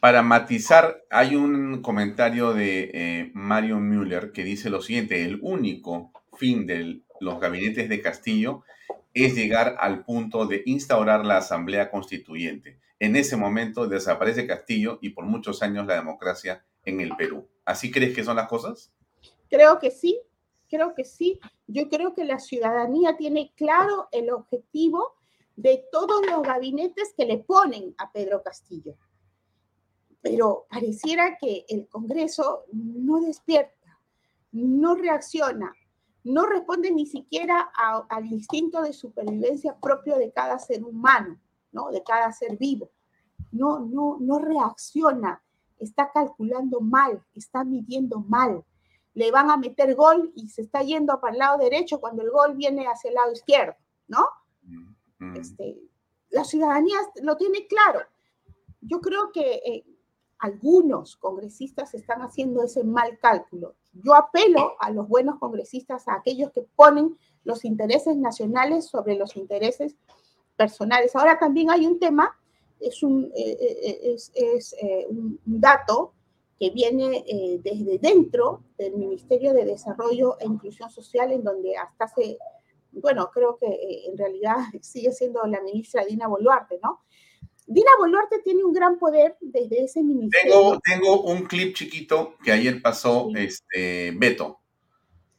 Para 0.00 0.22
matizar, 0.22 1.04
hay 1.10 1.34
un 1.34 1.82
comentario 1.82 2.52
de 2.52 2.90
eh, 2.94 3.30
Mario 3.34 3.78
Müller 3.80 4.30
que 4.32 4.44
dice 4.44 4.70
lo 4.70 4.80
siguiente, 4.80 5.24
el 5.24 5.40
único 5.42 6.12
fin 6.34 6.66
de 6.66 7.02
los 7.20 7.40
gabinetes 7.40 7.88
de 7.88 8.00
Castillo 8.00 8.62
es 9.12 9.34
llegar 9.34 9.76
al 9.80 10.04
punto 10.04 10.46
de 10.46 10.62
instaurar 10.66 11.26
la 11.26 11.38
Asamblea 11.38 11.90
Constituyente. 11.90 12.78
En 13.00 13.16
ese 13.16 13.36
momento 13.36 13.88
desaparece 13.88 14.46
Castillo 14.46 14.98
y 15.02 15.10
por 15.10 15.24
muchos 15.24 15.62
años 15.62 15.86
la 15.86 15.94
democracia 15.94 16.64
en 16.84 17.00
el 17.00 17.16
Perú. 17.16 17.48
¿Así 17.64 17.90
crees 17.90 18.14
que 18.14 18.24
son 18.24 18.36
las 18.36 18.48
cosas? 18.48 18.92
Creo 19.50 19.78
que 19.78 19.90
sí, 19.90 20.20
creo 20.68 20.94
que 20.94 21.04
sí. 21.04 21.38
Yo 21.66 21.88
creo 21.88 22.14
que 22.14 22.24
la 22.24 22.38
ciudadanía 22.38 23.16
tiene 23.16 23.52
claro 23.56 24.08
el 24.12 24.30
objetivo 24.30 25.14
de 25.56 25.84
todos 25.90 26.24
los 26.26 26.42
gabinetes 26.42 27.14
que 27.16 27.26
le 27.26 27.38
ponen 27.38 27.94
a 27.98 28.12
Pedro 28.12 28.42
Castillo. 28.42 28.96
Pero 30.20 30.66
pareciera 30.70 31.36
que 31.36 31.64
el 31.68 31.88
Congreso 31.88 32.64
no 32.72 33.20
despierta, 33.20 33.98
no 34.52 34.94
reacciona, 34.94 35.72
no 36.24 36.46
responde 36.46 36.90
ni 36.90 37.06
siquiera 37.06 37.72
al 38.08 38.26
instinto 38.26 38.82
de 38.82 38.92
supervivencia 38.92 39.76
propio 39.78 40.16
de 40.16 40.30
cada 40.30 40.58
ser 40.58 40.84
humano, 40.84 41.40
¿no? 41.72 41.90
De 41.90 42.02
cada 42.02 42.32
ser 42.32 42.56
vivo. 42.56 42.90
No, 43.50 43.80
no, 43.80 44.18
no 44.20 44.38
reacciona, 44.38 45.42
está 45.78 46.10
calculando 46.12 46.80
mal, 46.80 47.24
está 47.34 47.64
midiendo 47.64 48.20
mal. 48.20 48.64
Le 49.14 49.30
van 49.30 49.50
a 49.50 49.56
meter 49.56 49.94
gol 49.94 50.32
y 50.34 50.48
se 50.48 50.62
está 50.62 50.82
yendo 50.82 51.20
para 51.20 51.32
el 51.32 51.38
lado 51.38 51.58
derecho 51.58 52.00
cuando 52.00 52.22
el 52.22 52.30
gol 52.30 52.54
viene 52.54 52.86
hacia 52.86 53.08
el 53.08 53.14
lado 53.14 53.32
izquierdo, 53.32 53.74
¿no? 54.06 54.26
Mm. 55.18 55.36
Este, 55.36 55.78
la 56.30 56.44
ciudadanía 56.44 56.98
lo 57.22 57.36
tiene 57.36 57.66
claro. 57.66 58.00
Yo 58.80 59.00
creo 59.00 59.32
que 59.32 59.54
eh, 59.64 59.84
algunos 60.38 61.16
congresistas 61.16 61.94
están 61.94 62.20
haciendo 62.22 62.62
ese 62.62 62.84
mal 62.84 63.18
cálculo. 63.18 63.74
Yo 63.92 64.14
apelo 64.14 64.74
a 64.78 64.90
los 64.90 65.08
buenos 65.08 65.38
congresistas, 65.38 66.06
a 66.06 66.14
aquellos 66.14 66.52
que 66.52 66.62
ponen 66.76 67.16
los 67.44 67.64
intereses 67.64 68.16
nacionales 68.16 68.86
sobre 68.86 69.16
los 69.16 69.36
intereses 69.36 69.96
personales. 70.56 71.16
Ahora 71.16 71.38
también 71.38 71.70
hay 71.70 71.86
un 71.86 71.98
tema, 71.98 72.36
es 72.78 73.02
un, 73.02 73.32
eh, 73.34 73.56
eh, 73.60 74.14
es, 74.14 74.32
un 75.08 75.40
dato 75.44 76.12
que 76.58 76.70
viene 76.70 77.24
desde 77.62 77.98
dentro 77.98 78.64
del 78.78 78.94
Ministerio 78.94 79.52
de 79.52 79.64
Desarrollo 79.64 80.38
e 80.40 80.46
Inclusión 80.46 80.88
Social, 80.90 81.32
en 81.32 81.42
donde 81.42 81.76
hasta 81.76 82.04
hace 82.04 82.38
bueno, 82.92 83.30
creo 83.32 83.56
que 83.58 83.66
eh, 83.66 84.06
en 84.08 84.18
realidad 84.18 84.56
sigue 84.80 85.12
siendo 85.12 85.44
la 85.46 85.60
ministra 85.62 86.04
Dina 86.04 86.26
Boluarte, 86.26 86.78
¿no? 86.82 87.04
Dina 87.66 87.90
Boluarte 87.98 88.38
tiene 88.42 88.64
un 88.64 88.72
gran 88.72 88.98
poder 88.98 89.36
desde 89.40 89.84
ese 89.84 90.02
ministerio. 90.02 90.80
Tengo, 90.82 91.22
un 91.22 91.44
clip 91.44 91.74
chiquito 91.74 92.36
que 92.42 92.50
ayer 92.50 92.80
pasó 92.80 93.28
este, 93.34 94.12
Beto. 94.12 94.60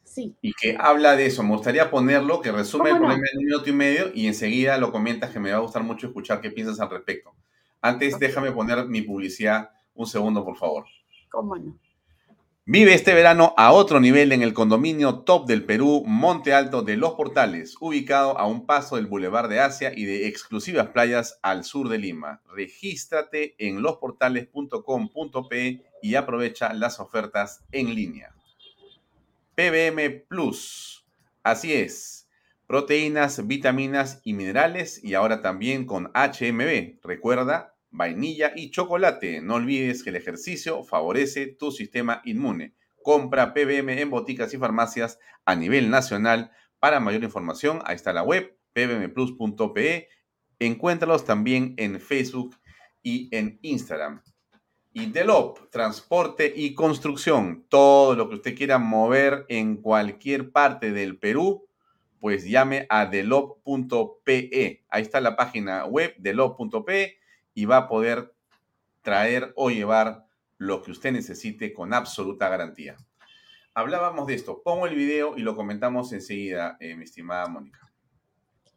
Sí. 0.04 0.36
Y 0.40 0.52
que 0.52 0.76
habla 0.78 1.16
de 1.16 1.26
eso. 1.26 1.42
Me 1.42 1.50
gustaría 1.50 1.90
ponerlo, 1.90 2.40
que 2.40 2.52
resume 2.52 2.90
el 2.90 2.98
problema 2.98 3.24
en 3.32 3.38
un 3.38 3.44
minuto 3.44 3.68
y 3.68 3.72
medio 3.72 4.10
y 4.14 4.28
enseguida 4.28 4.78
lo 4.78 4.92
comentas 4.92 5.30
que 5.30 5.40
me 5.40 5.50
va 5.50 5.56
a 5.56 5.60
gustar 5.60 5.82
mucho 5.82 6.06
escuchar 6.06 6.40
qué 6.40 6.52
piensas 6.52 6.78
al 6.78 6.90
respecto. 6.90 7.34
Antes, 7.80 8.16
déjame 8.20 8.52
poner 8.52 8.86
mi 8.86 9.02
publicidad 9.02 9.70
un 9.94 10.06
segundo, 10.06 10.44
por 10.44 10.56
favor. 10.56 10.84
¿Cómo 11.30 11.56
no? 11.56 11.76
Vive 12.72 12.94
este 12.94 13.14
verano 13.14 13.52
a 13.56 13.72
otro 13.72 13.98
nivel 13.98 14.30
en 14.30 14.42
el 14.42 14.54
condominio 14.54 15.22
top 15.22 15.48
del 15.48 15.64
Perú, 15.64 16.04
Monte 16.06 16.52
Alto 16.52 16.82
de 16.82 16.96
Los 16.96 17.14
Portales, 17.14 17.74
ubicado 17.80 18.38
a 18.38 18.46
un 18.46 18.64
paso 18.64 18.94
del 18.94 19.08
Boulevard 19.08 19.48
de 19.48 19.58
Asia 19.58 19.92
y 19.92 20.04
de 20.04 20.28
exclusivas 20.28 20.86
playas 20.90 21.40
al 21.42 21.64
sur 21.64 21.88
de 21.88 21.98
Lima. 21.98 22.42
Regístrate 22.54 23.56
en 23.58 23.82
losportales.com.pe 23.82 25.82
y 26.00 26.14
aprovecha 26.14 26.72
las 26.72 27.00
ofertas 27.00 27.64
en 27.72 27.92
línea. 27.92 28.36
PBM 29.56 30.26
Plus. 30.28 31.04
Así 31.42 31.72
es. 31.72 32.28
Proteínas, 32.68 33.48
vitaminas 33.48 34.20
y 34.22 34.34
minerales 34.34 35.02
y 35.02 35.14
ahora 35.14 35.42
también 35.42 35.86
con 35.86 36.12
HMB. 36.14 37.00
Recuerda, 37.02 37.69
vainilla 37.90 38.52
y 38.54 38.70
chocolate. 38.70 39.40
No 39.40 39.56
olvides 39.56 40.02
que 40.02 40.10
el 40.10 40.16
ejercicio 40.16 40.84
favorece 40.84 41.46
tu 41.46 41.70
sistema 41.70 42.22
inmune. 42.24 42.74
Compra 43.02 43.54
PBM 43.54 44.00
en 44.00 44.10
boticas 44.10 44.52
y 44.54 44.58
farmacias 44.58 45.18
a 45.44 45.56
nivel 45.56 45.90
nacional. 45.90 46.50
Para 46.78 47.00
mayor 47.00 47.24
información, 47.24 47.80
ahí 47.84 47.96
está 47.96 48.12
la 48.12 48.22
web 48.22 48.56
pbmplus.pe. 48.72 50.08
Encuéntralos 50.58 51.24
también 51.24 51.74
en 51.78 52.00
Facebook 52.00 52.56
y 53.02 53.34
en 53.34 53.58
Instagram. 53.62 54.22
Y 54.92 55.06
Delop, 55.06 55.70
transporte 55.70 56.52
y 56.54 56.74
construcción. 56.74 57.64
Todo 57.68 58.16
lo 58.16 58.28
que 58.28 58.36
usted 58.36 58.56
quiera 58.56 58.78
mover 58.78 59.46
en 59.48 59.76
cualquier 59.76 60.50
parte 60.50 60.90
del 60.90 61.18
Perú, 61.18 61.66
pues 62.18 62.44
llame 62.44 62.86
a 62.90 63.06
delop.pe. 63.06 64.84
Ahí 64.88 65.02
está 65.02 65.20
la 65.20 65.36
página 65.36 65.86
web 65.86 66.14
delop.pe 66.18 67.19
y 67.54 67.64
va 67.64 67.76
a 67.78 67.88
poder 67.88 68.34
traer 69.02 69.52
o 69.56 69.70
llevar 69.70 70.26
lo 70.58 70.82
que 70.82 70.90
usted 70.90 71.12
necesite 71.12 71.72
con 71.72 71.94
absoluta 71.94 72.48
garantía. 72.48 72.96
Hablábamos 73.74 74.26
de 74.26 74.34
esto. 74.34 74.62
Pongo 74.62 74.86
el 74.86 74.94
video 74.94 75.36
y 75.36 75.40
lo 75.40 75.56
comentamos 75.56 76.12
enseguida, 76.12 76.76
eh, 76.80 76.96
mi 76.96 77.04
estimada 77.04 77.46
Mónica. 77.46 77.90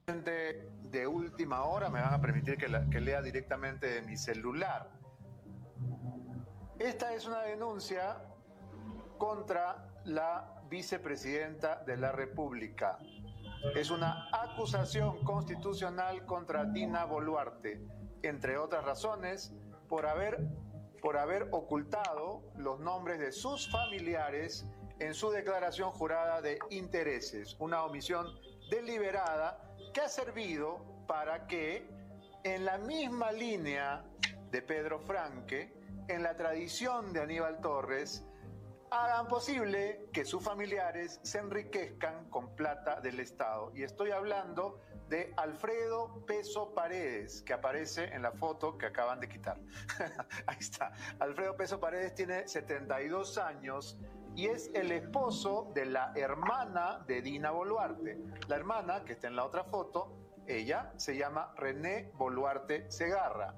De 0.06 1.08
última 1.08 1.64
hora 1.64 1.90
me 1.90 2.02
van 2.02 2.14
a 2.14 2.22
permitir 2.22 2.58
que, 2.58 2.68
que 2.92 3.02
lea 3.02 3.22
directamente 3.22 3.88
de 3.88 4.02
mi 4.02 4.18
celular. 4.18 4.92
Esta 6.80 7.14
es 7.14 7.26
una 7.26 7.42
denuncia 7.42 8.18
contra 9.18 9.90
la 10.06 10.62
vicepresidenta 10.70 11.84
de 11.86 11.98
la 11.98 12.12
República. 12.12 13.00
Es 13.76 13.92
una 13.92 14.30
acusación 14.32 15.24
constitucional 15.24 16.26
contra 16.26 16.66
Dina 16.66 17.06
Boluarte 17.06 18.03
entre 18.24 18.58
otras 18.58 18.84
razones, 18.84 19.54
por 19.88 20.08
haber, 20.08 20.40
por 21.02 21.18
haber 21.18 21.48
ocultado 21.52 22.42
los 22.58 22.80
nombres 22.80 23.20
de 23.20 23.32
sus 23.32 23.70
familiares 23.70 24.66
en 25.00 25.14
su 25.14 25.30
declaración 25.30 25.92
jurada 25.92 26.42
de 26.42 26.58
intereses, 26.70 27.56
una 27.60 27.84
omisión 27.84 28.28
deliberada 28.70 29.60
que 29.94 30.02
ha 30.02 30.10
servido 30.10 30.84
para 31.08 31.46
que 31.48 31.88
en 32.44 32.66
la 32.66 32.78
misma 32.78 33.32
línea 33.32 34.04
de 34.52 34.62
Pedro 34.62 35.00
Franque, 35.00 35.74
en 36.08 36.24
la 36.24 36.36
tradición 36.36 37.14
de 37.14 37.22
Aníbal 37.22 37.60
Torres, 37.62 38.26
hagan 38.92 39.28
posible 39.28 40.08
que 40.14 40.24
sus 40.24 40.44
familiares 40.44 41.20
se 41.24 41.40
enriquezcan 41.40 42.30
con 42.30 42.56
plata 42.56 43.02
del 43.02 43.20
Estado. 43.20 43.72
Y 43.76 43.84
estoy 43.84 44.12
hablando 44.12 44.80
de 45.14 45.32
Alfredo 45.38 46.26
Peso 46.26 46.74
Paredes, 46.74 47.44
que 47.44 47.54
aparece 47.54 48.06
en 48.06 48.24
la 48.24 48.32
foto 48.32 48.80
que 48.80 48.88
acaban 48.88 49.20
de 49.20 49.30
quitar. 49.30 49.60
Ahí 50.48 50.58
está. 50.60 50.92
Alfredo 51.20 51.56
Peso 51.56 51.80
Paredes 51.80 52.16
tiene 52.16 52.48
72 52.48 53.38
años 53.38 53.96
y 54.36 54.48
es 54.48 54.72
el 54.74 54.92
esposo 54.92 55.72
de 55.76 55.86
la 55.86 56.14
hermana 56.16 57.04
de 57.06 57.22
Dina 57.22 57.52
Boluarte. 57.52 58.18
La 58.48 58.56
hermana, 58.56 59.04
que 59.06 59.14
está 59.14 59.28
en 59.28 59.36
la 59.36 59.46
otra 59.46 59.64
foto, 59.66 60.18
ella 60.48 60.92
se 60.98 61.16
llama 61.16 61.54
René 61.58 62.12
Boluarte 62.16 62.90
Segarra. 62.90 63.54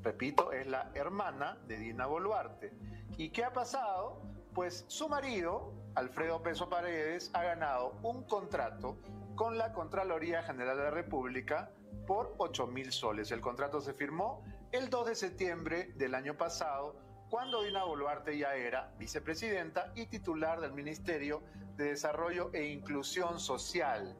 Repito, 0.00 0.50
es 0.50 0.66
la 0.66 0.92
hermana 0.94 1.58
de 1.66 1.76
Dina 1.76 2.06
Boluarte. 2.06 2.72
¿Y 3.18 3.28
qué 3.28 3.44
ha 3.44 3.52
pasado? 3.52 4.22
Pues 4.54 4.86
su 4.88 5.10
marido, 5.10 5.74
Alfredo 5.94 6.42
Peso 6.42 6.70
Paredes, 6.70 7.30
ha 7.34 7.42
ganado 7.42 7.98
un 8.02 8.22
contrato 8.22 8.96
con 9.34 9.58
la 9.58 9.72
Contraloría 9.72 10.42
General 10.42 10.76
de 10.76 10.84
la 10.84 10.90
República 10.90 11.70
por 12.06 12.34
8 12.38 12.66
mil 12.66 12.92
soles. 12.92 13.30
El 13.30 13.40
contrato 13.40 13.80
se 13.80 13.94
firmó 13.94 14.44
el 14.72 14.90
2 14.90 15.06
de 15.06 15.14
septiembre 15.14 15.92
del 15.96 16.14
año 16.14 16.36
pasado, 16.36 16.96
cuando 17.30 17.62
Dina 17.62 17.84
Boluarte 17.84 18.36
ya 18.38 18.54
era 18.54 18.92
vicepresidenta 18.98 19.92
y 19.94 20.06
titular 20.06 20.60
del 20.60 20.72
Ministerio 20.72 21.42
de 21.76 21.90
Desarrollo 21.90 22.50
e 22.52 22.66
Inclusión 22.66 23.40
Social. 23.40 24.16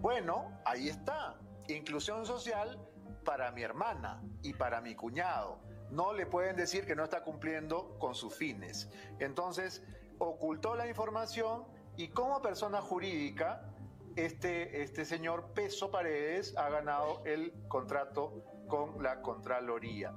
Bueno, 0.00 0.60
ahí 0.64 0.88
está, 0.88 1.38
inclusión 1.68 2.26
social 2.26 2.78
para 3.24 3.50
mi 3.52 3.62
hermana 3.62 4.22
y 4.42 4.52
para 4.52 4.80
mi 4.80 4.94
cuñado. 4.94 5.58
No 5.90 6.12
le 6.12 6.26
pueden 6.26 6.56
decir 6.56 6.86
que 6.86 6.94
no 6.94 7.04
está 7.04 7.22
cumpliendo 7.22 7.98
con 7.98 8.14
sus 8.14 8.34
fines. 8.34 8.90
Entonces, 9.18 9.82
ocultó 10.18 10.74
la 10.74 10.86
información 10.86 11.64
y 11.96 12.08
como 12.08 12.42
persona 12.42 12.80
jurídica 12.80 13.73
este, 14.16 14.82
este 14.82 15.04
señor 15.04 15.52
Peso 15.54 15.90
Paredes 15.90 16.56
ha 16.56 16.68
ganado 16.68 17.22
el 17.24 17.52
contrato 17.68 18.44
con 18.68 19.02
la 19.02 19.20
Contraloría. 19.20 20.12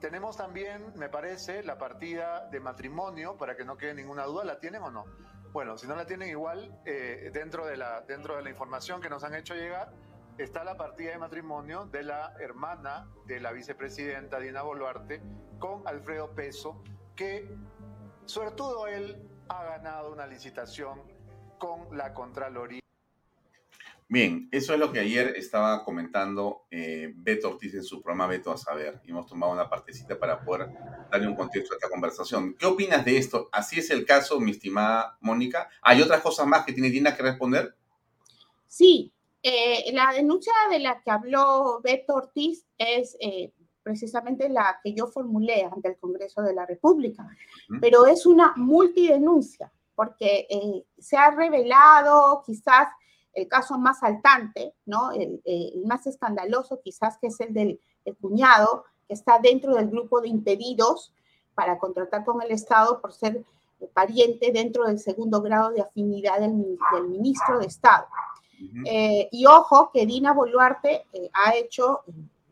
Tenemos 0.00 0.36
también, 0.36 0.92
me 0.96 1.08
parece, 1.08 1.62
la 1.62 1.78
partida 1.78 2.48
de 2.50 2.60
matrimonio, 2.60 3.36
para 3.36 3.56
que 3.56 3.64
no 3.64 3.76
quede 3.76 3.94
ninguna 3.94 4.24
duda, 4.24 4.44
¿la 4.44 4.58
tienen 4.58 4.82
o 4.82 4.90
no? 4.90 5.04
Bueno, 5.52 5.78
si 5.78 5.86
no 5.86 5.94
la 5.94 6.04
tienen 6.04 6.28
igual, 6.28 6.78
eh, 6.84 7.30
dentro, 7.32 7.64
de 7.64 7.76
la, 7.76 8.02
dentro 8.02 8.36
de 8.36 8.42
la 8.42 8.50
información 8.50 9.00
que 9.00 9.08
nos 9.08 9.22
han 9.24 9.34
hecho 9.34 9.54
llegar, 9.54 9.92
está 10.36 10.64
la 10.64 10.76
partida 10.76 11.12
de 11.12 11.18
matrimonio 11.18 11.86
de 11.86 12.02
la 12.02 12.34
hermana 12.40 13.08
de 13.26 13.40
la 13.40 13.52
vicepresidenta 13.52 14.40
Dina 14.40 14.62
Boluarte 14.62 15.22
con 15.58 15.86
Alfredo 15.86 16.34
Peso, 16.34 16.82
que 17.14 17.56
sobre 18.26 18.50
todo 18.50 18.88
él 18.88 19.30
ha 19.48 19.64
ganado 19.64 20.12
una 20.12 20.26
licitación 20.26 21.00
con 21.58 21.96
la 21.96 22.12
Contraloría. 22.12 22.83
Bien, 24.14 24.48
eso 24.52 24.72
es 24.72 24.78
lo 24.78 24.92
que 24.92 25.00
ayer 25.00 25.34
estaba 25.34 25.82
comentando 25.82 26.66
eh, 26.70 27.12
Beto 27.16 27.48
Ortiz 27.48 27.74
en 27.74 27.82
su 27.82 28.00
programa 28.00 28.28
Beto 28.28 28.52
a 28.52 28.56
Saber. 28.56 29.00
Y 29.04 29.10
hemos 29.10 29.26
tomado 29.26 29.50
una 29.50 29.68
partecita 29.68 30.16
para 30.16 30.40
poder 30.40 30.68
darle 31.10 31.26
un 31.26 31.34
contexto 31.34 31.74
a 31.74 31.78
esta 31.78 31.88
conversación. 31.88 32.54
¿Qué 32.56 32.64
opinas 32.64 33.04
de 33.04 33.18
esto? 33.18 33.48
¿Así 33.50 33.80
es 33.80 33.90
el 33.90 34.06
caso, 34.06 34.38
mi 34.38 34.52
estimada 34.52 35.18
Mónica? 35.20 35.68
¿Hay 35.82 36.00
otras 36.00 36.20
cosas 36.20 36.46
más 36.46 36.64
que 36.64 36.72
tiene 36.72 36.90
Dina 36.90 37.16
que 37.16 37.24
responder? 37.24 37.74
Sí, 38.68 39.12
eh, 39.42 39.92
la 39.92 40.12
denuncia 40.12 40.52
de 40.70 40.78
la 40.78 41.02
que 41.02 41.10
habló 41.10 41.80
Beto 41.82 42.14
Ortiz 42.14 42.64
es 42.78 43.16
eh, 43.18 43.52
precisamente 43.82 44.48
la 44.48 44.78
que 44.80 44.94
yo 44.94 45.08
formulé 45.08 45.64
ante 45.64 45.88
el 45.88 45.96
Congreso 45.96 46.40
de 46.40 46.54
la 46.54 46.64
República, 46.64 47.26
pero 47.80 48.06
es 48.06 48.26
una 48.26 48.52
multidenuncia 48.54 49.72
porque 49.96 50.46
eh, 50.48 50.84
se 50.98 51.16
ha 51.16 51.32
revelado 51.32 52.44
quizás 52.46 52.88
el 53.34 53.48
caso 53.48 53.78
más 53.78 54.00
saltante, 54.00 54.74
¿no? 54.86 55.12
El, 55.12 55.40
más 55.84 56.06
escandaloso 56.06 56.80
quizás 56.82 57.18
que 57.18 57.28
es 57.28 57.40
el 57.40 57.52
del 57.52 57.80
cuñado, 58.20 58.84
que 59.06 59.14
está 59.14 59.38
dentro 59.38 59.74
del 59.74 59.90
grupo 59.90 60.20
de 60.20 60.28
impedidos 60.28 61.12
para 61.54 61.78
contratar 61.78 62.24
con 62.24 62.42
el 62.42 62.50
Estado 62.50 63.00
por 63.00 63.12
ser 63.12 63.44
pariente 63.92 64.52
dentro 64.52 64.86
del 64.86 64.98
segundo 64.98 65.42
grado 65.42 65.70
de 65.70 65.82
afinidad 65.82 66.40
del, 66.40 66.52
ministro 67.08 67.58
de 67.58 67.66
Estado. 67.66 68.06
Eh, 68.86 69.28
y 69.30 69.46
ojo 69.46 69.90
que 69.92 70.06
Dina 70.06 70.32
Boluarte 70.32 71.06
eh, 71.12 71.30
ha 71.32 71.54
hecho 71.54 72.00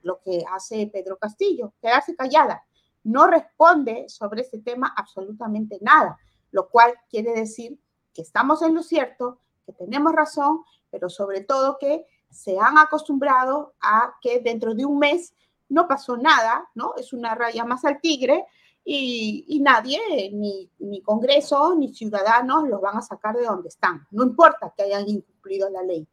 lo 0.03 0.21
que 0.21 0.45
hace 0.51 0.89
Pedro 0.89 1.17
Castillo, 1.17 1.73
quedarse 1.81 2.15
callada. 2.15 2.65
No 3.05 3.27
responde 3.27 4.09
sobre 4.09 4.43
ese 4.43 4.59
tema 4.59 4.93
absolutamente 4.97 5.79
nada, 5.81 6.19
lo 6.51 6.69
cual 6.69 6.93
quiere 7.09 7.33
decir 7.33 7.79
que 8.13 8.23
estamos 8.23 8.63
en 8.63 8.75
lo 8.75 8.83
cierto, 8.83 9.39
que 9.65 9.73
tenemos 9.73 10.13
razón, 10.13 10.63
pero 10.91 11.09
sobre 11.09 11.43
todo 11.43 11.79
que 11.79 12.07
se 12.31 12.59
han 12.59 12.79
acostumbrado 12.79 13.75
a 13.81 14.15
que 14.21 14.41
dentro 14.41 14.75
de 14.75 14.85
un 14.85 14.99
mes 14.99 15.35
no 15.69 15.89
pasó 15.89 16.17
nada, 16.17 16.69
¿no? 16.75 16.95
Es 16.97 17.13
una 17.13 17.35
raya 17.35 17.65
más 17.65 17.85
al 17.85 18.01
tigre 18.01 18.47
y, 18.85 19.61
nadie, 19.61 20.31
ni, 20.33 20.71
ni, 20.79 21.01
Congreso, 21.03 21.75
ni 21.77 21.95
ciudadanos 21.95 22.69
los 22.69 22.81
van 22.81 22.97
a 22.97 23.03
sacar 23.03 23.37
de 23.37 23.45
donde 23.45 23.69
están. 23.69 24.07
No 24.11 24.25
importa 24.25 24.73
que 24.77 24.83
hayan 24.83 25.09
incumplido 25.09 25.71
la 25.71 25.83
ley. 25.83 26.07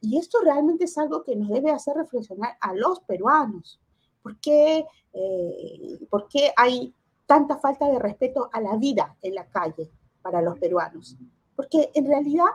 Y 0.00 0.18
esto 0.18 0.38
realmente 0.42 0.84
es 0.84 0.98
algo 0.98 1.22
que 1.22 1.36
nos 1.36 1.48
debe 1.48 1.70
hacer 1.70 1.94
reflexionar 1.96 2.56
a 2.60 2.74
los 2.74 3.00
peruanos. 3.00 3.80
¿Por 4.22 4.38
qué, 4.38 4.84
eh, 5.12 6.06
¿Por 6.10 6.28
qué 6.28 6.52
hay 6.56 6.94
tanta 7.26 7.58
falta 7.58 7.86
de 7.88 7.98
respeto 7.98 8.50
a 8.52 8.60
la 8.60 8.76
vida 8.76 9.16
en 9.22 9.34
la 9.34 9.46
calle 9.46 9.90
para 10.20 10.42
los 10.42 10.58
peruanos? 10.58 11.16
Porque 11.56 11.90
en 11.94 12.06
realidad, 12.06 12.46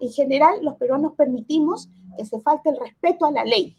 en 0.00 0.10
general, 0.10 0.58
los 0.62 0.76
peruanos 0.76 1.14
permitimos 1.14 1.88
que 2.16 2.24
se 2.24 2.40
falte 2.40 2.70
el 2.70 2.78
respeto 2.78 3.26
a 3.26 3.32
la 3.32 3.44
ley. 3.44 3.76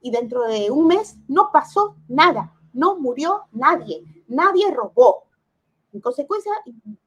Y 0.00 0.10
dentro 0.10 0.44
de 0.44 0.70
un 0.70 0.86
mes 0.86 1.16
no 1.28 1.50
pasó 1.52 1.96
nada, 2.08 2.52
no 2.72 2.98
murió 2.98 3.42
nadie, 3.52 4.04
nadie 4.28 4.70
robó. 4.70 5.24
En 5.92 6.00
consecuencia, 6.00 6.52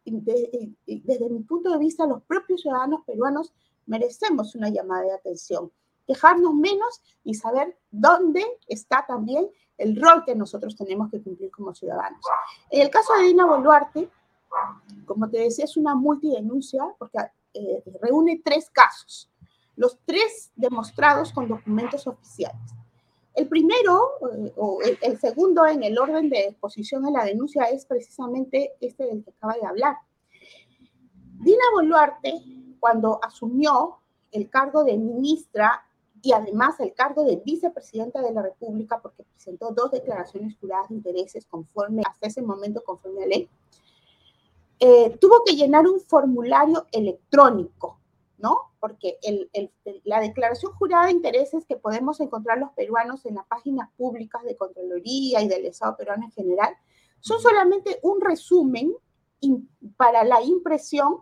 desde 0.05 1.29
mi 1.29 1.41
punto 1.41 1.71
de 1.71 1.77
vista, 1.77 2.07
los 2.07 2.23
propios 2.23 2.61
ciudadanos 2.61 3.01
peruanos 3.05 3.53
merecemos 3.85 4.55
una 4.55 4.69
llamada 4.69 5.03
de 5.03 5.13
atención, 5.13 5.71
quejarnos 6.07 6.53
menos 6.53 7.01
y 7.23 7.33
saber 7.33 7.77
dónde 7.91 8.43
está 8.67 9.05
también 9.05 9.49
el 9.77 10.01
rol 10.01 10.23
que 10.25 10.35
nosotros 10.35 10.75
tenemos 10.75 11.11
que 11.11 11.21
cumplir 11.21 11.51
como 11.51 11.73
ciudadanos. 11.73 12.21
En 12.71 12.81
el 12.81 12.89
caso 12.89 13.13
de 13.15 13.27
Dina 13.27 13.45
Boluarte, 13.45 14.09
como 15.05 15.29
te 15.29 15.39
decía, 15.39 15.65
es 15.65 15.77
una 15.77 15.95
multidenuncia 15.95 16.83
porque 16.97 17.19
eh, 17.53 17.83
reúne 18.01 18.41
tres 18.43 18.69
casos, 18.69 19.29
los 19.75 19.97
tres 20.05 20.51
demostrados 20.55 21.31
con 21.31 21.47
documentos 21.47 22.07
oficiales. 22.07 22.61
El 23.33 23.47
primero, 23.47 24.11
eh, 24.33 24.53
o 24.57 24.81
el, 24.81 24.97
el, 25.01 25.19
segundo 25.19 25.65
en 25.67 25.83
el 25.83 25.97
orden 25.97 26.29
de 26.29 26.45
exposición 26.47 27.05
en 27.05 27.13
la 27.13 27.23
denuncia 27.23 27.65
es 27.65 27.85
precisamente 27.85 28.73
este 28.81 29.05
del 29.05 29.23
que 29.23 29.29
acaba 29.31 29.53
de 29.53 29.65
hablar. 29.65 29.95
Dina 31.39 31.63
Boluarte 31.73 32.41
cuando 32.79 33.19
asumió 33.23 33.97
el 34.31 34.49
cargo 34.49 34.83
de 34.83 34.97
ministra 34.97 35.83
y 36.21 36.31
además 36.33 36.79
el 36.79 36.93
cargo 36.93 37.23
de 37.23 37.37
vicepresidenta 37.37 38.21
de 38.21 38.33
la 38.33 38.41
República, 38.41 38.99
porque 39.01 39.23
presentó 39.23 39.71
dos 39.71 39.91
declaraciones 39.91 40.57
juradas 40.59 40.89
de 40.89 40.95
intereses 40.95 41.45
conforme, 41.45 42.01
hasta 42.05 42.27
ese 42.27 42.41
momento 42.41 42.83
conforme 42.83 43.23
a 43.23 43.27
ley, 43.27 43.49
eh, 44.79 45.17
tuvo 45.19 45.43
que 45.45 45.55
llenar 45.55 45.87
un 45.87 45.99
formulario 45.99 46.85
electrónico, 46.91 47.99
¿no? 48.37 48.73
Porque 48.79 49.17
la 50.03 50.19
declaración 50.19 50.71
jurada 50.73 51.05
de 51.05 51.11
intereses 51.11 51.65
que 51.65 51.77
podemos 51.77 52.19
encontrar 52.19 52.59
los 52.59 52.71
peruanos 52.71 53.25
en 53.25 53.35
las 53.35 53.47
páginas 53.47 53.89
públicas 53.97 54.43
de 54.43 54.55
Contraloría 54.55 55.41
y 55.41 55.47
del 55.47 55.65
Estado 55.65 55.97
peruano 55.97 56.25
en 56.25 56.31
general, 56.31 56.75
son 57.19 57.39
solamente 57.41 57.99
un 58.03 58.21
resumen 58.21 58.93
para 59.97 60.23
la 60.23 60.41
impresión 60.41 61.21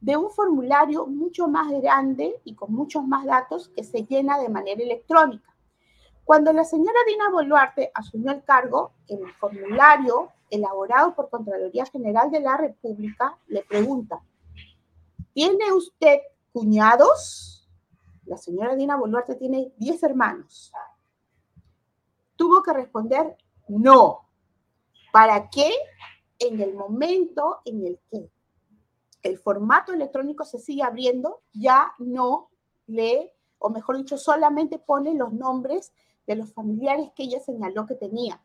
de 0.00 0.16
un 0.16 0.30
formulario 0.30 1.06
mucho 1.06 1.48
más 1.48 1.70
grande 1.80 2.40
y 2.44 2.54
con 2.54 2.72
muchos 2.72 3.04
más 3.04 3.24
datos 3.24 3.68
que 3.68 3.84
se 3.84 4.04
llena 4.04 4.38
de 4.38 4.48
manera 4.48 4.82
electrónica. 4.82 5.51
Cuando 6.24 6.52
la 6.52 6.64
señora 6.64 6.98
Dina 7.06 7.30
Boluarte 7.30 7.90
asumió 7.94 8.32
el 8.32 8.44
cargo, 8.44 8.92
el 9.08 9.20
formulario 9.34 10.30
elaborado 10.50 11.14
por 11.14 11.30
Contraloría 11.30 11.86
General 11.86 12.30
de 12.30 12.40
la 12.40 12.56
República 12.56 13.38
le 13.48 13.62
pregunta, 13.64 14.22
¿tiene 15.32 15.72
usted 15.72 16.20
cuñados? 16.52 17.68
La 18.24 18.36
señora 18.36 18.76
Dina 18.76 18.96
Boluarte 18.96 19.34
tiene 19.34 19.72
10 19.78 20.02
hermanos. 20.04 20.72
Tuvo 22.36 22.62
que 22.62 22.72
responder 22.72 23.36
no. 23.68 24.28
¿Para 25.12 25.48
qué? 25.50 25.72
En 26.38 26.60
el 26.60 26.74
momento 26.74 27.60
en 27.64 27.86
el 27.86 28.00
que 28.10 28.30
el 29.22 29.38
formato 29.38 29.92
electrónico 29.92 30.44
se 30.44 30.58
sigue 30.58 30.82
abriendo, 30.82 31.42
ya 31.52 31.92
no 31.98 32.50
lee, 32.86 33.30
o 33.58 33.70
mejor 33.70 33.96
dicho, 33.96 34.18
solamente 34.18 34.78
pone 34.78 35.14
los 35.14 35.32
nombres 35.32 35.92
de 36.26 36.36
los 36.36 36.52
familiares 36.52 37.10
que 37.14 37.24
ella 37.24 37.40
señaló 37.40 37.86
que 37.86 37.94
tenía, 37.94 38.40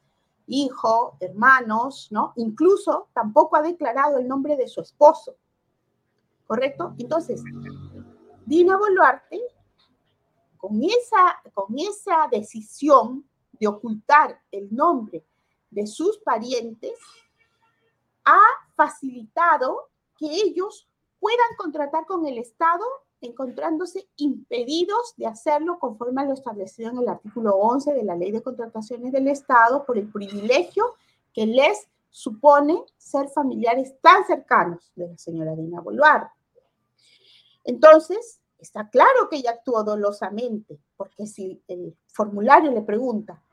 hijo, 0.47 1.17
hermanos, 1.19 2.07
¿no? 2.11 2.33
Incluso 2.37 3.09
tampoco 3.13 3.55
ha 3.55 3.61
declarado 3.61 4.17
el 4.17 4.27
nombre 4.27 4.55
de 4.55 4.67
su 4.67 4.81
esposo, 4.81 5.35
¿correcto? 6.47 6.93
Entonces, 6.97 7.43
Dina 8.45 8.77
Boluarte, 8.77 9.41
con 10.57 10.81
esa, 10.83 11.41
con 11.53 11.77
esa 11.77 12.27
decisión 12.31 13.27
de 13.51 13.67
ocultar 13.67 14.41
el 14.51 14.73
nombre 14.73 15.25
de 15.69 15.85
sus 15.85 16.17
parientes, 16.19 16.97
ha 18.25 18.41
facilitado 18.75 19.89
que 20.17 20.27
ellos 20.27 20.87
puedan 21.19 21.55
contratar 21.57 22.05
con 22.05 22.25
el 22.25 22.37
Estado 22.37 22.85
encontrándose 23.21 24.07
impedidos 24.17 25.13
de 25.17 25.25
hacerlo 25.25 25.79
conforme 25.79 26.21
a 26.21 26.25
lo 26.25 26.33
establecido 26.33 26.91
en 26.91 26.99
el 26.99 27.09
artículo 27.09 27.55
11 27.55 27.93
de 27.93 28.03
la 28.03 28.15
Ley 28.15 28.31
de 28.31 28.43
Contrataciones 28.43 29.11
del 29.11 29.27
Estado 29.27 29.85
por 29.85 29.97
el 29.97 30.11
privilegio 30.11 30.95
que 31.33 31.45
les 31.45 31.87
supone 32.09 32.83
ser 32.97 33.29
familiares 33.29 33.95
tan 34.01 34.25
cercanos 34.25 34.91
de 34.95 35.07
la 35.07 35.17
señora 35.17 35.55
Dina 35.55 35.81
Boluarte. 35.81 36.31
Entonces, 37.63 38.39
está 38.59 38.89
claro 38.89 39.29
que 39.29 39.37
ella 39.37 39.51
actuó 39.51 39.83
dolosamente, 39.83 40.79
porque 40.95 41.27
si 41.27 41.61
el 41.67 41.95
formulario 42.07 42.71
le 42.71 42.81
pregunta, 42.81 43.43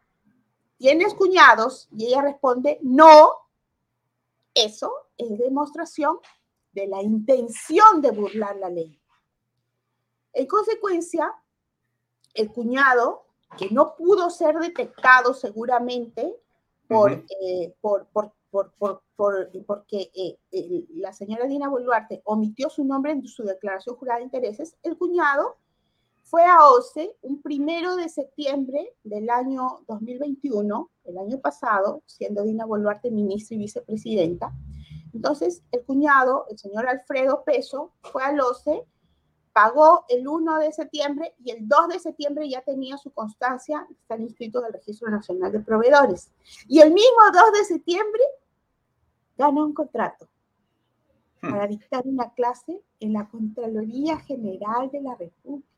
¿tienes 0.79 1.15
cuñados? 1.15 1.89
Y 1.97 2.07
ella 2.07 2.23
responde, 2.23 2.79
no, 2.83 3.31
eso 4.55 4.93
es 5.19 5.37
demostración 5.39 6.19
de 6.73 6.87
la 6.87 7.03
intención 7.03 8.01
de 8.01 8.11
burlar 8.11 8.57
la 8.57 8.69
ley. 8.69 9.01
En 10.35 10.47
consecuencia, 10.47 11.33
el 12.35 12.53
cuñado, 12.53 13.27
que 13.57 13.71
no 13.71 13.95
pudo 13.97 14.31
ser 14.31 14.59
detectado 14.59 15.33
seguramente 15.33 16.37
por, 16.89 17.13
eh, 17.13 17.75
por, 17.81 18.07
por, 18.13 18.33
por, 18.51 19.03
porque 19.67 20.11
eh, 20.15 20.87
la 20.95 21.13
señora 21.13 21.47
Dina 21.47 21.69
Boluarte 21.69 22.21
omitió 22.25 22.69
su 22.69 22.85
nombre 22.85 23.13
en 23.13 23.27
su 23.27 23.45
declaración 23.45 23.97
jurada 23.97 24.19
de 24.19 24.25
intereses, 24.25 24.77
el 24.83 24.97
cuñado 24.97 25.57
fue 26.25 26.45
a 26.45 26.69
OCE 26.69 27.17
un 27.23 27.43
primero 27.43 27.97
de 27.97 28.09
septiembre 28.09 28.95
del 29.05 29.31
año 29.31 29.85
2021, 29.87 30.91
el 31.05 31.19
año 31.19 31.39
pasado, 31.41 32.03
siendo 32.07 32.43
Dina 32.43 32.65
Boluarte 32.65 33.11
ministra 33.11 33.55
y 33.55 33.59
vicepresidenta, 33.59 34.53
entonces, 35.15 35.63
el 35.71 35.85
cuñado, 35.85 36.45
el 36.51 36.59
señor 36.59 36.89
Alfredo 36.89 37.45
Peso, 37.45 37.93
fue 38.03 38.25
al 38.25 38.41
OCE 38.41 38.85
pagó 39.55 40.05
el 40.11 40.29
1 40.29 40.59
de 40.59 40.73
septiembre 40.73 41.35
y 41.43 41.53
el 41.53 41.67
2 41.67 41.89
de 41.89 41.99
septiembre 42.01 42.47
ya 42.51 42.61
tenía 42.61 42.99
su 42.99 43.11
constancia, 43.11 43.87
están 43.91 44.21
inscritos 44.21 44.61
en 44.61 44.67
el 44.67 44.73
Registro 44.75 45.11
Nacional 45.11 45.51
de 45.51 45.61
Proveedores. 45.61 46.31
Y 46.69 46.81
el 46.81 46.93
mismo 46.93 47.23
2 47.33 47.53
de 47.61 47.65
septiembre 47.65 48.23
gana 49.39 49.65
un 49.65 49.73
contrato 49.73 50.29
Hmm. 51.45 51.51
para 51.51 51.67
dictar 51.67 52.07
una 52.07 52.33
clase 52.33 52.81
en 53.01 53.13
la 53.13 53.29
Contraloría 53.29 54.19
General 54.21 54.91
de 54.91 55.03
la 55.03 55.15
República, 55.15 55.69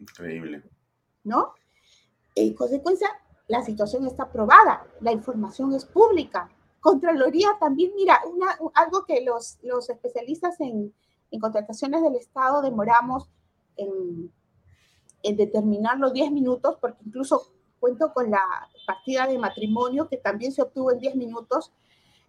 Increíble. 0.00 0.62
¿no? 1.22 1.54
En 2.34 2.52
consecuencia, 2.54 3.08
la 3.46 3.62
situación 3.64 4.06
está 4.06 4.24
aprobada, 4.24 4.86
la 5.00 5.12
información 5.12 5.72
es 5.72 5.84
pública. 5.84 6.50
Contraloría 6.80 7.56
también, 7.60 7.92
mira, 7.94 8.20
una, 8.26 8.58
algo 8.74 9.04
que 9.06 9.22
los, 9.24 9.58
los 9.62 9.88
especialistas 9.88 10.60
en, 10.60 10.92
en 11.34 11.40
contrataciones 11.40 12.00
del 12.02 12.14
Estado 12.14 12.62
demoramos 12.62 13.28
en, 13.76 14.32
en 15.24 15.36
determinar 15.36 15.98
los 15.98 16.12
10 16.12 16.30
minutos, 16.30 16.76
porque 16.80 17.02
incluso 17.04 17.50
cuento 17.80 18.12
con 18.14 18.30
la 18.30 18.40
partida 18.86 19.26
de 19.26 19.36
matrimonio 19.36 20.08
que 20.08 20.16
también 20.16 20.52
se 20.52 20.62
obtuvo 20.62 20.92
en 20.92 21.00
10 21.00 21.16
minutos, 21.16 21.72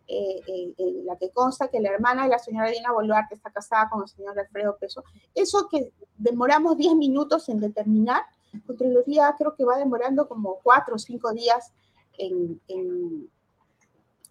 eh, 0.08 0.74
la 1.04 1.16
que 1.18 1.30
consta 1.30 1.68
que 1.68 1.80
la 1.80 1.90
hermana 1.90 2.24
de 2.24 2.30
la 2.30 2.40
señora 2.40 2.70
Dina 2.70 2.92
Boluarte 2.92 3.36
está 3.36 3.52
casada 3.52 3.90
con 3.90 4.02
el 4.02 4.08
señor 4.08 4.40
Alfredo 4.40 4.76
Peso. 4.78 5.04
Eso 5.36 5.68
que 5.70 5.94
demoramos 6.18 6.76
10 6.76 6.96
minutos 6.96 7.48
en 7.50 7.60
determinar, 7.60 8.24
Contraloría 8.66 9.36
creo 9.38 9.54
que 9.54 9.66
va 9.66 9.78
demorando 9.78 10.28
como 10.28 10.60
4 10.64 10.96
o 10.96 10.98
5 10.98 11.34
días 11.34 11.74
en 12.18 12.60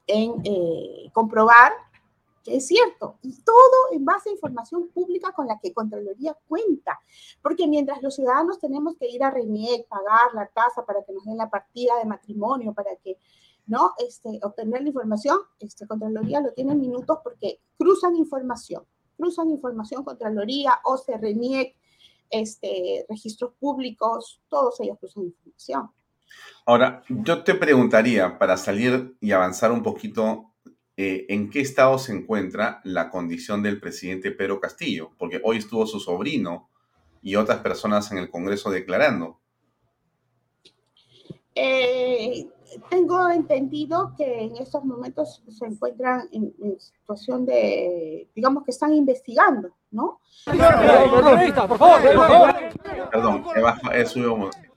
eh, 0.07 1.11
comprobar 1.13 1.73
que 2.45 2.57
es 2.57 2.67
cierto, 2.67 3.19
y 3.23 3.43
todo 3.43 3.93
en 3.93 4.05
base 4.05 4.29
a 4.29 4.33
información 4.33 4.89
pública 4.89 5.33
con 5.33 5.47
la 5.47 5.59
que 5.59 5.73
Contraloría 5.73 6.37
cuenta, 6.47 7.01
porque 7.43 7.67
mientras 7.67 8.03
los 8.03 8.15
ciudadanos 8.15 8.59
tenemos 8.59 8.97
que 8.97 9.09
ir 9.09 9.25
a 9.25 9.31
RENIEC, 9.31 9.89
pagar 9.89 10.35
la 10.35 10.47
tasa 10.47 10.85
para 10.85 11.03
que 11.03 11.13
nos 11.13 11.25
den 11.25 11.39
la 11.39 11.49
partida 11.49 11.99
de 11.99 12.05
matrimonio, 12.05 12.75
para 12.75 12.95
que 12.97 13.19
¿no? 13.67 13.93
Este, 13.99 14.41
obtener 14.43 14.83
la 14.83 14.89
información, 14.89 15.39
este, 15.59 15.87
Contraloría 15.87 16.41
lo 16.41 16.53
tiene 16.53 16.73
en 16.73 16.81
minutos 16.81 17.19
porque 17.25 17.61
cruzan 17.79 18.15
información, 18.17 18.85
cruzan 19.17 19.51
información 19.51 20.05
Contraloría, 20.05 20.81
OCE, 20.85 21.17
RENIEC, 21.17 21.75
este, 22.31 23.07
registros 23.09 23.55
públicos, 23.59 24.43
todos 24.49 24.79
ellos 24.81 24.99
cruzan 24.99 25.25
información. 25.25 25.91
Ahora, 26.67 27.03
yo 27.09 27.45
te 27.45 27.55
preguntaría, 27.55 28.39
para 28.39 28.57
salir 28.57 29.17
y 29.21 29.33
avanzar 29.33 29.71
un 29.71 29.83
poquito, 29.83 30.54
eh, 30.97 31.27
¿en 31.29 31.51
qué 31.51 31.61
estado 31.61 31.99
se 31.99 32.13
encuentra 32.13 32.81
la 32.85 33.11
condición 33.11 33.63
del 33.63 33.81
presidente 33.81 34.31
Pedro 34.31 34.61
Castillo? 34.61 35.11
Porque 35.19 35.41
hoy 35.43 35.59
estuvo 35.59 35.87
su 35.87 35.99
sobrino 35.99 36.69
y 37.23 37.37
otras 37.37 37.61
personas 37.61 38.13
en 38.13 38.19
el 38.19 38.31
Congreso 38.31 38.71
declarando. 38.71 39.41
Eh, 41.55 42.47
tengo 42.91 43.29
entendido 43.31 44.15
que 44.17 44.43
en 44.45 44.57
estos 44.57 44.85
momentos 44.85 45.43
se 45.49 45.67
encuentran 45.67 46.29
en, 46.33 46.55
en, 46.63 46.79
situación 46.81 47.47
de, 47.47 48.29
digamos 48.35 48.65
que 48.65 48.71
están 48.71 48.93
investigando, 48.93 49.71
¿no? 49.91 50.21
Perdón, 53.11 53.45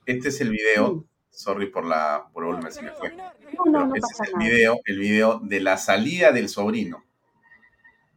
este 0.06 0.28
es 0.28 0.40
el 0.40 0.50
video, 0.50 1.04
sorry 1.38 1.70
por 1.70 1.84
la 1.84 2.28
por 2.32 2.44
el 2.44 2.72
se 2.72 2.82
me 2.82 2.90
fue. 2.90 3.14
No, 3.14 3.64
no, 3.66 3.86
no 3.86 3.94
pasa 4.00 4.24
es 4.24 4.28
el 4.28 4.38
nada. 4.38 4.44
video, 4.44 4.80
el 4.84 4.98
video 4.98 5.38
de 5.38 5.60
la 5.60 5.76
salida 5.76 6.32
del 6.32 6.48
sobrino. 6.48 7.04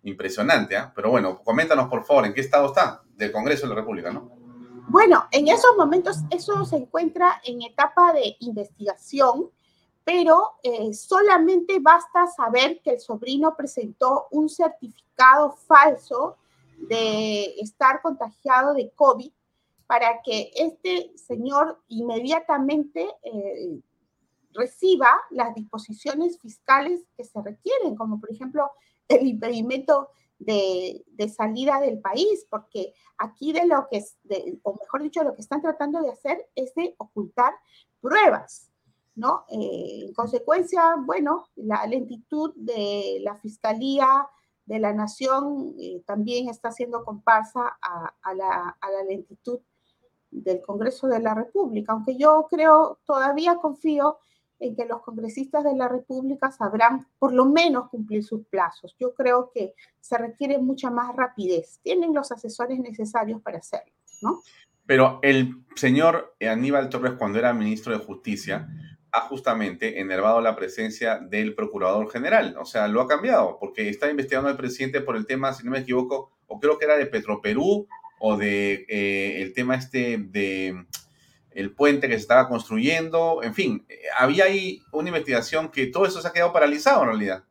Impresionante, 0.04 0.76
¿ah? 0.76 0.92
Pero 0.96 1.12
bueno, 1.12 1.44
coméntanos 1.44 1.88
por 1.88 2.04
favor, 2.04 2.26
¿en 2.26 2.34
qué 2.34 2.42
estado 2.42 2.68
está? 2.68 3.04
Del 3.16 3.32
Congreso 3.32 3.68
de 3.68 3.70
la 3.70 3.76
República, 3.76 4.12
¿no? 4.12 4.32
Bueno, 4.88 5.28
en 5.32 5.48
esos 5.48 5.78
momentos 5.78 6.18
eso 6.32 6.66
se 6.66 6.78
encuentra 6.78 7.40
en 7.46 7.62
etapa 7.62 8.12
de 8.12 8.36
investigación, 8.40 9.52
pero 10.04 10.54
eh, 10.64 10.92
solamente 10.96 11.80
basta 11.80 12.26
saber 12.26 12.82
que 12.84 12.92
el 12.92 13.00
sobrino 13.00 13.56
presentó 13.56 14.28
un 14.32 14.50
certificado 14.50 15.52
falso 15.52 16.38
de 16.76 17.54
estar 17.60 18.02
contagiado 18.02 18.74
de 18.74 18.92
COVID 18.96 19.32
para 19.92 20.22
que 20.22 20.54
este 20.56 21.12
señor 21.18 21.84
inmediatamente 21.90 23.10
eh, 23.24 23.82
reciba 24.54 25.10
las 25.32 25.54
disposiciones 25.54 26.40
fiscales 26.40 27.06
que 27.18 27.26
se 27.26 27.42
requieren, 27.42 27.98
como 27.98 28.18
por 28.18 28.32
ejemplo 28.32 28.72
el 29.10 29.28
impedimento 29.28 30.08
de, 30.40 31.04
salida 31.36 31.82
del 31.82 32.00
país, 32.00 32.48
porque 32.50 32.94
aquí 33.18 33.52
de 33.52 33.68
lo 33.68 33.90
que, 33.92 34.02
de, 34.24 34.60
o 34.64 34.78
mejor 34.80 35.04
dicho, 35.04 35.26
lo 35.26 35.36
que 35.36 35.42
están 35.42 35.62
tratando 35.62 36.02
de 36.02 36.12
hacer 36.12 36.38
es 36.56 36.74
de 36.76 36.96
ocultar 36.98 37.54
pruebas, 38.00 38.72
¿no? 39.16 39.44
Eh, 39.50 40.06
en 40.06 40.14
consecuencia, 40.14 40.96
bueno, 41.02 41.50
la 41.56 41.86
lentitud 41.86 42.54
de 42.56 43.20
la 43.24 43.36
Fiscalía 43.40 44.26
de 44.66 44.80
la 44.80 44.94
Nación 44.94 45.76
eh, 45.78 46.02
también 46.06 46.48
está 46.48 46.70
haciendo 46.70 47.04
comparsa 47.04 47.78
a 47.82 48.34
la 48.34 49.04
lentitud 49.06 49.60
del 50.32 50.62
Congreso 50.62 51.08
de 51.08 51.20
la 51.20 51.36
República, 51.36 51.94
aunque 51.94 52.18
yo 52.18 52.48
creo, 52.50 53.00
todavía 53.06 53.58
confío 53.58 54.18
en 54.60 54.76
que 54.76 54.86
los 54.86 55.02
congresistas 55.02 55.64
de 55.64 55.76
la 55.76 55.88
República 55.88 56.52
sabrán 56.52 57.08
por 57.20 57.34
lo 57.34 57.46
menos 57.46 57.90
cumplir 57.90 58.24
sus 58.24 58.46
plazos. 58.46 58.96
Yo 59.00 59.14
creo 59.14 59.52
que 59.54 59.74
se 60.00 60.18
requiere 60.18 60.60
mucha 60.60 60.92
más 60.92 61.16
rapidez. 61.16 61.80
Tienen 61.82 62.14
los 62.14 62.32
asesores 62.32 62.80
necesarios 62.80 63.42
para 63.42 63.58
hacerlo, 63.58 63.92
¿no? 64.22 64.42
Pero 64.86 65.20
el 65.24 65.64
señor 65.76 66.36
Aníbal 66.40 66.90
Torres, 66.90 67.14
cuando 67.18 67.40
era 67.40 67.54
ministro 67.54 67.92
de 67.98 68.04
Justicia, 68.06 68.68
ha 69.12 69.22
justamente 69.22 70.00
enervado 70.00 70.42
la 70.42 70.56
presencia 70.56 71.18
del 71.18 71.54
procurador 71.56 72.10
general. 72.10 72.56
O 72.60 72.66
sea, 72.66 72.88
lo 72.88 73.02
ha 73.02 73.08
cambiado, 73.08 73.58
porque 73.60 73.90
está 73.90 74.10
investigando 74.10 74.50
al 74.50 74.58
presidente 74.58 75.02
por 75.02 75.16
el 75.16 75.26
tema, 75.26 75.54
si 75.54 75.66
no 75.66 75.72
me 75.72 75.80
equivoco, 75.80 76.32
o 76.48 76.60
creo 76.60 76.78
que 76.78 76.86
era 76.86 76.98
de 76.98 77.08
Petroperú, 77.08 77.88
o 78.24 78.38
de 78.38 78.86
eh, 78.88 79.42
el 79.42 79.54
tema 79.54 79.76
este 79.76 80.18
de 80.20 80.86
el 81.50 81.74
puente 81.74 82.08
que 82.08 82.14
se 82.14 82.22
estaba 82.22 82.48
construyendo, 82.48 83.42
en 83.44 83.54
fin, 83.54 83.86
había 84.18 84.46
ahí 84.46 84.82
una 84.94 85.10
investigación 85.10 85.70
que 85.70 85.88
todo 85.88 86.06
eso 86.06 86.22
se 86.22 86.28
ha 86.28 86.32
quedado 86.32 86.54
paralizado 86.54 87.02
en 87.02 87.08
realidad. 87.10 87.44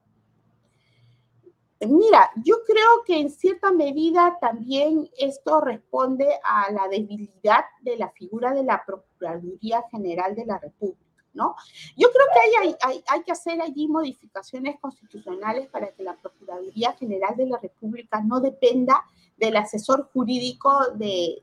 Mira, 1.81 2.31
yo 2.37 2.57
creo 2.67 3.03
que 3.05 3.19
en 3.19 3.31
cierta 3.31 3.73
medida 3.73 4.39
también 4.41 5.11
esto 5.19 5.61
responde 5.61 6.29
a 6.45 6.71
la 6.71 6.89
debilidad 6.89 7.65
de 7.81 7.97
la 7.97 8.11
figura 8.11 8.53
de 8.53 8.63
la 8.63 8.85
Procuraduría 8.85 9.85
General 9.91 10.35
de 10.35 10.47
la 10.47 10.59
República. 10.59 11.01
¿No? 11.33 11.55
Yo 11.97 12.09
creo 12.11 12.27
que 12.35 12.77
hay, 13.09 13.23
que 13.23 13.31
hacer 13.33 13.63
allí 13.63 13.87
modificaciones 13.87 14.81
constitucionales 14.81 15.69
para 15.69 15.93
que 15.93 16.03
la 16.03 16.17
Procuraduría 16.17 16.93
General 16.95 17.37
de 17.37 17.47
la 17.47 17.59
República 17.59 18.21
no 18.21 18.41
dependa 18.41 19.05
del 19.41 19.57
asesor 19.57 20.11
jurídico 20.13 20.91
de, 20.95 21.43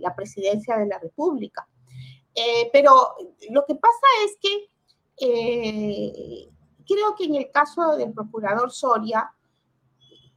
la 0.00 0.14
presidencia 0.14 0.78
de 0.78 0.86
la 0.86 0.98
República. 0.98 1.66
Eh, 2.34 2.70
pero 2.72 3.16
lo 3.50 3.64
que 3.66 3.74
pasa 3.74 4.06
es 4.24 4.36
que 4.40 4.68
eh, 5.20 6.48
creo 6.86 7.14
que 7.16 7.24
en 7.24 7.34
el 7.34 7.50
caso 7.50 7.96
del 7.96 8.12
procurador 8.12 8.70
Soria 8.70 9.30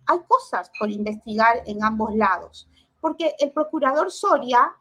hay 0.07 0.19
cosas 0.27 0.71
por 0.79 0.89
investigar 0.89 1.61
en 1.65 1.83
ambos 1.83 2.15
lados, 2.15 2.67
porque 2.99 3.35
el 3.39 3.51
procurador 3.51 4.11
Soria 4.11 4.75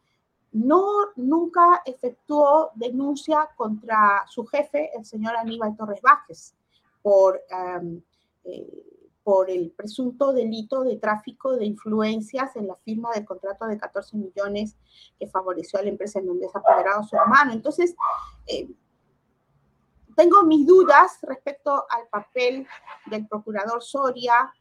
no 0.53 0.87
nunca 1.17 1.83
efectuó 1.85 2.71
denuncia 2.75 3.51
contra 3.57 4.25
su 4.29 4.47
jefe, 4.47 4.91
el 4.97 5.05
señor 5.05 5.37
Aníbal 5.37 5.77
Torres 5.77 6.01
Vázquez, 6.01 6.55
por, 7.03 7.43
um, 7.51 8.01
eh, 8.45 8.96
por 9.27 9.51
el 9.51 9.73
presunto 9.73 10.33
delito 10.33 10.85
de 10.85 10.99
tráfico 10.99 11.57
de 11.57 11.67
influencias 11.67 12.55
en 12.55 12.69
la 12.69 12.77
firma 12.77 13.11
del 13.13 13.25
contrato 13.25 13.67
de 13.67 13.77
14 13.77 14.17
millones 14.17 14.77
que 15.19 15.27
favoreció 15.27 15.81
a 15.81 15.83
la 15.83 15.89
empresa 15.89 16.21
en 16.21 16.27
donde 16.27 16.47
es 16.47 16.55
apoderado 16.55 17.03
su 17.03 17.17
hermano. 17.17 17.53
Entonces, 17.53 17.97
eh, 18.47 18.71
tengo 20.15 20.45
mis 20.45 20.65
dudas 20.65 21.19
respecto 21.23 21.73
al 21.91 22.07
papel 22.07 22.69
del 23.07 23.27
procurador 23.27 23.83
Soria 23.83 24.55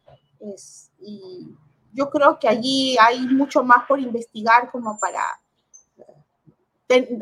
y 1.00 1.56
yo 1.94 2.10
creo 2.10 2.40
que 2.40 2.48
allí 2.48 2.98
hay 3.00 3.20
mucho 3.20 3.64
más 3.64 3.86
por 3.88 4.00
investigar 4.00 4.72
como 4.72 4.98
para 4.98 5.22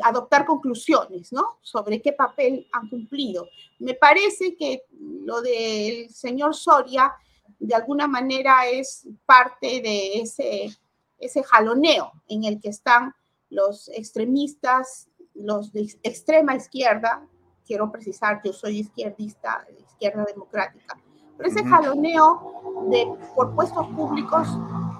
adoptar 0.02 0.46
conclusiones, 0.46 1.30
¿no? 1.30 1.58
Sobre 1.60 2.00
qué 2.00 2.14
papel 2.14 2.66
han 2.72 2.88
cumplido. 2.88 3.46
Me 3.80 3.92
parece 3.92 4.56
que 4.56 4.84
lo 4.98 5.42
del 5.42 6.08
señor 6.08 6.54
Soria, 6.54 7.12
de 7.58 7.74
alguna 7.74 8.06
manera, 8.06 8.66
es 8.66 9.06
parte 9.26 9.80
de 9.80 10.20
ese, 10.20 10.76
ese 11.18 11.42
jaloneo 11.42 12.12
en 12.28 12.44
el 12.44 12.60
que 12.60 12.68
están 12.68 13.14
los 13.50 13.88
extremistas, 13.88 15.08
los 15.34 15.72
de 15.72 15.82
extrema 16.02 16.54
izquierda, 16.54 17.26
quiero 17.66 17.90
precisar, 17.90 18.40
yo 18.44 18.52
soy 18.52 18.80
izquierdista, 18.80 19.66
izquierda 19.88 20.24
democrática, 20.24 21.00
pero 21.36 21.48
ese 21.48 21.64
jaloneo 21.64 22.86
de, 22.90 23.06
por 23.34 23.54
puestos 23.54 23.86
públicos 23.88 24.48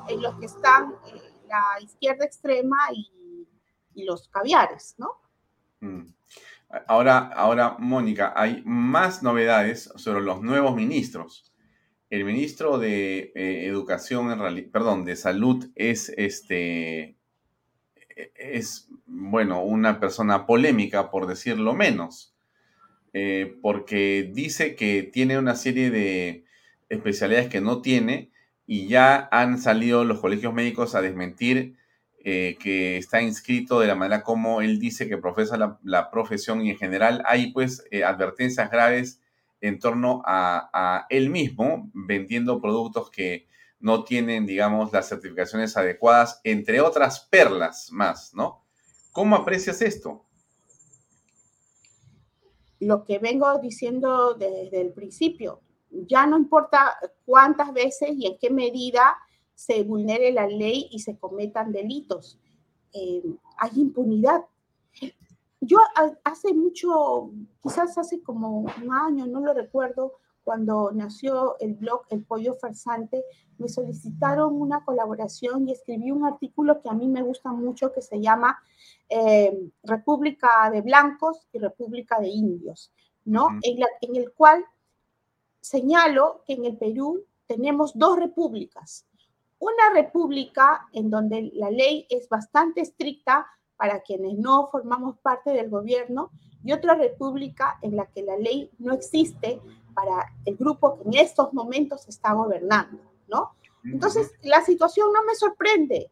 en 0.09 0.23
los 0.23 0.39
que 0.39 0.47
están 0.47 0.95
eh, 1.07 1.21
la 1.49 1.81
izquierda 1.83 2.25
extrema 2.25 2.77
y, 2.93 3.47
y 3.95 4.05
los 4.05 4.29
caviares, 4.29 4.95
¿no? 4.99 5.11
Mm. 5.81 6.15
Ahora, 6.89 7.31
ahora, 7.37 7.77
Mónica, 7.79 8.33
hay 8.35 8.63
más 8.65 9.23
novedades 9.23 9.93
sobre 9.97 10.23
los 10.23 10.43
nuevos 10.43 10.75
ministros. 10.75 11.54
El 12.15 12.25
ministro 12.25 12.79
de 12.79 13.33
eh, 13.35 13.67
Educación, 13.67 14.39
perdón, 14.71 15.05
de 15.05 15.17
Salud 15.17 15.67
es 15.75 16.15
este 16.17 17.17
es 18.37 18.89
bueno 19.07 19.65
una 19.65 19.99
persona 19.99 20.47
polémica 20.47 21.11
por 21.11 21.27
decirlo 21.27 21.75
menos, 21.75 22.33
eh, 23.15 23.57
porque 23.61 24.31
dice 24.33 24.77
que 24.77 25.03
tiene 25.03 25.39
una 25.39 25.57
serie 25.57 25.91
de 25.91 26.45
especialidades 26.89 27.49
que 27.49 27.61
no 27.61 27.83
tiene 27.83 28.31
y 28.65 28.87
ya 28.87 29.29
han 29.33 29.59
salido 29.59 30.05
los 30.05 30.21
colegios 30.21 30.55
médicos 30.55 30.95
a 30.95 31.03
desmentir 31.03 31.75
eh, 32.23 32.57
que 32.61 32.97
está 32.97 33.23
inscrito 33.23 33.81
de 33.81 33.89
la 33.89 33.97
manera 33.97 34.23
como 34.23 34.61
él 34.61 34.79
dice 34.79 35.09
que 35.09 35.19
profesa 35.19 35.79
la, 35.83 36.11
profesión 36.13 36.65
y 36.65 36.71
en 36.71 36.79
general 36.79 37.25
hay 37.27 37.53
pues 37.53 37.85
advertencias 38.05 38.71
graves 38.71 39.21
en 39.65 39.79
torno 39.79 40.23
a, 40.27 41.07
él 41.09 41.31
mismo 41.31 41.91
vendiendo 41.95 42.61
productos 42.61 43.11
que 43.11 43.49
no 43.81 44.05
tienen, 44.05 44.45
digamos, 44.45 44.93
las 44.93 45.09
certificaciones 45.09 45.75
adecuadas, 45.79 46.39
entre 46.45 46.83
otras 46.83 47.21
perlas 47.31 47.91
más, 47.91 48.35
¿no? 48.35 48.63
¿Cómo 49.11 49.37
aprecias 49.37 49.81
esto? 49.81 50.27
Lo 52.81 53.05
que 53.05 53.19
vengo 53.19 53.59
diciendo 53.59 54.35
desde 54.35 54.83
el 54.83 54.93
principio, 54.93 55.63
ya 55.91 56.27
no 56.27 56.37
importa 56.37 56.97
cuántas 57.25 57.73
veces 57.73 58.11
y 58.19 58.27
en 58.27 58.37
qué 58.39 58.51
medida 58.51 59.17
se 59.55 59.83
vulnere 59.83 60.31
la 60.31 60.47
ley 60.47 60.89
y 60.91 60.99
se 60.99 61.17
cometan 61.17 61.73
delitos. 61.73 62.39
Eh, 62.93 63.23
hay 63.57 63.71
impunidad. 63.77 64.45
Yo 65.67 65.79
hace 66.25 66.53
mucho, 66.53 67.31
quizás 67.63 67.97
hace 67.97 68.23
como 68.23 68.61
un 68.61 68.93
año, 68.93 69.27
no 69.27 69.41
lo 69.41 69.55
recuerdo, 69.55 70.15
cuando 70.45 70.93
nació 70.93 71.59
el 71.59 71.75
blog 71.75 72.03
El 72.11 72.25
Pollo 72.25 72.55
Farsante, 72.55 73.25
me 73.57 73.69
solicitaron 73.69 74.61
una 74.61 74.85
colaboración 74.85 75.67
y 75.67 75.73
escribí 75.73 76.11
un 76.11 76.27
artículo 76.27 76.83
que 76.83 76.91
a 76.91 76.93
mí 76.93 77.09
me 77.09 77.23
gusta 77.23 77.51
mucho 77.51 77.93
que 77.93 78.03
se 78.03 78.21
llama 78.21 78.59
eh, 79.09 79.71
República 79.83 80.71
de 80.71 80.83
Blancos 80.83 81.49
y 81.53 81.59
República 81.59 82.21
de 82.21 82.29
Indios, 82.29 82.93
¿no? 83.25 83.49
en 83.63 84.17
el 84.17 84.33
cual 84.33 84.65
señalo 85.61 86.43
que 86.47 86.53
en 86.53 86.67
el 86.67 86.77
Perú 86.77 87.25
tenemos 87.47 87.97
dos 87.97 88.19
repúblicas, 88.19 89.07
una 89.59 89.95
república 89.95 90.89
en 90.93 91.09
donde 91.09 91.51
la 91.55 91.71
ley 91.71 92.07
es 92.11 92.29
bastante 92.29 92.83
estricta 92.83 93.47
para 93.77 94.01
quienes 94.01 94.39
no 94.39 94.69
formamos 94.69 95.19
parte 95.19 95.51
del 95.51 95.71
gobierno 95.71 96.31
y 96.65 96.73
otra 96.73 96.95
república 96.95 97.79
en 97.83 97.97
la 97.97 98.07
que 98.07 98.23
la 98.23 98.37
ley 98.37 98.71
no 98.79 98.95
existe 98.95 99.61
para 99.95 100.33
el 100.45 100.57
grupo 100.57 100.97
que 100.97 101.09
en 101.09 101.15
estos 101.15 101.53
momentos 101.53 102.09
está 102.09 102.33
gobernando, 102.33 102.99
¿no? 103.29 103.53
Entonces, 103.85 104.33
la 104.43 104.63
situación 104.63 105.13
no 105.13 105.25
me 105.25 105.35
sorprende. 105.35 106.11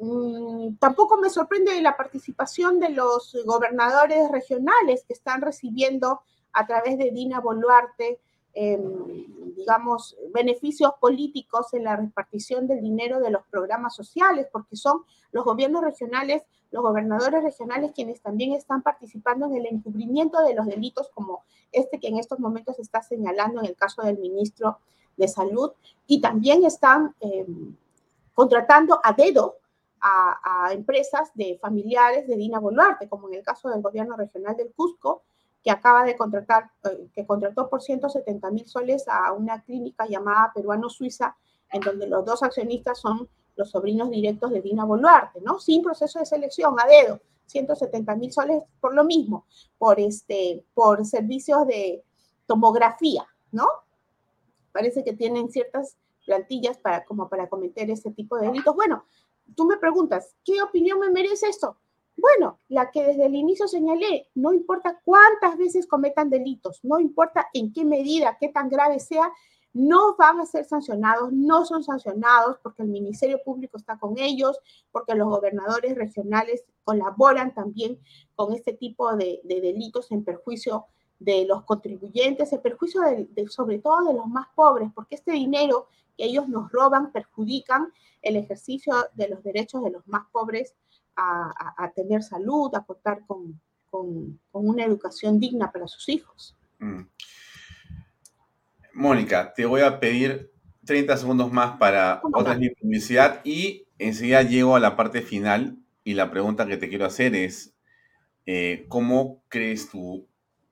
Mm, 0.00 0.76
tampoco 0.76 1.16
me 1.18 1.30
sorprende 1.30 1.80
la 1.80 1.96
participación 1.96 2.80
de 2.80 2.90
los 2.90 3.36
gobernadores 3.44 4.30
regionales 4.30 5.04
que 5.06 5.12
están 5.12 5.40
recibiendo 5.40 6.20
a 6.52 6.66
través 6.66 6.98
de 6.98 7.10
Dina 7.12 7.40
Boluarte 7.40 8.20
Em, 8.52 9.54
digamos, 9.54 10.16
beneficios 10.34 10.92
políticos 11.00 11.72
en 11.74 11.84
la 11.84 11.94
repartición 11.96 12.66
del 12.66 12.80
dinero 12.80 13.20
de 13.20 13.30
los 13.30 13.42
programas 13.48 13.94
sociales, 13.94 14.48
porque 14.50 14.74
son 14.74 15.02
los 15.30 15.44
gobiernos 15.44 15.84
regionales, 15.84 16.42
los 16.72 16.82
gobernadores 16.82 17.44
regionales 17.44 17.92
quienes 17.94 18.20
también 18.20 18.52
están 18.52 18.82
participando 18.82 19.46
en 19.46 19.56
el 19.56 19.66
encubrimiento 19.66 20.42
de 20.42 20.54
los 20.54 20.66
delitos 20.66 21.10
como 21.14 21.44
este 21.70 22.00
que 22.00 22.08
en 22.08 22.18
estos 22.18 22.40
momentos 22.40 22.76
se 22.76 22.82
está 22.82 23.02
señalando 23.02 23.60
en 23.60 23.66
el 23.66 23.76
caso 23.76 24.02
del 24.02 24.18
ministro 24.18 24.78
de 25.16 25.28
Salud, 25.28 25.72
y 26.06 26.20
también 26.20 26.64
están 26.64 27.14
em, 27.20 27.76
contratando 28.34 29.00
a 29.04 29.12
dedo 29.12 29.56
a, 30.00 30.66
a, 30.66 30.72
empresas 30.72 31.30
de 31.34 31.58
familiares 31.60 32.26
de 32.26 32.36
Dina 32.36 32.58
Boluarte, 32.58 33.08
como 33.08 33.28
en 33.28 33.34
el 33.34 33.44
caso 33.44 33.68
del 33.68 33.82
gobierno 33.82 34.16
regional 34.16 34.56
del 34.56 34.72
Cusco, 34.72 35.22
que 35.62 35.70
acaba 35.70 36.04
de 36.04 36.16
contratar, 36.16 36.70
eh, 36.84 37.08
que 37.14 37.26
contrató 37.26 37.68
por 37.68 37.82
170 37.82 38.50
mil 38.50 38.66
soles 38.66 39.06
a 39.08 39.32
una 39.32 39.62
clínica 39.62 40.06
llamada 40.06 40.52
Peruano-Suiza, 40.54 41.36
en 41.70 41.80
donde 41.80 42.06
los 42.06 42.24
dos 42.24 42.42
accionistas 42.42 42.98
son 42.98 43.28
los 43.56 43.70
sobrinos 43.70 44.10
directos 44.10 44.50
de 44.50 44.62
Dina 44.62 44.84
Boluarte, 44.84 45.40
¿no? 45.40 45.58
Sin 45.58 45.82
proceso 45.82 46.18
de 46.18 46.26
selección, 46.26 46.74
a 46.80 46.86
dedo, 46.86 47.20
170 47.46 48.16
mil 48.16 48.32
soles 48.32 48.62
por 48.80 48.94
lo 48.94 49.04
mismo, 49.04 49.46
por, 49.76 50.00
este, 50.00 50.64
por 50.72 51.04
servicios 51.04 51.66
de 51.66 52.02
tomografía, 52.46 53.26
¿no? 53.52 53.66
Parece 54.72 55.04
que 55.04 55.12
tienen 55.12 55.50
ciertas 55.50 55.96
plantillas 56.24 56.78
para, 56.78 57.04
como 57.04 57.28
para 57.28 57.48
cometer 57.48 57.90
ese 57.90 58.10
tipo 58.12 58.36
de 58.36 58.46
delitos. 58.46 58.74
Bueno, 58.74 59.04
tú 59.56 59.64
me 59.66 59.76
preguntas, 59.76 60.34
¿qué 60.44 60.62
opinión 60.62 61.00
me 61.00 61.10
merece 61.10 61.48
esto? 61.48 61.76
Bueno, 62.20 62.58
la 62.68 62.90
que 62.90 63.02
desde 63.02 63.24
el 63.24 63.34
inicio 63.34 63.66
señalé, 63.66 64.28
no 64.34 64.52
importa 64.52 65.00
cuántas 65.04 65.56
veces 65.56 65.86
cometan 65.86 66.28
delitos, 66.28 66.80
no 66.82 67.00
importa 67.00 67.48
en 67.54 67.72
qué 67.72 67.84
medida, 67.84 68.36
qué 68.38 68.48
tan 68.48 68.68
grave 68.68 69.00
sea, 69.00 69.32
no 69.72 70.16
van 70.16 70.38
a 70.38 70.44
ser 70.44 70.66
sancionados, 70.66 71.32
no 71.32 71.64
son 71.64 71.82
sancionados 71.82 72.58
porque 72.62 72.82
el 72.82 72.88
Ministerio 72.88 73.40
Público 73.42 73.78
está 73.78 73.98
con 73.98 74.18
ellos, 74.18 74.58
porque 74.92 75.14
los 75.14 75.28
gobernadores 75.28 75.94
regionales 75.96 76.64
colaboran 76.84 77.54
también 77.54 77.98
con 78.34 78.52
este 78.52 78.74
tipo 78.74 79.16
de, 79.16 79.40
delitos 79.44 80.10
en 80.10 80.22
perjuicio 80.22 80.86
de 81.20 81.46
los 81.46 81.64
contribuyentes, 81.64 82.52
en 82.52 82.60
perjuicio 82.60 83.00
sobre 83.48 83.78
todo 83.78 84.04
de 84.04 84.14
los 84.14 84.26
más 84.26 84.48
pobres, 84.54 84.90
porque 84.94 85.14
este 85.14 85.32
dinero 85.32 85.86
que 86.18 86.24
ellos 86.24 86.48
nos 86.48 86.70
roban 86.70 87.12
perjudican 87.12 87.92
el 88.20 88.36
ejercicio 88.36 88.94
de 89.14 89.28
los 89.28 89.42
derechos 89.42 89.82
de 89.82 89.90
los 89.90 90.06
más 90.06 90.26
pobres 90.32 90.74
a, 91.16 91.92
tener 91.94 92.22
salud, 92.22 92.74
a 92.74 92.84
contar 92.84 93.24
con, 93.26 93.60
una 94.52 94.84
educación 94.84 95.40
digna 95.40 95.70
para 95.72 95.88
sus 95.88 96.08
hijos. 96.08 96.56
Mm. 96.78 97.02
Mónica, 98.94 99.52
te 99.54 99.66
voy 99.66 99.82
a 99.82 100.00
pedir 100.00 100.52
30 100.84 101.16
segundos 101.16 101.52
más 101.52 101.78
para 101.78 102.20
otra 102.32 102.58
publicidad 102.80 103.40
y 103.44 103.86
enseguida 103.98 104.42
llego 104.42 104.76
a 104.76 104.80
la 104.80 104.96
parte 104.96 105.22
final 105.22 105.76
y 106.04 106.14
la 106.14 106.30
pregunta 106.30 106.66
que 106.66 106.76
te 106.76 106.88
quiero 106.88 107.04
hacer 107.04 107.34
es, 107.34 107.74
eh, 108.46 108.86
¿cómo 108.88 109.42
crees 109.48 109.90
tú 109.90 110.26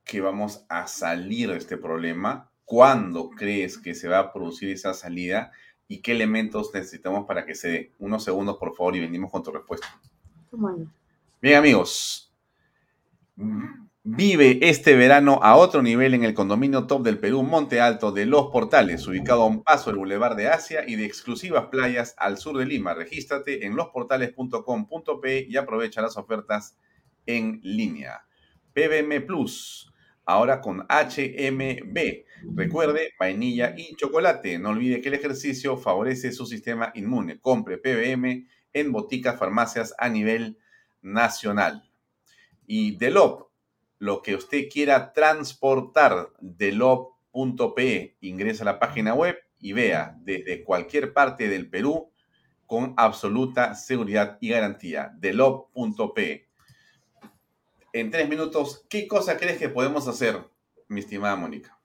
que 0.05 0.20
vamos 0.20 0.65
a 0.69 0.86
salir 0.86 1.51
de 1.51 1.59
este 1.59 1.77
problema? 1.77 2.51
¿Cuándo 2.65 3.31
crees 3.31 3.78
que 3.78 3.94
se 3.94 4.09
va 4.09 4.19
a 4.19 4.32
producir 4.32 4.70
esa 4.70 4.94
salida? 4.94 5.52
¿Y 5.86 6.01
qué 6.01 6.12
elementos 6.12 6.70
necesitamos 6.74 7.27
para 7.27 7.47
que 7.47 7.55
se 7.55 7.69
dé? 7.69 7.93
Unos 7.98 8.24
segundos, 8.24 8.56
por 8.59 8.74
favor, 8.74 8.97
y 8.97 9.01
venimos 9.01 9.31
con 9.31 9.43
tu 9.43 9.51
respuesta. 9.51 9.86
Bien 11.40 11.56
amigos, 11.56 12.32
vive 14.02 14.58
este 14.62 14.96
verano 14.96 15.40
a 15.42 15.56
otro 15.56 15.82
nivel 15.82 16.14
en 16.14 16.24
el 16.24 16.34
condominio 16.34 16.86
top 16.86 17.02
del 17.02 17.18
Perú, 17.18 17.42
Monte 17.42 17.80
Alto 17.80 18.12
de 18.12 18.26
Los 18.26 18.48
Portales, 18.48 19.06
ubicado 19.06 19.42
a 19.42 19.46
un 19.46 19.62
paso 19.62 19.90
del 19.90 19.98
Boulevard 19.98 20.36
de 20.36 20.48
Asia 20.48 20.84
y 20.86 20.96
de 20.96 21.04
exclusivas 21.04 21.66
playas 21.66 22.14
al 22.18 22.38
sur 22.38 22.56
de 22.56 22.66
Lima. 22.66 22.94
Regístrate 22.94 23.66
en 23.66 23.76
losportales.com.p 23.76 25.46
y 25.48 25.56
aprovecha 25.56 26.00
las 26.00 26.16
ofertas 26.16 26.76
en 27.26 27.60
línea. 27.62 28.24
PBM 28.72 29.20
Plus, 29.26 29.92
ahora 30.24 30.60
con 30.60 30.86
HMB. 30.88 31.98
Recuerde, 32.54 33.12
vainilla 33.18 33.74
y 33.76 33.94
chocolate. 33.96 34.58
No 34.58 34.70
olvide 34.70 35.00
que 35.00 35.08
el 35.08 35.14
ejercicio 35.14 35.76
favorece 35.76 36.32
su 36.32 36.46
sistema 36.46 36.92
inmune. 36.94 37.38
Compre 37.40 37.78
PBM 37.78 38.46
en 38.78 38.92
boticas, 38.92 39.38
farmacias 39.38 39.94
a 39.98 40.09
nivel 40.09 40.59
nacional. 41.02 41.90
Y 42.66 42.96
Delop, 42.96 43.48
lo 43.98 44.22
que 44.22 44.34
usted 44.34 44.68
quiera 44.70 45.12
transportar, 45.12 46.30
delop.pe, 46.40 48.16
ingresa 48.20 48.62
a 48.62 48.66
la 48.66 48.78
página 48.78 49.14
web 49.14 49.36
y 49.60 49.72
vea 49.72 50.16
desde 50.20 50.64
cualquier 50.64 51.12
parte 51.12 51.48
del 51.48 51.68
Perú 51.68 52.12
con 52.66 52.94
absoluta 52.96 53.74
seguridad 53.74 54.38
y 54.40 54.50
garantía. 54.50 55.12
Delop.pe. 55.16 56.48
En 57.92 58.10
tres 58.10 58.28
minutos, 58.28 58.84
¿qué 58.88 59.09
cosa 59.09 59.36
crees 59.36 59.59
que 59.59 59.70
podemos 59.70 60.06
hacer, 60.06 60.38
mi 60.88 61.00
estimada 61.00 61.34
Mónica? 61.34 61.78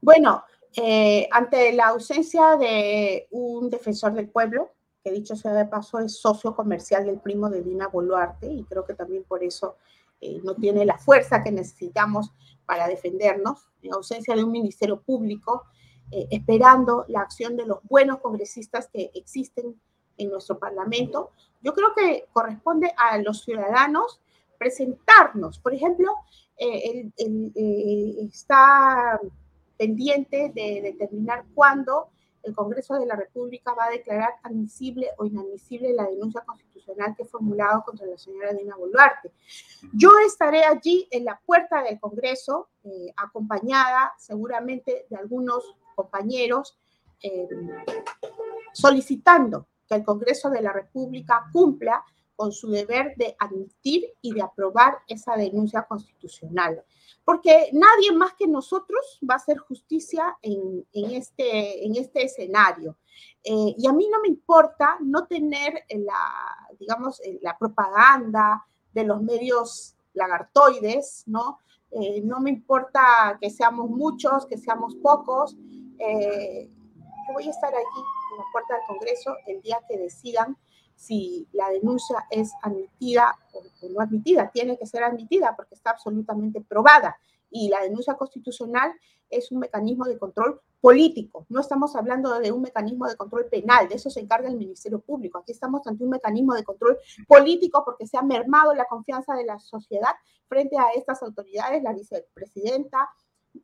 Bueno, 0.00 0.44
eh, 0.76 1.28
ante 1.30 1.72
la 1.72 1.88
ausencia 1.88 2.56
de 2.56 3.28
un 3.30 3.70
defensor 3.70 4.12
del 4.12 4.28
pueblo, 4.28 4.72
que 5.02 5.12
dicho 5.12 5.36
sea 5.36 5.52
de 5.52 5.66
paso 5.66 5.98
es 5.98 6.20
socio 6.20 6.54
comercial 6.54 7.06
del 7.06 7.20
primo 7.20 7.48
de 7.48 7.62
Dina 7.62 7.88
Boluarte 7.88 8.46
y 8.46 8.64
creo 8.64 8.84
que 8.84 8.94
también 8.94 9.24
por 9.24 9.42
eso 9.42 9.76
eh, 10.20 10.40
no 10.44 10.54
tiene 10.54 10.84
la 10.84 10.98
fuerza 10.98 11.42
que 11.42 11.50
necesitamos 11.50 12.32
para 12.66 12.86
defendernos, 12.86 13.68
en 13.82 13.94
ausencia 13.94 14.34
de 14.36 14.44
un 14.44 14.52
ministerio 14.52 15.00
público, 15.00 15.64
eh, 16.10 16.26
esperando 16.30 17.04
la 17.08 17.20
acción 17.20 17.56
de 17.56 17.66
los 17.66 17.78
buenos 17.84 18.18
congresistas 18.18 18.88
que 18.92 19.10
existen 19.14 19.80
en 20.18 20.30
nuestro 20.30 20.58
Parlamento. 20.58 21.30
Yo 21.62 21.72
creo 21.72 21.94
que 21.94 22.26
corresponde 22.32 22.92
a 22.96 23.18
los 23.18 23.42
ciudadanos 23.42 24.20
presentarnos. 24.58 25.58
Por 25.58 25.74
ejemplo, 25.74 26.12
eh, 26.56 27.10
eh, 27.16 28.14
está 28.30 29.18
pendiente 29.78 30.52
de 30.54 30.82
determinar 30.82 31.46
cuándo 31.54 32.10
el 32.42 32.54
Congreso 32.54 32.94
de 32.94 33.06
la 33.06 33.16
República 33.16 33.74
va 33.74 33.86
a 33.86 33.90
declarar 33.90 34.34
admisible 34.42 35.10
o 35.18 35.24
inadmisible 35.24 35.92
la 35.92 36.06
denuncia 36.06 36.42
constitucional 36.42 37.14
que 37.16 37.22
he 37.22 37.26
formulado 37.26 37.82
contra 37.84 38.06
la 38.06 38.18
señora 38.18 38.52
Dina 38.52 38.76
Boluarte. 38.76 39.30
Yo 39.92 40.10
estaré 40.26 40.64
allí 40.64 41.06
en 41.10 41.24
la 41.24 41.40
puerta 41.44 41.82
del 41.82 42.00
Congreso, 42.00 42.68
eh, 42.84 43.12
acompañada 43.16 44.12
seguramente 44.18 45.06
de 45.08 45.16
algunos 45.16 45.64
compañeros, 45.94 46.78
solicitando 48.72 49.66
que 49.86 49.94
el 49.96 50.04
Congreso 50.04 50.48
de 50.50 50.62
la 50.62 50.72
República 50.72 51.44
cumpla 51.52 52.04
con 52.40 52.52
su 52.52 52.70
deber 52.70 53.14
de 53.16 53.36
admitir 53.38 54.14
y 54.22 54.32
de 54.32 54.40
aprobar 54.40 55.00
esa 55.06 55.36
denuncia 55.36 55.82
constitucional. 55.82 56.82
Porque 57.22 57.68
nadie 57.74 58.12
más 58.12 58.32
que 58.32 58.46
nosotros 58.46 59.20
va 59.28 59.34
a 59.34 59.36
hacer 59.36 59.58
justicia 59.58 60.38
en, 60.40 60.86
este, 60.94 61.86
este 61.98 62.24
escenario. 62.24 62.96
Eh, 63.44 63.74
y 63.76 63.86
a 63.86 63.92
mí 63.92 64.08
no 64.10 64.22
me 64.22 64.28
importa 64.28 64.96
no 65.02 65.26
tener 65.26 65.84
la, 65.90 66.66
digamos, 66.78 67.20
la 67.42 67.58
propaganda 67.58 68.64
de 68.94 69.04
los 69.04 69.20
medios 69.20 69.94
lagartoides, 70.14 71.24
¿no? 71.26 71.58
Eh, 71.90 72.22
no 72.22 72.40
me 72.40 72.48
importa 72.48 73.36
que 73.38 73.50
seamos 73.50 73.90
muchos, 73.90 74.46
que 74.46 74.56
seamos 74.56 74.94
pocos. 74.94 75.58
Eh, 75.98 76.70
yo 76.70 77.34
voy 77.34 77.46
a 77.46 77.50
estar 77.50 77.74
allí 77.74 78.02
en 78.32 78.38
la 78.38 78.44
puerta 78.50 78.76
del 78.76 78.86
Congreso 78.86 79.36
el 79.46 79.60
día 79.60 79.78
que 79.86 79.98
decidan 79.98 80.56
si 81.00 81.48
la 81.52 81.70
denuncia 81.70 82.26
es 82.30 82.52
admitida 82.62 83.34
o, 83.54 83.62
no 83.88 84.00
admitida. 84.02 84.50
Tiene 84.52 84.76
que 84.76 84.84
ser 84.84 85.02
admitida 85.02 85.54
porque 85.56 85.74
está 85.74 85.92
absolutamente 85.92 86.60
probada. 86.60 87.16
Y 87.50 87.70
la 87.70 87.80
denuncia 87.80 88.14
constitucional 88.14 88.92
es 89.30 89.50
un 89.50 89.60
mecanismo 89.60 90.04
de 90.04 90.18
control 90.18 90.60
político. 90.78 91.46
No 91.48 91.60
estamos 91.60 91.96
hablando 91.96 92.38
de 92.38 92.52
un 92.52 92.60
mecanismo 92.60 93.08
de 93.08 93.16
control 93.16 93.46
penal, 93.46 93.88
de 93.88 93.94
eso 93.94 94.10
se 94.10 94.20
encarga 94.20 94.48
el 94.48 94.58
Ministerio 94.58 95.00
Público. 95.00 95.38
Aquí 95.38 95.52
estamos 95.52 95.86
ante 95.86 96.04
un 96.04 96.10
mecanismo 96.10 96.54
de 96.54 96.64
control 96.64 96.98
político 97.26 97.82
porque 97.82 98.06
se 98.06 98.18
ha 98.18 98.22
mermado 98.22 98.74
la 98.74 98.84
confianza 98.84 99.34
de 99.34 99.44
la 99.44 99.58
sociedad 99.58 100.12
frente 100.48 100.76
a 100.76 100.90
estas 100.94 101.22
autoridades, 101.22 101.82
la 101.82 101.94
vicepresidenta 101.94 103.08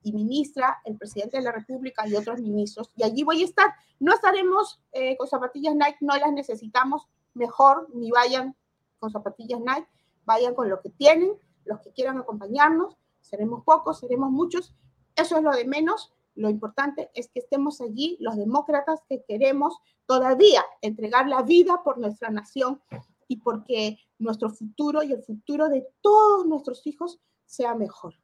y 0.03 0.13
ministra, 0.13 0.79
el 0.87 0.97
presidente 0.97 1.37
de 1.37 1.43
la 1.43 1.53
República 1.53 2.09
y 2.09 2.17
otros 2.17 2.41
ministros. 2.41 2.91
Y 2.97 3.05
allí 3.05 3.25
voy 3.25 3.43
a 3.43 3.45
estar. 3.45 3.75
No 4.01 4.15
estaremos 4.15 4.81
eh, 4.93 5.19
con 5.19 5.29
zapatillas 5.29 5.75
Nike, 5.75 5.99
no 6.01 6.17
las 6.17 6.33
necesitamos 6.33 7.07
mejor 7.37 7.89
ni 7.95 8.11
vayan 8.11 8.57
con 8.99 9.11
zapatillas 9.11 9.61
Nike, 9.61 9.89
vayan 10.25 10.55
con 10.55 10.69
lo 10.69 10.81
que 10.81 10.91
tienen, 10.91 11.33
los 11.65 11.81
que 11.81 11.93
quieran 11.93 12.19
acompañarnos, 12.19 12.97
seremos 13.21 13.63
pocos, 13.65 14.01
seremos 14.01 14.31
muchos, 14.31 14.75
eso 15.15 15.37
es 15.37 15.43
lo 15.43 15.53
de 15.53 15.67
menos, 15.67 16.13
lo 16.35 16.51
importante 16.51 17.11
es 17.15 17.29
que 17.29 17.41
estemos 17.41 17.81
allí 17.81 18.17
los 18.21 18.37
demócratas 18.37 19.01
que 19.09 19.25
queremos 19.25 19.79
todavía 20.05 20.63
entregar 20.83 21.29
la 21.29 21.43
vida 21.43 21.83
por 21.83 21.99
nuestra 21.99 22.31
nación 22.31 22.81
y 23.27 23.39
porque 23.39 23.99
nuestro 24.19 24.51
futuro 24.51 25.03
y 25.03 25.13
el 25.13 25.23
futuro 25.23 25.69
de 25.69 25.87
todos 26.01 26.47
nuestros 26.47 26.87
hijos 26.87 27.21
sea 27.47 27.75
mejor. 27.75 28.15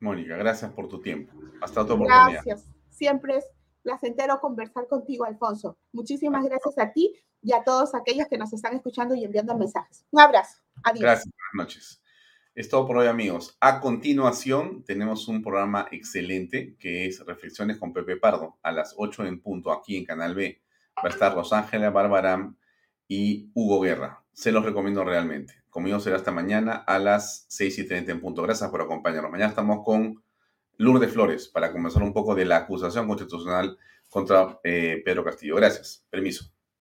Mónica, 0.00 0.36
gracias 0.36 0.72
por 0.72 0.88
tu 0.88 1.00
tiempo. 1.00 1.32
Hasta 1.60 1.82
otra 1.82 1.94
oportunidad. 1.94 2.44
Gracias. 2.44 2.70
Siempre 2.88 3.38
es 3.38 3.46
placentero 3.82 4.40
conversar 4.40 4.86
contigo, 4.86 5.24
Alfonso. 5.24 5.76
Muchísimas 5.92 6.44
gracias 6.44 6.78
a 6.78 6.92
ti 6.92 7.14
y 7.48 7.52
a 7.54 7.64
todos 7.64 7.94
aquellos 7.94 8.28
que 8.28 8.36
nos 8.36 8.52
están 8.52 8.74
escuchando 8.74 9.14
y 9.14 9.24
enviando 9.24 9.56
mensajes. 9.56 10.04
Un 10.10 10.20
abrazo. 10.20 10.58
Adiós. 10.84 11.00
Gracias. 11.00 11.34
Buenas 11.34 11.66
noches. 11.66 12.02
Es 12.54 12.68
todo 12.68 12.86
por 12.86 12.98
hoy, 12.98 13.06
amigos. 13.06 13.56
A 13.58 13.80
continuación, 13.80 14.84
tenemos 14.84 15.28
un 15.28 15.42
programa 15.42 15.88
excelente 15.90 16.76
que 16.78 17.06
es 17.06 17.24
Reflexiones 17.24 17.78
con 17.78 17.94
Pepe 17.94 18.18
Pardo 18.18 18.58
a 18.62 18.70
las 18.70 18.94
8 18.98 19.24
en 19.24 19.40
punto 19.40 19.72
aquí 19.72 19.96
en 19.96 20.04
Canal 20.04 20.34
B. 20.34 20.60
Va 20.98 21.04
a 21.04 21.08
estar 21.08 21.34
Rosángela 21.34 21.88
Barbaram 21.88 22.54
y 23.06 23.50
Hugo 23.54 23.80
Guerra. 23.80 24.22
Se 24.34 24.52
los 24.52 24.62
recomiendo 24.62 25.02
realmente. 25.02 25.54
Conmigo 25.70 26.00
será 26.00 26.16
hasta 26.16 26.30
mañana 26.30 26.84
a 26.86 26.98
las 26.98 27.46
6 27.48 27.78
y 27.78 27.86
30 27.86 28.12
en 28.12 28.20
punto. 28.20 28.42
Gracias 28.42 28.68
por 28.68 28.82
acompañarnos. 28.82 29.30
Mañana 29.30 29.48
estamos 29.48 29.82
con 29.86 30.22
Lourdes 30.76 31.12
Flores 31.12 31.48
para 31.48 31.72
conversar 31.72 32.02
un 32.02 32.12
poco 32.12 32.34
de 32.34 32.44
la 32.44 32.58
acusación 32.58 33.06
constitucional 33.06 33.78
contra 34.10 34.60
eh, 34.62 35.00
Pedro 35.02 35.24
Castillo. 35.24 35.56
Gracias. 35.56 36.04
Permiso. 36.10 36.52